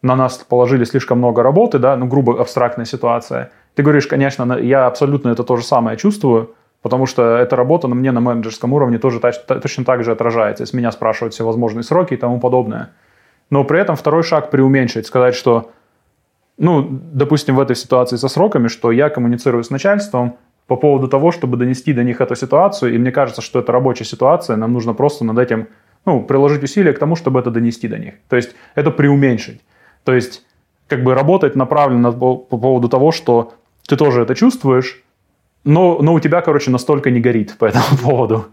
на 0.01 0.15
нас 0.15 0.37
положили 0.37 0.83
слишком 0.83 1.17
много 1.17 1.41
работы, 1.43 1.79
да, 1.79 1.95
ну, 1.97 2.05
грубо 2.05 2.39
абстрактная 2.39 2.85
ситуация. 2.85 3.51
Ты 3.73 3.83
говоришь, 3.83 4.07
конечно, 4.07 4.53
я 4.53 4.85
абсолютно 4.85 5.29
это 5.29 5.43
то 5.43 5.57
же 5.57 5.63
самое 5.63 5.97
чувствую, 5.97 6.55
потому 6.81 7.07
что 7.07 7.37
эта 7.37 7.55
работа 7.55 7.87
на 7.87 7.95
мне 7.95 8.11
на 8.11 8.21
менеджерском 8.21 8.73
уровне 8.73 8.99
тоже 8.99 9.19
точно 9.19 9.85
так 9.85 10.03
же 10.03 10.11
отражается. 10.11 10.63
Если 10.63 10.77
меня 10.77 10.91
спрашивают 10.91 11.33
все 11.33 11.43
возможные 11.43 11.83
сроки 11.83 12.13
и 12.13 12.17
тому 12.17 12.39
подобное. 12.39 12.91
Но 13.49 13.63
при 13.63 13.79
этом 13.79 13.95
второй 13.95 14.23
шаг 14.23 14.51
преуменьшить, 14.51 15.05
сказать, 15.07 15.35
что, 15.35 15.71
ну, 16.57 16.87
допустим, 16.89 17.55
в 17.55 17.59
этой 17.59 17.75
ситуации 17.75 18.15
со 18.15 18.27
сроками, 18.27 18.67
что 18.67 18.91
я 18.91 19.09
коммуницирую 19.09 19.63
с 19.63 19.69
начальством, 19.69 20.37
по 20.67 20.75
поводу 20.77 21.07
того, 21.07 21.31
чтобы 21.31 21.57
донести 21.57 21.93
до 21.93 22.03
них 22.03 22.21
эту 22.21 22.35
ситуацию, 22.35 22.95
и 22.95 22.97
мне 22.97 23.11
кажется, 23.11 23.41
что 23.41 23.59
это 23.59 23.71
рабочая 23.71 24.05
ситуация, 24.05 24.55
нам 24.55 24.73
нужно 24.73 24.93
просто 24.93 25.23
над 25.23 25.37
этим 25.37 25.67
ну, 26.05 26.23
приложить 26.23 26.63
усилия 26.63 26.93
к 26.93 26.99
тому, 26.99 27.15
чтобы 27.15 27.39
это 27.39 27.51
донести 27.51 27.87
до 27.87 27.97
них. 27.97 28.15
То 28.29 28.35
есть 28.35 28.55
это 28.73 28.91
преуменьшить. 28.91 29.61
То 30.03 30.13
есть 30.13 30.43
как 30.87 31.03
бы 31.03 31.13
работать 31.13 31.55
направленно 31.55 32.11
по, 32.11 32.37
по 32.37 32.57
поводу 32.57 32.89
того, 32.89 33.11
что 33.11 33.53
ты 33.87 33.95
тоже 33.95 34.21
это 34.21 34.35
чувствуешь, 34.35 35.03
но, 35.63 35.99
но 36.01 36.13
у 36.13 36.19
тебя, 36.19 36.41
короче, 36.41 36.71
настолько 36.71 37.09
не 37.09 37.19
горит 37.19 37.57
по 37.57 37.65
этому 37.65 37.85
поводу. 38.03 38.47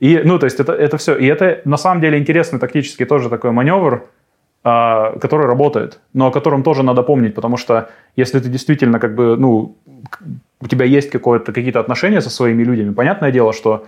И, 0.00 0.20
ну, 0.22 0.38
то 0.38 0.46
есть 0.46 0.60
это, 0.60 0.72
это 0.72 0.96
все. 0.96 1.16
И 1.16 1.26
это 1.26 1.60
на 1.64 1.76
самом 1.76 2.00
деле 2.00 2.18
интересный 2.18 2.58
тактический 2.58 3.06
тоже 3.06 3.28
такой 3.28 3.50
маневр, 3.50 4.06
который 4.62 5.46
работает, 5.46 6.00
но 6.12 6.26
о 6.26 6.30
котором 6.30 6.62
тоже 6.62 6.82
надо 6.82 7.02
помнить, 7.02 7.34
потому 7.34 7.56
что 7.56 7.90
если 8.16 8.40
ты 8.40 8.48
действительно 8.48 8.98
как 8.98 9.14
бы, 9.14 9.36
ну, 9.36 9.76
у 10.60 10.66
тебя 10.66 10.84
есть 10.84 11.10
какие-то 11.10 11.80
отношения 11.80 12.20
со 12.20 12.30
своими 12.30 12.64
людьми, 12.64 12.92
понятное 12.92 13.30
дело, 13.30 13.52
что, 13.52 13.86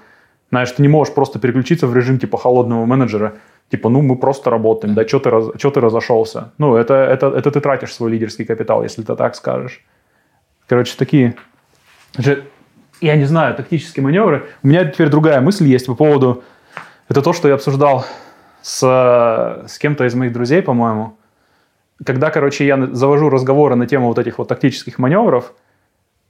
знаешь, 0.51 0.71
ты 0.71 0.83
не 0.83 0.89
можешь 0.89 1.13
просто 1.13 1.39
переключиться 1.39 1.87
в 1.87 1.97
режим 1.97 2.19
типа 2.19 2.39
холодного 2.39 2.87
менеджера, 2.87 3.35
типа, 3.71 3.89
ну, 3.89 4.01
мы 4.03 4.17
просто 4.17 4.51
работаем, 4.51 4.95
да, 4.95 5.07
что 5.07 5.19
ты, 5.19 5.31
раз, 5.31 5.47
ты 5.59 5.81
разошелся? 5.81 6.53
Ну, 6.59 6.77
это, 6.77 6.95
это, 6.95 7.29
это 7.29 7.51
ты 7.51 7.61
тратишь 7.61 7.95
свой 7.95 8.11
лидерский 8.13 8.45
капитал, 8.45 8.83
если 8.83 9.03
ты 9.03 9.17
так 9.17 9.35
скажешь. 9.35 9.85
Короче, 10.69 10.95
такие, 10.97 11.35
я 13.01 13.17
не 13.17 13.25
знаю, 13.25 13.55
тактические 13.55 14.05
маневры. 14.05 14.47
У 14.63 14.69
меня 14.69 14.85
теперь 14.85 15.09
другая 15.09 15.41
мысль 15.41 15.67
есть 15.67 15.87
по 15.87 15.95
поводу, 15.95 16.43
это 17.09 17.23
то, 17.23 17.33
что 17.33 17.49
я 17.49 17.55
обсуждал 17.55 18.05
с, 18.63 19.65
с 19.67 19.79
кем-то 19.79 20.05
из 20.05 20.15
моих 20.15 20.33
друзей, 20.33 20.63
по-моему. 20.63 21.17
Когда, 22.05 22.31
короче, 22.31 22.67
я 22.67 22.89
завожу 22.93 23.29
разговоры 23.29 23.75
на 23.75 23.87
тему 23.87 24.09
вот 24.09 24.19
этих 24.19 24.39
вот 24.39 24.49
тактических 24.49 24.99
маневров, 24.99 25.53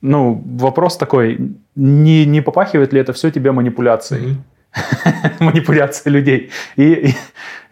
ну, 0.03 0.43
вопрос 0.47 0.97
такой, 0.97 1.39
не, 1.77 2.25
не 2.25 2.41
попахивает 2.41 2.93
ли 2.93 3.01
это 3.01 3.13
все 3.13 3.31
тебе 3.31 3.53
манипуляцией? 3.53 4.37
Манипуляция 5.41 6.11
людей. 6.11 6.51
И, 6.77 6.93
и, 6.93 7.15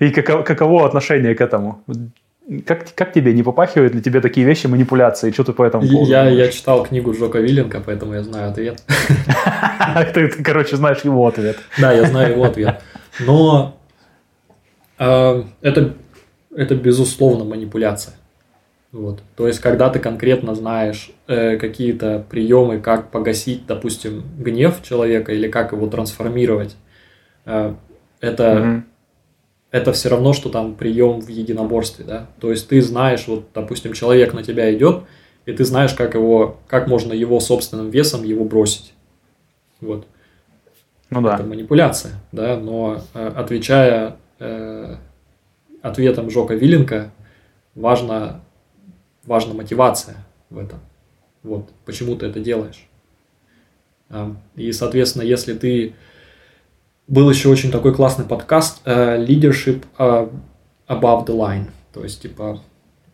и 0.04 0.10
каково, 0.10 0.42
каково 0.42 0.86
отношение 0.86 1.34
к 1.34 1.40
этому? 1.40 1.82
Как, 2.66 2.94
как 2.94 3.12
тебе, 3.12 3.32
не 3.34 3.42
попахивают 3.42 3.94
ли 3.94 4.02
тебе 4.02 4.20
такие 4.20 4.46
вещи 4.46 4.66
манипуляции? 4.66 5.30
Что 5.30 5.44
ты 5.44 5.52
по 5.52 5.64
этому 5.64 5.86
поводу 5.86 6.10
я, 6.10 6.28
я 6.28 6.48
читал 6.48 6.84
книгу 6.84 7.12
Джока 7.12 7.40
Вилленка, 7.40 7.80
поэтому 7.84 8.14
я 8.14 8.22
знаю 8.22 8.50
ответ. 8.50 8.82
ты, 10.14 10.28
короче, 10.28 10.76
знаешь 10.76 11.00
его 11.04 11.26
ответ. 11.26 11.58
Да, 11.78 11.92
я 11.92 12.04
знаю 12.04 12.32
его 12.32 12.44
ответ. 12.44 12.82
Но 13.20 13.77
это, 15.04 15.94
это 16.54 16.74
безусловно 16.74 17.44
манипуляция. 17.44 18.14
Вот. 18.90 19.20
То 19.36 19.46
есть, 19.46 19.60
когда 19.60 19.90
ты 19.90 19.98
конкретно 19.98 20.54
знаешь 20.54 21.10
э, 21.26 21.58
какие-то 21.58 22.24
приемы, 22.30 22.80
как 22.80 23.10
погасить, 23.10 23.66
допустим, 23.66 24.24
гнев 24.38 24.82
человека 24.82 25.32
или 25.32 25.48
как 25.48 25.72
его 25.72 25.88
трансформировать, 25.88 26.74
э, 27.44 27.74
это, 28.20 28.42
mm-hmm. 28.42 28.82
это 29.72 29.92
все 29.92 30.08
равно, 30.08 30.32
что 30.32 30.48
там 30.48 30.74
прием 30.74 31.20
в 31.20 31.28
единоборстве, 31.28 32.04
да. 32.06 32.26
То 32.40 32.50
есть 32.50 32.68
ты 32.68 32.80
знаешь, 32.80 33.28
вот, 33.28 33.48
допустим, 33.54 33.92
человек 33.92 34.32
на 34.32 34.42
тебя 34.42 34.74
идет, 34.74 35.02
и 35.44 35.52
ты 35.52 35.66
знаешь, 35.66 35.92
как 35.92 36.14
его, 36.14 36.56
как 36.66 36.88
можно 36.88 37.12
его 37.12 37.40
собственным 37.40 37.90
весом 37.90 38.24
его 38.24 38.46
бросить. 38.46 38.94
Вот. 39.82 40.06
Ну 41.10 41.20
да. 41.20 41.34
Это 41.34 41.44
манипуляция, 41.44 42.14
да, 42.32 42.56
но 42.56 43.02
э, 43.12 43.32
отвечая 43.36 44.16
э, 44.38 44.96
ответом 45.82 46.30
Жока 46.30 46.54
Виленко, 46.54 47.10
важно 47.74 48.40
важна 49.24 49.54
мотивация 49.54 50.16
в 50.50 50.58
этом. 50.58 50.80
Вот, 51.42 51.68
почему 51.84 52.16
ты 52.16 52.26
это 52.26 52.40
делаешь. 52.40 52.88
А, 54.08 54.34
и, 54.56 54.72
соответственно, 54.72 55.22
если 55.22 55.54
ты... 55.54 55.94
Был 57.06 57.30
еще 57.30 57.48
очень 57.48 57.70
такой 57.70 57.94
классный 57.94 58.26
подкаст 58.26 58.82
э, 58.84 59.24
Leadership 59.24 59.82
э, 59.98 60.28
Above 60.88 61.26
the 61.26 61.34
Line. 61.34 61.70
То 61.94 62.02
есть, 62.02 62.20
типа, 62.20 62.60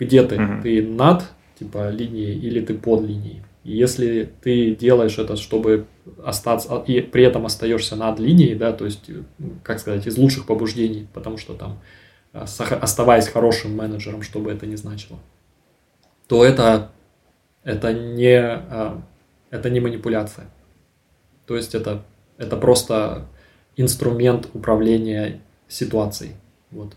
где 0.00 0.24
ты? 0.24 0.34
Mm-hmm. 0.34 0.62
Ты 0.62 0.82
над, 0.82 1.22
типа, 1.58 1.90
линией 1.90 2.36
или 2.36 2.60
ты 2.60 2.74
под 2.74 3.02
линией? 3.02 3.42
Если 3.64 4.30
ты 4.42 4.74
делаешь 4.74 5.18
это, 5.18 5.36
чтобы 5.36 5.86
остаться, 6.22 6.84
и 6.86 7.00
при 7.00 7.24
этом 7.24 7.46
остаешься 7.46 7.96
над 7.96 8.18
линией, 8.18 8.54
да, 8.54 8.74
то 8.74 8.84
есть, 8.84 9.10
как 9.62 9.80
сказать, 9.80 10.06
из 10.06 10.18
лучших 10.18 10.46
побуждений, 10.46 11.08
потому 11.14 11.38
что 11.38 11.54
там, 11.54 11.80
э, 12.34 12.40
оставаясь 12.40 13.26
хорошим 13.26 13.74
менеджером, 13.74 14.20
чтобы 14.20 14.52
это 14.52 14.66
не 14.66 14.76
значило, 14.76 15.18
то 16.28 16.44
это, 16.44 16.92
это, 17.62 17.94
не, 17.94 18.36
а, 18.38 19.02
это 19.48 19.70
не 19.70 19.80
манипуляция. 19.80 20.46
То 21.46 21.56
есть 21.56 21.74
это, 21.74 22.04
это 22.36 22.58
просто 22.58 23.26
инструмент 23.76 24.50
управления 24.52 25.40
ситуацией. 25.68 26.32
Вот. 26.70 26.94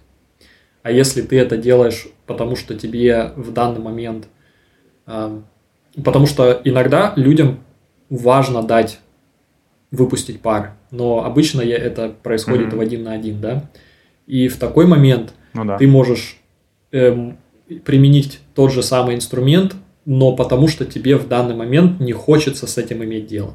А 0.84 0.92
если 0.92 1.22
ты 1.22 1.40
это 1.40 1.56
делаешь, 1.56 2.10
потому 2.26 2.58
что 2.58 2.76
тебе 2.76 3.32
в 3.38 3.54
данный 3.54 3.80
момент... 3.80 4.28
А, 5.06 5.42
потому 6.04 6.26
что 6.26 6.62
иногда 6.64 7.14
людям 7.16 7.60
важно 8.10 8.64
дать 8.64 9.00
выпустить 9.92 10.42
пар, 10.42 10.74
но 10.92 11.24
обычно 11.26 11.62
это 11.62 12.10
происходит 12.10 12.74
mm-hmm. 12.74 12.78
в 12.78 12.80
один 12.80 13.04
на 13.04 13.14
один, 13.14 13.42
да. 13.42 13.70
И 14.26 14.48
в 14.48 14.58
такой 14.58 14.86
момент 14.86 15.34
ну, 15.54 15.66
да. 15.66 15.78
ты 15.78 15.88
можешь 15.88 16.38
эм, 16.92 17.38
применить 17.86 18.40
тот 18.54 18.72
же 18.72 18.84
самый 18.84 19.16
инструмент, 19.16 19.76
но 20.06 20.36
потому 20.36 20.68
что 20.68 20.86
тебе 20.86 21.16
в 21.16 21.28
данный 21.28 21.56
момент 21.56 22.00
не 22.00 22.14
хочется 22.14 22.68
с 22.68 22.78
этим 22.78 23.04
иметь 23.04 23.28
дело. 23.28 23.54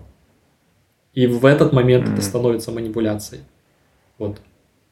И 1.12 1.26
в 1.26 1.44
этот 1.44 1.72
момент 1.72 2.08
mm-hmm. 2.08 2.14
это 2.14 2.22
становится 2.22 2.72
манипуляцией. 2.72 3.42
Вот. 4.18 4.38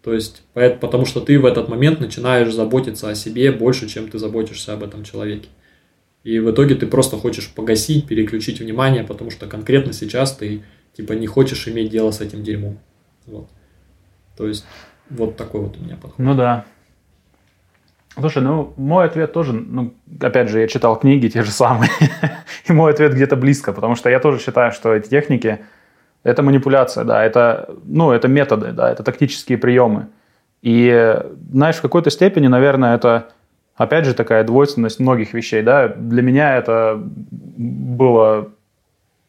То 0.03 0.15
есть, 0.15 0.43
потому 0.55 1.05
что 1.05 1.21
ты 1.21 1.39
в 1.39 1.45
этот 1.45 1.69
момент 1.69 2.01
начинаешь 2.01 2.53
заботиться 2.53 3.11
о 3.11 3.15
себе 3.15 3.53
больше, 3.53 3.89
чем 3.89 4.09
ты 4.09 4.19
заботишься 4.19 4.73
об 4.73 4.83
этом 4.83 5.05
человеке. 5.05 5.49
И 6.23 6.39
в 6.39 6.51
итоге 6.51 6.75
ты 6.75 6.87
просто 6.87 7.17
хочешь 7.17 7.53
погасить, 7.53 8.07
переключить 8.07 8.61
внимание, 8.61 9.05
потому 9.05 9.31
что 9.31 9.47
конкретно 9.47 9.93
сейчас 9.93 10.37
ты 10.37 10.63
типа 10.95 11.13
не 11.15 11.27
хочешь 11.27 11.67
иметь 11.69 11.91
дело 11.91 12.11
с 12.11 12.21
этим 12.21 12.43
дерьмом. 12.43 12.79
Вот. 13.27 13.49
То 14.37 14.47
есть, 14.47 14.67
вот 15.09 15.37
такой 15.37 15.63
вот 15.63 15.77
у 15.79 15.85
меня 15.85 15.97
подход. 15.97 16.19
Ну 16.19 16.35
да. 16.35 16.65
Слушай, 18.19 18.43
ну 18.43 18.75
мой 18.77 19.07
ответ 19.07 19.33
тоже, 19.33 19.53
ну 19.53 19.95
опять 20.21 20.49
же, 20.49 20.61
я 20.61 20.69
читал 20.69 20.99
книги 20.99 21.29
те 21.29 21.43
же 21.43 21.51
самые, 21.51 21.91
и 22.69 22.73
мой 22.73 22.93
ответ 22.93 23.15
где-то 23.15 23.37
близко, 23.37 23.73
потому 23.73 23.95
что 23.95 24.11
я 24.11 24.19
тоже 24.21 24.41
считаю, 24.41 24.73
что 24.73 24.95
эти 24.95 25.09
техники 25.09 25.61
это 26.23 26.43
манипуляция, 26.43 27.05
да, 27.05 27.25
это, 27.25 27.75
ну, 27.85 28.11
это 28.13 28.29
методы, 28.29 28.73
да, 28.73 28.91
это 28.91 29.03
тактические 29.03 29.59
приемы. 29.59 30.09
И, 30.61 31.17
знаешь, 31.51 31.77
в 31.77 31.83
какой-то 31.83 32.11
степени, 32.11 32.47
наверное, 32.47 32.95
это, 32.95 33.29
опять 33.81 34.05
же, 34.05 34.13
такая 34.13 34.45
двойственность 34.45 35.01
многих 35.01 35.33
вещей, 35.33 35.63
да. 35.63 35.89
Для 35.89 36.21
меня 36.21 36.55
это 36.57 37.03
было 37.03 38.51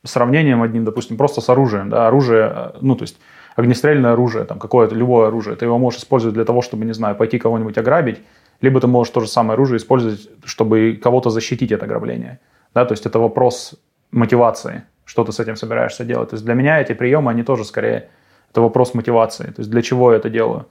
сравнением 0.04 0.62
одним, 0.62 0.84
допустим, 0.84 1.16
просто 1.16 1.40
с 1.40 1.50
оружием, 1.50 1.90
да, 1.90 2.08
оружие, 2.08 2.74
ну, 2.82 2.96
то 2.98 3.04
есть 3.04 3.18
огнестрельное 3.56 4.12
оружие, 4.12 4.44
там, 4.44 4.60
какое-то, 4.60 4.94
любое 4.94 5.28
оружие, 5.28 5.56
ты 5.56 5.64
его 5.64 5.78
можешь 5.78 6.02
использовать 6.02 6.34
для 6.34 6.44
того, 6.44 6.62
чтобы, 6.62 6.84
не 6.84 6.94
знаю, 6.94 7.16
пойти 7.16 7.40
кого-нибудь 7.40 7.78
ограбить, 7.78 8.20
либо 8.60 8.82
ты 8.82 8.88
можешь 8.88 9.14
то 9.14 9.22
же 9.22 9.28
самое 9.28 9.54
оружие 9.54 9.78
использовать, 9.78 10.30
чтобы 10.44 11.00
кого-то 11.02 11.30
защитить 11.30 11.72
от 11.72 11.84
ограбления. 11.84 12.42
Да, 12.74 12.84
то 12.84 12.92
есть 12.92 13.06
это 13.06 13.20
вопрос 13.20 13.76
мотивации, 14.12 14.84
что 15.06 15.24
ты 15.24 15.32
с 15.32 15.40
этим 15.40 15.56
собираешься 15.56 16.04
делать. 16.04 16.32
То 16.32 16.36
есть 16.36 16.44
для 16.44 16.56
меня 16.56 16.82
эти 16.82 16.92
приемы, 16.92 17.32
они 17.32 17.44
тоже 17.44 17.64
скорее, 17.64 18.10
это 18.52 18.62
вопрос 18.62 18.94
мотивации. 18.94 19.46
То 19.46 19.60
есть 19.60 19.72
для 19.72 19.82
чего 19.82 20.12
я 20.12 20.18
это 20.18 20.30
делаю? 20.30 20.66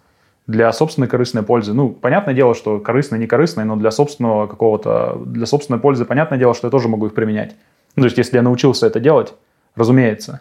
Для 0.51 0.73
собственной 0.73 1.09
корыстной 1.09 1.43
пользы. 1.43 1.75
Ну, 1.75 1.91
понятное 1.91 2.35
дело, 2.35 2.55
что 2.55 2.81
корыстной, 2.81 3.19
не 3.19 3.27
корыстной, 3.27 3.65
но 3.65 3.77
для 3.77 3.91
собственного 3.91 4.47
какого-то, 4.47 5.21
для 5.25 5.47
собственной 5.47 5.79
пользы, 5.79 6.05
понятное 6.05 6.39
дело, 6.39 6.55
что 6.55 6.67
я 6.67 6.71
тоже 6.71 6.89
могу 6.89 7.07
их 7.07 7.15
применять. 7.15 7.55
Ну, 7.97 8.03
то 8.03 8.07
есть 8.07 8.19
если 8.19 8.37
я 8.37 8.43
научился 8.43 8.87
это 8.87 9.01
делать, 9.01 9.35
разумеется. 9.77 10.41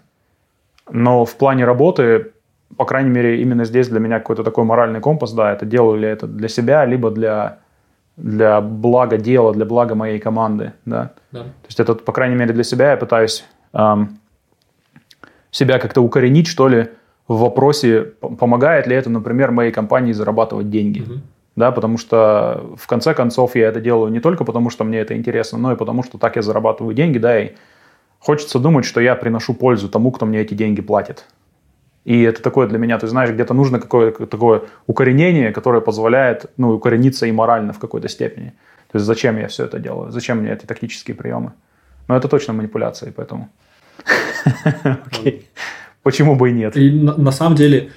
Но 0.91 1.25
в 1.25 1.35
плане 1.35 1.65
работы 1.65 2.31
по 2.77 2.85
крайней 2.85 3.09
мере, 3.09 3.41
именно 3.41 3.65
здесь 3.65 3.87
для 3.87 3.99
меня 3.99 4.19
какой-то 4.19 4.43
такой 4.43 4.63
моральный 4.63 4.99
компас, 4.99 5.33
да, 5.33 5.51
это 5.51 5.65
делаю 5.65 5.99
ли 5.99 6.07
это 6.07 6.27
для 6.27 6.47
себя, 6.47 6.85
либо 6.85 7.11
для, 7.11 7.59
для 8.15 8.61
блага 8.61 9.17
дела, 9.17 9.53
для 9.53 9.65
блага 9.65 9.95
моей 9.95 10.19
команды, 10.19 10.73
да. 10.85 11.11
да. 11.31 11.43
То 11.43 11.67
есть 11.67 11.79
это, 11.79 11.95
по 11.95 12.11
крайней 12.11 12.35
мере, 12.35 12.53
для 12.53 12.63
себя 12.63 12.91
я 12.91 12.97
пытаюсь 12.97 13.43
эм, 13.73 14.19
себя 15.51 15.79
как-то 15.79 16.01
укоренить, 16.01 16.47
что 16.47 16.67
ли, 16.67 16.89
в 17.29 17.37
вопросе, 17.37 18.01
помогает 18.39 18.87
ли 18.87 18.95
это, 18.95 19.09
например, 19.09 19.51
моей 19.51 19.71
компании 19.71 20.11
зарабатывать 20.11 20.69
деньги. 20.69 21.01
Угу. 21.01 21.13
Да, 21.55 21.71
потому 21.71 21.97
что 21.97 22.65
в 22.75 22.87
конце 22.87 23.13
концов 23.13 23.55
я 23.55 23.67
это 23.67 23.79
делаю 23.79 24.11
не 24.11 24.19
только 24.19 24.43
потому, 24.43 24.69
что 24.69 24.83
мне 24.83 24.99
это 24.99 25.15
интересно, 25.15 25.57
но 25.57 25.71
и 25.71 25.75
потому, 25.75 26.03
что 26.03 26.17
так 26.17 26.37
я 26.37 26.41
зарабатываю 26.41 26.95
деньги, 26.95 27.19
да, 27.19 27.39
и 27.39 27.51
хочется 28.17 28.59
думать, 28.59 28.85
что 28.85 28.99
я 28.99 29.15
приношу 29.15 29.53
пользу 29.53 29.89
тому, 29.89 30.11
кто 30.11 30.25
мне 30.25 30.39
эти 30.39 30.53
деньги 30.55 30.81
платит. 30.81 31.25
И 32.03 32.23
это 32.23 32.41
такое 32.41 32.67
для 32.67 32.79
меня, 32.79 32.97
ты 32.97 33.07
знаешь, 33.07 33.29
где-то 33.29 33.53
нужно 33.53 33.79
какое-то 33.79 34.25
такое 34.25 34.63
укоренение, 34.87 35.51
которое 35.51 35.81
позволяет 35.81 36.45
ну, 36.57 36.71
укорениться 36.71 37.27
и 37.27 37.31
морально 37.31 37.73
в 37.73 37.79
какой-то 37.79 38.09
степени. 38.09 38.53
То 38.91 38.95
есть 38.95 39.05
зачем 39.05 39.37
я 39.37 39.47
все 39.47 39.65
это 39.65 39.77
делаю? 39.77 40.11
Зачем 40.11 40.39
мне 40.39 40.53
эти 40.53 40.65
тактические 40.65 41.15
приемы? 41.15 41.51
Но 42.07 42.17
это 42.17 42.27
точно 42.27 42.53
манипуляции, 42.53 43.13
поэтому... 43.15 43.49
Почему 46.11 46.35
бы 46.35 46.49
и 46.49 46.53
нет? 46.53 46.75
И 46.75 46.89
на, 46.89 47.15
на 47.15 47.31
самом 47.31 47.55
деле 47.55 47.91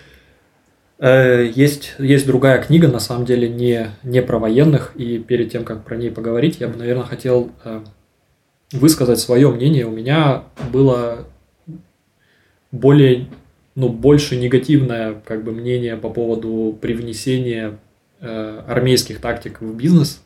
э, 0.98 1.50
есть, 1.54 1.94
есть 1.98 2.26
другая 2.26 2.62
книга, 2.62 2.88
на 2.88 3.00
самом 3.00 3.24
деле 3.24 3.48
не, 3.48 3.88
не 4.02 4.22
про 4.22 4.38
военных, 4.38 4.92
и 4.96 5.18
перед 5.18 5.50
тем, 5.50 5.64
как 5.64 5.84
про 5.84 5.96
ней 5.96 6.10
поговорить, 6.10 6.58
я 6.60 6.68
бы, 6.68 6.76
наверное, 6.76 7.04
хотел 7.04 7.50
э, 7.64 7.80
высказать 8.72 9.18
свое 9.18 9.50
мнение. 9.50 9.86
У 9.86 9.92
меня 9.92 10.44
было 10.72 11.26
более 12.70 13.26
ну, 13.74 13.88
больше 13.88 14.36
негативное 14.36 15.20
как 15.24 15.44
бы, 15.44 15.52
мнение 15.52 15.96
по 15.96 16.10
поводу 16.10 16.76
привнесения 16.80 17.78
э, 18.20 18.62
армейских 18.66 19.20
тактик 19.20 19.60
в 19.60 19.74
бизнес 19.74 20.22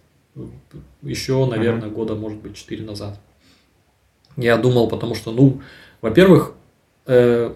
еще, 1.02 1.46
наверное, 1.46 1.88
uh-huh. 1.88 1.94
года, 1.94 2.14
может 2.14 2.38
быть, 2.38 2.56
4 2.56 2.84
назад. 2.84 3.18
Я 4.36 4.56
думал, 4.56 4.88
потому 4.88 5.14
что, 5.14 5.30
ну, 5.30 5.60
во-первых, 6.02 6.54
э, 7.06 7.54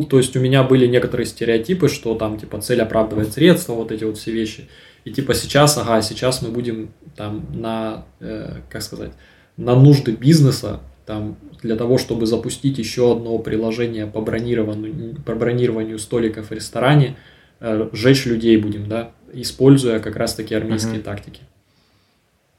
то 0.00 0.16
есть 0.16 0.34
у 0.36 0.40
меня 0.40 0.62
были 0.62 0.86
некоторые 0.86 1.26
стереотипы, 1.26 1.88
что 1.88 2.14
там 2.14 2.38
типа 2.38 2.60
цель 2.60 2.80
оправдывает 2.80 3.32
средства, 3.32 3.74
вот 3.74 3.92
эти 3.92 4.04
вот 4.04 4.16
все 4.16 4.32
вещи. 4.32 4.68
И 5.04 5.10
типа 5.10 5.34
сейчас, 5.34 5.76
ага, 5.76 6.00
сейчас 6.00 6.40
мы 6.42 6.48
будем 6.48 6.92
там 7.16 7.44
на, 7.52 8.06
э, 8.20 8.60
как 8.70 8.82
сказать, 8.82 9.12
на 9.56 9.74
нужды 9.74 10.12
бизнеса 10.12 10.80
там, 11.04 11.36
для 11.60 11.76
того, 11.76 11.98
чтобы 11.98 12.26
запустить 12.26 12.78
еще 12.78 13.12
одно 13.12 13.38
приложение 13.38 14.06
по 14.06 14.20
бронированию, 14.20 15.16
по 15.26 15.34
бронированию 15.34 15.98
столиков 15.98 16.48
в 16.48 16.52
ресторане, 16.52 17.16
э, 17.60 17.88
сжечь 17.92 18.24
людей 18.24 18.56
будем, 18.56 18.88
да, 18.88 19.10
используя 19.34 19.98
как 19.98 20.16
раз-таки 20.16 20.54
армейские 20.54 21.00
uh-huh. 21.00 21.02
тактики. 21.02 21.42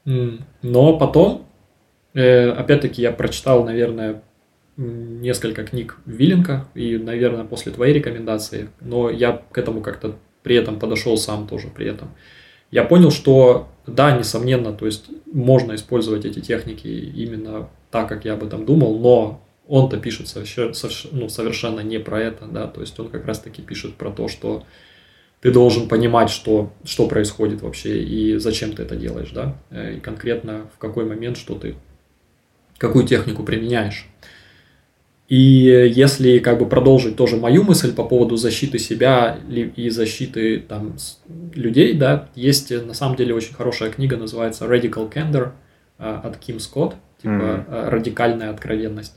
Но 0.04 0.98
потом, 0.98 1.46
э, 2.12 2.50
опять-таки, 2.50 3.02
я 3.02 3.10
прочитал, 3.10 3.64
наверное, 3.64 4.22
несколько 4.76 5.64
книг 5.64 5.98
Виленка, 6.04 6.68
и, 6.74 6.96
наверное, 6.96 7.44
после 7.44 7.72
твоей 7.72 7.94
рекомендации, 7.94 8.68
но 8.80 9.10
я 9.10 9.42
к 9.50 9.56
этому 9.58 9.80
как-то 9.80 10.16
при 10.42 10.56
этом 10.56 10.78
подошел 10.78 11.16
сам 11.16 11.46
тоже 11.46 11.68
при 11.68 11.86
этом. 11.86 12.10
Я 12.70 12.84
понял, 12.84 13.10
что 13.10 13.68
да, 13.86 14.16
несомненно, 14.16 14.72
то 14.72 14.86
есть 14.86 15.06
можно 15.32 15.74
использовать 15.74 16.24
эти 16.24 16.40
техники 16.40 16.86
именно 16.88 17.68
так, 17.90 18.08
как 18.08 18.24
я 18.24 18.34
об 18.34 18.42
этом 18.42 18.66
думал, 18.66 18.98
но 18.98 19.44
он-то 19.66 19.98
пишет 19.98 20.26
ну, 21.12 21.28
совершенно 21.28 21.80
не 21.80 21.98
про 21.98 22.20
это, 22.20 22.46
да, 22.46 22.66
то 22.66 22.80
есть 22.80 22.98
он 22.98 23.08
как 23.08 23.26
раз-таки 23.26 23.62
пишет 23.62 23.94
про 23.94 24.10
то, 24.10 24.28
что 24.28 24.64
ты 25.40 25.52
должен 25.52 25.88
понимать, 25.88 26.30
что, 26.30 26.72
что 26.84 27.06
происходит 27.06 27.62
вообще 27.62 28.02
и 28.02 28.38
зачем 28.38 28.72
ты 28.72 28.82
это 28.82 28.96
делаешь, 28.96 29.30
да, 29.30 29.56
э, 29.70 29.96
и 29.96 30.00
конкретно 30.00 30.70
в 30.74 30.78
какой 30.78 31.04
момент, 31.04 31.36
что 31.36 31.54
ты, 31.54 31.76
какую 32.78 33.06
технику 33.06 33.42
применяешь. 33.42 34.08
И 35.28 35.36
если 35.36 36.38
как 36.38 36.58
бы 36.58 36.66
продолжить 36.66 37.16
тоже 37.16 37.36
мою 37.36 37.64
мысль 37.64 37.94
по 37.94 38.04
поводу 38.04 38.36
защиты 38.36 38.78
себя 38.78 39.38
и 39.48 39.88
защиты 39.88 40.58
там 40.58 40.96
людей, 41.54 41.94
да, 41.94 42.28
есть 42.34 42.70
на 42.70 42.92
самом 42.92 43.16
деле 43.16 43.34
очень 43.34 43.54
хорошая 43.54 43.90
книга, 43.90 44.16
называется 44.16 44.66
Radical 44.66 45.10
Candor 45.10 45.52
э, 45.98 46.20
от 46.22 46.36
Ким 46.36 46.60
Скотт 46.60 46.96
типа 47.24 47.32
mm-hmm. 47.32 47.88
радикальная 47.88 48.50
откровенность. 48.50 49.14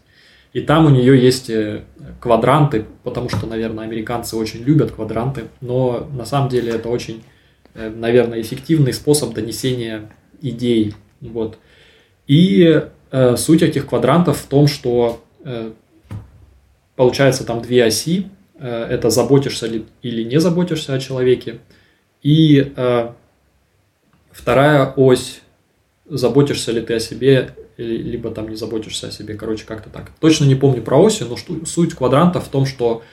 И 0.53 0.61
там 0.61 0.85
у 0.85 0.89
нее 0.89 1.21
есть 1.21 1.49
э, 1.49 1.83
квадранты, 2.21 2.85
потому 3.03 3.29
что, 3.29 3.45
наверное, 3.45 3.83
американцы 3.83 4.37
очень 4.37 4.63
любят 4.63 4.91
квадранты, 4.91 5.43
но 5.59 6.09
на 6.13 6.25
самом 6.25 6.47
деле 6.49 6.71
это 6.71 6.87
очень, 6.87 7.21
э, 7.73 7.89
наверное, 7.89 8.41
эффективный 8.41 8.93
способ 8.93 9.33
донесения 9.33 10.09
идей. 10.41 10.95
Вот. 11.19 11.59
И 12.27 12.81
э, 13.11 13.35
суть 13.35 13.61
этих 13.61 13.87
квадрантов 13.87 14.37
в 14.37 14.47
том, 14.47 14.67
что 14.67 15.21
э, 15.43 15.71
получается 16.97 17.45
там 17.45 17.61
две 17.61 17.85
оси. 17.85 18.27
Э, 18.55 18.83
это 18.89 19.09
заботишься 19.09 19.67
ли 19.67 19.85
или 20.01 20.23
не 20.23 20.41
заботишься 20.41 20.93
о 20.93 20.99
человеке. 20.99 21.59
И 22.21 22.73
э, 22.75 23.09
вторая 24.31 24.91
ось 24.97 25.39
заботишься 26.09 26.73
ли 26.73 26.81
ты 26.81 26.95
о 26.95 26.99
себе 26.99 27.55
либо 27.77 28.31
там 28.31 28.49
не 28.49 28.55
заботишься 28.55 29.07
о 29.07 29.11
себе, 29.11 29.35
короче, 29.35 29.65
как-то 29.65 29.89
так. 29.89 30.11
Точно 30.19 30.45
не 30.45 30.55
помню 30.55 30.81
про 30.81 30.97
оси, 30.97 31.23
но 31.23 31.35
суть 31.65 31.93
квадранта 31.93 32.39
в 32.39 32.47
том, 32.47 32.65
что 32.65 33.03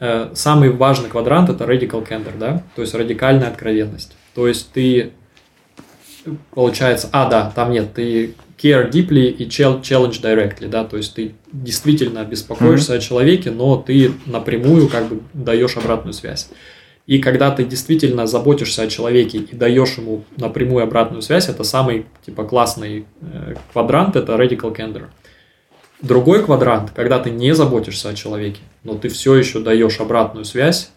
э, 0.00 0.30
самый 0.34 0.70
важный 0.70 1.10
квадрант 1.10 1.50
это 1.50 1.64
radical 1.64 2.06
candor, 2.06 2.36
да, 2.38 2.62
то 2.74 2.82
есть 2.82 2.94
радикальная 2.94 3.48
откровенность. 3.48 4.16
То 4.34 4.48
есть 4.48 4.72
ты, 4.72 5.12
получается, 6.52 7.10
а, 7.12 7.28
да, 7.28 7.52
там 7.54 7.72
нет, 7.72 7.92
ты 7.92 8.34
care 8.64 8.90
deeply 8.90 9.28
и 9.28 9.46
challenge 9.46 10.22
directly, 10.22 10.68
да, 10.68 10.84
то 10.84 10.96
есть 10.96 11.14
ты 11.14 11.34
действительно 11.52 12.24
беспокоишься 12.24 12.94
mm-hmm. 12.94 12.98
о 12.98 13.00
человеке, 13.00 13.50
но 13.50 13.76
ты 13.76 14.12
напрямую 14.24 14.88
как 14.88 15.08
бы 15.08 15.20
даешь 15.34 15.76
обратную 15.76 16.14
связь. 16.14 16.48
И 17.06 17.18
когда 17.18 17.50
ты 17.50 17.64
действительно 17.64 18.26
заботишься 18.26 18.82
о 18.82 18.86
человеке 18.86 19.38
и 19.38 19.54
даешь 19.54 19.98
ему 19.98 20.24
напрямую 20.38 20.82
обратную 20.82 21.20
связь, 21.20 21.50
это 21.50 21.62
самый 21.62 22.06
типа 22.24 22.44
классный 22.44 23.04
э, 23.20 23.56
квадрант, 23.72 24.16
это 24.16 24.32
radical 24.32 24.74
candor. 24.74 25.08
Другой 26.00 26.42
квадрант, 26.42 26.92
когда 26.92 27.18
ты 27.18 27.30
не 27.30 27.54
заботишься 27.54 28.08
о 28.08 28.14
человеке, 28.14 28.60
но 28.82 28.94
ты 28.94 29.10
все 29.10 29.34
еще 29.34 29.60
даешь 29.60 30.00
обратную 30.00 30.46
связь, 30.46 30.90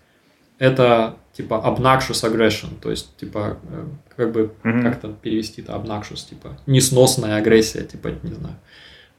это 0.60 1.16
типа 1.34 1.62
obnoxious 1.66 2.24
aggression, 2.24 2.70
то 2.82 2.90
есть 2.90 3.16
типа 3.18 3.58
э, 3.70 3.86
как 4.16 4.32
бы 4.32 4.52
mm-hmm. 4.64 4.82
как 4.82 5.00
то 5.00 5.10
перевести 5.10 5.62
это 5.62 5.74
obnoxious, 5.74 6.28
типа 6.30 6.58
несносная 6.66 7.38
агрессия, 7.38 7.84
типа 7.84 8.10
не 8.24 8.34
знаю. 8.34 8.56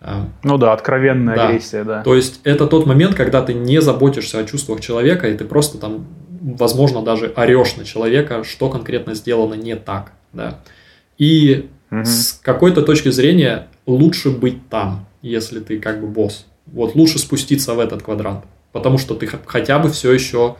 Э, 0.00 0.24
ну 0.42 0.58
да, 0.58 0.72
откровенная 0.72 1.36
да. 1.36 1.48
агрессия, 1.48 1.84
да. 1.84 2.02
То 2.02 2.14
есть 2.14 2.40
это 2.44 2.66
тот 2.66 2.86
момент, 2.86 3.14
когда 3.14 3.42
ты 3.42 3.54
не 3.54 3.80
заботишься 3.80 4.38
о 4.38 4.44
чувствах 4.44 4.80
человека, 4.80 5.28
и 5.28 5.36
ты 5.36 5.44
просто 5.44 5.78
там 5.78 6.06
возможно, 6.40 7.02
даже 7.02 7.32
орешь 7.36 7.76
на 7.76 7.84
человека, 7.84 8.44
что 8.44 8.68
конкретно 8.68 9.14
сделано 9.14 9.54
не 9.54 9.76
так. 9.76 10.12
Да? 10.32 10.60
И 11.16 11.68
угу. 11.90 12.04
с 12.04 12.38
какой-то 12.42 12.82
точки 12.82 13.10
зрения 13.10 13.68
лучше 13.86 14.30
быть 14.30 14.68
там, 14.68 15.06
если 15.22 15.60
ты 15.60 15.78
как 15.78 16.00
бы 16.00 16.06
босс. 16.06 16.46
Вот 16.66 16.94
лучше 16.94 17.18
спуститься 17.18 17.74
в 17.74 17.80
этот 17.80 18.02
квадрант, 18.02 18.44
потому 18.72 18.98
что 18.98 19.14
ты 19.14 19.26
хотя 19.26 19.78
бы 19.78 19.90
все 19.90 20.12
еще 20.12 20.56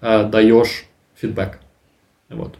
э, 0.00 0.24
даешь 0.24 0.86
фидбэк. 1.16 1.58
Вот. 2.30 2.54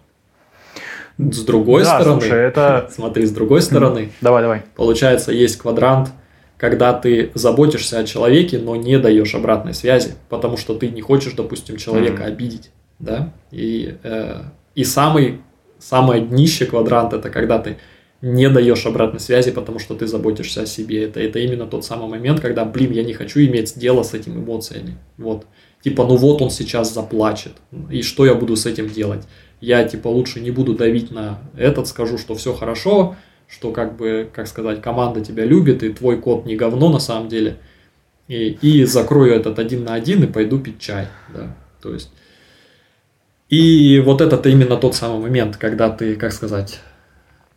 С 1.18 1.44
другой 1.44 1.84
да, 1.84 1.98
стороны, 1.98 2.20
слушай, 2.20 2.40
это... 2.40 2.90
смотри, 2.94 3.24
с 3.26 3.32
другой 3.32 3.62
стороны, 3.62 4.12
давай, 4.20 4.42
давай. 4.42 4.62
Получается, 4.74 5.32
есть 5.32 5.56
квадрант 5.56 6.10
когда 6.56 6.94
ты 6.94 7.30
заботишься 7.34 7.98
о 7.98 8.04
человеке, 8.04 8.58
но 8.58 8.76
не 8.76 8.98
даешь 8.98 9.34
обратной 9.34 9.74
связи, 9.74 10.14
потому 10.28 10.56
что 10.56 10.74
ты 10.74 10.88
не 10.88 11.02
хочешь, 11.02 11.34
допустим, 11.34 11.76
человека 11.76 12.22
mm-hmm. 12.22 12.26
обидеть, 12.26 12.70
да, 12.98 13.32
и, 13.50 13.96
э, 14.02 14.42
и 14.74 14.84
самый, 14.84 15.40
самое 15.78 16.22
днище 16.22 16.64
квадрант 16.64 17.12
это 17.12 17.28
когда 17.28 17.58
ты 17.58 17.76
не 18.22 18.48
даешь 18.48 18.86
обратной 18.86 19.20
связи, 19.20 19.50
потому 19.50 19.78
что 19.78 19.94
ты 19.94 20.06
заботишься 20.06 20.62
о 20.62 20.66
себе. 20.66 21.04
Это, 21.04 21.20
это 21.20 21.38
именно 21.38 21.66
тот 21.66 21.84
самый 21.84 22.08
момент, 22.08 22.40
когда, 22.40 22.64
блин, 22.64 22.92
я 22.92 23.04
не 23.04 23.12
хочу 23.12 23.40
иметь 23.40 23.78
дело 23.78 24.02
с 24.02 24.14
этими 24.14 24.38
эмоциями. 24.38 24.96
Вот. 25.18 25.46
Типа, 25.86 26.04
ну 26.04 26.16
вот 26.16 26.42
он 26.42 26.50
сейчас 26.50 26.92
заплачет, 26.92 27.52
и 27.90 28.02
что 28.02 28.26
я 28.26 28.34
буду 28.34 28.56
с 28.56 28.66
этим 28.66 28.88
делать? 28.88 29.22
я 29.60 29.84
типа 29.84 30.08
лучше 30.08 30.40
не 30.40 30.50
буду 30.50 30.74
давить 30.74 31.10
на 31.10 31.38
этот, 31.56 31.86
скажу, 31.86 32.18
что 32.18 32.34
все 32.34 32.52
хорошо, 32.52 33.16
что 33.48 33.72
как 33.72 33.96
бы, 33.96 34.28
как 34.32 34.46
сказать, 34.46 34.82
команда 34.82 35.20
тебя 35.24 35.44
любит, 35.44 35.82
и 35.82 35.92
твой 35.92 36.20
код 36.20 36.46
не 36.46 36.56
говно 36.56 36.90
на 36.90 36.98
самом 36.98 37.28
деле, 37.28 37.58
и, 38.28 38.58
и 38.60 38.84
закрою 38.84 39.34
этот 39.34 39.58
один 39.58 39.84
на 39.84 39.94
один 39.94 40.24
и 40.24 40.26
пойду 40.26 40.58
пить 40.58 40.78
чай, 40.78 41.08
да, 41.34 41.56
то 41.80 41.92
есть... 41.92 42.10
И 43.48 44.02
вот 44.04 44.20
это 44.20 44.48
именно 44.48 44.76
тот 44.76 44.96
самый 44.96 45.20
момент, 45.20 45.56
когда 45.56 45.88
ты, 45.88 46.16
как 46.16 46.32
сказать, 46.32 46.80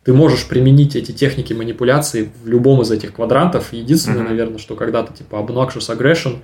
ты 0.04 0.12
можешь 0.12 0.46
применить 0.46 0.94
эти 0.94 1.10
техники 1.10 1.52
манипуляции 1.52 2.30
в 2.44 2.46
любом 2.46 2.80
из 2.82 2.92
этих 2.92 3.12
квадрантов. 3.12 3.72
Единственное, 3.72 4.22
mm-hmm. 4.22 4.28
наверное, 4.28 4.58
что 4.58 4.76
когда 4.76 5.02
ты 5.02 5.12
типа 5.12 5.34
obnoxious 5.34 5.92
aggression, 5.92 6.42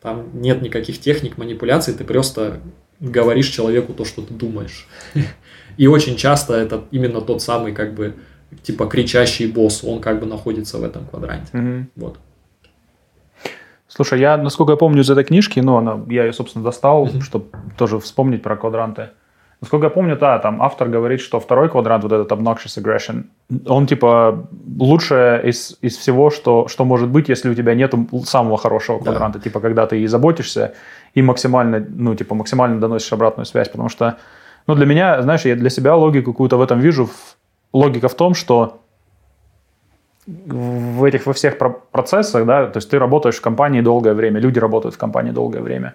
там 0.00 0.40
нет 0.40 0.62
никаких 0.62 0.98
техник 1.00 1.36
манипуляции, 1.38 1.92
ты 1.92 2.04
просто 2.04 2.60
говоришь 3.00 3.48
человеку 3.48 3.92
то, 3.92 4.04
что 4.04 4.22
ты 4.22 4.32
думаешь. 4.34 4.86
И 5.76 5.86
очень 5.86 6.16
часто 6.16 6.54
это 6.54 6.84
именно 6.90 7.20
тот 7.20 7.42
самый, 7.42 7.72
как 7.72 7.94
бы, 7.94 8.14
типа, 8.62 8.86
кричащий 8.86 9.46
босс, 9.46 9.84
он 9.84 10.00
как 10.00 10.20
бы 10.20 10.26
находится 10.26 10.78
в 10.78 10.84
этом 10.84 11.06
квадранте. 11.06 11.56
Мгм. 11.56 11.90
Вот. 11.96 12.18
Слушай, 13.88 14.20
я, 14.20 14.36
насколько 14.36 14.72
я 14.72 14.76
помню 14.76 15.02
из 15.02 15.10
этой 15.10 15.24
книжки, 15.24 15.60
ну, 15.60 15.76
она, 15.76 16.00
я 16.08 16.24
ее, 16.24 16.32
собственно, 16.32 16.64
достал, 16.64 17.06
Мгм. 17.06 17.22
чтобы 17.22 17.46
тоже 17.76 17.98
вспомнить 17.98 18.42
про 18.42 18.56
квадранты. 18.56 19.10
Насколько 19.60 19.86
я 19.86 19.90
помню, 19.90 20.16
да, 20.16 20.38
там 20.38 20.62
автор 20.62 20.88
говорит, 20.88 21.20
что 21.20 21.38
второй 21.38 21.68
квадрант, 21.68 22.02
вот 22.04 22.12
этот 22.12 22.32
obnoxious 22.32 22.78
aggression, 22.78 23.24
он, 23.66 23.86
типа, 23.86 24.48
лучшее 24.78 25.42
из, 25.50 25.76
из 25.82 25.98
всего, 25.98 26.30
что, 26.30 26.66
что 26.68 26.84
может 26.86 27.10
быть, 27.10 27.28
если 27.28 27.50
у 27.50 27.54
тебя 27.54 27.74
нет 27.74 27.94
самого 28.24 28.56
хорошего 28.56 28.98
Да. 28.98 29.04
квадранта. 29.04 29.38
Типа, 29.38 29.60
когда 29.60 29.86
ты 29.86 30.00
и 30.00 30.06
заботишься, 30.06 30.72
и 31.14 31.22
максимально, 31.22 31.84
ну, 31.88 32.14
типа, 32.14 32.34
максимально 32.34 32.80
доносишь 32.80 33.12
обратную 33.12 33.44
связь. 33.44 33.68
Потому 33.68 33.90
что, 33.90 34.16
ну, 34.66 34.74
для 34.74 34.86
меня, 34.86 35.20
знаешь, 35.22 35.44
я 35.44 35.54
для 35.56 35.70
себя 35.70 35.94
логику 35.94 36.32
какую-то 36.32 36.56
в 36.56 36.62
этом 36.62 36.80
вижу. 36.80 37.10
Логика 37.72 38.08
в 38.08 38.14
том, 38.14 38.34
что 38.34 38.80
в 40.26 41.04
этих 41.04 41.26
во 41.26 41.32
всех 41.32 41.58
про- 41.58 41.80
процессах, 41.92 42.46
да, 42.46 42.66
то 42.66 42.78
есть 42.78 42.90
ты 42.90 42.98
работаешь 42.98 43.36
в 43.36 43.40
компании 43.42 43.82
долгое 43.82 44.14
время, 44.14 44.40
люди 44.40 44.58
работают 44.58 44.94
в 44.94 44.98
компании 44.98 45.32
долгое 45.32 45.60
время. 45.60 45.94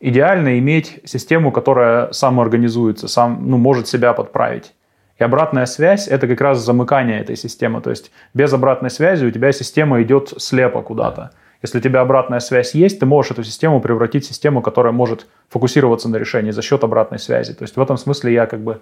Идеально 0.00 0.58
иметь 0.58 1.00
систему, 1.04 1.50
которая 1.50 2.12
самоорганизуется, 2.12 3.08
сам, 3.08 3.50
ну, 3.50 3.56
может 3.56 3.88
себя 3.88 4.12
подправить. 4.12 4.72
И 5.18 5.24
обратная 5.24 5.66
связь– 5.66 6.06
это 6.08 6.28
как 6.28 6.40
раз 6.40 6.58
замыкание 6.58 7.20
этой 7.20 7.36
системы. 7.36 7.80
То 7.80 7.90
есть 7.90 8.12
без 8.34 8.52
обратной 8.52 8.90
связи 8.90 9.26
у 9.26 9.30
тебя 9.30 9.52
система 9.52 10.00
идет 10.02 10.34
слепо 10.38 10.82
куда-то. 10.82 11.32
Если 11.62 11.78
у 11.78 11.80
тебя 11.80 12.02
обратная 12.02 12.38
связь 12.38 12.74
есть, 12.74 13.00
ты 13.00 13.06
можешь 13.06 13.32
эту 13.32 13.42
систему 13.42 13.80
превратить 13.80 14.24
в 14.24 14.28
систему, 14.28 14.62
которая 14.62 14.92
может 14.92 15.26
фокусироваться 15.48 16.08
на 16.08 16.16
решении 16.16 16.52
за 16.52 16.62
счет 16.62 16.84
обратной 16.84 17.18
связи. 17.18 17.52
То 17.52 17.62
есть 17.64 17.76
в 17.76 17.80
этом 17.80 17.96
смысле 17.96 18.32
я 18.32 18.46
как 18.46 18.60
бы 18.60 18.80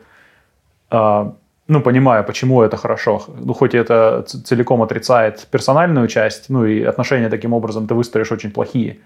а, 0.91 1.35
ну, 1.69 1.81
понимаю, 1.81 2.25
почему 2.25 2.63
это 2.63 2.77
хорошо. 2.77 3.23
Ну, 3.41 3.55
хоть 3.55 3.75
это 3.75 4.23
целиком 4.23 4.83
отрицает 4.83 5.47
персональную 5.51 6.07
часть, 6.09 6.49
ну, 6.49 6.65
и 6.65 6.83
отношения 6.83 7.29
таким 7.29 7.53
образом 7.53 7.87
ты 7.87 7.95
выстроишь 7.95 8.33
очень 8.33 8.51
плохие. 8.51 8.99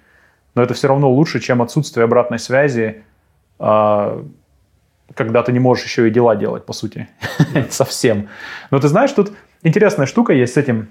Но 0.55 0.63
это 0.63 0.75
все 0.75 0.89
равно 0.89 1.11
лучше, 1.11 1.41
чем 1.41 1.63
отсутствие 1.63 2.05
обратной 2.05 2.39
связи, 2.39 3.05
а, 3.59 4.25
когда 5.15 5.43
ты 5.43 5.53
не 5.53 5.59
можешь 5.59 5.85
еще 5.85 6.09
и 6.09 6.11
дела 6.11 6.37
делать, 6.37 6.67
по 6.67 6.73
сути. 6.73 7.09
Совсем. 7.71 8.29
Но 8.71 8.79
ты 8.79 8.89
знаешь, 8.89 9.13
тут 9.13 9.33
интересная 9.63 10.07
штука 10.07 10.33
есть 10.33 10.55
с 10.55 10.57
этим, 10.57 10.89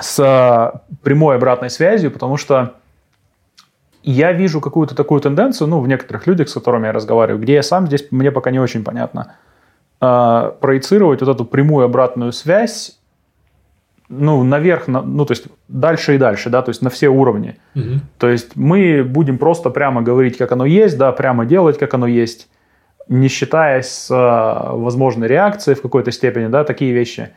с 0.00 0.18
а, 0.20 0.82
прямой 1.02 1.36
обратной 1.36 1.70
связью, 1.70 2.10
потому 2.10 2.36
что 2.36 2.74
я 4.02 4.32
вижу 4.32 4.60
какую-то 4.60 4.94
такую 4.94 5.20
тенденцию, 5.20 5.68
ну, 5.68 5.80
в 5.80 5.88
некоторых 5.88 6.26
людях, 6.26 6.48
с 6.48 6.54
которыми 6.54 6.86
я 6.86 6.92
разговариваю, 6.92 7.42
где 7.42 7.54
я 7.54 7.62
сам 7.62 7.86
здесь, 7.86 8.06
мне 8.10 8.30
пока 8.30 8.50
не 8.50 8.60
очень 8.60 8.84
понятно, 8.84 9.34
а, 10.00 10.50
проецировать 10.60 11.20
вот 11.20 11.34
эту 11.34 11.44
прямую 11.44 11.84
обратную 11.84 12.32
связь, 12.32 12.97
ну, 14.08 14.42
наверх, 14.42 14.88
на- 14.88 15.02
ну, 15.02 15.24
то 15.24 15.32
есть 15.32 15.46
дальше 15.68 16.14
и 16.14 16.18
дальше, 16.18 16.50
да, 16.50 16.62
то 16.62 16.70
есть 16.70 16.82
на 16.82 16.90
все 16.90 17.08
уровни. 17.08 17.56
Мгм. 17.74 18.00
То 18.18 18.28
есть 18.28 18.56
мы 18.56 19.04
будем 19.04 19.38
просто 19.38 19.70
прямо 19.70 20.02
говорить, 20.02 20.36
как 20.38 20.52
оно 20.52 20.64
есть, 20.64 20.96
да, 20.98 21.12
прямо 21.12 21.44
делать, 21.44 21.78
как 21.78 21.94
оно 21.94 22.06
есть, 22.06 22.48
не 23.08 23.28
считаясь 23.28 23.86
с 23.86 24.08
а, 24.10 24.72
возможной 24.74 25.28
реакцией 25.28 25.74
в 25.74 25.82
какой-то 25.82 26.10
степени, 26.10 26.46
да, 26.48 26.64
такие 26.64 26.92
вещи. 26.92 27.30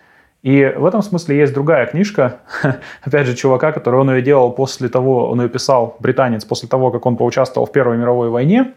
И 0.43 0.73
в 0.75 0.85
этом 0.85 1.01
смысле 1.01 1.37
есть 1.37 1.53
другая 1.53 1.85
книжка, 1.85 2.39
опять 3.03 3.27
же, 3.27 3.35
чувака, 3.35 3.71
который 3.71 3.99
он 3.99 4.09
ее 4.11 4.21
делал 4.21 4.51
после 4.51 4.89
того, 4.89 5.29
он 5.29 5.41
ее 5.41 5.49
писал, 5.49 5.97
британец, 5.99 6.45
после 6.45 6.67
того, 6.67 6.91
как 6.91 7.05
он 7.05 7.15
поучаствовал 7.15 7.67
в 7.67 7.71
Первой 7.71 7.97
мировой 7.97 8.29
войне. 8.29 8.73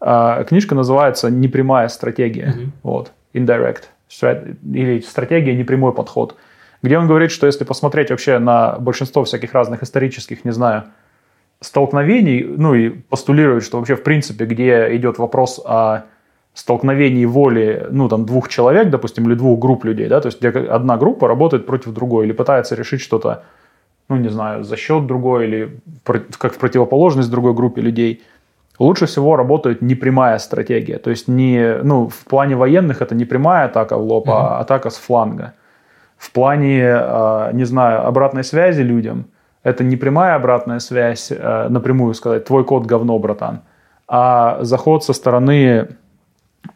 А, 0.00 0.44
Книжка 0.44 0.74
называется 0.74 1.30
«Непрямая 1.30 1.88
стратегия». 1.88 2.52
Мгм. 2.56 2.72
Вот, 2.82 3.12
indirect 3.32 3.84
или 4.72 5.00
стратегия 5.00 5.56
непрямой 5.56 5.92
подход, 5.92 6.36
где 6.82 6.98
он 6.98 7.06
говорит, 7.06 7.30
что 7.30 7.46
если 7.46 7.64
посмотреть 7.64 8.10
вообще 8.10 8.38
на 8.38 8.78
большинство 8.78 9.24
всяких 9.24 9.52
разных 9.52 9.82
исторических, 9.82 10.44
не 10.44 10.52
знаю, 10.52 10.84
столкновений, 11.60 12.42
ну 12.44 12.74
и 12.74 12.90
постулирует, 12.90 13.64
что 13.64 13.78
вообще 13.78 13.96
в 13.96 14.02
принципе, 14.02 14.44
где 14.44 14.94
идет 14.96 15.18
вопрос 15.18 15.60
о 15.64 16.02
столкновении 16.54 17.24
воли, 17.24 17.86
ну 17.90 18.08
там 18.08 18.24
двух 18.24 18.48
человек, 18.48 18.90
допустим, 18.90 19.26
или 19.26 19.34
двух 19.34 19.58
групп 19.58 19.84
людей, 19.84 20.08
да, 20.08 20.20
то 20.20 20.26
есть 20.26 20.40
где 20.40 20.48
одна 20.48 20.96
группа 20.96 21.28
работает 21.28 21.66
против 21.66 21.92
другой 21.92 22.26
или 22.26 22.32
пытается 22.32 22.74
решить 22.74 23.00
что-то, 23.00 23.44
ну 24.08 24.16
не 24.16 24.28
знаю, 24.28 24.64
за 24.64 24.76
счет 24.76 25.06
другой 25.06 25.46
или 25.46 25.80
как 26.04 26.54
в 26.54 26.58
противоположность 26.58 27.30
другой 27.30 27.54
группе 27.54 27.82
людей, 27.82 28.22
лучше 28.78 29.06
всего 29.06 29.36
работает 29.36 29.82
непрямая 29.82 30.38
стратегия. 30.38 30.98
То 30.98 31.10
есть 31.10 31.28
не, 31.28 31.78
ну, 31.82 32.08
в 32.08 32.24
плане 32.24 32.56
военных 32.56 33.02
это 33.02 33.14
не 33.14 33.24
прямая 33.24 33.66
атака 33.66 33.96
в 33.96 34.02
лоб, 34.02 34.28
а 34.28 34.58
атака 34.60 34.90
с 34.90 34.96
фланга. 34.96 35.54
В 36.16 36.32
плане, 36.32 36.82
э, 36.82 37.50
не 37.52 37.64
знаю, 37.64 38.06
обратной 38.06 38.44
связи 38.44 38.82
людям, 38.82 39.26
это 39.62 39.84
не 39.84 39.96
прямая 39.96 40.36
обратная 40.36 40.78
связь, 40.78 41.30
э, 41.30 41.68
напрямую 41.68 42.14
сказать, 42.14 42.44
твой 42.44 42.64
код 42.64 42.86
говно, 42.86 43.18
братан, 43.18 43.60
а 44.08 44.58
заход 44.62 45.04
со 45.04 45.12
стороны 45.12 45.88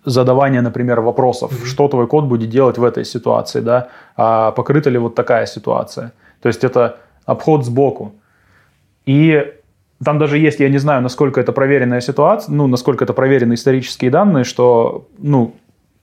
задавания, 0.04 0.62
например, 0.62 1.00
вопросов, 1.00 1.52
что 1.64 1.88
твой 1.88 2.06
код 2.06 2.24
будет 2.24 2.50
делать 2.50 2.78
в 2.78 2.84
этой 2.84 3.04
ситуации, 3.04 3.60
да, 3.60 3.88
а 4.16 4.50
покрыта 4.52 4.90
ли 4.90 4.98
вот 4.98 5.14
такая 5.14 5.46
ситуация. 5.46 6.12
То 6.42 6.48
есть 6.48 6.64
это 6.64 6.96
обход 7.26 7.64
сбоку. 7.64 8.12
И 9.06 9.52
там 10.04 10.18
даже 10.18 10.38
есть, 10.38 10.60
я 10.60 10.68
не 10.68 10.78
знаю, 10.78 11.02
насколько 11.02 11.40
это 11.40 11.52
проверенная 11.52 12.00
ситуация, 12.00 12.54
ну, 12.54 12.66
насколько 12.66 13.04
это 13.04 13.12
проверенные 13.12 13.54
исторические 13.54 14.10
данные, 14.10 14.44
что, 14.44 15.08
ну, 15.18 15.54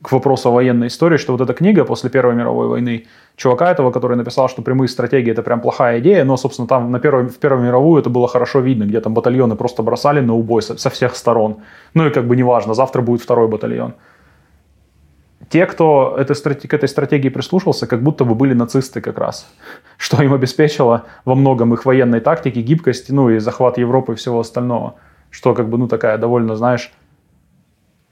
к 0.01 0.11
вопросу 0.11 0.49
о 0.49 0.51
военной 0.51 0.87
истории, 0.87 1.17
что 1.17 1.31
вот 1.31 1.41
эта 1.41 1.53
книга 1.53 1.83
после 1.83 2.09
Первой 2.09 2.35
мировой 2.35 2.67
войны, 2.67 3.07
чувака 3.35 3.71
этого, 3.71 3.91
который 3.91 4.15
написал, 4.15 4.47
что 4.47 4.61
прямые 4.61 4.89
стратегии 4.89 5.31
это 5.31 5.41
прям 5.41 5.59
плохая 5.59 5.99
идея, 5.99 6.23
но, 6.23 6.37
собственно, 6.37 6.67
там 6.67 6.91
на 6.91 6.99
первой, 6.99 7.27
в 7.27 7.39
Первую 7.39 7.65
мировую 7.65 7.99
это 7.99 8.09
было 8.09 8.27
хорошо 8.27 8.59
видно, 8.59 8.83
где 8.83 9.01
там 9.01 9.13
батальоны 9.13 9.55
просто 9.55 9.81
бросали 9.81 10.19
на 10.19 10.35
убой 10.35 10.61
со, 10.61 10.77
со 10.77 10.89
всех 10.91 11.15
сторон. 11.15 11.57
Ну 11.95 12.07
и 12.07 12.11
как 12.11 12.27
бы 12.27 12.35
неважно, 12.35 12.75
завтра 12.75 13.01
будет 13.01 13.21
второй 13.21 13.47
батальон. 13.47 13.95
Те, 15.49 15.65
кто 15.65 16.15
этой 16.19 16.35
к 16.35 16.73
этой 16.73 16.89
стратегии 16.89 17.29
прислушался, 17.29 17.87
как 17.87 18.03
будто 18.03 18.25
бы 18.25 18.35
были 18.35 18.53
нацисты 18.53 19.01
как 19.01 19.17
раз, 19.17 19.47
что 19.97 20.21
им 20.21 20.33
обеспечило 20.33 21.05
во 21.25 21.33
многом 21.33 21.73
их 21.73 21.85
военной 21.85 22.19
тактики, 22.19 22.59
гибкость, 22.59 23.09
ну 23.09 23.31
и 23.31 23.39
захват 23.39 23.79
Европы 23.79 24.13
и 24.13 24.15
всего 24.15 24.39
остального. 24.39 24.95
Что 25.31 25.55
как 25.55 25.69
бы, 25.69 25.77
ну 25.77 25.87
такая 25.87 26.17
довольно, 26.17 26.55
знаешь, 26.55 26.91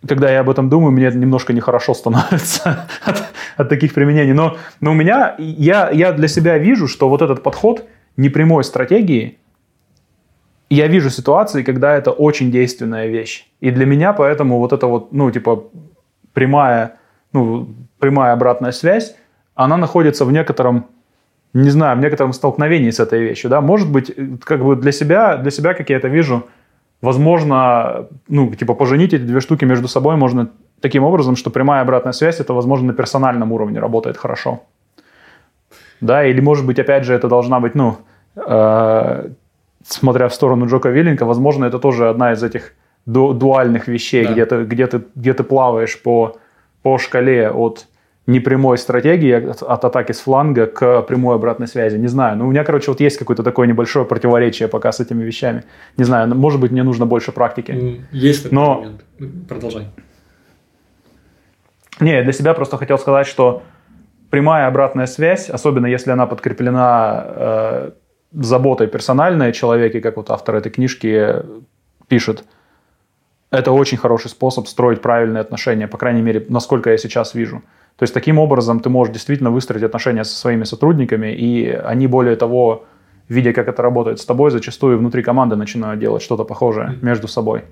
когда 0.08 0.32
я 0.32 0.42
об 0.42 0.50
этом 0.50 0.70
думаю, 0.70 0.92
мне 0.92 1.12
немножко 1.12 1.54
нехорошо 1.54 1.94
становится 1.94 2.88
от, 3.06 3.24
от 3.58 3.70
таких 3.70 3.94
применений. 3.94 4.34
Но, 4.34 4.58
но 4.82 4.92
у 4.92 4.94
меня, 4.94 5.36
я, 5.38 5.90
я 5.90 6.12
для 6.12 6.28
себя 6.28 6.58
вижу, 6.58 6.88
что 6.88 7.10
вот 7.10 7.22
этот 7.22 7.44
подход 7.44 7.86
непрямой 8.18 8.64
стратегии, 8.64 9.38
я 10.70 10.88
вижу 10.88 11.10
ситуации, 11.10 11.64
когда 11.64 11.96
это 11.96 12.12
очень 12.12 12.52
действенная 12.52 13.08
вещь. 13.08 13.48
И 13.62 13.72
для 13.72 13.86
меня 13.86 14.14
поэтому 14.14 14.60
вот 14.60 14.74
это 14.74 14.88
вот, 14.88 15.12
ну, 15.12 15.32
типа, 15.32 15.64
прямая, 16.34 16.98
ну, 17.34 17.68
прямая 18.00 18.34
обратная 18.34 18.72
связь, 18.72 19.16
она 19.54 19.78
находится 19.78 20.26
в 20.26 20.32
некотором, 20.32 20.88
не 21.54 21.70
знаю, 21.70 21.98
в 21.98 22.02
некотором 22.02 22.34
столкновении 22.34 22.90
с 22.90 23.00
этой 23.00 23.22
вещью, 23.22 23.50
да. 23.50 23.62
Может 23.62 23.92
быть, 23.92 24.14
как 24.44 24.64
бы 24.64 24.76
для 24.76 24.92
себя, 24.92 25.38
для 25.38 25.52
себя, 25.52 25.74
как 25.74 25.90
я 25.90 25.98
это 25.98 26.08
вижу, 26.08 26.48
возможно, 27.06 28.08
ну, 28.28 28.54
типа, 28.56 28.74
поженить 28.74 29.14
эти 29.14 29.24
две 29.24 29.40
штуки 29.40 29.66
между 29.66 29.88
собой 29.88 30.16
можно 30.16 30.48
таким 30.82 31.04
образом, 31.04 31.36
что 31.36 31.50
прямая 31.50 31.82
обратная 31.82 32.14
связь, 32.14 32.40
это, 32.42 32.54
возможно, 32.54 32.88
на 32.88 32.94
персональном 32.94 33.52
уровне 33.52 33.80
работает 33.80 34.18
хорошо. 34.18 34.60
Да, 36.02 36.26
или, 36.26 36.42
может 36.42 36.66
быть, 36.66 36.80
опять 36.80 37.06
же, 37.06 37.14
это 37.14 37.28
должна 37.28 37.60
быть, 37.60 37.76
ну, 37.76 37.96
э, 38.36 39.30
смотря 39.88 40.28
в 40.28 40.34
сторону 40.34 40.66
Джока 40.68 40.90
Виллинга, 40.90 41.24
возможно, 41.26 41.66
это 41.66 41.80
тоже 41.80 42.10
одна 42.10 42.34
из 42.34 42.44
этих 42.44 42.74
ду- 43.06 43.34
дуальных 43.34 43.88
вещей, 43.88 44.26
Да. 44.26 44.32
где, 44.34 44.46
ты, 44.46 44.64
где, 44.66 44.88
ты, 44.88 45.02
где 45.16 45.34
ты 45.34 45.44
плаваешь 45.44 46.02
по, 46.04 46.36
по 46.82 46.98
шкале 46.98 47.50
от 47.50 47.88
непрямой 48.28 48.78
стратегии, 48.78 49.32
от, 49.32 49.62
от 49.62 49.86
атаки 49.86 50.12
с 50.12 50.20
фланга 50.20 50.66
к 50.66 51.02
прямой 51.04 51.36
обратной 51.36 51.68
связи. 51.68 51.98
Не 51.98 52.08
знаю. 52.08 52.38
Ну, 52.38 52.48
у 52.48 52.52
меня, 52.52 52.64
короче, 52.64 52.92
вот 52.92 53.00
есть 53.00 53.18
какое-то 53.18 53.44
такое 53.44 53.68
небольшое 53.68 54.06
противоречие 54.06 54.68
пока 54.68 54.92
с 54.92 55.00
этими 55.00 55.24
вещами. 55.24 55.64
Не 55.98 56.06
знаю, 56.06 56.34
может 56.36 56.60
быть, 56.60 56.72
мне 56.72 56.84
нужно 56.84 57.06
больше 57.06 57.32
практики. 57.32 58.06
Есть 58.12 58.44
такой 58.44 58.56
Но- 58.56 58.76
момент. 58.76 59.06
Продолжай. 59.48 59.88
Не, 62.00 62.24
для 62.24 62.34
себя 62.34 62.54
просто 62.54 62.78
хотел 62.78 62.98
сказать, 62.98 63.28
что 63.28 63.62
прямая 64.30 64.68
обратная 64.68 65.06
связь, 65.06 65.50
особенно 65.50 65.86
если 65.86 66.12
она 66.12 66.26
подкреплена 66.26 67.24
э, 67.26 67.92
заботой 68.34 68.88
персональной 68.88 69.54
человеке, 69.54 70.02
как 70.02 70.18
вот 70.18 70.30
автор 70.30 70.56
этой 70.56 70.72
книжки 70.72 71.36
пишет, 72.08 72.44
это 73.52 73.72
очень 73.72 73.98
хороший 73.98 74.30
способ 74.30 74.68
строить 74.68 75.02
правильные 75.02 75.42
отношения, 75.42 75.88
по 75.88 75.98
крайней 75.98 76.22
мере, 76.22 76.46
насколько 76.50 76.90
я 76.90 76.98
сейчас 76.98 77.34
вижу. 77.36 77.62
То 77.98 78.04
есть 78.04 78.14
таким 78.14 78.40
образом 78.40 78.80
ты 78.80 78.90
можешь 78.90 79.14
действительно 79.14 79.52
выстроить 79.52 79.84
отношения 79.84 80.24
со 80.26 80.36
своими 80.36 80.66
сотрудниками, 80.66 81.34
и 81.34 81.70
они 81.70 82.08
более 82.08 82.36
того, 82.36 82.86
видя, 83.30 83.54
как 83.54 83.68
это 83.68 83.82
работает 83.82 84.20
с 84.20 84.26
тобой, 84.26 84.52
зачастую 84.52 84.98
внутри 84.98 85.24
команды 85.24 85.56
начинают 85.56 86.00
делать 86.00 86.22
что-то 86.22 86.44
похожее 86.44 86.98
между 87.02 87.28
собой. 87.28 87.64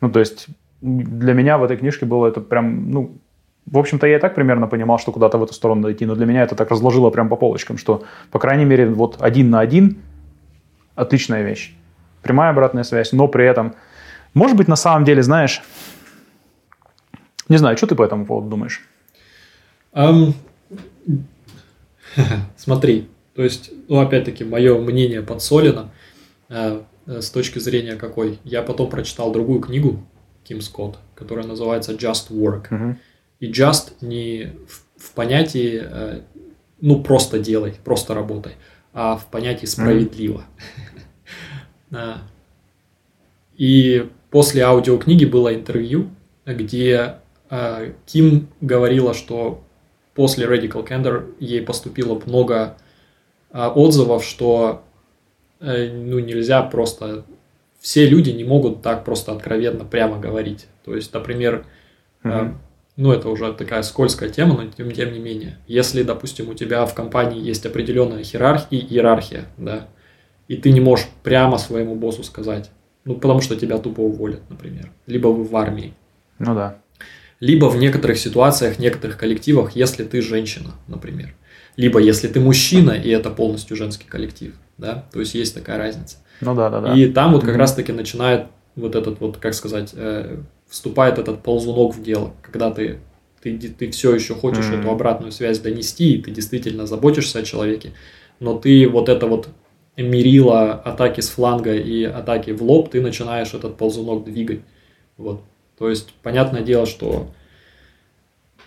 Ну, 0.00 0.10
то 0.10 0.18
есть 0.18 0.48
для 0.80 1.34
меня 1.34 1.58
в 1.58 1.62
этой 1.62 1.76
книжке 1.76 2.06
было 2.06 2.26
это 2.26 2.40
прям, 2.40 2.90
ну, 2.90 3.18
в 3.66 3.78
общем-то, 3.78 4.06
я 4.06 4.16
и 4.16 4.20
так 4.20 4.34
примерно 4.34 4.66
понимал, 4.66 4.98
что 4.98 5.12
куда-то 5.12 5.38
в 5.38 5.44
эту 5.44 5.52
сторону 5.52 5.82
дойти, 5.82 6.06
но 6.06 6.14
для 6.14 6.26
меня 6.26 6.42
это 6.42 6.56
так 6.56 6.70
разложило 6.70 7.10
прям 7.10 7.28
по 7.28 7.36
полочкам, 7.36 7.78
что, 7.78 8.02
по 8.32 8.38
крайней 8.38 8.64
мере, 8.64 8.88
вот 8.88 9.16
один 9.20 9.50
на 9.50 9.60
один– 9.60 9.98
отличная 10.96 11.42
вещь. 11.42 11.76
Прямая 12.22 12.50
обратная 12.50 12.82
связь, 12.82 13.12
но 13.12 13.28
при 13.28 13.46
этом, 13.46 13.74
может 14.34 14.56
быть, 14.56 14.68
на 14.68 14.76
самом 14.76 15.04
деле, 15.04 15.22
знаешь, 15.22 15.62
не 17.48 17.58
знаю, 17.58 17.76
что 17.76 17.86
ты 17.86 17.94
по 17.94 18.02
этому 18.02 18.26
поводу 18.26 18.48
думаешь? 18.48 18.82
Um, 19.92 20.34
смотри, 22.56 23.08
то 23.34 23.42
есть, 23.42 23.70
ну, 23.88 24.00
опять-таки, 24.00 24.44
мое 24.44 24.78
мнение 24.78 25.22
подсолено 25.22 25.90
э, 26.48 26.82
э, 27.06 27.20
с 27.20 27.30
точки 27.30 27.58
зрения 27.58 27.96
какой. 27.96 28.38
Я 28.44 28.62
потом 28.62 28.90
прочитал 28.90 29.32
другую 29.32 29.60
книгу 29.60 30.04
Ким 30.44 30.60
Скотт, 30.60 30.98
которая 31.14 31.46
называется 31.46 31.92
Just 31.92 32.30
Work. 32.30 32.70
Uh-huh. 32.70 32.96
И 33.40 33.50
just 33.50 33.94
не 34.00 34.52
в, 34.68 35.02
в 35.02 35.12
понятии, 35.12 35.80
э, 35.82 36.20
ну, 36.80 37.02
просто 37.02 37.38
делай, 37.38 37.74
просто 37.84 38.14
работай, 38.14 38.56
а 38.92 39.16
в 39.16 39.26
понятии 39.26 39.66
справедливо. 39.66 40.44
Mm-hmm. 41.90 42.18
И 43.56 44.08
после 44.30 44.62
аудиокниги 44.62 45.24
было 45.24 45.54
интервью, 45.54 46.10
где 46.46 47.16
э, 47.50 47.92
Ким 48.06 48.48
говорила, 48.60 49.14
что 49.14 49.62
после 50.14 50.46
Radical 50.46 50.86
Candor 50.86 51.34
ей 51.38 51.62
поступило 51.62 52.20
много 52.26 52.76
э, 53.52 53.66
отзывов, 53.66 54.24
что 54.24 54.82
ну, 55.60 56.18
нельзя 56.20 56.62
просто... 56.62 57.26
Все 57.80 58.06
люди 58.06 58.30
не 58.30 58.44
могут 58.44 58.80
так 58.80 59.04
просто 59.04 59.32
откровенно 59.32 59.84
прямо 59.84 60.18
говорить. 60.18 60.68
То 60.84 60.94
есть, 60.94 61.12
например, 61.12 61.66
mm-hmm 62.24 62.54
ну, 63.00 63.12
это 63.12 63.30
уже 63.30 63.52
такая 63.54 63.82
скользкая 63.82 64.28
тема, 64.28 64.62
но 64.62 64.66
тем, 64.66 64.90
тем 64.92 65.14
не 65.14 65.18
менее. 65.18 65.56
Если, 65.66 66.02
допустим, 66.02 66.50
у 66.50 66.54
тебя 66.54 66.84
в 66.84 66.94
компании 66.94 67.40
есть 67.40 67.64
определенная 67.64 68.22
иерархия, 68.22 68.78
иерархия, 68.78 69.46
да, 69.56 69.88
и 70.48 70.56
ты 70.56 70.70
не 70.70 70.80
можешь 70.80 71.08
прямо 71.22 71.56
своему 71.56 71.94
боссу 71.94 72.22
сказать, 72.24 72.70
ну, 73.04 73.14
потому 73.14 73.40
что 73.40 73.56
тебя 73.56 73.78
тупо 73.78 74.00
уволят, 74.00 74.42
например, 74.50 74.90
либо 75.06 75.28
вы 75.28 75.44
в 75.44 75.56
армии. 75.56 75.94
Ну 76.38 76.54
да. 76.54 76.78
Либо 77.40 77.66
в 77.66 77.76
некоторых 77.76 78.18
ситуациях, 78.18 78.78
некоторых 78.78 79.16
коллективах, 79.16 79.74
если 79.74 80.04
ты 80.04 80.20
женщина, 80.20 80.72
например. 80.86 81.34
Либо 81.76 81.98
если 81.98 82.28
ты 82.28 82.38
мужчина, 82.38 82.90
и 82.90 83.08
это 83.08 83.30
полностью 83.30 83.76
женский 83.76 84.06
коллектив, 84.06 84.54
да, 84.76 85.06
то 85.12 85.20
есть 85.20 85.34
есть 85.34 85.54
такая 85.54 85.78
разница. 85.78 86.18
Ну 86.42 86.54
да, 86.54 86.68
да, 86.68 86.80
да. 86.80 86.94
И 86.94 87.06
там 87.08 87.32
вот 87.32 87.42
как 87.42 87.54
mm-hmm. 87.54 87.58
раз-таки 87.58 87.92
начинает 87.92 88.46
вот 88.76 88.94
этот 88.94 89.20
вот, 89.20 89.38
как 89.38 89.54
сказать, 89.54 89.90
э, 89.94 90.38
вступает 90.68 91.18
этот 91.18 91.42
ползунок 91.42 91.94
в 91.94 92.02
дело, 92.02 92.34
когда 92.42 92.70
ты, 92.70 92.98
ты, 93.42 93.56
ты 93.56 93.90
все 93.90 94.14
еще 94.14 94.34
хочешь 94.34 94.66
mm-hmm. 94.66 94.80
эту 94.80 94.90
обратную 94.90 95.32
связь 95.32 95.58
донести, 95.60 96.14
и 96.14 96.22
ты 96.22 96.30
действительно 96.30 96.86
заботишься 96.86 97.38
о 97.38 97.42
человеке, 97.42 97.92
но 98.38 98.58
ты 98.58 98.86
вот 98.86 99.08
это 99.08 99.26
вот 99.26 99.48
мерило 99.96 100.72
атаки 100.72 101.20
с 101.20 101.28
фланга 101.28 101.74
и 101.74 102.04
атаки 102.04 102.50
в 102.50 102.62
лоб, 102.62 102.90
ты 102.90 103.00
начинаешь 103.00 103.54
этот 103.54 103.76
ползунок 103.76 104.24
двигать. 104.24 104.60
Вот. 105.16 105.42
То 105.80 105.88
есть, 105.88 106.12
понятное 106.22 106.60
дело, 106.60 106.84
что 106.84 107.30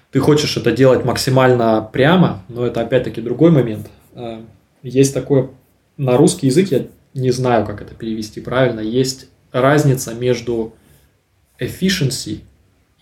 ты 0.09 0.19
хочешь 0.19 0.57
это 0.57 0.71
делать 0.71 1.05
максимально 1.05 1.87
прямо, 1.93 2.43
но 2.49 2.65
это 2.65 2.81
опять-таки 2.81 3.21
другой 3.21 3.51
момент. 3.51 3.87
А, 4.15 4.43
есть 4.81 5.13
такое, 5.13 5.51
на 5.95 6.17
русский 6.17 6.47
язык 6.47 6.71
я 6.71 6.87
не 7.13 7.29
знаю, 7.29 7.67
как 7.67 7.83
это 7.83 7.93
перевести 7.93 8.41
правильно, 8.41 8.79
есть 8.79 9.27
разница 9.51 10.15
между 10.15 10.73
efficiency 11.59 12.39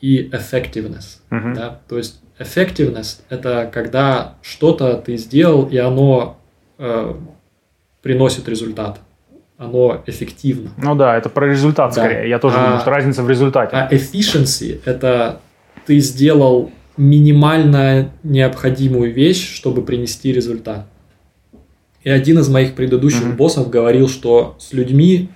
и 0.02 0.28
effectiveness. 0.28 1.20
Uh-huh. 1.30 1.56
Да? 1.56 1.80
То 1.88 1.98
есть 1.98 2.20
effectiveness– 2.38 3.22
это 3.30 3.70
когда 3.74 4.36
что-то 4.42 4.98
ты 4.98 5.16
сделал, 5.16 5.70
и 5.70 5.78
оно 5.78 6.38
э, 6.78 7.16
приносит 8.02 8.50
результат. 8.50 9.00
Оно 9.62 10.02
эффективно. 10.08 10.72
Ну 10.76 10.96
да, 10.96 11.16
это 11.16 11.30
про 11.30 11.46
результат 11.46 11.94
да. 11.94 12.02
скорее. 12.02 12.28
Я 12.28 12.40
тоже 12.40 12.56
а, 12.58 12.64
думаю, 12.64 12.82
что 12.82 12.90
разница 12.90 13.22
в 13.22 13.30
результате. 13.30 13.76
А 13.76 13.88
efficiency– 13.94 14.82
это 14.86 15.40
ты 15.86 16.00
сделал 16.00 16.72
минимально 16.98 18.12
необходимую 18.24 19.14
вещь, 19.14 19.56
чтобы 19.56 19.84
принести 19.84 20.34
результат. 20.34 20.88
И 22.02 22.10
один 22.10 22.40
из 22.40 22.50
моих 22.50 22.74
предыдущих 22.74 23.22
uh-huh. 23.22 23.36
боссов 23.36 23.70
говорил, 23.70 24.10
что 24.10 24.56
с 24.58 24.74
людьми 24.74 25.30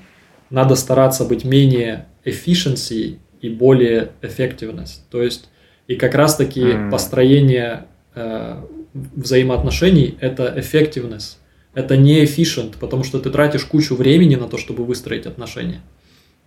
надо 0.50 0.74
стараться 0.74 1.24
быть 1.26 1.46
менее 1.46 2.08
efficiency 2.26 3.20
и 3.42 3.50
более 3.50 4.10
effectiveness. 4.24 5.02
То 5.12 5.22
есть, 5.22 5.50
и 5.86 5.94
как 5.94 6.16
раз-таки 6.16 6.62
mm. 6.62 6.90
построение 6.90 7.86
э, 8.16 8.56
взаимоотношений– 8.94 10.18
это 10.20 10.52
effectiveness. 10.58 11.36
Это 11.76 11.98
не 11.98 12.24
efficient, 12.24 12.76
потому 12.80 13.04
что 13.04 13.20
ты 13.20 13.30
тратишь 13.30 13.66
кучу 13.66 13.96
времени 13.96 14.36
на 14.36 14.48
то, 14.48 14.58
чтобы 14.58 14.86
выстроить 14.86 15.26
отношения. 15.28 15.82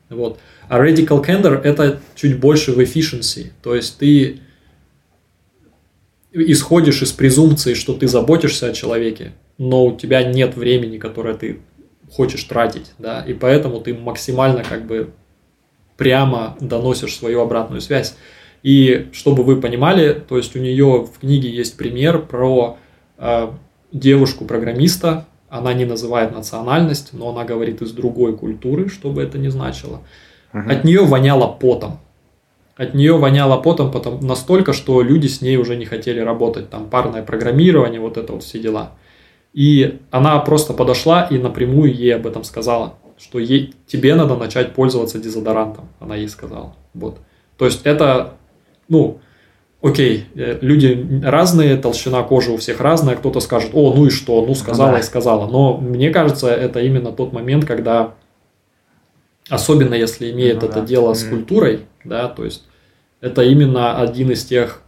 Вот. 0.08 0.40
А 0.68 0.82
radical 0.82 1.24
candor– 1.24 1.60
это 1.62 2.00
чуть 2.14 2.40
больше 2.40 2.72
в 2.72 2.80
efficiency. 2.80 3.48
То 3.62 3.74
есть, 3.74 3.98
ты 3.98 4.40
исходишь 6.32 7.02
из 7.02 7.12
презумпции, 7.12 7.74
что 7.74 7.94
ты 7.94 8.08
заботишься 8.08 8.68
о 8.68 8.72
человеке, 8.72 9.32
но 9.58 9.86
у 9.86 9.96
тебя 9.96 10.22
нет 10.24 10.56
времени, 10.56 10.98
которое 10.98 11.34
ты 11.34 11.60
хочешь 12.10 12.44
тратить, 12.44 12.92
да, 12.98 13.22
и 13.26 13.34
поэтому 13.34 13.80
ты 13.80 13.94
максимально 13.94 14.64
как 14.64 14.86
бы 14.86 15.10
прямо 15.96 16.56
доносишь 16.60 17.16
свою 17.16 17.40
обратную 17.40 17.80
связь. 17.80 18.16
И 18.62 19.08
чтобы 19.12 19.42
вы 19.42 19.60
понимали, 19.60 20.12
то 20.12 20.36
есть 20.36 20.56
у 20.56 20.58
нее 20.58 21.02
в 21.02 21.18
книге 21.20 21.50
есть 21.50 21.76
пример 21.76 22.20
про 22.22 22.78
э, 23.18 23.50
девушку-программиста, 23.92 25.26
она 25.48 25.72
не 25.72 25.84
называет 25.84 26.32
национальность, 26.32 27.10
но 27.12 27.30
она 27.30 27.44
говорит 27.44 27.82
из 27.82 27.92
другой 27.92 28.36
культуры, 28.36 28.88
что 28.88 29.10
бы 29.10 29.22
это 29.22 29.38
ни 29.38 29.48
значило. 29.48 30.00
Uh-huh. 30.52 30.70
От 30.70 30.84
нее 30.84 31.04
воняло 31.04 31.46
потом. 31.48 32.00
От 32.76 32.94
нее 32.94 33.16
воняло 33.16 33.60
потом 33.60 33.90
потом 33.90 34.20
настолько, 34.20 34.72
что 34.72 35.02
люди 35.02 35.26
с 35.26 35.40
ней 35.40 35.56
уже 35.56 35.76
не 35.76 35.84
хотели 35.84 36.20
работать. 36.20 36.70
Там 36.70 36.88
парное 36.88 37.22
программирование, 37.22 38.00
вот 38.00 38.16
это 38.16 38.34
вот 38.34 38.44
все 38.44 38.58
дела. 38.58 38.92
И 39.52 40.00
она 40.10 40.38
просто 40.40 40.74
подошла 40.74 41.24
и 41.24 41.38
напрямую 41.38 41.94
ей 41.94 42.14
об 42.14 42.26
этом 42.26 42.44
сказала 42.44 42.94
что 43.18 43.38
ей, 43.38 43.74
тебе 43.86 44.14
надо 44.14 44.36
начать 44.36 44.74
пользоваться 44.74 45.18
дезодорантом, 45.18 45.88
она 46.00 46.14
ей 46.16 46.28
сказала. 46.28 46.74
Вот. 46.94 47.18
То 47.56 47.64
есть 47.64 47.82
это, 47.84 48.34
ну, 48.88 49.20
окей, 49.80 50.26
э, 50.34 50.58
люди 50.60 51.20
разные, 51.22 51.76
толщина 51.76 52.22
кожи 52.22 52.50
у 52.50 52.56
всех 52.56 52.80
разная, 52.80 53.16
кто-то 53.16 53.40
скажет, 53.40 53.70
о, 53.72 53.94
ну 53.94 54.06
и 54.06 54.10
что, 54.10 54.44
ну 54.44 54.54
сказала 54.54 54.92
да. 54.92 54.98
и 54.98 55.02
сказала. 55.02 55.46
Но 55.50 55.76
мне 55.76 56.10
кажется, 56.10 56.48
это 56.48 56.80
именно 56.80 57.12
тот 57.12 57.32
момент, 57.32 57.64
когда, 57.64 58.14
особенно 59.48 59.94
если 59.94 60.30
имеет 60.30 60.62
ну, 60.62 60.68
это 60.68 60.80
да. 60.80 60.86
дело 60.86 61.14
с 61.14 61.24
культурой, 61.24 61.86
да, 62.04 62.28
то 62.28 62.44
есть 62.44 62.64
это 63.20 63.42
именно 63.42 64.00
один 64.00 64.30
из 64.30 64.44
тех 64.44 64.82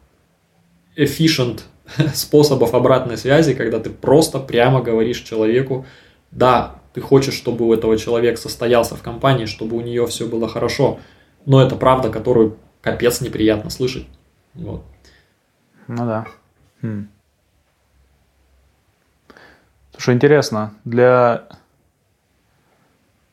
efficient 0.97 1.61
способов 2.15 2.75
обратной 2.75 3.17
связи, 3.17 3.55
когда 3.55 3.79
ты 3.79 3.91
просто 3.91 4.39
прямо 4.39 4.83
говоришь 4.83 5.21
человеку, 5.21 5.87
да, 6.31 6.77
ты 6.93 7.01
хочешь, 7.01 7.35
чтобы 7.35 7.67
у 7.67 7.75
этого 7.75 7.97
человека 7.97 8.41
состоялся 8.41 8.97
в 8.97 9.03
компании, 9.03 9.47
чтобы 9.47 9.77
у 9.77 9.81
нее 9.81 10.07
все 10.07 10.27
было 10.27 10.49
хорошо. 10.49 10.99
Но 11.47 11.63
это 11.63 11.77
правда, 11.77 12.11
которую 12.11 12.57
капец 12.81 13.21
неприятно 13.21 13.71
слышать. 13.71 14.07
Вот. 14.55 14.85
Ну 15.89 16.07
да. 16.07 16.27
Хм. 16.83 17.09
Слушай, 19.93 20.15
интересно, 20.15 20.75
для 20.85 21.49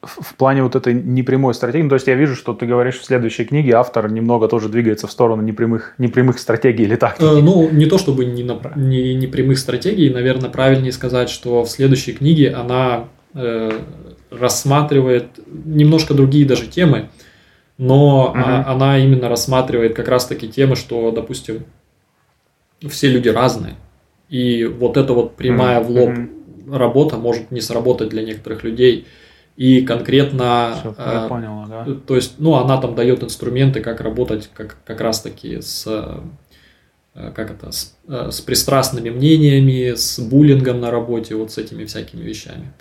в 0.01 0.35
плане 0.35 0.63
вот 0.63 0.75
этой 0.75 0.93
непрямой 0.93 1.53
стратегии, 1.53 1.83
ну, 1.83 1.89
то 1.89 1.95
есть 1.95 2.07
я 2.07 2.15
вижу, 2.15 2.35
что 2.35 2.53
ты 2.53 2.65
говоришь 2.65 2.99
в 2.99 3.05
следующей 3.05 3.45
книге, 3.45 3.73
автор 3.73 4.09
немного 4.09 4.47
тоже 4.47 4.69
двигается 4.69 5.07
в 5.07 5.11
сторону 5.11 5.41
непрямых, 5.41 5.95
непрямых 5.97 6.39
стратегий 6.39 6.83
или 6.83 6.95
так? 6.95 7.19
Э, 7.19 7.41
ну, 7.41 7.69
не 7.69 7.87
то 7.87 7.97
чтобы 7.97 8.25
не, 8.25 8.43
на, 8.43 8.59
не 8.75 9.15
непрямых 9.15 9.57
стратегий, 9.57 10.09
наверное, 10.09 10.49
правильнее 10.49 10.93
сказать, 10.93 11.29
что 11.29 11.63
в 11.63 11.69
следующей 11.69 12.13
книге 12.13 12.53
она 12.53 13.07
Э, 13.33 13.71
рассматривает 14.29 15.27
немножко 15.47 16.13
другие 16.13 16.45
даже 16.45 16.65
темы, 16.67 17.09
но 17.77 18.33
uh-huh. 18.35 18.63
она 18.65 18.97
именно 18.97 19.29
рассматривает 19.29 19.95
как 19.95 20.07
раз-таки 20.07 20.47
темы, 20.47 20.75
что, 20.75 21.11
допустим, 21.11 21.65
все 22.89 23.09
люди 23.09 23.29
разные. 23.29 23.75
И 24.29 24.65
вот 24.65 24.97
эта 24.97 25.13
вот 25.13 25.35
прямая 25.35 25.79
в 25.81 25.89
лоб 25.89 26.11
работа 26.69 27.17
может 27.17 27.51
не 27.51 27.61
сработать 27.61 28.09
для 28.09 28.23
некоторых 28.23 28.63
людей. 28.63 29.07
И 29.55 29.81
конкретно, 29.81 30.75
Всё, 30.79 30.95
я 30.99 31.25
э, 31.25 31.29
понял, 31.29 31.63
ага. 31.63 31.95
то 32.05 32.15
есть, 32.15 32.35
ну, 32.37 32.55
она 32.55 32.79
там 32.79 32.93
дает 32.93 33.23
инструменты, 33.23 33.79
как 33.81 34.01
работать 34.01 34.51
как, 34.53 34.77
как 34.85 35.01
раз-таки 35.01 35.61
с, 35.61 35.85
э, 35.87 37.31
как 37.31 37.49
это, 37.49 37.71
с, 37.71 37.97
э, 38.07 38.29
с 38.29 38.39
пристрастными 38.41 39.09
мнениями, 39.09 39.95
с 39.95 40.19
буллингом 40.19 40.79
на 40.79 40.91
работе, 40.91 41.33
вот 41.33 41.51
с 41.51 41.57
этими 41.57 41.85
всякими 41.85 42.21
вещами. 42.21 42.71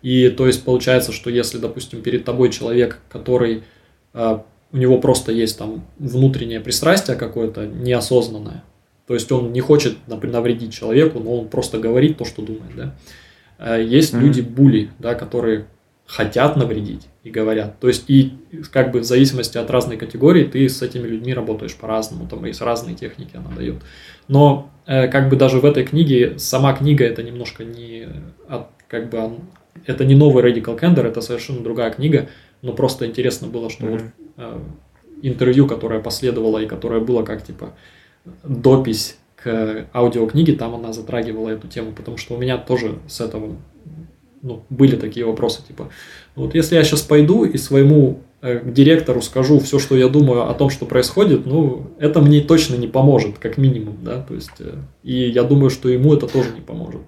И 0.00 0.30
то 0.30 0.46
есть 0.46 0.64
получается, 0.64 1.12
что 1.12 1.28
если, 1.28 1.58
допустим, 1.58 2.00
перед 2.00 2.24
тобой 2.24 2.50
человек, 2.50 2.98
который 3.10 3.64
у 4.14 4.76
него 4.76 4.98
просто 4.98 5.32
есть 5.32 5.58
там 5.58 5.84
внутреннее 5.98 6.60
пристрастие 6.60 7.16
какое-то 7.16 7.66
неосознанное, 7.66 8.62
то 9.06 9.14
есть 9.14 9.30
он 9.32 9.52
не 9.52 9.60
хочет, 9.60 9.96
например, 10.06 10.36
навредить 10.36 10.72
человеку, 10.72 11.18
но 11.18 11.38
он 11.40 11.48
просто 11.48 11.78
говорит 11.78 12.18
то, 12.18 12.24
что 12.24 12.42
думает, 12.42 12.74
да. 12.76 12.94
Э, 13.58 13.82
Есть 13.82 14.12
Мгм. 14.14 14.22
люди 14.22 14.40
були, 14.40 14.90
да, 14.98 15.14
которые 15.14 15.66
хотят 16.06 16.56
навредить 16.56 17.06
и 17.24 17.30
говорят. 17.30 17.78
То 17.80 17.88
есть 17.88 18.04
и 18.08 18.32
как 18.70 18.90
бы 18.90 19.00
в 19.00 19.04
зависимости 19.04 19.56
от 19.56 19.70
разной 19.70 19.96
категории 19.96 20.44
ты 20.44 20.68
с 20.68 20.82
этими 20.82 21.06
людьми 21.06 21.32
работаешь 21.32 21.74
по-разному, 21.74 22.28
там 22.28 22.44
есть 22.44 22.60
разные 22.60 22.94
техники 22.96 23.30
она 23.34 23.54
дает. 23.56 23.76
Но 24.28 24.70
э, 24.86 25.08
как 25.08 25.28
бы 25.28 25.36
даже 25.36 25.58
в 25.60 25.64
этой 25.64 25.84
книге 25.84 26.38
сама 26.38 26.72
книга 26.74 27.04
это 27.04 27.22
немножко 27.22 27.64
не 27.64 28.08
от, 28.48 28.66
как 28.88 29.10
бы 29.10 29.38
это 29.86 30.04
не 30.04 30.14
новый 30.14 30.44
Radical 30.44 30.78
Candor, 30.78 31.06
это 31.06 31.20
совершенно 31.20 31.60
другая 31.62 31.90
книга, 31.90 32.28
но 32.62 32.72
просто 32.72 33.06
интересно 33.06 33.48
было, 33.48 33.68
что 33.68 33.86
вот 33.86 34.00
Мгм. 34.00 34.12
э, 34.38 34.58
интервью, 35.22 35.66
которое 35.66 36.00
последовало 36.00 36.58
и 36.58 36.66
которое 36.66 37.00
было 37.00 37.22
как 37.22 37.44
типа 37.44 37.74
допись 38.44 39.18
к 39.36 39.86
аудиокниге, 39.92 40.54
там 40.54 40.74
она 40.74 40.92
затрагивала 40.92 41.50
эту 41.50 41.68
тему, 41.68 41.92
потому 41.92 42.16
что 42.16 42.34
у 42.34 42.38
меня 42.38 42.58
тоже 42.58 42.98
с 43.08 43.20
этого 43.20 43.56
ну, 44.42 44.62
были 44.70 44.96
такие 44.96 45.24
вопросы, 45.24 45.62
типа, 45.66 45.90
вот 46.34 46.54
если 46.54 46.74
я 46.74 46.82
сейчас 46.82 47.02
пойду 47.02 47.44
и 47.44 47.56
своему 47.56 48.20
э, 48.40 48.60
директору 48.64 49.22
скажу 49.22 49.60
все, 49.60 49.78
что 49.78 49.96
я 49.96 50.08
думаю 50.08 50.50
о 50.50 50.54
том, 50.54 50.68
что 50.68 50.84
происходит, 50.84 51.46
ну, 51.46 51.86
это 51.98 52.20
мне 52.20 52.40
точно 52.40 52.74
не 52.74 52.88
поможет, 52.88 53.38
как 53.38 53.56
минимум, 53.56 53.98
да, 54.02 54.20
то 54.20 54.34
есть, 54.34 54.50
э, 54.58 54.74
и 55.04 55.28
я 55.28 55.44
думаю, 55.44 55.70
что 55.70 55.88
ему 55.88 56.12
это 56.12 56.26
тоже 56.26 56.50
не 56.50 56.60
поможет. 56.60 57.02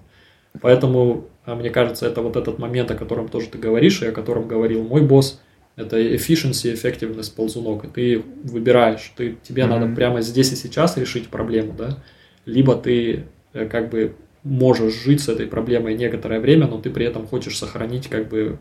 Поэтому, 0.61 1.25
а, 1.45 1.55
мне 1.55 1.69
кажется, 1.69 2.07
это 2.07 2.21
вот 2.21 2.37
этот 2.37 2.57
момент, 2.57 2.89
о 2.91 2.95
котором 2.95 3.27
тоже 3.27 3.47
ты 3.47 3.57
говоришь, 3.57 4.01
и 4.01 4.07
о 4.07 4.13
котором 4.13 4.47
говорил 4.47 4.83
мой 4.83 5.01
босс, 5.01 5.41
это 5.75 5.99
efficiency, 5.99 6.73
effectiveness 6.73 7.33
ползунок, 7.35 7.85
и 7.85 7.87
ты 7.87 8.23
выбираешь, 8.43 9.11
ты, 9.15 9.35
тебе 9.43 9.65
Мгм. 9.65 9.79
надо 9.79 9.95
прямо 9.95 10.21
здесь 10.21 10.51
и 10.53 10.55
сейчас 10.55 10.97
решить 10.97 11.27
проблему, 11.27 11.73
да, 11.77 11.97
либо 12.45 12.75
ты 12.75 13.25
э, 13.53 13.65
как 13.67 13.89
бы 13.89 14.13
можешь 14.43 14.93
жить 14.93 15.21
с 15.21 15.29
этой 15.29 15.47
проблемой 15.47 15.95
некоторое 15.95 16.39
время, 16.39 16.67
но 16.67 16.79
ты 16.79 16.89
при 16.89 17.05
этом 17.05 17.25
хочешь 17.27 17.57
сохранить 17.57 18.07
как 18.07 18.29
бы 18.29 18.57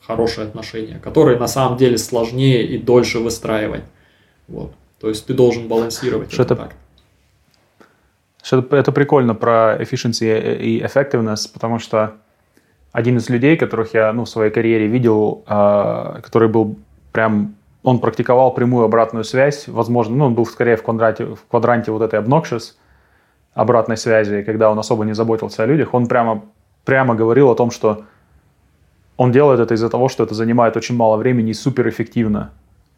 хорошие 0.00 0.46
отношения, 0.46 0.98
которые 0.98 1.38
на 1.38 1.48
самом 1.48 1.76
деле 1.78 1.98
сложнее 1.98 2.64
и 2.66 2.78
дольше 2.78 3.18
выстраивать. 3.18 3.82
Вот. 4.48 4.72
То 5.00 5.08
есть 5.08 5.26
ты 5.26 5.34
должен 5.34 5.68
балансировать 5.68 6.32
Что 6.32 6.42
это 6.42 6.54
это- 6.54 6.62
так. 6.62 6.74
Что 8.42 8.58
это, 8.60 8.76
это 8.76 8.92
прикольно 8.92 9.34
про 9.34 9.76
efficiency 9.80 10.58
и 10.60 10.80
effectiveness, 10.80 11.50
потому 11.52 11.78
что 11.80 12.14
один 12.96 13.18
из 13.18 13.28
людей, 13.28 13.58
которых 13.58 13.92
я 13.92 14.10
ну, 14.14 14.24
в 14.24 14.28
своей 14.28 14.50
карьере 14.50 14.86
видел, 14.86 15.44
э, 15.46 16.20
который 16.22 16.48
был 16.48 16.76
прям, 17.12 17.54
он 17.82 17.98
практиковал 17.98 18.54
прямую 18.54 18.86
обратную 18.86 19.22
связь, 19.22 19.68
возможно, 19.68 20.16
ну, 20.16 20.24
он 20.24 20.34
был 20.34 20.46
скорее 20.46 20.76
в 20.76 20.82
квадранте, 20.82 21.26
в 21.26 21.44
квадранте 21.50 21.92
вот 21.92 22.00
этой 22.00 22.18
obnoxious 22.18 22.72
обратной 23.52 23.98
связи, 23.98 24.42
когда 24.42 24.70
он 24.70 24.78
особо 24.78 25.04
не 25.04 25.12
заботился 25.12 25.62
о 25.62 25.66
людях, 25.66 25.92
он 25.92 26.06
прямо, 26.06 26.40
прямо 26.86 27.14
говорил 27.14 27.50
о 27.50 27.54
том, 27.54 27.70
что 27.70 28.04
он 29.18 29.30
делает 29.30 29.60
это 29.60 29.74
из-за 29.74 29.90
того, 29.90 30.08
что 30.08 30.24
это 30.24 30.34
занимает 30.34 30.74
очень 30.78 30.96
мало 30.96 31.18
времени 31.18 31.50
и 31.50 31.54
суперэффективно. 31.54 32.52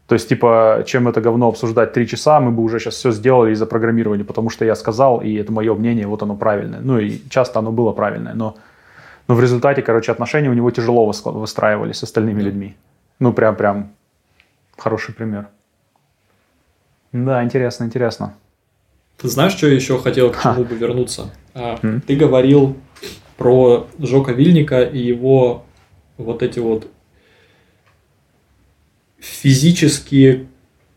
То 0.07 0.15
есть, 0.15 0.29
типа, 0.29 0.85
чем 0.87 1.09
это 1.09 1.21
говно 1.21 1.49
обсуждать 1.49 1.93
три 1.93 2.07
часа, 2.07 2.39
мы 2.39 2.53
бы 2.53 2.63
уже 2.63 2.79
сейчас 2.79 2.95
все 2.95 3.11
сделали 3.11 3.51
из-за 3.51 3.67
программирования, 3.67 4.25
потому 4.25 4.49
что 4.49 4.65
я 4.65 4.77
сказал, 4.77 5.23
и 5.23 5.35
это 5.35 5.51
мое 5.51 5.75
мнение, 5.75 6.07
вот 6.07 6.23
оно 6.23 6.37
правильное. 6.37 6.79
Ну 6.81 7.01
и 7.01 7.19
часто 7.31 7.59
оно 7.59 7.73
было 7.73 7.91
правильное, 7.91 8.35
но, 8.35 8.55
но 9.29 9.35
в 9.35 9.41
результате, 9.41 9.83
короче, 9.83 10.11
отношения 10.11 10.49
у 10.49 10.55
него 10.55 10.71
тяжело 10.71 11.09
выс- 11.11 11.31
выстраивались 11.31 11.97
с 11.99 12.03
остальными 12.03 12.43
людьми. 12.43 12.77
Ну, 13.21 13.33
прям, 13.33 13.57
прям 13.57 13.93
хороший 14.77 15.15
пример. 15.15 15.49
Да, 17.13 17.45
интересно, 17.45 17.85
интересно. 17.85 18.35
Ты 19.19 19.29
знаешь, 19.29 19.53
что 19.53 19.67
я 19.67 19.75
еще 19.75 19.99
хотел 19.99 20.31
к 20.31 20.41
чему 20.43 20.65
бы 20.65 20.75
вернуться? 20.77 21.31
А, 21.55 21.79
М. 21.83 22.01
Ты 22.01 22.17
говорил 22.17 22.77
про 23.37 23.87
Жока 23.99 24.33
Вильника 24.33 24.83
и 24.83 24.99
его 24.99 25.65
вот 26.17 26.43
эти 26.43 26.59
вот 26.61 26.89
физические 29.19 30.47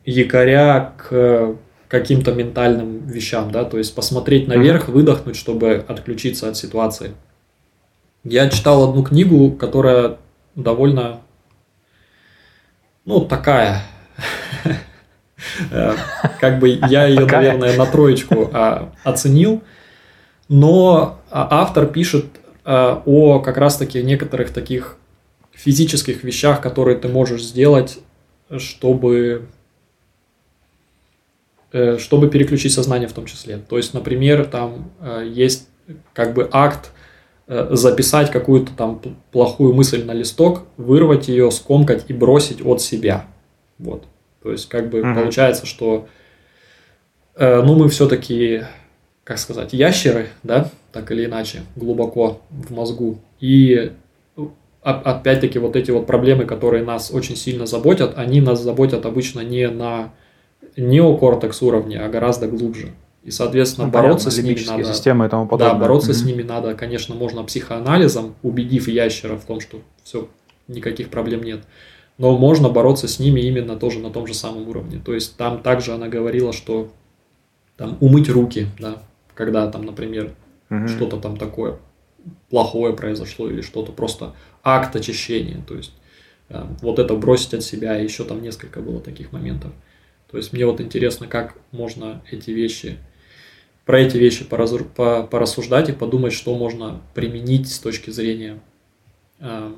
якоря 0.05 0.93
к 0.97 1.55
каким-то 1.87 2.31
ментальным 2.33 3.05
вещам, 3.05 3.51
да, 3.51 3.65
то 3.65 3.77
есть 3.77 3.93
посмотреть 3.93 4.47
наверх, 4.47 4.87
выдохнуть, 4.87 5.35
чтобы 5.35 5.83
отключиться 5.87 6.47
от 6.47 6.55
ситуации. 6.55 7.11
Я 8.23 8.49
читал 8.49 8.89
одну 8.89 9.03
книгу, 9.03 9.51
которая 9.51 10.17
довольно, 10.55 11.21
ну, 13.05 13.21
такая, 13.21 13.83
Э, 15.71 15.95
как 16.39 16.59
бы 16.59 16.69
я 16.69 17.07
ее, 17.07 17.25
наверное, 17.25 17.75
на 17.75 17.85
троечку 17.85 18.49
а, 18.53 18.93
оценил, 19.03 19.63
но 20.49 21.19
а, 21.31 21.61
автор 21.61 21.87
пишет 21.87 22.25
а, 22.63 23.01
о 23.05 23.39
как 23.39 23.57
раз-таки 23.57 24.03
некоторых 24.03 24.51
таких 24.51 24.97
физических 25.51 26.23
вещах, 26.23 26.61
которые 26.61 26.97
ты 26.97 27.07
можешь 27.07 27.43
сделать, 27.43 27.99
чтобы 28.57 29.47
э, 31.71 31.97
чтобы 31.97 32.29
переключить 32.29 32.73
сознание 32.73 33.07
в 33.07 33.13
том 33.13 33.25
числе. 33.25 33.57
То 33.57 33.77
есть, 33.77 33.93
например, 33.93 34.45
там 34.45 34.91
э, 34.99 35.27
есть 35.27 35.67
как 36.13 36.33
бы 36.33 36.49
акт 36.51 36.91
э, 36.91 37.00
записать 37.47 38.31
какую-то 38.31 38.71
там 38.75 39.01
плохую 39.31 39.73
мысль 39.73 40.03
на 40.05 40.13
листок, 40.13 40.63
вырвать 40.77 41.27
ее, 41.27 41.51
скомкать 41.51 42.05
и 42.07 42.13
бросить 42.13 42.65
от 42.65 42.81
себя. 42.81 43.25
Вот. 43.77 44.03
То 44.43 44.51
есть, 44.51 44.69
как 44.69 44.89
бы 44.89 45.03
Мгм. 45.03 45.15
получается, 45.15 45.65
что 45.65 46.07
э, 47.35 47.61
ну, 47.61 47.75
мы 47.75 47.89
все-таки, 47.89 48.63
как 49.23 49.37
сказать, 49.39 49.73
ящеры, 49.73 50.27
да, 50.43 50.69
так 50.91 51.11
или 51.11 51.25
иначе, 51.25 51.61
глубоко 51.75 52.41
в 52.49 52.71
мозгу. 52.73 53.19
И 53.39 53.91
оп- 54.35 54.53
опять-таки 54.83 55.57
вот 55.59 55.75
эти 55.75 55.91
вот 55.91 56.05
проблемы, 56.07 56.45
которые 56.45 56.83
нас 56.83 57.11
очень 57.11 57.35
сильно 57.35 57.65
заботят, 57.65 58.17
они 58.17 58.41
нас 58.41 58.61
заботят 58.61 59.05
обычно 59.05 59.41
не 59.41 59.67
на 59.69 60.13
неокортекс 60.77 61.61
уровне, 61.61 61.99
а 61.99 62.09
гораздо 62.09 62.47
глубже. 62.47 62.91
И, 63.23 63.29
соответственно, 63.29 63.85
Ну, 63.87 63.93
бороться 63.93 64.29
понятно, 64.29 64.41
с 64.43 64.45
ними 64.45 64.67
надо... 64.81 64.93
системы 64.93 65.25
и 65.27 65.29
тому 65.29 65.47
подобное. 65.47 65.73
Да, 65.73 65.79
бороться 65.79 66.13
с 66.13 66.19
Мгм. 66.21 66.27
ними 66.27 66.41
надо, 66.43 66.73
конечно, 66.73 67.13
можно 67.13 67.43
психоанализом, 67.43 68.35
убедив 68.41 68.87
ящера 68.87 69.35
в 69.37 69.45
том, 69.45 69.59
что 69.59 69.81
все, 70.03 70.27
никаких 70.67 71.09
проблем 71.09 71.43
нет. 71.43 71.63
Но 72.17 72.35
можно 72.37 72.69
бороться 72.69 73.07
с 73.07 73.19
ними 73.19 73.41
именно 73.41 73.77
тоже 73.77 73.99
на 73.99 74.09
том 74.09 74.25
же 74.25 74.33
самом 74.33 74.67
уровне. 74.69 74.99
То 75.03 75.13
есть 75.13 75.37
там 75.37 75.61
также 75.61 75.93
она 75.93 76.07
говорила, 76.07 76.51
что 76.51 76.91
там 77.77 77.97
умыть 77.99 78.29
руки, 78.29 78.67
да, 78.79 79.01
когда 79.35 79.69
там, 79.69 79.85
например, 79.85 80.31
Мгм. 80.69 80.87
что-то 80.87 81.17
там 81.17 81.37
такое 81.37 81.77
плохое 82.49 82.93
произошло 82.95 83.49
или 83.49 83.61
что-то 83.61 83.91
просто 83.91 84.33
акт 84.63 84.95
очищения. 84.95 85.61
То 85.67 85.75
есть 85.75 85.93
э, 86.49 86.63
вот 86.81 86.97
это 86.99 87.15
бросить 87.15 87.53
от 87.53 87.63
себя, 87.63 87.99
и 87.99 88.03
еще 88.03 88.23
там 88.23 88.41
несколько 88.41 88.79
было 88.79 88.99
таких 88.99 89.31
моментов. 89.31 89.71
То 90.29 90.37
есть 90.37 90.53
мне 90.53 90.65
вот 90.65 90.81
интересно, 90.81 91.27
как 91.27 91.55
можно 91.71 92.21
эти 92.31 92.51
вещи, 92.51 92.97
про 93.85 93.99
эти 93.99 94.17
вещи 94.17 94.45
поразу- 94.45 94.85
по- 94.85 95.23
порассуждать 95.23 95.89
и 95.89 95.93
подумать, 95.93 96.33
что 96.33 96.55
можно 96.57 97.01
применить 97.13 97.71
с 97.71 97.79
точки 97.79 98.09
зрения 98.09 98.59
э, 99.39 99.73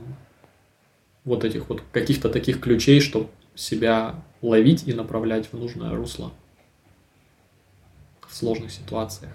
вот 1.23 1.43
этих 1.45 1.69
вот 1.69 1.81
каких-то 1.91 2.29
таких 2.29 2.59
ключей, 2.59 2.99
чтобы 2.99 3.29
себя 3.55 4.15
ловить 4.41 4.87
и 4.87 4.93
направлять 4.93 5.47
в 5.47 5.53
нужное 5.53 5.95
русло 5.95 6.31
в 8.27 8.35
сложных 8.35 8.71
ситуациях. 8.71 9.31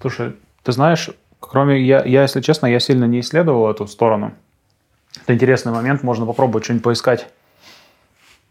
Слушай, 0.00 0.36
ты 0.62 0.72
знаешь, 0.72 1.10
кроме 1.40 1.82
я, 1.82 2.04
я, 2.04 2.22
если 2.22 2.40
честно, 2.40 2.66
я 2.66 2.78
сильно 2.78 3.04
не 3.04 3.20
исследовал 3.20 3.70
эту 3.70 3.86
сторону. 3.86 4.34
Это 5.22 5.34
интересный 5.34 5.72
момент, 5.72 6.02
можно 6.02 6.24
попробовать 6.26 6.64
что-нибудь 6.64 6.84
поискать. 6.84 7.28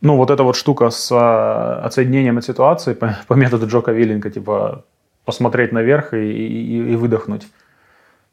Ну, 0.01 0.15
вот 0.15 0.29
эта 0.29 0.43
вот 0.43 0.55
штука 0.55 0.89
с 0.89 1.11
а, 1.11 1.81
отсоединением 1.83 2.37
от 2.37 2.45
ситуации 2.45 2.93
по, 2.93 3.17
по 3.27 3.33
методу 3.33 3.67
Джока 3.67 3.91
Виллинга, 3.91 4.29
типа 4.29 4.85
посмотреть 5.25 5.71
наверх 5.71 6.13
и, 6.13 6.17
и, 6.17 6.93
и 6.93 6.95
выдохнуть. 6.95 7.47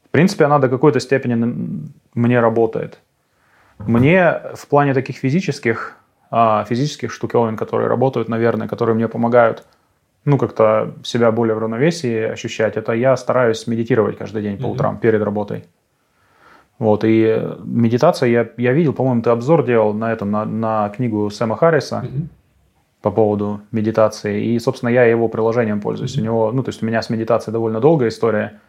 В 0.05 0.09
принципе, 0.09 0.45
она 0.45 0.59
до 0.59 0.69
какой-то 0.69 0.99
степени 0.99 1.89
мне 2.13 2.39
работает. 2.39 2.99
Мне 3.77 4.41
в 4.55 4.67
плане 4.67 4.93
таких 4.93 5.17
физических, 5.17 5.97
а, 6.31 6.63
физических 6.63 7.11
штуковин, 7.11 7.57
которые 7.57 7.87
работают, 7.87 8.29
наверное, 8.29 8.67
которые 8.67 8.95
мне 8.95 9.07
помогают 9.07 9.65
ну, 10.25 10.37
как-то 10.37 10.93
себя 11.03 11.31
более 11.31 11.55
в 11.55 11.59
равновесии 11.59 12.21
ощущать, 12.21 12.75
это 12.77 12.93
я 12.93 13.15
стараюсь 13.15 13.67
медитировать 13.67 14.17
каждый 14.17 14.41
день 14.41 14.57
по 14.57 14.67
утрам 14.67 14.97
перед 14.97 15.21
работой. 15.21 15.65
Вот, 16.79 17.03
и 17.03 17.41
медитация, 17.63 18.29
я, 18.29 18.49
я 18.57 18.71
видел, 18.73 18.93
по-моему, 18.93 19.21
ты 19.23 19.31
обзор 19.31 19.65
делал 19.65 19.93
на 19.93 20.11
это, 20.11 20.25
на, 20.25 20.45
на 20.45 20.89
книгу 20.89 21.29
Сэма 21.29 21.55
Харриса 21.57 22.01
Мгм. 22.03 22.29
по 23.01 23.09
поводу 23.11 23.61
медитации. 23.71 24.45
И, 24.45 24.59
собственно, 24.59 24.89
я 24.89 25.03
его 25.05 25.27
приложением 25.27 25.81
пользуюсь. 25.81 26.17
У 26.17 26.21
него, 26.21 26.51
ну, 26.51 26.61
то 26.63 26.69
есть 26.69 26.83
у 26.83 26.85
меня 26.85 27.01
с 27.01 27.09
медитацией 27.09 27.51
довольно 27.53 27.79
долгая 27.79 28.09
история. 28.09 28.59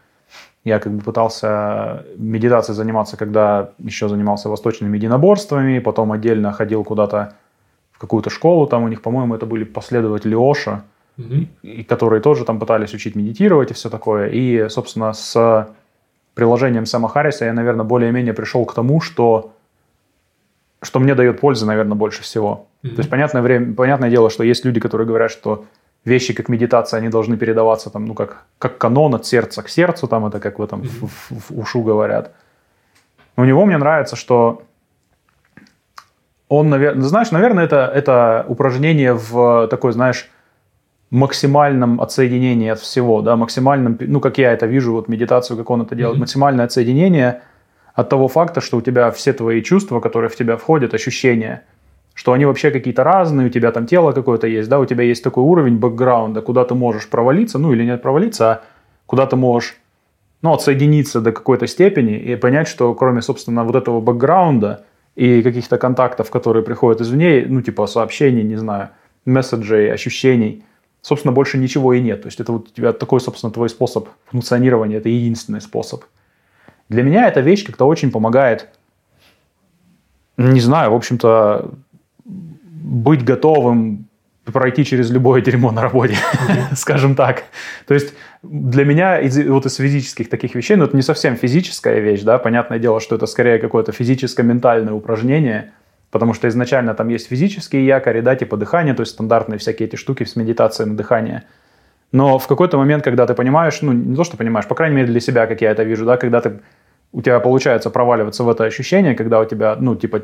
Я 0.64 0.78
как 0.78 0.92
бы 0.92 1.02
пытался 1.02 2.04
медитацией 2.16 2.76
заниматься, 2.76 3.16
когда 3.16 3.70
еще 3.78 4.08
занимался 4.08 4.48
восточными 4.48 4.96
единоборствами, 4.96 5.78
потом 5.78 6.12
отдельно 6.12 6.52
ходил 6.52 6.84
куда-то 6.84 7.34
в 7.92 7.98
какую-то 7.98 8.30
школу, 8.30 8.66
там 8.66 8.84
у 8.84 8.88
них, 8.88 9.02
по-моему, 9.02 9.34
это 9.34 9.44
были 9.46 9.64
последователи 9.64 10.34
Оша, 10.34 10.82
Мгм. 11.16 11.48
и 11.62 11.82
которые 11.82 12.20
тоже 12.22 12.44
там 12.44 12.58
пытались 12.60 12.94
учить 12.94 13.16
медитировать 13.16 13.70
и 13.70 13.74
все 13.74 13.90
такое. 13.90 14.28
И, 14.28 14.68
собственно, 14.68 15.12
с 15.12 15.66
приложением 16.38 16.86
Сэма 16.86 17.08
Харриса 17.08 17.46
я, 17.46 17.52
наверное, 17.52 17.84
более-менее 17.84 18.32
пришел 18.32 18.64
к 18.64 18.72
тому, 18.72 19.00
что, 19.00 19.50
что 20.82 21.00
мне 21.00 21.16
дает 21.16 21.40
пользы, 21.40 21.66
наверное, 21.66 21.96
больше 21.96 22.22
всего. 22.22 22.68
Мгм. 22.84 22.94
То 22.94 23.00
есть, 23.00 23.10
понятное, 23.10 23.42
время, 23.42 23.74
понятное 23.74 24.08
дело, 24.08 24.30
что 24.30 24.44
есть 24.44 24.64
люди, 24.64 24.78
которые 24.78 25.04
говорят, 25.04 25.32
что 25.32 25.64
вещи, 26.04 26.32
как 26.32 26.48
медитация, 26.48 26.98
они 26.98 27.08
должны 27.08 27.36
передаваться 27.36 27.90
там, 27.90 28.06
ну, 28.06 28.14
как, 28.14 28.44
как 28.58 28.78
канон 28.78 29.16
от 29.16 29.26
сердца 29.26 29.64
к 29.64 29.68
сердцу, 29.68 30.06
там 30.06 30.26
это 30.26 30.38
как 30.38 30.60
в 30.60 30.62
этом 30.62 30.82
в, 30.82 31.08
в- 31.08 31.50
в 31.50 31.58
ушу 31.58 31.82
говорят. 31.82 32.30
У 33.36 33.44
него 33.44 33.66
мне 33.66 33.76
нравится, 33.76 34.14
что 34.14 34.62
он, 36.48 36.68
наверное, 36.70 37.02
знаешь, 37.02 37.32
наверное, 37.32 37.64
это, 37.64 37.90
это 37.92 38.44
упражнение 38.48 39.12
в 39.12 39.66
такой, 39.66 39.92
знаешь, 39.92 40.30
максимальном 41.10 42.00
отсоединении 42.00 42.68
от 42.68 42.80
всего, 42.80 43.22
да, 43.22 43.36
максимальном, 43.36 43.96
ну, 44.00 44.20
как 44.20 44.38
я 44.38 44.52
это 44.52 44.66
вижу, 44.66 44.92
вот 44.92 45.08
медитацию, 45.08 45.56
как 45.56 45.70
он 45.70 45.82
это 45.82 45.94
делает, 45.94 46.14
Мгм. 46.16 46.20
максимальное 46.20 46.64
отсоединение 46.66 47.40
от 47.94 48.08
того 48.08 48.28
факта, 48.28 48.60
что 48.60 48.76
у 48.76 48.80
тебя 48.82 49.10
все 49.10 49.32
твои 49.32 49.62
чувства, 49.62 50.00
которые 50.00 50.28
в 50.28 50.36
тебя 50.36 50.56
входят, 50.56 50.94
ощущения, 50.94 51.62
что 52.14 52.32
они 52.32 52.44
вообще 52.44 52.70
какие-то 52.70 53.04
разные, 53.04 53.46
у 53.46 53.50
тебя 53.50 53.72
там 53.72 53.86
тело 53.86 54.12
какое-то 54.12 54.46
есть, 54.46 54.68
да, 54.68 54.78
у 54.78 54.84
тебя 54.84 55.04
есть 55.04 55.24
такой 55.24 55.44
уровень 55.44 55.78
бэкграунда, 55.78 56.42
куда 56.42 56.64
ты 56.64 56.74
можешь 56.74 57.08
провалиться, 57.08 57.58
ну, 57.58 57.72
или 57.72 57.84
не 57.84 57.96
провалиться, 57.96 58.50
а 58.50 58.60
куда 59.06 59.26
ты 59.26 59.36
можешь, 59.36 59.76
ну, 60.42 60.52
отсоединиться 60.52 61.20
до 61.20 61.32
какой-то 61.32 61.66
степени 61.66 62.16
и 62.16 62.36
понять, 62.36 62.68
что 62.68 62.94
кроме, 62.94 63.22
собственно, 63.22 63.64
вот 63.64 63.76
этого 63.76 64.00
бэкграунда 64.00 64.84
и 65.16 65.42
каких-то 65.42 65.78
контактов, 65.78 66.30
которые 66.30 66.62
приходят 66.62 67.00
извне, 67.00 67.46
ну, 67.48 67.62
типа 67.62 67.86
сообщений, 67.86 68.42
не 68.42 68.56
знаю, 68.56 68.90
месседжей, 69.24 69.92
ощущений, 69.92 70.64
собственно, 71.08 71.32
больше 71.32 71.56
ничего 71.56 71.94
и 71.94 72.00
нет. 72.00 72.22
То 72.22 72.28
есть 72.28 72.38
это 72.38 72.52
вот 72.52 72.68
у 72.68 72.70
тебя 72.70 72.92
такой, 72.92 73.20
собственно, 73.20 73.50
твой 73.50 73.70
способ 73.70 74.08
функционирования, 74.30 74.96
это 74.96 75.08
единственный 75.08 75.60
способ. 75.60 76.04
Для 76.88 77.02
меня 77.02 77.26
эта 77.26 77.40
вещь 77.40 77.64
как-то 77.64 77.86
очень 77.86 78.10
помогает, 78.10 78.68
не 80.36 80.60
знаю, 80.60 80.90
в 80.90 80.94
общем-то, 80.94 81.70
быть 82.24 83.24
готовым 83.24 84.06
пройти 84.44 84.84
через 84.84 85.10
любое 85.10 85.40
дерьмо 85.42 85.72
на 85.72 85.82
работе, 85.82 86.16
скажем 86.74 87.14
так. 87.14 87.44
То 87.86 87.94
есть 87.94 88.14
для 88.42 88.84
меня 88.84 89.18
из, 89.18 89.38
вот 89.46 89.66
из 89.66 89.76
физических 89.76 90.28
таких 90.28 90.54
вещей, 90.54 90.76
ну 90.76 90.84
это 90.84 90.96
не 90.96 91.02
совсем 91.02 91.36
физическая 91.36 92.00
вещь, 92.00 92.22
да, 92.22 92.38
понятное 92.38 92.78
дело, 92.78 93.00
что 93.00 93.16
это 93.16 93.26
скорее 93.26 93.58
какое-то 93.58 93.92
физическо-ментальное 93.92 94.92
упражнение, 94.92 95.72
потому 96.10 96.34
что 96.34 96.48
изначально 96.48 96.94
там 96.94 97.08
есть 97.08 97.28
физические 97.28 97.86
якори, 97.86 98.20
да, 98.20 98.36
типа 98.36 98.56
дыхания, 98.56 98.94
то 98.94 99.02
есть 99.02 99.12
стандартные 99.12 99.58
всякие 99.58 99.88
эти 99.88 99.96
штуки 99.96 100.24
с 100.24 100.36
медитацией 100.36 100.88
на 100.88 100.96
дыхание. 100.96 101.44
Но 102.12 102.38
в 102.38 102.46
какой-то 102.46 102.78
момент, 102.78 103.04
когда 103.04 103.26
ты 103.26 103.34
понимаешь, 103.34 103.82
ну 103.82 103.92
не 103.92 104.16
то, 104.16 104.24
что 104.24 104.36
понимаешь, 104.36 104.66
по 104.66 104.74
крайней 104.74 104.96
мере 104.96 105.08
для 105.08 105.20
себя, 105.20 105.46
как 105.46 105.60
я 105.60 105.70
это 105.70 105.82
вижу, 105.82 106.06
да, 106.06 106.16
когда 106.16 106.40
ты, 106.40 106.60
у 107.12 107.20
тебя 107.20 107.38
получается 107.40 107.90
проваливаться 107.90 108.44
в 108.44 108.48
это 108.48 108.64
ощущение, 108.64 109.14
когда 109.14 109.40
у 109.40 109.44
тебя, 109.44 109.76
ну 109.78 109.94
типа, 109.94 110.22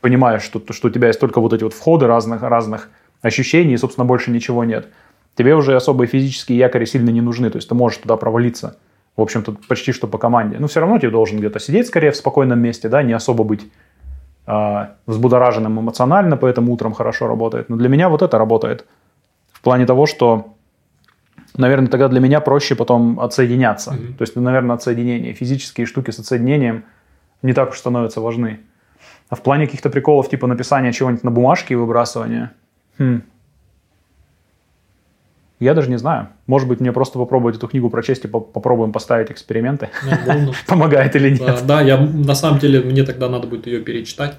понимаешь, 0.00 0.42
что, 0.42 0.62
что 0.70 0.88
у 0.88 0.90
тебя 0.90 1.08
есть 1.08 1.20
только 1.20 1.40
вот 1.40 1.52
эти 1.52 1.64
вот 1.64 1.74
входы 1.74 2.06
разных, 2.06 2.42
разных 2.42 2.90
ощущений, 3.22 3.74
и, 3.74 3.76
собственно, 3.76 4.04
больше 4.04 4.30
ничего 4.30 4.64
нет. 4.64 4.88
Тебе 5.36 5.54
уже 5.54 5.74
особые 5.74 6.08
физические 6.08 6.58
якори 6.58 6.84
сильно 6.84 7.10
не 7.10 7.20
нужны, 7.20 7.50
то 7.50 7.56
есть 7.56 7.68
ты 7.68 7.74
можешь 7.74 7.98
туда 7.98 8.16
провалиться, 8.16 8.78
в 9.16 9.22
общем-то, 9.22 9.56
почти 9.68 9.92
что 9.92 10.06
по 10.06 10.18
команде. 10.18 10.58
Но 10.58 10.68
все 10.68 10.80
равно 10.80 10.98
тебе 10.98 11.10
должен 11.10 11.38
где-то 11.38 11.58
сидеть 11.58 11.88
скорее 11.88 12.12
в 12.12 12.16
спокойном 12.16 12.60
месте, 12.60 12.88
да, 12.88 13.02
не 13.02 13.12
особо 13.12 13.44
быть 13.44 13.70
взбудораженным 15.06 15.80
эмоционально, 15.80 16.36
поэтому 16.36 16.72
утром 16.72 16.92
хорошо 16.92 17.26
работает. 17.26 17.68
Но 17.68 17.76
для 17.76 17.88
меня 17.88 18.08
вот 18.08 18.22
это 18.22 18.38
работает. 18.38 18.86
В 19.52 19.60
плане 19.60 19.86
того, 19.86 20.06
что, 20.06 20.54
наверное, 21.56 21.88
тогда 21.88 22.08
для 22.08 22.20
меня 22.20 22.40
проще 22.40 22.74
потом 22.74 23.20
отсоединяться. 23.20 23.92
Мгм. 23.92 24.14
То 24.14 24.22
есть, 24.22 24.36
ну, 24.36 24.42
наверное, 24.42 24.76
отсоединение. 24.76 25.34
Физические 25.34 25.86
штуки 25.86 26.10
с 26.10 26.18
отсоединением 26.18 26.84
не 27.42 27.52
так 27.52 27.70
уж 27.70 27.78
становятся 27.78 28.20
важны. 28.20 28.60
А 29.28 29.34
в 29.34 29.42
плане 29.42 29.66
каких-то 29.66 29.90
приколов, 29.90 30.28
типа 30.28 30.46
написания 30.46 30.92
чего-нибудь 30.92 31.24
на 31.24 31.30
бумажке 31.30 31.74
и 31.74 31.76
выбрасывания, 31.76 32.52
хм, 32.98 33.22
я 35.60 35.74
даже 35.74 35.90
не 35.90 35.98
знаю. 35.98 36.28
Может 36.46 36.68
быть, 36.68 36.80
мне 36.80 36.92
просто 36.92 37.18
попробовать 37.18 37.56
эту 37.56 37.68
книгу 37.68 37.90
прочесть 37.90 38.24
и 38.24 38.28
по- 38.28 38.40
попробуем 38.40 38.92
поставить 38.92 39.30
эксперименты. 39.30 39.90
Ну, 40.26 40.52
Помогает 40.66 41.14
или 41.16 41.30
нет. 41.30 41.64
Да, 41.66 41.80
я 41.82 41.98
на 41.98 42.34
самом 42.34 42.58
деле 42.58 42.80
мне 42.80 43.04
тогда 43.04 43.28
надо 43.28 43.46
будет 43.46 43.66
ее 43.66 43.80
перечитать, 43.80 44.34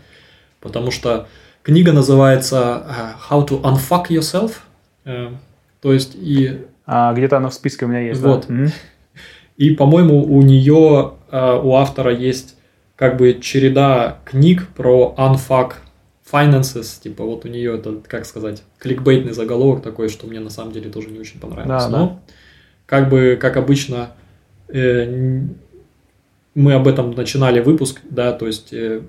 потому 0.59 0.91
что 0.91 1.27
книга 1.63 1.93
называется 1.93 2.83
э, 2.87 3.33
How 3.33 3.47
to 3.47 3.61
Unfuck 3.61 4.07
Yourself. 4.09 4.53
Э, 5.05 5.29
То 5.81 5.93
есть 5.93 6.15
и 6.15 6.65
А, 6.85 7.13
где-то 7.13 7.37
она 7.37 7.49
в 7.49 7.53
списке 7.53 7.85
у 7.85 7.87
меня 7.87 8.01
есть. 8.01 8.21
да. 8.21 8.29
Вот. 8.29 8.47
И, 9.57 9.75
по-моему, 9.75 10.23
у 10.23 10.41
нее, 10.41 11.11
э, 11.31 11.59
у 11.63 11.75
автора 11.75 12.11
есть 12.13 12.55
как 12.95 13.17
бы 13.17 13.37
череда 13.39 14.17
книг 14.25 14.67
про 14.75 15.13
unfuck 15.17 15.73
finances. 16.31 17.01
Типа 17.01 17.23
вот 17.23 17.45
у 17.45 17.47
нее 17.47 17.75
это, 17.75 18.01
как 18.07 18.25
сказать, 18.25 18.63
кликбейтный 18.79 19.33
заголовок 19.33 19.83
такой, 19.83 20.09
что 20.09 20.27
мне 20.27 20.39
на 20.39 20.49
самом 20.49 20.71
деле 20.71 20.89
тоже 20.89 21.09
не 21.09 21.19
очень 21.19 21.39
понравилось. 21.39 21.85
Да, 21.85 21.89
Но, 21.89 22.21
как 22.85 23.09
бы, 23.09 23.37
как 23.39 23.57
обычно, 23.57 24.11
э, 24.69 25.41
мы 26.55 26.73
об 26.73 26.87
этом 26.87 27.11
начинали 27.11 27.59
выпуск, 27.59 28.01
да, 28.09 28.33
то 28.33 28.47
есть 28.47 28.73
э, 28.73 29.01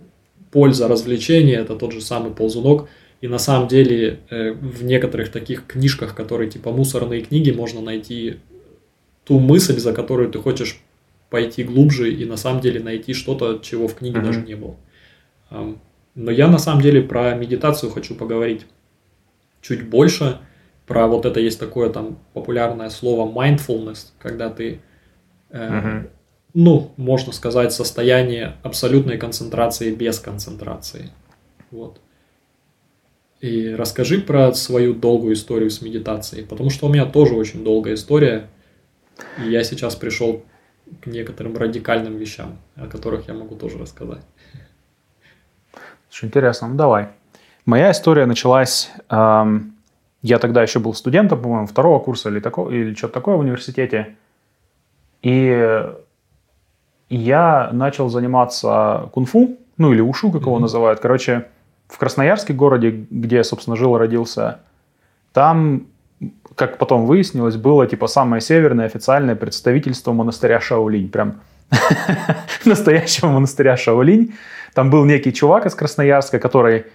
польза 0.51 0.89
развлечения 0.89 1.57
это 1.57 1.77
тот 1.77 1.93
же 1.93 2.01
самый 2.01 2.31
ползунок. 2.32 2.89
И 3.20 3.28
на 3.28 3.39
самом 3.39 3.69
деле 3.69 4.19
э, 4.31 4.53
в 4.53 4.85
некоторых 4.85 5.31
таких 5.31 5.66
книжках, 5.66 6.15
которые 6.15 6.51
типа 6.51 6.73
мусорные 6.73 7.20
книги, 7.23 7.53
можно 7.53 7.81
найти 7.81 8.39
ту 9.24 9.39
мысль, 9.39 9.78
за 9.78 9.93
которую 9.93 10.28
ты 10.31 10.40
хочешь 10.40 10.81
пойти 11.31 11.62
глубже 11.62 12.12
и 12.12 12.24
на 12.24 12.36
самом 12.36 12.61
деле 12.61 12.81
найти 12.81 13.15
что-то, 13.15 13.61
чего 13.62 13.86
в 13.89 13.94
книге 13.94 14.19
Мгм. 14.19 14.27
даже 14.27 14.40
не 14.43 14.55
было. 14.55 14.77
Но 16.15 16.31
я 16.31 16.49
на 16.49 16.59
самом 16.59 16.83
деле 16.83 17.03
про 17.03 17.35
медитацию 17.35 17.91
хочу 17.91 18.15
поговорить 18.15 18.67
чуть 19.61 19.89
больше. 19.89 20.41
Про 20.87 21.07
вот 21.07 21.25
это 21.25 21.41
есть 21.41 21.59
такое 21.59 21.91
там 21.91 22.19
популярное 22.35 22.91
слово 22.91 23.31
mindfulness, 23.31 24.09
когда 24.19 24.51
ты, 24.51 24.81
э, 25.51 25.71
Мгм. 25.71 26.09
ну, 26.55 26.93
можно 26.97 27.33
сказать, 27.33 27.73
состояние 27.73 28.57
абсолютной 28.63 29.17
концентрации 29.17 29.95
без 29.95 30.19
концентрации. 30.19 31.11
Вот. 31.71 32.01
И 33.41 33.75
расскажи 33.75 34.21
про 34.21 34.53
свою 34.55 34.95
долгую 34.95 35.35
историю 35.35 35.71
с 35.71 35.83
медитацией, 35.83 36.45
потому 36.45 36.71
что 36.71 36.87
у 36.87 36.93
меня 36.93 37.07
тоже 37.07 37.35
очень 37.35 37.65
долгая 37.65 37.95
история, 37.95 38.49
и 39.39 39.51
я 39.51 39.65
сейчас 39.65 39.97
пришел 39.97 40.45
к 41.01 41.07
некоторым 41.07 41.57
радикальным 41.57 42.17
вещам, 42.17 42.59
о 42.77 42.87
которых 42.87 43.29
я 43.29 43.35
могу 43.35 43.57
тоже 43.57 43.79
рассказать. 43.79 44.23
Слушай, 46.13 46.27
интересно, 46.27 46.69
ну 46.69 46.75
давай. 46.75 47.09
Моя 47.65 47.91
история 47.91 48.27
началась... 48.27 48.93
эм, 49.09 49.73
я 50.21 50.39
тогда 50.39 50.61
еще 50.63 50.79
был 50.79 50.93
студентом, 50.93 51.41
по-моему, 51.41 51.67
второго 51.67 52.01
курса 52.01 52.29
или, 52.29 52.39
такого, 52.39 52.71
или 52.71 52.95
что-то 52.95 53.15
такое 53.15 53.37
в 53.37 53.41
университете. 53.41 54.17
И 55.23 55.83
я 57.09 57.71
начал 57.73 58.11
заниматься 58.11 59.09
кунг-фу, 59.15 59.57
ну 59.79 59.93
или 59.95 60.03
ушу, 60.03 60.31
как 60.31 60.43
его 60.43 60.57
Мгм. 60.57 60.63
называют. 60.63 61.01
Короче, 61.01 61.47
в 61.89 61.97
Красноярске 61.97 62.53
городе, 62.53 62.91
где 63.11 63.37
я, 63.37 63.45
собственно, 63.45 63.77
жил 63.77 63.97
и 63.97 63.99
родился, 63.99 64.61
там, 65.33 65.87
как 66.57 66.77
потом 66.77 67.07
выяснилось, 67.07 67.57
было 67.57 67.87
типа 67.87 68.07
самое 68.07 68.43
северное 68.43 68.85
официальное 68.85 69.35
представительство 69.35 70.13
монастыря 70.13 70.61
Шаолинь. 70.61 71.09
Прям 71.09 71.41
настоящего 72.65 73.28
монастыря 73.28 73.77
Шаолинь. 73.77 74.35
Там 74.74 74.90
был 74.90 75.05
некий 75.05 75.32
чувак 75.32 75.66
из 75.66 75.74
Красноярска, 75.74 76.39
который 76.39 76.86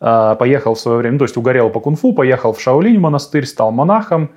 э, 0.00 0.36
поехал 0.38 0.74
в 0.74 0.80
свое 0.80 0.98
время, 0.98 1.14
ну, 1.14 1.18
то 1.18 1.24
есть 1.24 1.36
угорел 1.36 1.70
по 1.70 1.80
кунг-фу, 1.80 2.12
поехал 2.12 2.52
в 2.52 2.60
Шаолинь 2.60 2.98
монастырь, 2.98 3.46
стал 3.46 3.72
монахом, 3.72 4.30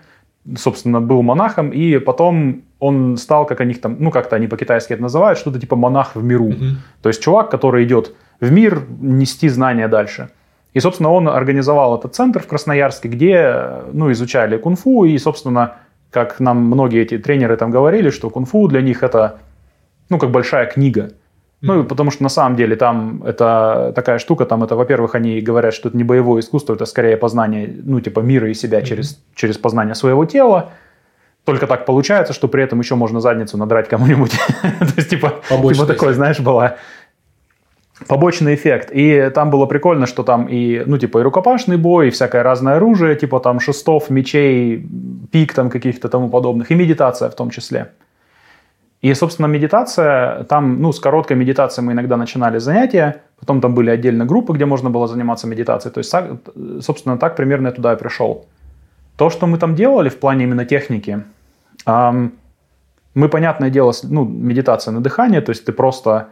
собственно, 0.55 1.01
был 1.01 1.21
монахом, 1.21 1.69
и 1.69 1.99
потом 1.99 2.63
он 2.79 3.17
стал, 3.17 3.45
как 3.45 3.61
они 3.61 3.73
там, 3.73 3.97
ну, 3.99 4.11
как-то 4.11 4.35
они 4.35 4.47
по-китайски 4.47 4.93
это 4.93 5.01
называют, 5.01 5.39
что-то 5.39 5.59
типа 5.59 5.75
монах 5.75 6.15
в 6.15 6.23
миру. 6.23 6.53
То 7.01 7.09
есть 7.09 7.21
чувак, 7.21 7.49
который 7.51 7.83
идет 7.83 8.13
в 8.39 8.51
мир 8.51 8.83
нести 8.99 9.49
знания 9.49 9.87
дальше. 9.87 10.29
И, 10.73 10.79
собственно, 10.79 11.09
он 11.09 11.27
организовал 11.27 11.97
этот 11.97 12.15
центр 12.15 12.39
в 12.39 12.47
Красноярске, 12.47 13.09
где, 13.09 13.81
ну, 13.93 14.11
изучали 14.11 14.57
кунг-фу, 14.57 15.05
и, 15.05 15.17
собственно, 15.17 15.77
как 16.11 16.39
нам 16.39 16.57
многие 16.57 17.01
эти 17.01 17.17
тренеры 17.17 17.57
там 17.57 17.71
говорили, 17.71 18.11
что 18.11 18.29
кунг-фу 18.29 18.67
для 18.67 18.81
них 18.81 19.01
это, 19.01 19.39
ну, 20.09 20.17
как 20.17 20.31
большая 20.31 20.65
книга. 20.65 21.11
Ну, 21.61 21.83
потому 21.83 22.11
что 22.11 22.21
на 22.23 22.29
самом 22.29 22.55
деле 22.55 22.75
там 22.75 23.23
это 23.23 23.91
такая 23.95 24.19
штука, 24.19 24.45
там 24.45 24.63
это, 24.63 24.75
во-первых, 24.75 25.15
они 25.15 25.41
говорят, 25.41 25.73
что 25.73 25.89
это 25.89 25.97
не 25.97 26.03
боевое 26.03 26.41
искусство, 26.41 26.75
это 26.75 26.85
скорее 26.85 27.17
познание, 27.17 27.73
ну, 27.83 27.99
типа 27.99 28.19
мира 28.19 28.49
и 28.49 28.53
себя 28.53 28.81
через, 28.83 29.19
через 29.33 29.57
познание 29.57 29.95
своего 29.95 30.25
тела. 30.25 30.69
Только 31.45 31.65
так 31.65 31.85
получается, 31.85 32.33
что 32.33 32.47
при 32.47 32.63
этом 32.63 32.79
еще 32.79 32.95
можно 32.95 33.21
задницу 33.21 33.57
надрать 33.57 33.89
кому-нибудь. 33.89 34.31
То 34.61 34.93
есть, 34.97 35.09
типа, 35.09 35.41
типа 35.49 35.85
такое, 35.87 36.13
знаешь, 36.13 36.39
была 36.39 36.75
побочный 38.07 38.53
эффект. 38.53 38.89
И 38.91 39.31
там 39.33 39.49
было 39.49 39.65
прикольно, 39.65 40.05
что 40.05 40.23
там 40.23 40.45
и, 40.45 40.83
ну, 40.85 40.97
типа, 40.97 41.19
и 41.19 41.21
рукопашный 41.23 41.77
бой, 41.77 42.09
и 42.09 42.11
всякое 42.11 42.43
разное 42.43 42.75
оружие, 42.75 43.15
типа 43.15 43.39
там 43.39 43.59
шестов, 43.59 44.09
мечей, 44.09 44.87
пик 45.31 45.53
там 45.53 45.69
каких-то 45.69 46.09
тому 46.09 46.29
подобных, 46.29 46.69
и 46.69 46.75
медитация 46.75 47.29
в 47.29 47.35
том 47.35 47.49
числе. 47.49 47.93
И, 49.01 49.13
собственно, 49.13 49.45
медитация, 49.47 50.43
там, 50.45 50.81
ну, 50.81 50.91
с 50.91 50.99
короткой 50.99 51.37
медитацией 51.37 51.85
мы 51.85 51.93
иногда 51.93 52.17
начинали 52.17 52.57
занятия, 52.57 53.21
потом 53.39 53.61
там 53.61 53.75
были 53.75 53.91
отдельно 53.91 54.25
группы, 54.25 54.53
где 54.53 54.65
можно 54.65 54.89
было 54.89 55.07
заниматься 55.07 55.47
медитацией. 55.47 55.93
То 55.93 55.99
есть, 55.99 56.83
собственно, 56.85 57.17
так 57.17 57.35
примерно 57.35 57.67
я 57.67 57.73
туда 57.73 57.93
и 57.93 57.97
пришел. 57.97 58.45
То, 59.15 59.29
что 59.29 59.47
мы 59.47 59.59
там 59.59 59.75
делали 59.75 60.09
в 60.09 60.19
плане 60.19 60.45
именно 60.45 60.65
техники, 60.65 61.23
мы, 61.85 63.29
понятное 63.29 63.69
дело, 63.69 63.93
ну, 64.03 64.25
медитация 64.25 64.91
на 64.91 65.01
дыхание, 65.01 65.41
то 65.41 65.51
есть 65.51 65.65
ты 65.65 65.71
просто 65.71 66.27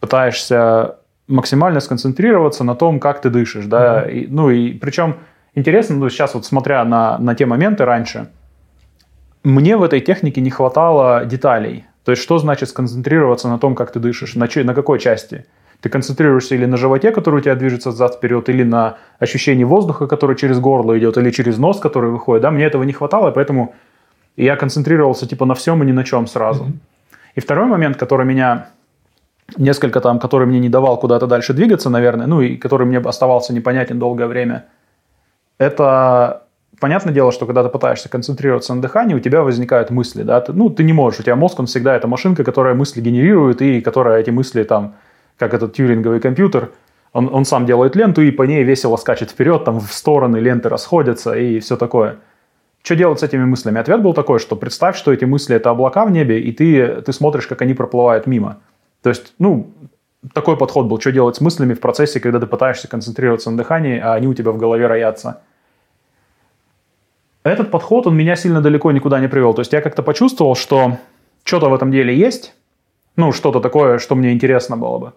пытаешься 0.00 0.96
максимально 1.28 1.80
сконцентрироваться 1.80 2.64
на 2.64 2.74
том, 2.74 3.00
как 3.00 3.20
ты 3.20 3.30
дышишь, 3.30 3.66
да, 3.66 4.02
mm-hmm. 4.02 4.12
и, 4.12 4.26
ну 4.26 4.50
и 4.50 4.72
причем 4.72 5.16
интересно, 5.54 5.96
ну, 5.96 6.08
сейчас 6.10 6.34
вот 6.34 6.44
смотря 6.44 6.84
на, 6.84 7.18
на 7.18 7.34
те 7.34 7.46
моменты 7.46 7.84
раньше, 7.84 8.28
мне 9.44 9.76
в 9.76 9.82
этой 9.82 10.00
технике 10.00 10.40
не 10.40 10.50
хватало 10.50 11.24
деталей, 11.24 11.84
то 12.04 12.12
есть 12.12 12.22
что 12.22 12.38
значит 12.38 12.68
сконцентрироваться 12.68 13.48
на 13.48 13.58
том, 13.58 13.74
как 13.74 13.92
ты 13.92 14.00
дышишь, 14.00 14.34
на, 14.34 14.48
на 14.64 14.74
какой 14.74 14.98
части? 14.98 15.46
Ты 15.80 15.88
концентрируешься 15.88 16.54
или 16.54 16.66
на 16.66 16.76
животе, 16.76 17.10
который 17.10 17.38
у 17.38 17.40
тебя 17.40 17.54
движется 17.54 17.90
взад 17.90 18.14
вперед, 18.14 18.48
или 18.48 18.62
на 18.62 18.98
ощущении 19.18 19.64
воздуха, 19.64 20.06
который 20.06 20.36
через 20.36 20.60
горло 20.60 20.96
идет, 20.98 21.16
или 21.16 21.30
через 21.30 21.58
нос, 21.58 21.80
который 21.80 22.10
выходит. 22.10 22.42
Да, 22.42 22.50
мне 22.50 22.64
этого 22.64 22.84
не 22.84 22.92
хватало, 22.92 23.30
и 23.30 23.34
поэтому 23.34 23.74
я 24.36 24.56
концентрировался 24.56 25.26
типа 25.26 25.44
на 25.44 25.54
всем 25.54 25.82
и 25.82 25.86
ни 25.86 25.92
на 25.92 26.04
чем 26.04 26.26
сразу. 26.26 26.64
Mm-hmm. 26.64 26.78
И 27.34 27.40
второй 27.40 27.66
момент, 27.66 27.96
который 27.96 28.26
меня 28.26 28.68
несколько 29.56 30.00
там, 30.00 30.18
который 30.18 30.46
мне 30.46 30.60
не 30.60 30.68
давал 30.68 30.98
куда-то 30.98 31.26
дальше 31.26 31.52
двигаться, 31.52 31.90
наверное, 31.90 32.26
ну 32.26 32.40
и 32.40 32.56
который 32.56 32.86
мне 32.86 32.98
оставался 32.98 33.52
непонятен 33.52 33.98
долгое 33.98 34.26
время, 34.26 34.66
это 35.58 36.41
понятное 36.82 37.14
дело, 37.14 37.30
что 37.30 37.46
когда 37.46 37.62
ты 37.62 37.68
пытаешься 37.68 38.08
концентрироваться 38.08 38.74
на 38.74 38.82
дыхании, 38.82 39.14
у 39.14 39.20
тебя 39.20 39.42
возникают 39.44 39.90
мысли, 39.90 40.24
да, 40.24 40.40
ты, 40.40 40.52
ну 40.52 40.68
ты 40.68 40.82
не 40.82 40.92
можешь, 40.92 41.20
у 41.20 41.22
тебя 41.22 41.36
мозг, 41.36 41.60
он 41.60 41.66
всегда 41.66 41.94
это 41.94 42.08
машинка, 42.08 42.42
которая 42.42 42.74
мысли 42.74 43.00
генерирует 43.00 43.62
и 43.62 43.80
которая 43.80 44.20
эти 44.20 44.30
мысли 44.30 44.64
там, 44.64 44.96
как 45.38 45.54
этот 45.54 45.74
тюринговый 45.74 46.18
компьютер, 46.18 46.72
он, 47.12 47.32
он 47.32 47.44
сам 47.44 47.66
делает 47.66 47.94
ленту 47.94 48.20
и 48.22 48.32
по 48.32 48.42
ней 48.42 48.64
весело 48.64 48.96
скачет 48.96 49.30
вперед, 49.30 49.64
там 49.64 49.78
в 49.78 49.92
стороны 49.92 50.38
ленты 50.38 50.68
расходятся 50.68 51.34
и 51.34 51.60
все 51.60 51.76
такое. 51.76 52.16
Что 52.82 52.96
делать 52.96 53.20
с 53.20 53.22
этими 53.22 53.44
мыслями? 53.44 53.78
Ответ 53.78 54.02
был 54.02 54.12
такой, 54.12 54.40
что 54.40 54.56
представь, 54.56 54.96
что 54.96 55.12
эти 55.12 55.24
мысли– 55.24 55.54
это 55.56 55.70
облака 55.70 56.04
в 56.04 56.10
небе, 56.10 56.40
и 56.40 56.50
ты, 56.50 57.00
ты 57.02 57.12
смотришь, 57.12 57.46
как 57.46 57.62
они 57.62 57.74
проплывают 57.74 58.26
мимо. 58.26 58.58
То 59.02 59.10
есть, 59.10 59.34
ну, 59.38 59.70
такой 60.34 60.56
подход 60.56 60.86
был, 60.86 61.00
что 61.00 61.12
делать 61.12 61.36
с 61.36 61.40
мыслями 61.40 61.74
в 61.74 61.80
процессе, 61.80 62.18
когда 62.18 62.40
ты 62.40 62.46
пытаешься 62.46 62.88
концентрироваться 62.88 63.52
на 63.52 63.56
дыхании, 63.56 64.00
а 64.00 64.14
они 64.14 64.26
у 64.26 64.34
тебя 64.34 64.50
в 64.50 64.56
голове 64.56 64.88
роятся. 64.88 65.42
Этот 67.44 67.70
подход, 67.70 68.06
он 68.06 68.16
меня 68.16 68.36
сильно 68.36 68.60
далеко 68.60 68.92
никуда 68.92 69.20
не 69.20 69.28
привел. 69.28 69.54
То 69.54 69.60
есть 69.60 69.72
я 69.72 69.80
как-то 69.80 70.02
почувствовал, 70.02 70.54
что 70.54 70.98
что-то 71.44 71.68
в 71.68 71.74
этом 71.74 71.90
деле 71.90 72.16
есть, 72.16 72.54
ну, 73.16 73.32
что-то 73.32 73.60
такое, 73.60 73.98
что 73.98 74.14
мне 74.14 74.32
интересно 74.32 74.76
было 74.76 74.98
бы. 74.98 75.12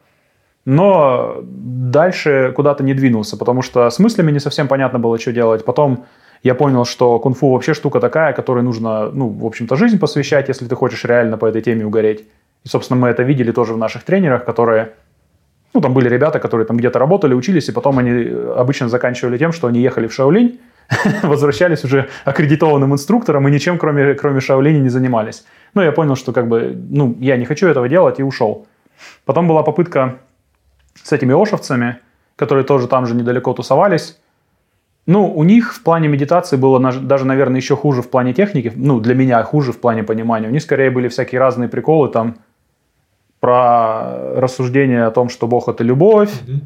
Но 0.66 1.38
дальше 1.44 2.52
куда-то 2.56 2.84
не 2.84 2.96
двинулся, 2.96 3.38
потому 3.38 3.62
что 3.62 3.88
с 3.90 4.00
мыслями 4.00 4.32
не 4.32 4.40
совсем 4.40 4.68
понятно 4.68 4.98
было, 4.98 5.20
что 5.20 5.32
делать. 5.32 5.64
Потом 5.64 6.06
я 6.42 6.56
понял, 6.56 6.86
что 6.86 7.20
кунг-фу 7.20 7.52
вообще 7.52 7.76
штука 7.76 8.00
такая, 8.00 8.34
которой 8.34 8.64
нужно, 8.64 9.12
ну, 9.12 9.30
в 9.30 9.46
общем-то, 9.46 9.76
жизнь 9.76 10.00
посвящать, 10.00 10.48
если 10.48 10.66
ты 10.66 10.76
хочешь 10.76 11.06
реально 11.06 11.38
по 11.38 11.46
этой 11.46 11.62
теме 11.62 11.86
угореть. 11.86 12.26
И, 12.64 12.68
собственно, 12.68 13.00
мы 13.00 13.10
это 13.10 13.22
видели 13.22 13.52
тоже 13.52 13.74
в 13.74 13.78
наших 13.78 14.04
тренерах, 14.04 14.44
которые, 14.44 14.94
ну, 15.76 15.82
там 15.82 15.94
были 15.94 16.10
ребята, 16.10 16.40
которые 16.40 16.66
там 16.66 16.78
где-то 16.78 16.98
работали, 16.98 17.36
учились, 17.36 17.70
и 17.70 17.72
потом 17.72 18.00
они 18.00 18.28
обычно 18.58 18.90
заканчивали 18.90 19.38
тем, 19.38 19.52
что 19.52 19.68
они 19.68 19.82
ехали 19.82 20.08
в 20.08 20.14
Шаолинь, 20.14 20.60
возвращались 21.24 21.84
уже 21.84 22.10
аккредитованным 22.26 22.94
инструктором 22.94 23.48
и 23.48 23.52
ничем, 23.52 23.78
кроме, 23.78 24.14
кроме 24.14 24.40
Шаолини, 24.40 24.80
не 24.80 24.90
занимались. 24.90 25.46
Ну, 25.74 25.82
я 25.82 25.92
понял, 25.92 26.16
что 26.16 26.34
как 26.34 26.48
бы, 26.48 26.76
ну, 26.90 27.16
я 27.20 27.38
не 27.38 27.46
хочу 27.46 27.68
этого 27.68 27.90
делать 27.90 28.20
и 28.20 28.24
ушел. 28.24 28.68
Потом 29.26 29.48
была 29.48 29.64
попытка 29.64 30.16
с 31.04 31.12
этими 31.12 31.34
ошевцами, 31.40 32.00
которые 32.36 32.66
тоже 32.66 32.88
там 32.88 33.06
же 33.06 33.16
недалеко 33.16 33.54
тусовались, 33.54 34.18
ну, 35.08 35.32
у 35.32 35.44
них 35.44 35.74
в 35.74 35.84
плане 35.84 36.08
медитации 36.08 36.58
было 36.58 36.80
даже, 36.80 37.26
наверное, 37.26 37.58
еще 37.60 37.76
хуже 37.76 38.02
в 38.02 38.10
плане 38.10 38.34
техники. 38.34 38.72
Ну, 38.76 39.00
для 39.00 39.14
меня 39.14 39.44
хуже 39.44 39.72
в 39.72 39.80
плане 39.80 40.04
понимания. 40.04 40.48
У 40.48 40.52
них 40.52 40.64
скорее 40.64 40.90
были 40.90 41.10
всякие 41.10 41.40
разные 41.40 41.70
приколы 41.70 42.10
там 42.10 42.38
про 43.40 44.40
рассуждения 44.40 45.06
о 45.06 45.12
том, 45.12 45.30
что 45.30 45.46
Бог 45.46 45.70
это 45.70 45.84
любовь, 45.84 46.32
mm-hmm. 46.32 46.62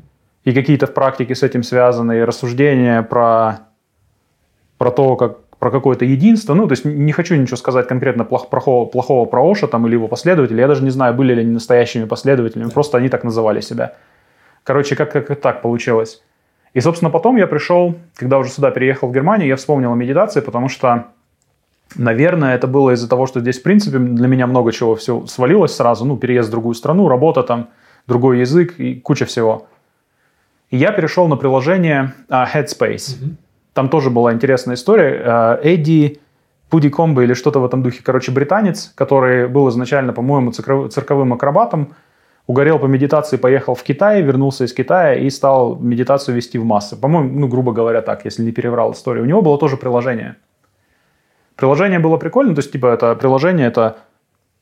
и 0.45 0.53
какие-то 0.53 0.87
в 0.87 0.93
практике 0.93 1.35
с 1.35 1.43
этим 1.43 1.63
связанные 1.63 2.23
рассуждения 2.23 3.01
про, 3.01 3.59
про 4.80 4.89
то, 4.89 5.15
как 5.15 5.38
про 5.60 5.72
какое-то 5.72 6.06
единство. 6.06 6.53
Ну, 6.53 6.68
то 6.68 6.72
есть 6.72 6.85
не 6.85 7.11
хочу 7.11 7.35
ничего 7.35 7.57
сказать 7.57 7.88
конкретно 7.88 8.23
плохого, 8.23 8.85
плохого 8.85 9.26
про 9.26 9.51
Оша 9.51 9.68
там, 9.68 9.85
или 9.85 9.93
его 9.93 10.07
последователей. 10.07 10.61
Я 10.61 10.68
даже 10.68 10.84
не 10.84 10.89
знаю, 10.89 11.14
были 11.14 11.34
ли 11.34 11.41
они 11.41 11.51
настоящими 11.51 12.06
последователями, 12.06 12.69
просто 12.69 12.97
они 12.97 13.10
так 13.10 13.26
называли 13.26 13.60
себя. 13.60 13.93
Короче, 14.64 14.95
как, 14.95 15.11
как 15.11 15.41
так 15.41 15.61
получилось. 15.61 16.23
И, 16.73 16.80
собственно, 16.80 17.11
потом 17.11 17.35
я 17.35 17.45
пришел, 17.45 17.95
когда 18.15 18.38
уже 18.38 18.51
сюда 18.51 18.72
переехал 18.72 19.10
в 19.10 19.14
Германию, 19.14 19.49
я 19.49 19.57
вспомнил 19.57 19.91
о 19.91 19.95
медитации, 19.95 20.39
потому 20.39 20.69
что, 20.69 21.07
наверное, 21.95 22.56
это 22.56 22.68
было 22.68 22.91
из-за 22.91 23.10
того, 23.10 23.26
что 23.26 23.41
здесь, 23.41 23.60
в 23.60 23.64
принципе, 23.64 23.97
для 23.97 24.27
меня 24.27 24.47
много 24.47 24.72
чего 24.72 24.95
все 24.95 25.26
свалилось 25.26 25.76
сразу. 25.76 26.06
Ну, 26.06 26.15
переезд 26.15 26.47
в 26.47 26.51
другую 26.51 26.76
страну, 26.76 27.10
работа 27.10 27.43
там, 27.43 27.69
другой 28.07 28.39
язык 28.39 28.80
и 28.80 28.95
куча 28.95 29.26
всего. 29.26 29.68
И 30.69 30.77
я 30.77 30.91
перешел 30.93 31.27
на 31.27 31.35
приложение 31.35 32.14
uh, 32.30 32.45
Headspace. 32.53 32.95
Mm-hmm. 32.95 33.34
Там 33.73 33.89
тоже 33.89 34.09
была 34.09 34.33
интересная 34.33 34.75
история. 34.75 35.23
Uh, 35.25 35.61
Эдди 35.61 36.19
Пудикомбо 36.69 37.23
или 37.23 37.33
что-то 37.33 37.59
в 37.59 37.65
этом 37.65 37.81
духе, 37.81 38.01
короче, 38.03 38.31
британец, 38.31 38.91
который 38.95 39.47
был 39.47 39.69
изначально, 39.69 40.13
по-моему, 40.13 40.51
цирковым 40.51 41.33
акробатом, 41.33 41.93
угорел 42.45 42.79
по 42.79 42.85
медитации, 42.85 43.37
поехал 43.37 43.75
в 43.75 43.83
Китай, 43.83 44.21
вернулся 44.21 44.65
из 44.65 44.73
Китая 44.73 45.15
и 45.15 45.29
стал 45.29 45.75
медитацию 45.75 46.35
вести 46.35 46.57
в 46.57 46.65
массы. 46.65 46.95
По-моему, 46.95 47.39
ну, 47.39 47.47
грубо 47.47 47.73
говоря, 47.73 48.01
так, 48.01 48.25
если 48.25 48.43
не 48.43 48.51
переврал 48.51 48.91
историю. 48.91 49.23
У 49.23 49.27
него 49.27 49.41
было 49.41 49.57
тоже 49.57 49.77
приложение. 49.77 50.35
Приложение 51.55 51.99
было 51.99 52.17
прикольно, 52.17 52.55
то 52.55 52.59
есть, 52.59 52.71
типа, 52.71 52.87
это 52.87 53.15
приложение, 53.15 53.67
это, 53.67 53.97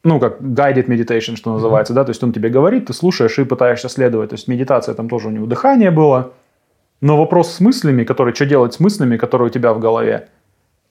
ну, 0.03 0.19
как 0.19 0.41
guided 0.41 0.87
meditation, 0.87 1.35
что 1.35 1.53
называется, 1.53 1.93
mm-hmm. 1.93 1.95
да, 1.95 2.03
то 2.05 2.09
есть 2.09 2.23
он 2.23 2.33
тебе 2.33 2.49
говорит, 2.49 2.87
ты 2.87 2.93
слушаешь 2.93 3.37
и 3.39 3.45
пытаешься 3.45 3.87
следовать. 3.87 4.31
То 4.31 4.35
есть 4.35 4.47
медитация 4.47 4.95
там 4.95 5.07
тоже 5.07 5.27
у 5.27 5.31
него 5.31 5.45
дыхание 5.45 5.91
было. 5.91 6.31
Но 7.01 7.17
вопрос 7.17 7.53
с 7.53 7.59
мыслями, 7.59 8.03
который, 8.03 8.33
что 8.33 8.45
делать 8.45 8.73
с 8.73 8.79
мыслями, 8.79 9.17
которые 9.17 9.47
у 9.47 9.51
тебя 9.51 9.73
в 9.73 9.79
голове, 9.79 10.29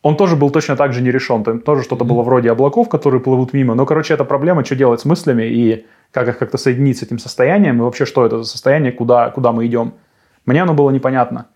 он 0.03 0.16
тоже 0.16 0.37
был 0.37 0.51
точно 0.51 0.77
так 0.77 0.93
же 0.93 1.03
не 1.03 1.11
решен. 1.11 1.43
Там 1.43 1.61
тоже 1.61 1.83
что-то 1.83 2.05
было 2.05 2.23
вроде 2.23 2.51
облаков, 2.51 2.89
которые 2.89 3.20
плывут 3.20 3.53
мимо. 3.53 3.74
Но, 3.74 3.87
короче, 3.87 4.15
это 4.15 4.24
проблема, 4.24 4.65
что 4.65 4.77
делать 4.77 5.01
с 5.01 5.05
мыслями 5.05 5.43
и 5.45 5.87
как 6.12 6.28
их 6.28 6.39
как-то 6.39 6.59
соединить 6.59 6.99
с 6.99 7.03
этим 7.03 7.19
состоянием, 7.19 7.78
и 7.78 7.81
вообще, 7.81 8.07
что 8.07 8.24
это 8.24 8.39
за 8.39 8.45
состояние, 8.45 8.93
куда, 8.93 9.31
куда 9.31 9.51
мы 9.51 9.66
идем. 9.66 9.95
Мне 10.45 10.62
оно 10.62 10.74
было 10.74 10.91
непонятно. 10.91 11.47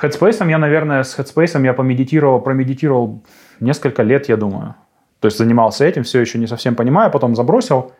Headspace 0.00 0.48
я, 0.48 0.58
наверное, 0.58 1.02
с 1.02 1.18
Headspace 1.18 1.64
я 1.64 1.72
помедитировал, 1.72 2.40
промедитировал 2.40 3.22
несколько 3.60 4.02
лет, 4.02 4.28
я 4.28 4.36
думаю. 4.36 4.76
То 5.20 5.26
есть 5.26 5.38
занимался 5.38 5.84
этим, 5.84 6.04
все 6.04 6.20
еще 6.20 6.38
не 6.38 6.46
совсем 6.46 6.74
понимаю, 6.74 7.10
потом 7.10 7.34
забросил. 7.34 7.92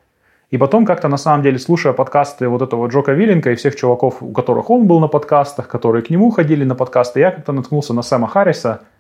И 0.51 0.59
потом 0.59 0.85
как-то 0.87 1.09
на 1.09 1.17
самом 1.17 1.43
деле, 1.43 1.59
слушая 1.59 1.93
подкасты 1.93 2.49
вот 2.49 2.63
этого 2.63 2.87
Джока 2.87 3.13
Виллинка 3.13 3.51
и 3.51 3.55
всех 3.55 3.77
чуваков, 3.77 4.23
у 4.23 4.33
которых 4.33 4.71
он 4.71 4.87
был 4.87 5.01
на 5.01 5.09
подкастах, 5.09 5.69
которые 5.69 6.03
к 6.03 6.11
нему 6.11 6.31
ходили 6.31 6.65
на 6.65 6.75
подкасты, 6.75 7.21
я 7.21 7.31
как-то 7.31 7.53
наткнулся 7.53 7.95
на 7.95 8.03
Сэма 8.03 8.29
Харриса– 8.29 8.81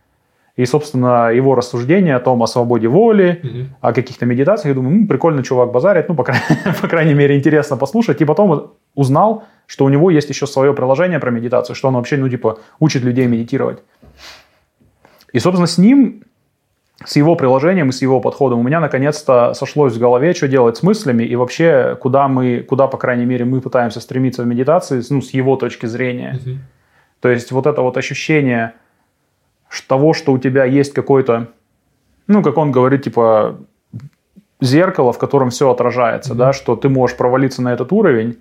и, 0.56 0.66
собственно, 0.66 1.32
его 1.32 1.56
рассуждения 1.56 2.14
о 2.14 2.20
том, 2.20 2.42
о 2.42 2.46
свободе 2.46 2.86
воли, 2.86 3.40
mm-hmm. 3.42 3.66
о 3.80 3.92
каких-то 3.92 4.24
медитациях, 4.24 4.66
я 4.66 4.74
думаю, 4.74 5.00
ну, 5.00 5.06
прикольно 5.06 5.42
чувак 5.42 5.72
базарит, 5.72 6.08
ну, 6.08 6.14
по, 6.14 6.22
крайней, 6.22 6.44
по 6.80 6.88
крайней 6.88 7.14
мере, 7.14 7.36
интересно 7.36 7.76
послушать. 7.76 8.20
И 8.20 8.24
потом 8.24 8.72
узнал, 8.94 9.44
что 9.66 9.84
у 9.84 9.88
него 9.88 10.10
есть 10.10 10.28
еще 10.28 10.46
свое 10.46 10.72
приложение 10.72 11.18
про 11.18 11.30
медитацию, 11.30 11.74
что 11.74 11.88
он 11.88 11.94
вообще, 11.94 12.16
ну, 12.18 12.28
типа, 12.28 12.60
учит 12.78 13.02
людей 13.02 13.26
медитировать. 13.26 13.82
И, 15.32 15.40
собственно, 15.40 15.66
с 15.66 15.76
ним 15.76 16.22
с 17.04 17.16
его 17.16 17.34
приложением 17.34 17.88
и 17.88 17.92
с 17.92 18.02
его 18.02 18.20
подходом 18.20 18.60
у 18.60 18.62
меня 18.62 18.80
наконец-то 18.80 19.52
сошлось 19.54 19.94
в 19.94 19.98
голове, 19.98 20.32
что 20.32 20.46
делать 20.48 20.76
с 20.76 20.82
мыслями 20.82 21.24
и 21.24 21.34
вообще 21.36 21.96
куда 22.00 22.28
мы, 22.28 22.60
куда, 22.60 22.86
по 22.86 22.96
крайней 22.98 23.24
мере, 23.26 23.44
мы 23.44 23.60
пытаемся 23.60 24.00
стремиться 24.00 24.42
в 24.42 24.46
медитации, 24.46 25.02
ну, 25.10 25.20
с 25.20 25.30
его 25.30 25.56
точки 25.56 25.86
зрения. 25.86 26.38
Мгм. 26.44 26.58
То 27.20 27.28
есть 27.30 27.50
вот 27.52 27.66
это 27.66 27.82
вот 27.82 27.96
ощущение 27.96 28.74
того, 29.88 30.12
что 30.12 30.32
у 30.32 30.38
тебя 30.38 30.64
есть 30.64 30.92
какой-то, 30.94 31.48
ну, 32.28 32.42
как 32.42 32.56
он 32.58 32.70
говорит, 32.70 33.02
типа 33.02 33.56
зеркало, 34.60 35.12
в 35.12 35.18
котором 35.18 35.50
все 35.50 35.70
отражается, 35.70 36.30
Мгм. 36.30 36.38
да, 36.38 36.52
что 36.52 36.76
ты 36.76 36.88
можешь 36.88 37.16
провалиться 37.16 37.60
на 37.60 37.72
этот 37.72 37.92
уровень, 37.92 38.38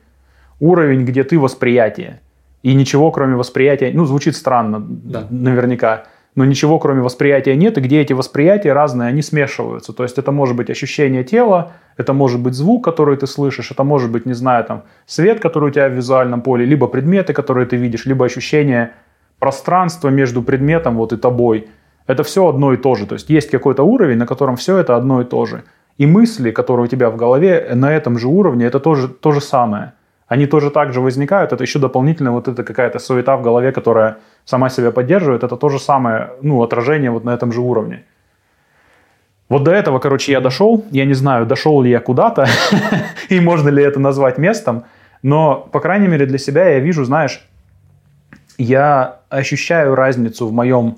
уровень, 0.60 1.06
где 1.06 1.24
ты 1.24 1.40
восприятие. 1.40 2.22
И 2.62 2.76
ничего, 2.76 3.12
кроме 3.12 3.36
восприятия, 3.36 3.92
ну, 3.94 4.06
звучит 4.06 4.36
странно, 4.36 4.80
Да. 4.80 5.28
наверняка, 5.32 6.06
но 6.36 6.46
ничего, 6.46 6.80
кроме 6.80 7.02
восприятия 7.02 7.56
нет, 7.56 7.78
и 7.78 7.82
где 7.82 8.02
эти 8.02 8.14
восприятия 8.14 8.74
разные, 8.74 9.10
они 9.10 9.22
смешиваются. 9.22 9.94
То 9.94 10.04
есть 10.04 10.18
это 10.18 10.32
может 10.32 10.56
быть 10.56 10.70
ощущение 10.70 11.24
тела, 11.24 11.74
это 11.98 12.14
может 12.14 12.42
быть 12.42 12.56
звук, 12.56 12.84
который 12.84 13.18
ты 13.18 13.28
слышишь, 13.28 13.72
это 13.72 13.84
может 13.84 14.12
быть, 14.12 14.26
не 14.26 14.34
знаю, 14.34 14.64
там, 14.66 14.84
свет, 15.06 15.40
который 15.40 15.70
у 15.70 15.72
тебя 15.72 15.90
в 15.90 15.94
визуальном 15.94 16.42
поле, 16.42 16.66
либо 16.66 16.88
предметы, 16.88 17.34
которые 17.34 17.68
ты 17.68 17.76
видишь, 17.76 18.06
либо 18.06 18.26
ощущение 18.26 18.92
пространства 19.40 20.10
между 20.10 20.42
предметом 20.42 20.96
вот 20.96 21.14
и 21.14 21.18
тобой. 21.18 21.68
Это 22.08 22.24
все 22.24 22.48
одно 22.48 22.74
и 22.74 22.78
то 22.78 22.96
же. 22.96 23.06
То 23.06 23.14
есть 23.14 23.30
есть 23.30 23.52
какой-то 23.52 23.84
уровень, 23.84 24.18
на 24.18 24.26
котором 24.26 24.56
все 24.56 24.78
это 24.78 24.96
одно 24.96 25.22
и 25.22 25.26
то 25.26 25.46
же. 25.46 25.64
И 25.98 26.06
мысли, 26.06 26.52
которые 26.52 26.86
у 26.86 26.88
тебя 26.88 27.10
в 27.10 27.16
голове 27.16 27.72
на 27.76 27.94
этом 27.94 28.18
же 28.18 28.28
уровне, 28.28 28.66
это 28.66 28.80
тоже 28.80 29.08
то 29.08 29.32
же 29.32 29.42
самое. 29.42 29.94
Они 30.34 30.48
тоже 30.48 30.72
так 30.72 30.94
же 30.94 31.00
возникают. 31.00 31.54
Это 31.54 31.64
еще 31.64 31.78
дополнительно 31.78 32.32
вот 32.32 32.48
это 32.48 32.64
какая-то 32.64 32.98
суета 32.98 33.38
в 33.38 33.44
голове, 33.44 33.72
которая 33.72 34.18
сама 34.46 34.70
себя 34.70 34.92
поддерживает. 34.92 35.44
Это 35.44 35.58
то 35.58 35.70
же 35.70 35.78
самое, 35.78 36.32
ну, 36.42 36.64
отражение 36.64 37.12
вот 37.12 37.24
на 37.24 37.36
этом 37.36 37.52
же 37.52 37.62
уровне. 37.62 38.04
Вот 39.48 39.64
до 39.64 39.72
этого, 39.72 40.00
короче, 40.00 40.32
я 40.32 40.42
дошел. 40.42 40.84
Я 40.90 41.06
не 41.06 41.14
знаю, 41.14 41.46
дошел 41.46 41.84
ли 41.84 41.92
я 41.92 42.00
куда-то, 42.00 42.48
и 43.30 43.40
можно 43.40 43.70
ли 43.70 43.84
это 43.84 44.00
назвать 44.00 44.40
местом. 44.40 44.86
Но, 45.22 45.70
по 45.72 45.80
крайней 45.80 46.08
мере, 46.08 46.26
для 46.26 46.40
себя 46.40 46.68
я 46.68 46.80
вижу, 46.80 47.04
знаешь, 47.04 47.48
я 48.58 49.20
ощущаю 49.30 49.94
разницу 49.94 50.48
в 50.48 50.52
моем 50.52 50.98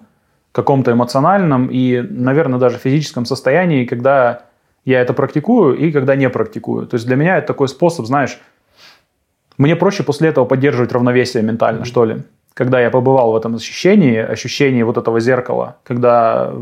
каком-то 0.53 0.93
эмоциональном 0.93 1.67
и, 1.67 2.01
наверное, 2.09 2.57
даже 2.57 2.77
физическом 2.77 3.25
состоянии, 3.25 3.83
когда 3.83 4.43
я 4.85 5.01
это 5.01 5.13
практикую 5.13 5.75
и 5.75 5.91
когда 5.91 6.15
не 6.15 6.29
практикую. 6.29 6.87
То 6.87 6.95
есть 6.95 7.05
для 7.05 7.17
меня 7.17 7.37
это 7.37 7.47
такой 7.47 7.67
способ, 7.67 8.05
знаешь, 8.05 8.39
мне 9.57 9.75
проще 9.75 10.03
после 10.03 10.29
этого 10.29 10.45
поддерживать 10.45 10.91
равновесие 10.91 11.43
ментально, 11.43 11.79
Мгм. 11.79 11.85
что 11.85 12.05
ли. 12.05 12.23
Когда 12.53 12.79
я 12.79 12.89
побывал 12.89 13.31
в 13.31 13.35
этом 13.35 13.55
ощущении, 13.55 14.17
ощущении 14.17 14.83
вот 14.83 14.97
этого 14.97 15.19
зеркала, 15.19 15.75
когда 15.83 16.53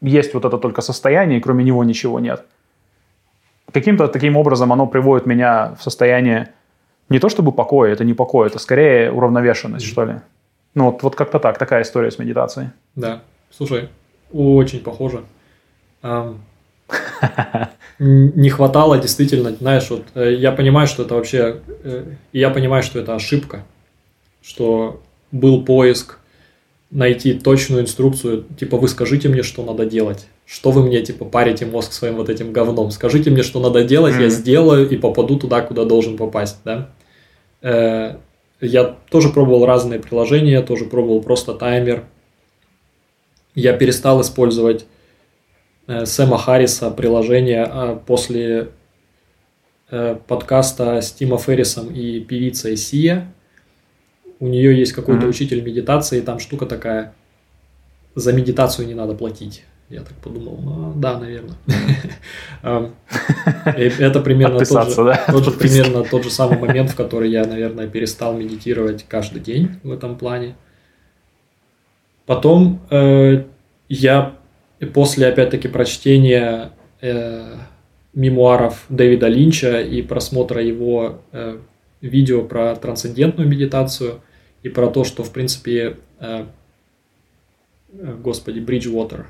есть 0.00 0.34
вот 0.34 0.44
это 0.44 0.58
только 0.58 0.82
состояние, 0.82 1.38
и 1.38 1.42
кроме 1.42 1.64
него 1.64 1.82
ничего 1.84 2.20
нет. 2.20 2.44
Каким-то 3.72 4.08
таким 4.08 4.36
образом 4.36 4.72
оно 4.72 4.86
приводит 4.86 5.26
меня 5.26 5.74
в 5.78 5.82
состояние 5.82 6.52
не 7.10 7.18
то 7.18 7.28
чтобы 7.28 7.52
покоя, 7.52 7.92
это 7.92 8.04
не 8.04 8.14
покой, 8.14 8.46
это 8.48 8.58
скорее 8.58 9.10
уравновешенность, 9.10 9.86
Мгм. 9.86 9.92
что 9.92 10.04
ли. 10.04 10.14
Ну 10.74 10.84
вот, 10.90 11.02
вот 11.02 11.16
как-то 11.16 11.38
так, 11.38 11.58
такая 11.58 11.82
история 11.82 12.10
с 12.10 12.18
медитацией. 12.18 12.70
Да. 12.94 13.22
Слушай, 13.50 13.88
очень 14.32 14.80
похоже. 14.80 15.24
Н- 16.02 16.38
Не 17.98 18.48
хватало 18.50 18.98
действительно, 18.98 19.52
знаешь, 19.58 19.90
вот 19.90 20.04
э, 20.14 20.34
я 20.34 20.52
понимаю, 20.52 20.86
что 20.86 21.02
это 21.02 21.14
вообще, 21.16 21.60
э, 21.82 22.04
я 22.32 22.50
понимаю, 22.50 22.82
что 22.84 23.00
это 23.00 23.14
ошибка, 23.16 23.64
что 24.40 25.02
был 25.32 25.64
поиск 25.64 26.18
найти 26.90 27.34
точную 27.34 27.82
инструкцию, 27.82 28.44
типа 28.58 28.76
вы 28.78 28.86
скажите 28.88 29.28
мне, 29.28 29.42
что 29.42 29.64
надо 29.64 29.84
делать, 29.84 30.26
что 30.46 30.70
вы 30.70 30.84
мне 30.84 31.02
типа 31.02 31.24
парите 31.24 31.66
мозг 31.66 31.92
своим 31.92 32.14
вот 32.16 32.28
этим 32.30 32.52
говном, 32.52 32.90
скажите 32.92 33.30
мне, 33.30 33.42
что 33.42 33.58
надо 33.60 33.82
делать, 33.84 34.14
я 34.14 34.20
Мгм. 34.22 34.30
сделаю 34.30 34.88
и 34.88 34.96
попаду 34.96 35.36
туда, 35.36 35.60
куда 35.60 35.84
должен 35.84 36.16
попасть, 36.16 36.58
да. 36.64 36.90
Э, 37.62 38.16
Я 38.60 38.96
тоже 39.10 39.28
пробовал 39.28 39.66
разные 39.66 40.00
приложения, 40.00 40.62
тоже 40.62 40.84
пробовал 40.84 41.20
просто 41.22 41.52
таймер, 41.54 42.04
я 43.54 43.72
перестал 43.72 44.20
использовать 44.20 44.84
Сэма 45.88 46.36
Харриса 46.36 46.90
приложение 46.90 47.64
а, 47.64 47.96
после 47.96 48.68
э, 49.90 50.16
подкаста 50.26 51.00
с 51.00 51.12
Тима 51.12 51.38
Феррисом 51.38 51.88
и 51.88 52.20
певицей 52.20 52.76
Сия. 52.76 53.32
У 54.38 54.46
нее 54.46 54.78
есть 54.78 54.92
какой-то 54.92 55.22
Мгм. 55.22 55.30
учитель 55.30 55.62
медитации, 55.62 56.20
там 56.20 56.38
штука 56.40 56.66
такая, 56.66 57.14
за 58.14 58.32
медитацию 58.32 58.86
не 58.86 58.94
надо 58.94 59.14
платить. 59.14 59.64
Я 59.88 60.00
так 60.00 60.12
подумал, 60.16 60.58
ну 60.62 60.92
да, 60.94 61.18
наверное. 61.18 61.56
Это 63.64 64.20
примерно 64.20 64.58
тот 64.58 64.90
же, 64.90 65.18
тот 65.26 65.44
же 65.44 65.50
примерно 65.52 66.04
тот 66.04 66.24
же 66.24 66.30
самый 66.30 66.58
момент, 66.58 66.90
в 66.90 66.94
который 66.96 67.30
я, 67.30 67.46
наверное, 67.46 67.88
перестал 67.88 68.34
медитировать 68.36 69.06
каждый 69.08 69.40
день 69.40 69.70
в 69.82 69.90
этом 69.90 70.18
плане. 70.18 70.56
Потом 72.26 72.80
э, 72.90 73.44
я 73.88 74.37
после, 74.86 75.26
опять-таки, 75.26 75.68
прочтения 75.68 76.70
э, 77.00 77.54
мемуаров 78.14 78.84
Дэвида 78.88 79.28
Линча 79.28 79.80
и 79.80 80.02
просмотра 80.02 80.62
его 80.62 81.20
э, 81.32 81.58
видео 82.00 82.42
про 82.42 82.74
трансцендентную 82.76 83.48
медитацию 83.48 84.20
и 84.62 84.68
про 84.68 84.88
то, 84.88 85.04
что, 85.04 85.22
в 85.24 85.32
принципе, 85.32 85.96
э, 86.20 86.44
э, 87.92 88.14
господи, 88.22 88.60
Бриджвотер, 88.60 89.26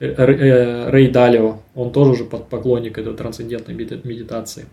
э, 0.00 0.06
э, 0.06 0.90
Рэй 0.90 1.08
Далио, 1.10 1.58
он 1.74 1.92
тоже 1.92 2.16
же 2.16 2.24
под- 2.24 2.48
поклонник 2.48 2.98
этой 2.98 3.14
трансцендентной 3.14 3.74
меди- 3.74 4.00
медитации. 4.04 4.66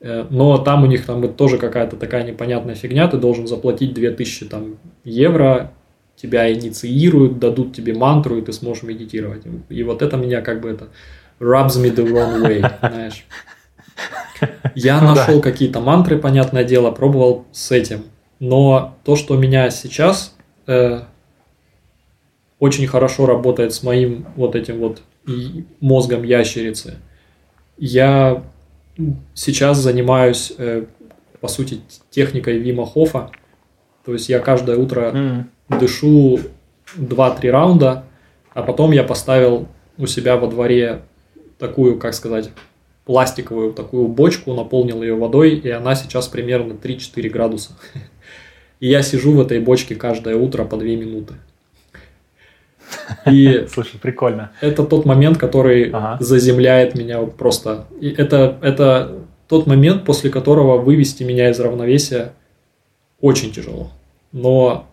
Э, 0.00 0.26
Но 0.30 0.58
там 0.58 0.82
у 0.82 0.86
них 0.86 1.06
там 1.06 1.26
тоже 1.34 1.56
какая-то 1.58 1.96
такая 1.96 2.24
непонятная 2.24 2.74
фигня, 2.74 3.08
ты 3.08 3.16
должен 3.16 3.46
заплатить 3.46 3.94
2000 3.94 4.46
там, 4.46 4.76
евро, 5.04 5.72
тебя 6.16 6.52
инициируют, 6.52 7.38
дадут 7.38 7.74
тебе 7.74 7.94
мантру, 7.94 8.38
и 8.38 8.42
ты 8.42 8.52
сможешь 8.52 8.82
медитировать. 8.82 9.42
И 9.68 9.82
вот 9.82 10.02
это 10.02 10.16
меня 10.16 10.40
как 10.40 10.60
бы 10.60 10.70
это 10.70 10.88
rubs 11.40 11.76
me 11.80 11.94
the 11.94 12.06
wrong 12.06 12.42
way, 12.42 12.58
знаешь. 12.80 13.26
Я 14.74 15.00
Ну 15.00 15.14
да. 15.14 15.14
нашел 15.14 15.40
какие-то 15.40 15.80
мантры, 15.80 16.18
понятное 16.18 16.64
дело, 16.64 16.90
пробовал 16.90 17.46
с 17.52 17.70
этим. 17.70 18.04
Но 18.40 18.96
то, 19.04 19.16
что 19.16 19.34
у 19.34 19.38
меня 19.38 19.70
сейчас 19.70 20.34
э, 20.66 21.02
очень 22.58 22.86
хорошо 22.86 23.26
работает 23.26 23.72
с 23.72 23.82
моим 23.82 24.26
вот 24.36 24.56
этим 24.56 24.78
вот 24.78 25.02
мозгом 25.80 26.22
ящерицы, 26.22 26.96
я 27.78 28.42
сейчас 29.34 29.78
занимаюсь, 29.78 30.52
э, 30.58 30.84
по 31.40 31.48
сути, 31.48 31.80
техникой 32.10 32.58
Вима 32.58 32.86
Хофа. 32.86 33.30
То 34.04 34.12
есть 34.12 34.28
я 34.28 34.38
каждое 34.38 34.76
утро 34.76 35.10
М. 35.14 35.50
дышу 35.68 36.40
2-3 36.96 37.50
раунда, 37.50 38.04
а 38.52 38.62
потом 38.62 38.92
я 38.92 39.02
поставил 39.02 39.66
у 39.96 40.06
себя 40.06 40.36
во 40.36 40.46
дворе 40.48 41.02
такую, 41.58 41.98
как 41.98 42.14
сказать, 42.14 42.50
пластиковую 43.06 43.72
такую 43.72 44.08
бочку, 44.08 44.54
наполнил 44.54 45.02
ее 45.02 45.14
водой, 45.14 45.54
и 45.56 45.68
она 45.70 45.94
сейчас 45.94 46.28
примерно 46.28 46.72
3-4 46.74 47.28
градуса. 47.30 47.72
И 48.80 48.88
я 48.88 49.02
сижу 49.02 49.32
в 49.32 49.40
этой 49.40 49.60
бочке 49.60 49.94
каждое 49.94 50.36
утро 50.36 50.64
по 50.64 50.76
2 50.76 50.86
минуты. 50.88 51.34
И 53.30 53.66
Слушай, 53.72 53.98
прикольно. 54.00 54.52
это 54.60 54.84
тот 54.84 55.04
момент, 55.06 55.38
который 55.38 55.90
Ага. 55.90 56.16
заземляет 56.20 56.94
меня 56.94 57.20
просто. 57.22 57.86
И 58.00 58.10
это, 58.10 58.58
это 58.62 59.20
тот 59.48 59.66
момент, 59.66 60.04
после 60.04 60.30
которого 60.30 60.78
вывести 60.78 61.22
меня 61.22 61.50
из 61.50 61.60
равновесия 61.60 62.32
очень 63.24 63.52
тяжело. 63.52 63.90
Но 64.32 64.86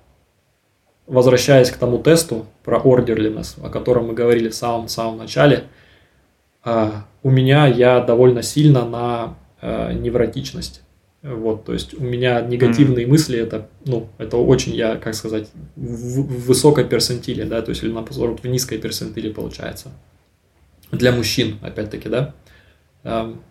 возвращаясь 1.06 1.70
к 1.70 1.78
тому 1.78 1.98
тесту 1.98 2.46
про 2.64 2.78
orderliness, 2.80 3.60
о 3.62 3.70
котором 3.70 4.08
мы 4.08 4.14
говорили 4.14 4.48
в 4.48 4.56
самом-самом 4.56 5.18
начале, 5.18 5.66
а, 6.64 7.06
у 7.24 7.30
меня 7.30 7.68
я 7.68 8.00
довольно 8.00 8.42
сильно 8.42 8.86
на 8.86 9.36
а, 9.62 9.92
невротичность. 9.92 10.82
Вот, 11.22 11.66
то 11.66 11.74
есть 11.74 11.94
у 11.94 12.02
меня 12.02 12.40
негативные 12.42 13.06
мысли, 13.06 13.38
это, 13.38 13.68
ну, 13.86 14.08
это 14.18 14.38
очень, 14.38 14.74
я, 14.74 14.96
как 14.96 15.14
сказать, 15.14 15.50
в, 15.76 16.22
в 16.22 16.46
высокой 16.48 16.86
персентиле, 16.86 17.44
да, 17.46 17.62
то 17.62 17.70
есть 17.72 17.84
или 17.84 17.92
наоборот 17.92 18.40
в 18.42 18.48
низкой 18.48 18.78
персентиле 18.78 19.32
получается. 19.32 19.90
Для 20.92 21.12
мужчин, 21.12 21.58
опять-таки, 21.62 22.10
да. 22.10 22.34
Эм, 23.04 23.42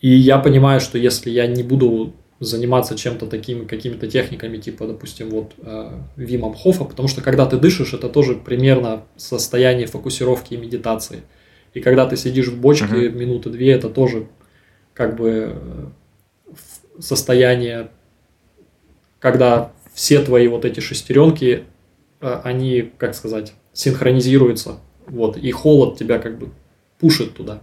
И 0.00 0.10
я 0.10 0.38
понимаю, 0.38 0.80
что 0.80 0.98
если 0.98 1.30
я 1.30 1.46
не 1.46 1.62
буду 1.62 2.12
заниматься 2.40 2.96
чем-то 2.96 3.26
таким, 3.26 3.66
какими-то 3.66 4.06
техниками, 4.08 4.56
типа, 4.56 4.86
допустим, 4.86 5.28
вот 5.28 5.52
э, 5.58 5.90
Вимом 6.16 6.54
Хофа, 6.54 6.84
потому 6.84 7.06
что 7.06 7.20
когда 7.20 7.44
ты 7.44 7.58
дышишь, 7.58 7.92
это 7.92 8.08
тоже 8.08 8.34
примерно 8.34 9.04
состояние 9.16 9.86
фокусировки 9.86 10.54
и 10.54 10.56
медитации. 10.56 11.22
И 11.74 11.80
когда 11.80 12.06
ты 12.06 12.16
сидишь 12.16 12.48
в 12.48 12.58
бочке 12.58 12.86
Мгм. 13.10 13.18
минуты 13.18 13.50
две, 13.50 13.72
это 13.72 13.90
тоже 13.90 14.26
как 14.94 15.16
бы 15.16 15.54
э, 15.54 15.86
состояние, 16.98 17.90
когда 19.18 19.72
все 19.92 20.20
твои 20.20 20.48
вот 20.48 20.64
эти 20.64 20.80
шестеренки 20.80 21.64
э, 22.22 22.40
они, 22.42 22.90
как 22.96 23.14
сказать, 23.14 23.52
синхронизируются, 23.74 24.78
вот, 25.06 25.36
и 25.36 25.50
холод 25.50 25.98
тебя 25.98 26.18
как 26.18 26.38
бы 26.38 26.48
пушит 26.98 27.34
туда. 27.34 27.60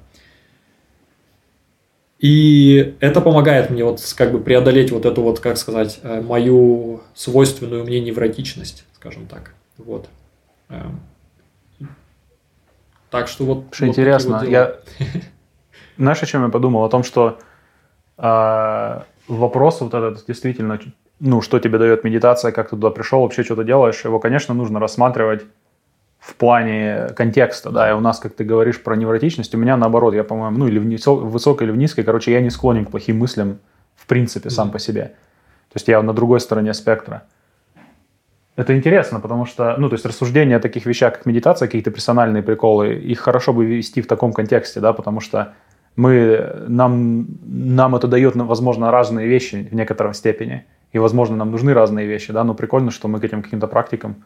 И 2.20 2.96
это 3.00 3.22
помогает 3.22 3.70
мне 3.70 3.84
вот 3.84 4.02
как 4.18 4.32
бы 4.32 4.40
преодолеть 4.40 4.92
вот 4.92 5.06
эту 5.06 5.22
вот, 5.22 5.40
как 5.40 5.58
сказать, 5.58 6.00
э, 6.02 6.22
мою 6.22 7.02
свойственную 7.14 7.84
мне 7.84 8.00
невротичность, 8.00 8.86
скажем 8.96 9.28
так. 9.28 9.54
Вот. 9.78 10.10
Эм. 10.70 11.00
Так 13.12 13.28
что 13.28 13.46
вот... 13.46 13.66
Что 13.72 13.86
вот 13.86 13.92
интересно, 13.92 14.40
вот 14.40 14.50
я... 14.50 14.78
Знаешь, 15.98 16.22
о 16.22 16.26
чем 16.26 16.44
я 16.44 16.50
подумал? 16.50 16.84
О 16.84 16.90
том, 16.90 17.04
что 17.04 17.40
э, 18.18 19.02
вопрос 19.28 19.82
вот 19.82 19.94
этот 19.94 20.26
действительно, 20.26 20.80
ну, 21.20 21.42
что 21.42 21.60
тебе 21.60 21.78
дает 21.78 22.04
медитация, 22.04 22.52
как 22.52 22.70
ты 22.70 22.76
туда 22.76 22.90
пришел, 22.90 23.22
вообще 23.22 23.44
что-то 23.44 23.64
делаешь, 23.64 24.04
его, 24.04 24.20
конечно, 24.20 24.56
нужно 24.56 24.80
рассматривать 24.80 25.44
в 26.20 26.36
плане 26.36 27.08
контекста, 27.16 27.70
да, 27.72 27.90
и 27.90 27.94
у 27.94 28.00
нас, 28.00 28.20
как 28.20 28.34
ты 28.34 28.44
говоришь 28.44 28.82
про 28.82 28.96
невротичность, 28.96 29.54
у 29.56 29.58
меня 29.58 29.78
наоборот, 29.78 30.14
я, 30.14 30.24
по-моему, 30.24 30.58
ну, 30.58 30.68
или 30.68 30.80
в 30.80 31.30
высокой, 31.30 31.68
или 31.68 31.72
в 31.72 31.78
низкой, 31.78 32.04
короче, 32.04 32.32
я 32.32 32.42
не 32.42 32.50
склонен 32.50 32.86
к 32.86 32.92
плохим 32.92 33.20
мыслям, 33.20 33.60
в 33.96 34.08
принципе, 34.08 34.50
сам 34.50 34.68
mm-hmm. 34.68 34.72
по 34.72 34.80
себе. 34.80 35.02
То 35.04 35.76
есть 35.76 35.88
я 35.88 36.02
на 36.02 36.14
другой 36.14 36.40
стороне 36.40 36.74
спектра. 36.74 37.24
Это 38.56 38.76
интересно, 38.76 39.20
потому 39.20 39.46
что, 39.46 39.76
ну, 39.78 39.88
то 39.88 39.94
есть 39.94 40.06
рассуждения 40.06 40.56
о 40.56 40.60
таких 40.60 40.88
вещах, 40.88 41.14
как 41.14 41.26
медитация, 41.28 41.68
какие-то 41.68 41.92
персональные 41.92 42.42
приколы, 42.42 42.96
их 42.96 43.20
хорошо 43.20 43.54
бы 43.54 43.66
вести 43.66 44.02
в 44.02 44.08
таком 44.08 44.34
контексте, 44.34 44.80
да, 44.80 44.94
потому 44.94 45.20
что 45.20 45.54
мы, 45.96 46.66
нам, 46.68 47.28
нам 47.46 47.96
это 47.96 48.08
дает, 48.08 48.36
возможно, 48.36 48.90
разные 48.90 49.28
вещи 49.28 49.68
в 49.72 49.76
некотором 49.76 50.14
степени, 50.14 50.66
и, 50.92 51.00
возможно, 51.00 51.36
нам 51.36 51.52
нужны 51.52 51.74
разные 51.74 52.08
вещи, 52.08 52.34
да, 52.34 52.44
но 52.44 52.56
прикольно, 52.56 52.90
что 52.90 53.08
мы 53.08 53.20
к 53.20 53.24
этим 53.24 53.44
каким-то 53.44 53.68
практикам 53.68 54.24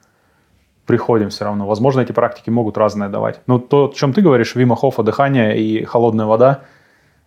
приходим 0.92 1.30
все 1.30 1.46
равно. 1.46 1.66
Возможно, 1.68 2.02
эти 2.02 2.12
практики 2.12 2.50
могут 2.50 2.78
разное 2.78 3.08
давать. 3.08 3.40
Но 3.48 3.60
то, 3.60 3.86
о 3.86 3.94
чем 3.94 4.12
ты 4.12 4.22
говоришь, 4.22 4.56
Вима 4.56 4.76
Хофа, 4.76 5.04
дыхание 5.04 5.58
и 5.58 5.86
холодная 5.86 6.26
вода, 6.26 6.64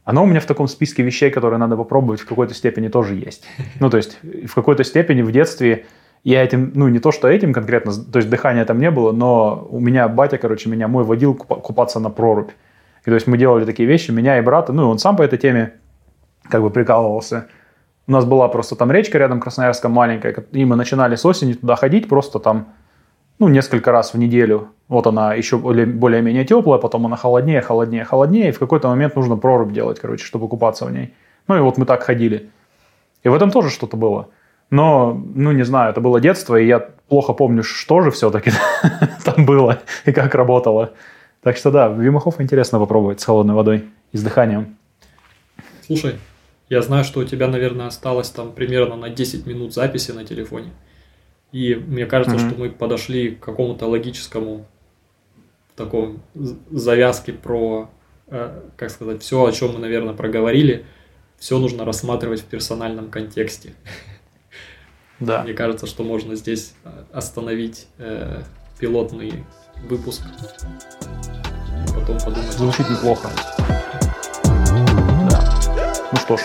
оно 0.04 0.22
у 0.22 0.26
меня 0.26 0.40
в 0.40 0.44
таком 0.44 0.68
списке 0.68 1.02
вещей, 1.02 1.30
которые 1.30 1.58
надо 1.58 1.76
попробовать, 1.78 2.20
в 2.20 2.26
какой-то 2.26 2.52
степени 2.52 2.88
тоже 2.88 3.14
есть. 3.14 3.46
Ну, 3.80 3.88
то 3.88 3.96
есть, 3.96 4.18
в 4.22 4.54
какой-то 4.54 4.84
степени 4.84 5.22
в 5.22 5.32
детстве 5.32 5.86
я 6.24 6.44
этим, 6.44 6.72
ну, 6.74 6.88
не 6.88 6.98
то, 6.98 7.10
что 7.10 7.26
этим 7.26 7.54
конкретно, 7.54 7.92
то 7.92 8.18
есть 8.18 8.28
дыхания 8.28 8.66
там 8.66 8.78
не 8.78 8.90
было, 8.90 9.12
но 9.12 9.66
у 9.70 9.80
меня 9.80 10.08
батя, 10.08 10.36
короче, 10.36 10.68
меня 10.68 10.88
мой 10.88 11.04
водил 11.04 11.34
купаться 11.34 12.00
на 12.00 12.10
прорубь. 12.10 12.50
И 13.06 13.08
то 13.08 13.14
есть 13.14 13.26
мы 13.26 13.38
делали 13.38 13.64
такие 13.64 13.88
вещи, 13.88 14.10
меня 14.10 14.38
и 14.38 14.42
брата, 14.42 14.74
ну, 14.74 14.90
он 14.90 14.98
сам 14.98 15.16
по 15.16 15.22
этой 15.22 15.38
теме 15.38 15.72
как 16.50 16.60
бы 16.60 16.68
прикалывался. 16.68 17.46
У 18.06 18.12
нас 18.12 18.26
была 18.26 18.48
просто 18.48 18.76
там 18.76 18.92
речка 18.92 19.16
рядом 19.16 19.40
Красноярска 19.40 19.88
маленькая, 19.88 20.34
и 20.52 20.66
мы 20.66 20.76
начинали 20.76 21.16
с 21.16 21.24
осени 21.24 21.54
туда 21.54 21.76
ходить, 21.76 22.08
просто 22.10 22.38
там 22.38 22.66
ну, 23.38 23.48
несколько 23.48 23.92
раз 23.92 24.14
в 24.14 24.18
неделю. 24.18 24.68
Вот 24.88 25.06
она 25.06 25.34
еще 25.34 25.56
более-менее 25.58 26.44
теплая, 26.44 26.78
потом 26.78 27.06
она 27.06 27.16
холоднее, 27.16 27.60
холоднее, 27.60 28.04
холоднее, 28.04 28.48
и 28.48 28.52
в 28.52 28.58
какой-то 28.58 28.88
момент 28.88 29.16
нужно 29.16 29.36
прорубь 29.36 29.72
делать, 29.72 29.98
короче, 29.98 30.24
чтобы 30.24 30.48
купаться 30.48 30.84
в 30.84 30.92
ней. 30.92 31.14
Ну 31.48 31.56
и 31.56 31.60
вот 31.60 31.78
мы 31.78 31.86
так 31.86 32.02
ходили. 32.02 32.50
И 33.22 33.28
в 33.28 33.34
этом 33.34 33.50
тоже 33.50 33.70
что-то 33.70 33.96
было. 33.96 34.28
Но, 34.70 35.20
ну, 35.34 35.52
не 35.52 35.64
знаю, 35.64 35.90
это 35.90 36.00
было 36.00 36.20
детство, 36.20 36.56
и 36.56 36.66
я 36.66 36.80
плохо 37.08 37.32
помню, 37.32 37.62
что 37.62 38.02
же 38.02 38.10
все-таки 38.10 38.52
там 39.24 39.46
было 39.46 39.78
и 40.04 40.12
как 40.12 40.34
работало. 40.34 40.92
Так 41.42 41.56
что 41.56 41.70
да, 41.70 41.88
Вимахов 41.88 42.40
интересно 42.40 42.78
попробовать 42.78 43.20
с 43.20 43.24
холодной 43.24 43.54
водой 43.54 43.84
и 44.12 44.16
с 44.16 44.22
дыханием. 44.22 44.76
Слушай, 45.86 46.14
я 46.70 46.80
знаю, 46.80 47.04
что 47.04 47.20
у 47.20 47.24
тебя, 47.24 47.46
наверное, 47.48 47.86
осталось 47.86 48.30
там 48.30 48.52
примерно 48.52 48.96
на 48.96 49.10
10 49.10 49.46
минут 49.46 49.74
записи 49.74 50.12
на 50.12 50.24
телефоне. 50.24 50.70
И 51.54 51.76
мне 51.76 52.04
кажется, 52.04 52.34
mm-hmm. 52.34 52.50
что 52.50 52.58
мы 52.58 52.68
подошли 52.68 53.30
к 53.30 53.38
какому-то 53.38 53.86
логическому 53.86 54.66
такому 55.76 56.18
завязке 56.34 57.32
про, 57.32 57.88
э, 58.26 58.60
как 58.76 58.90
сказать, 58.90 59.22
все, 59.22 59.44
о 59.44 59.52
чем 59.52 59.74
мы, 59.74 59.78
наверное, 59.78 60.14
проговорили, 60.14 60.84
все 61.38 61.60
нужно 61.60 61.84
рассматривать 61.84 62.40
в 62.40 62.46
персональном 62.46 63.08
контексте. 63.08 63.74
Да. 65.20 65.44
Мне 65.44 65.54
кажется, 65.54 65.86
что 65.86 66.02
можно 66.02 66.34
здесь 66.34 66.74
э, 66.82 67.04
остановить 67.12 67.86
э, 67.98 68.42
пилотный 68.80 69.44
выпуск. 69.88 70.22
Потом 71.94 72.18
подумать. 72.18 72.50
Звучит 72.50 72.90
неплохо. 72.90 73.30
Да. 75.30 75.54
Ну 76.10 76.18
что 76.18 76.36
ж, 76.36 76.40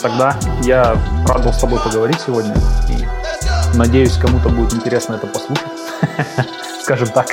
тогда 0.00 0.34
я 0.64 0.96
рад 1.28 1.44
был 1.44 1.52
с 1.52 1.60
тобой 1.60 1.78
поговорить 1.78 2.18
сегодня. 2.20 2.54
И 2.88 3.07
Надеюсь, 3.74 4.16
кому-то 4.16 4.48
будет 4.48 4.74
интересно 4.74 5.14
это 5.14 5.26
послушать. 5.26 5.66
Скажем 6.82 7.08
так. 7.08 7.28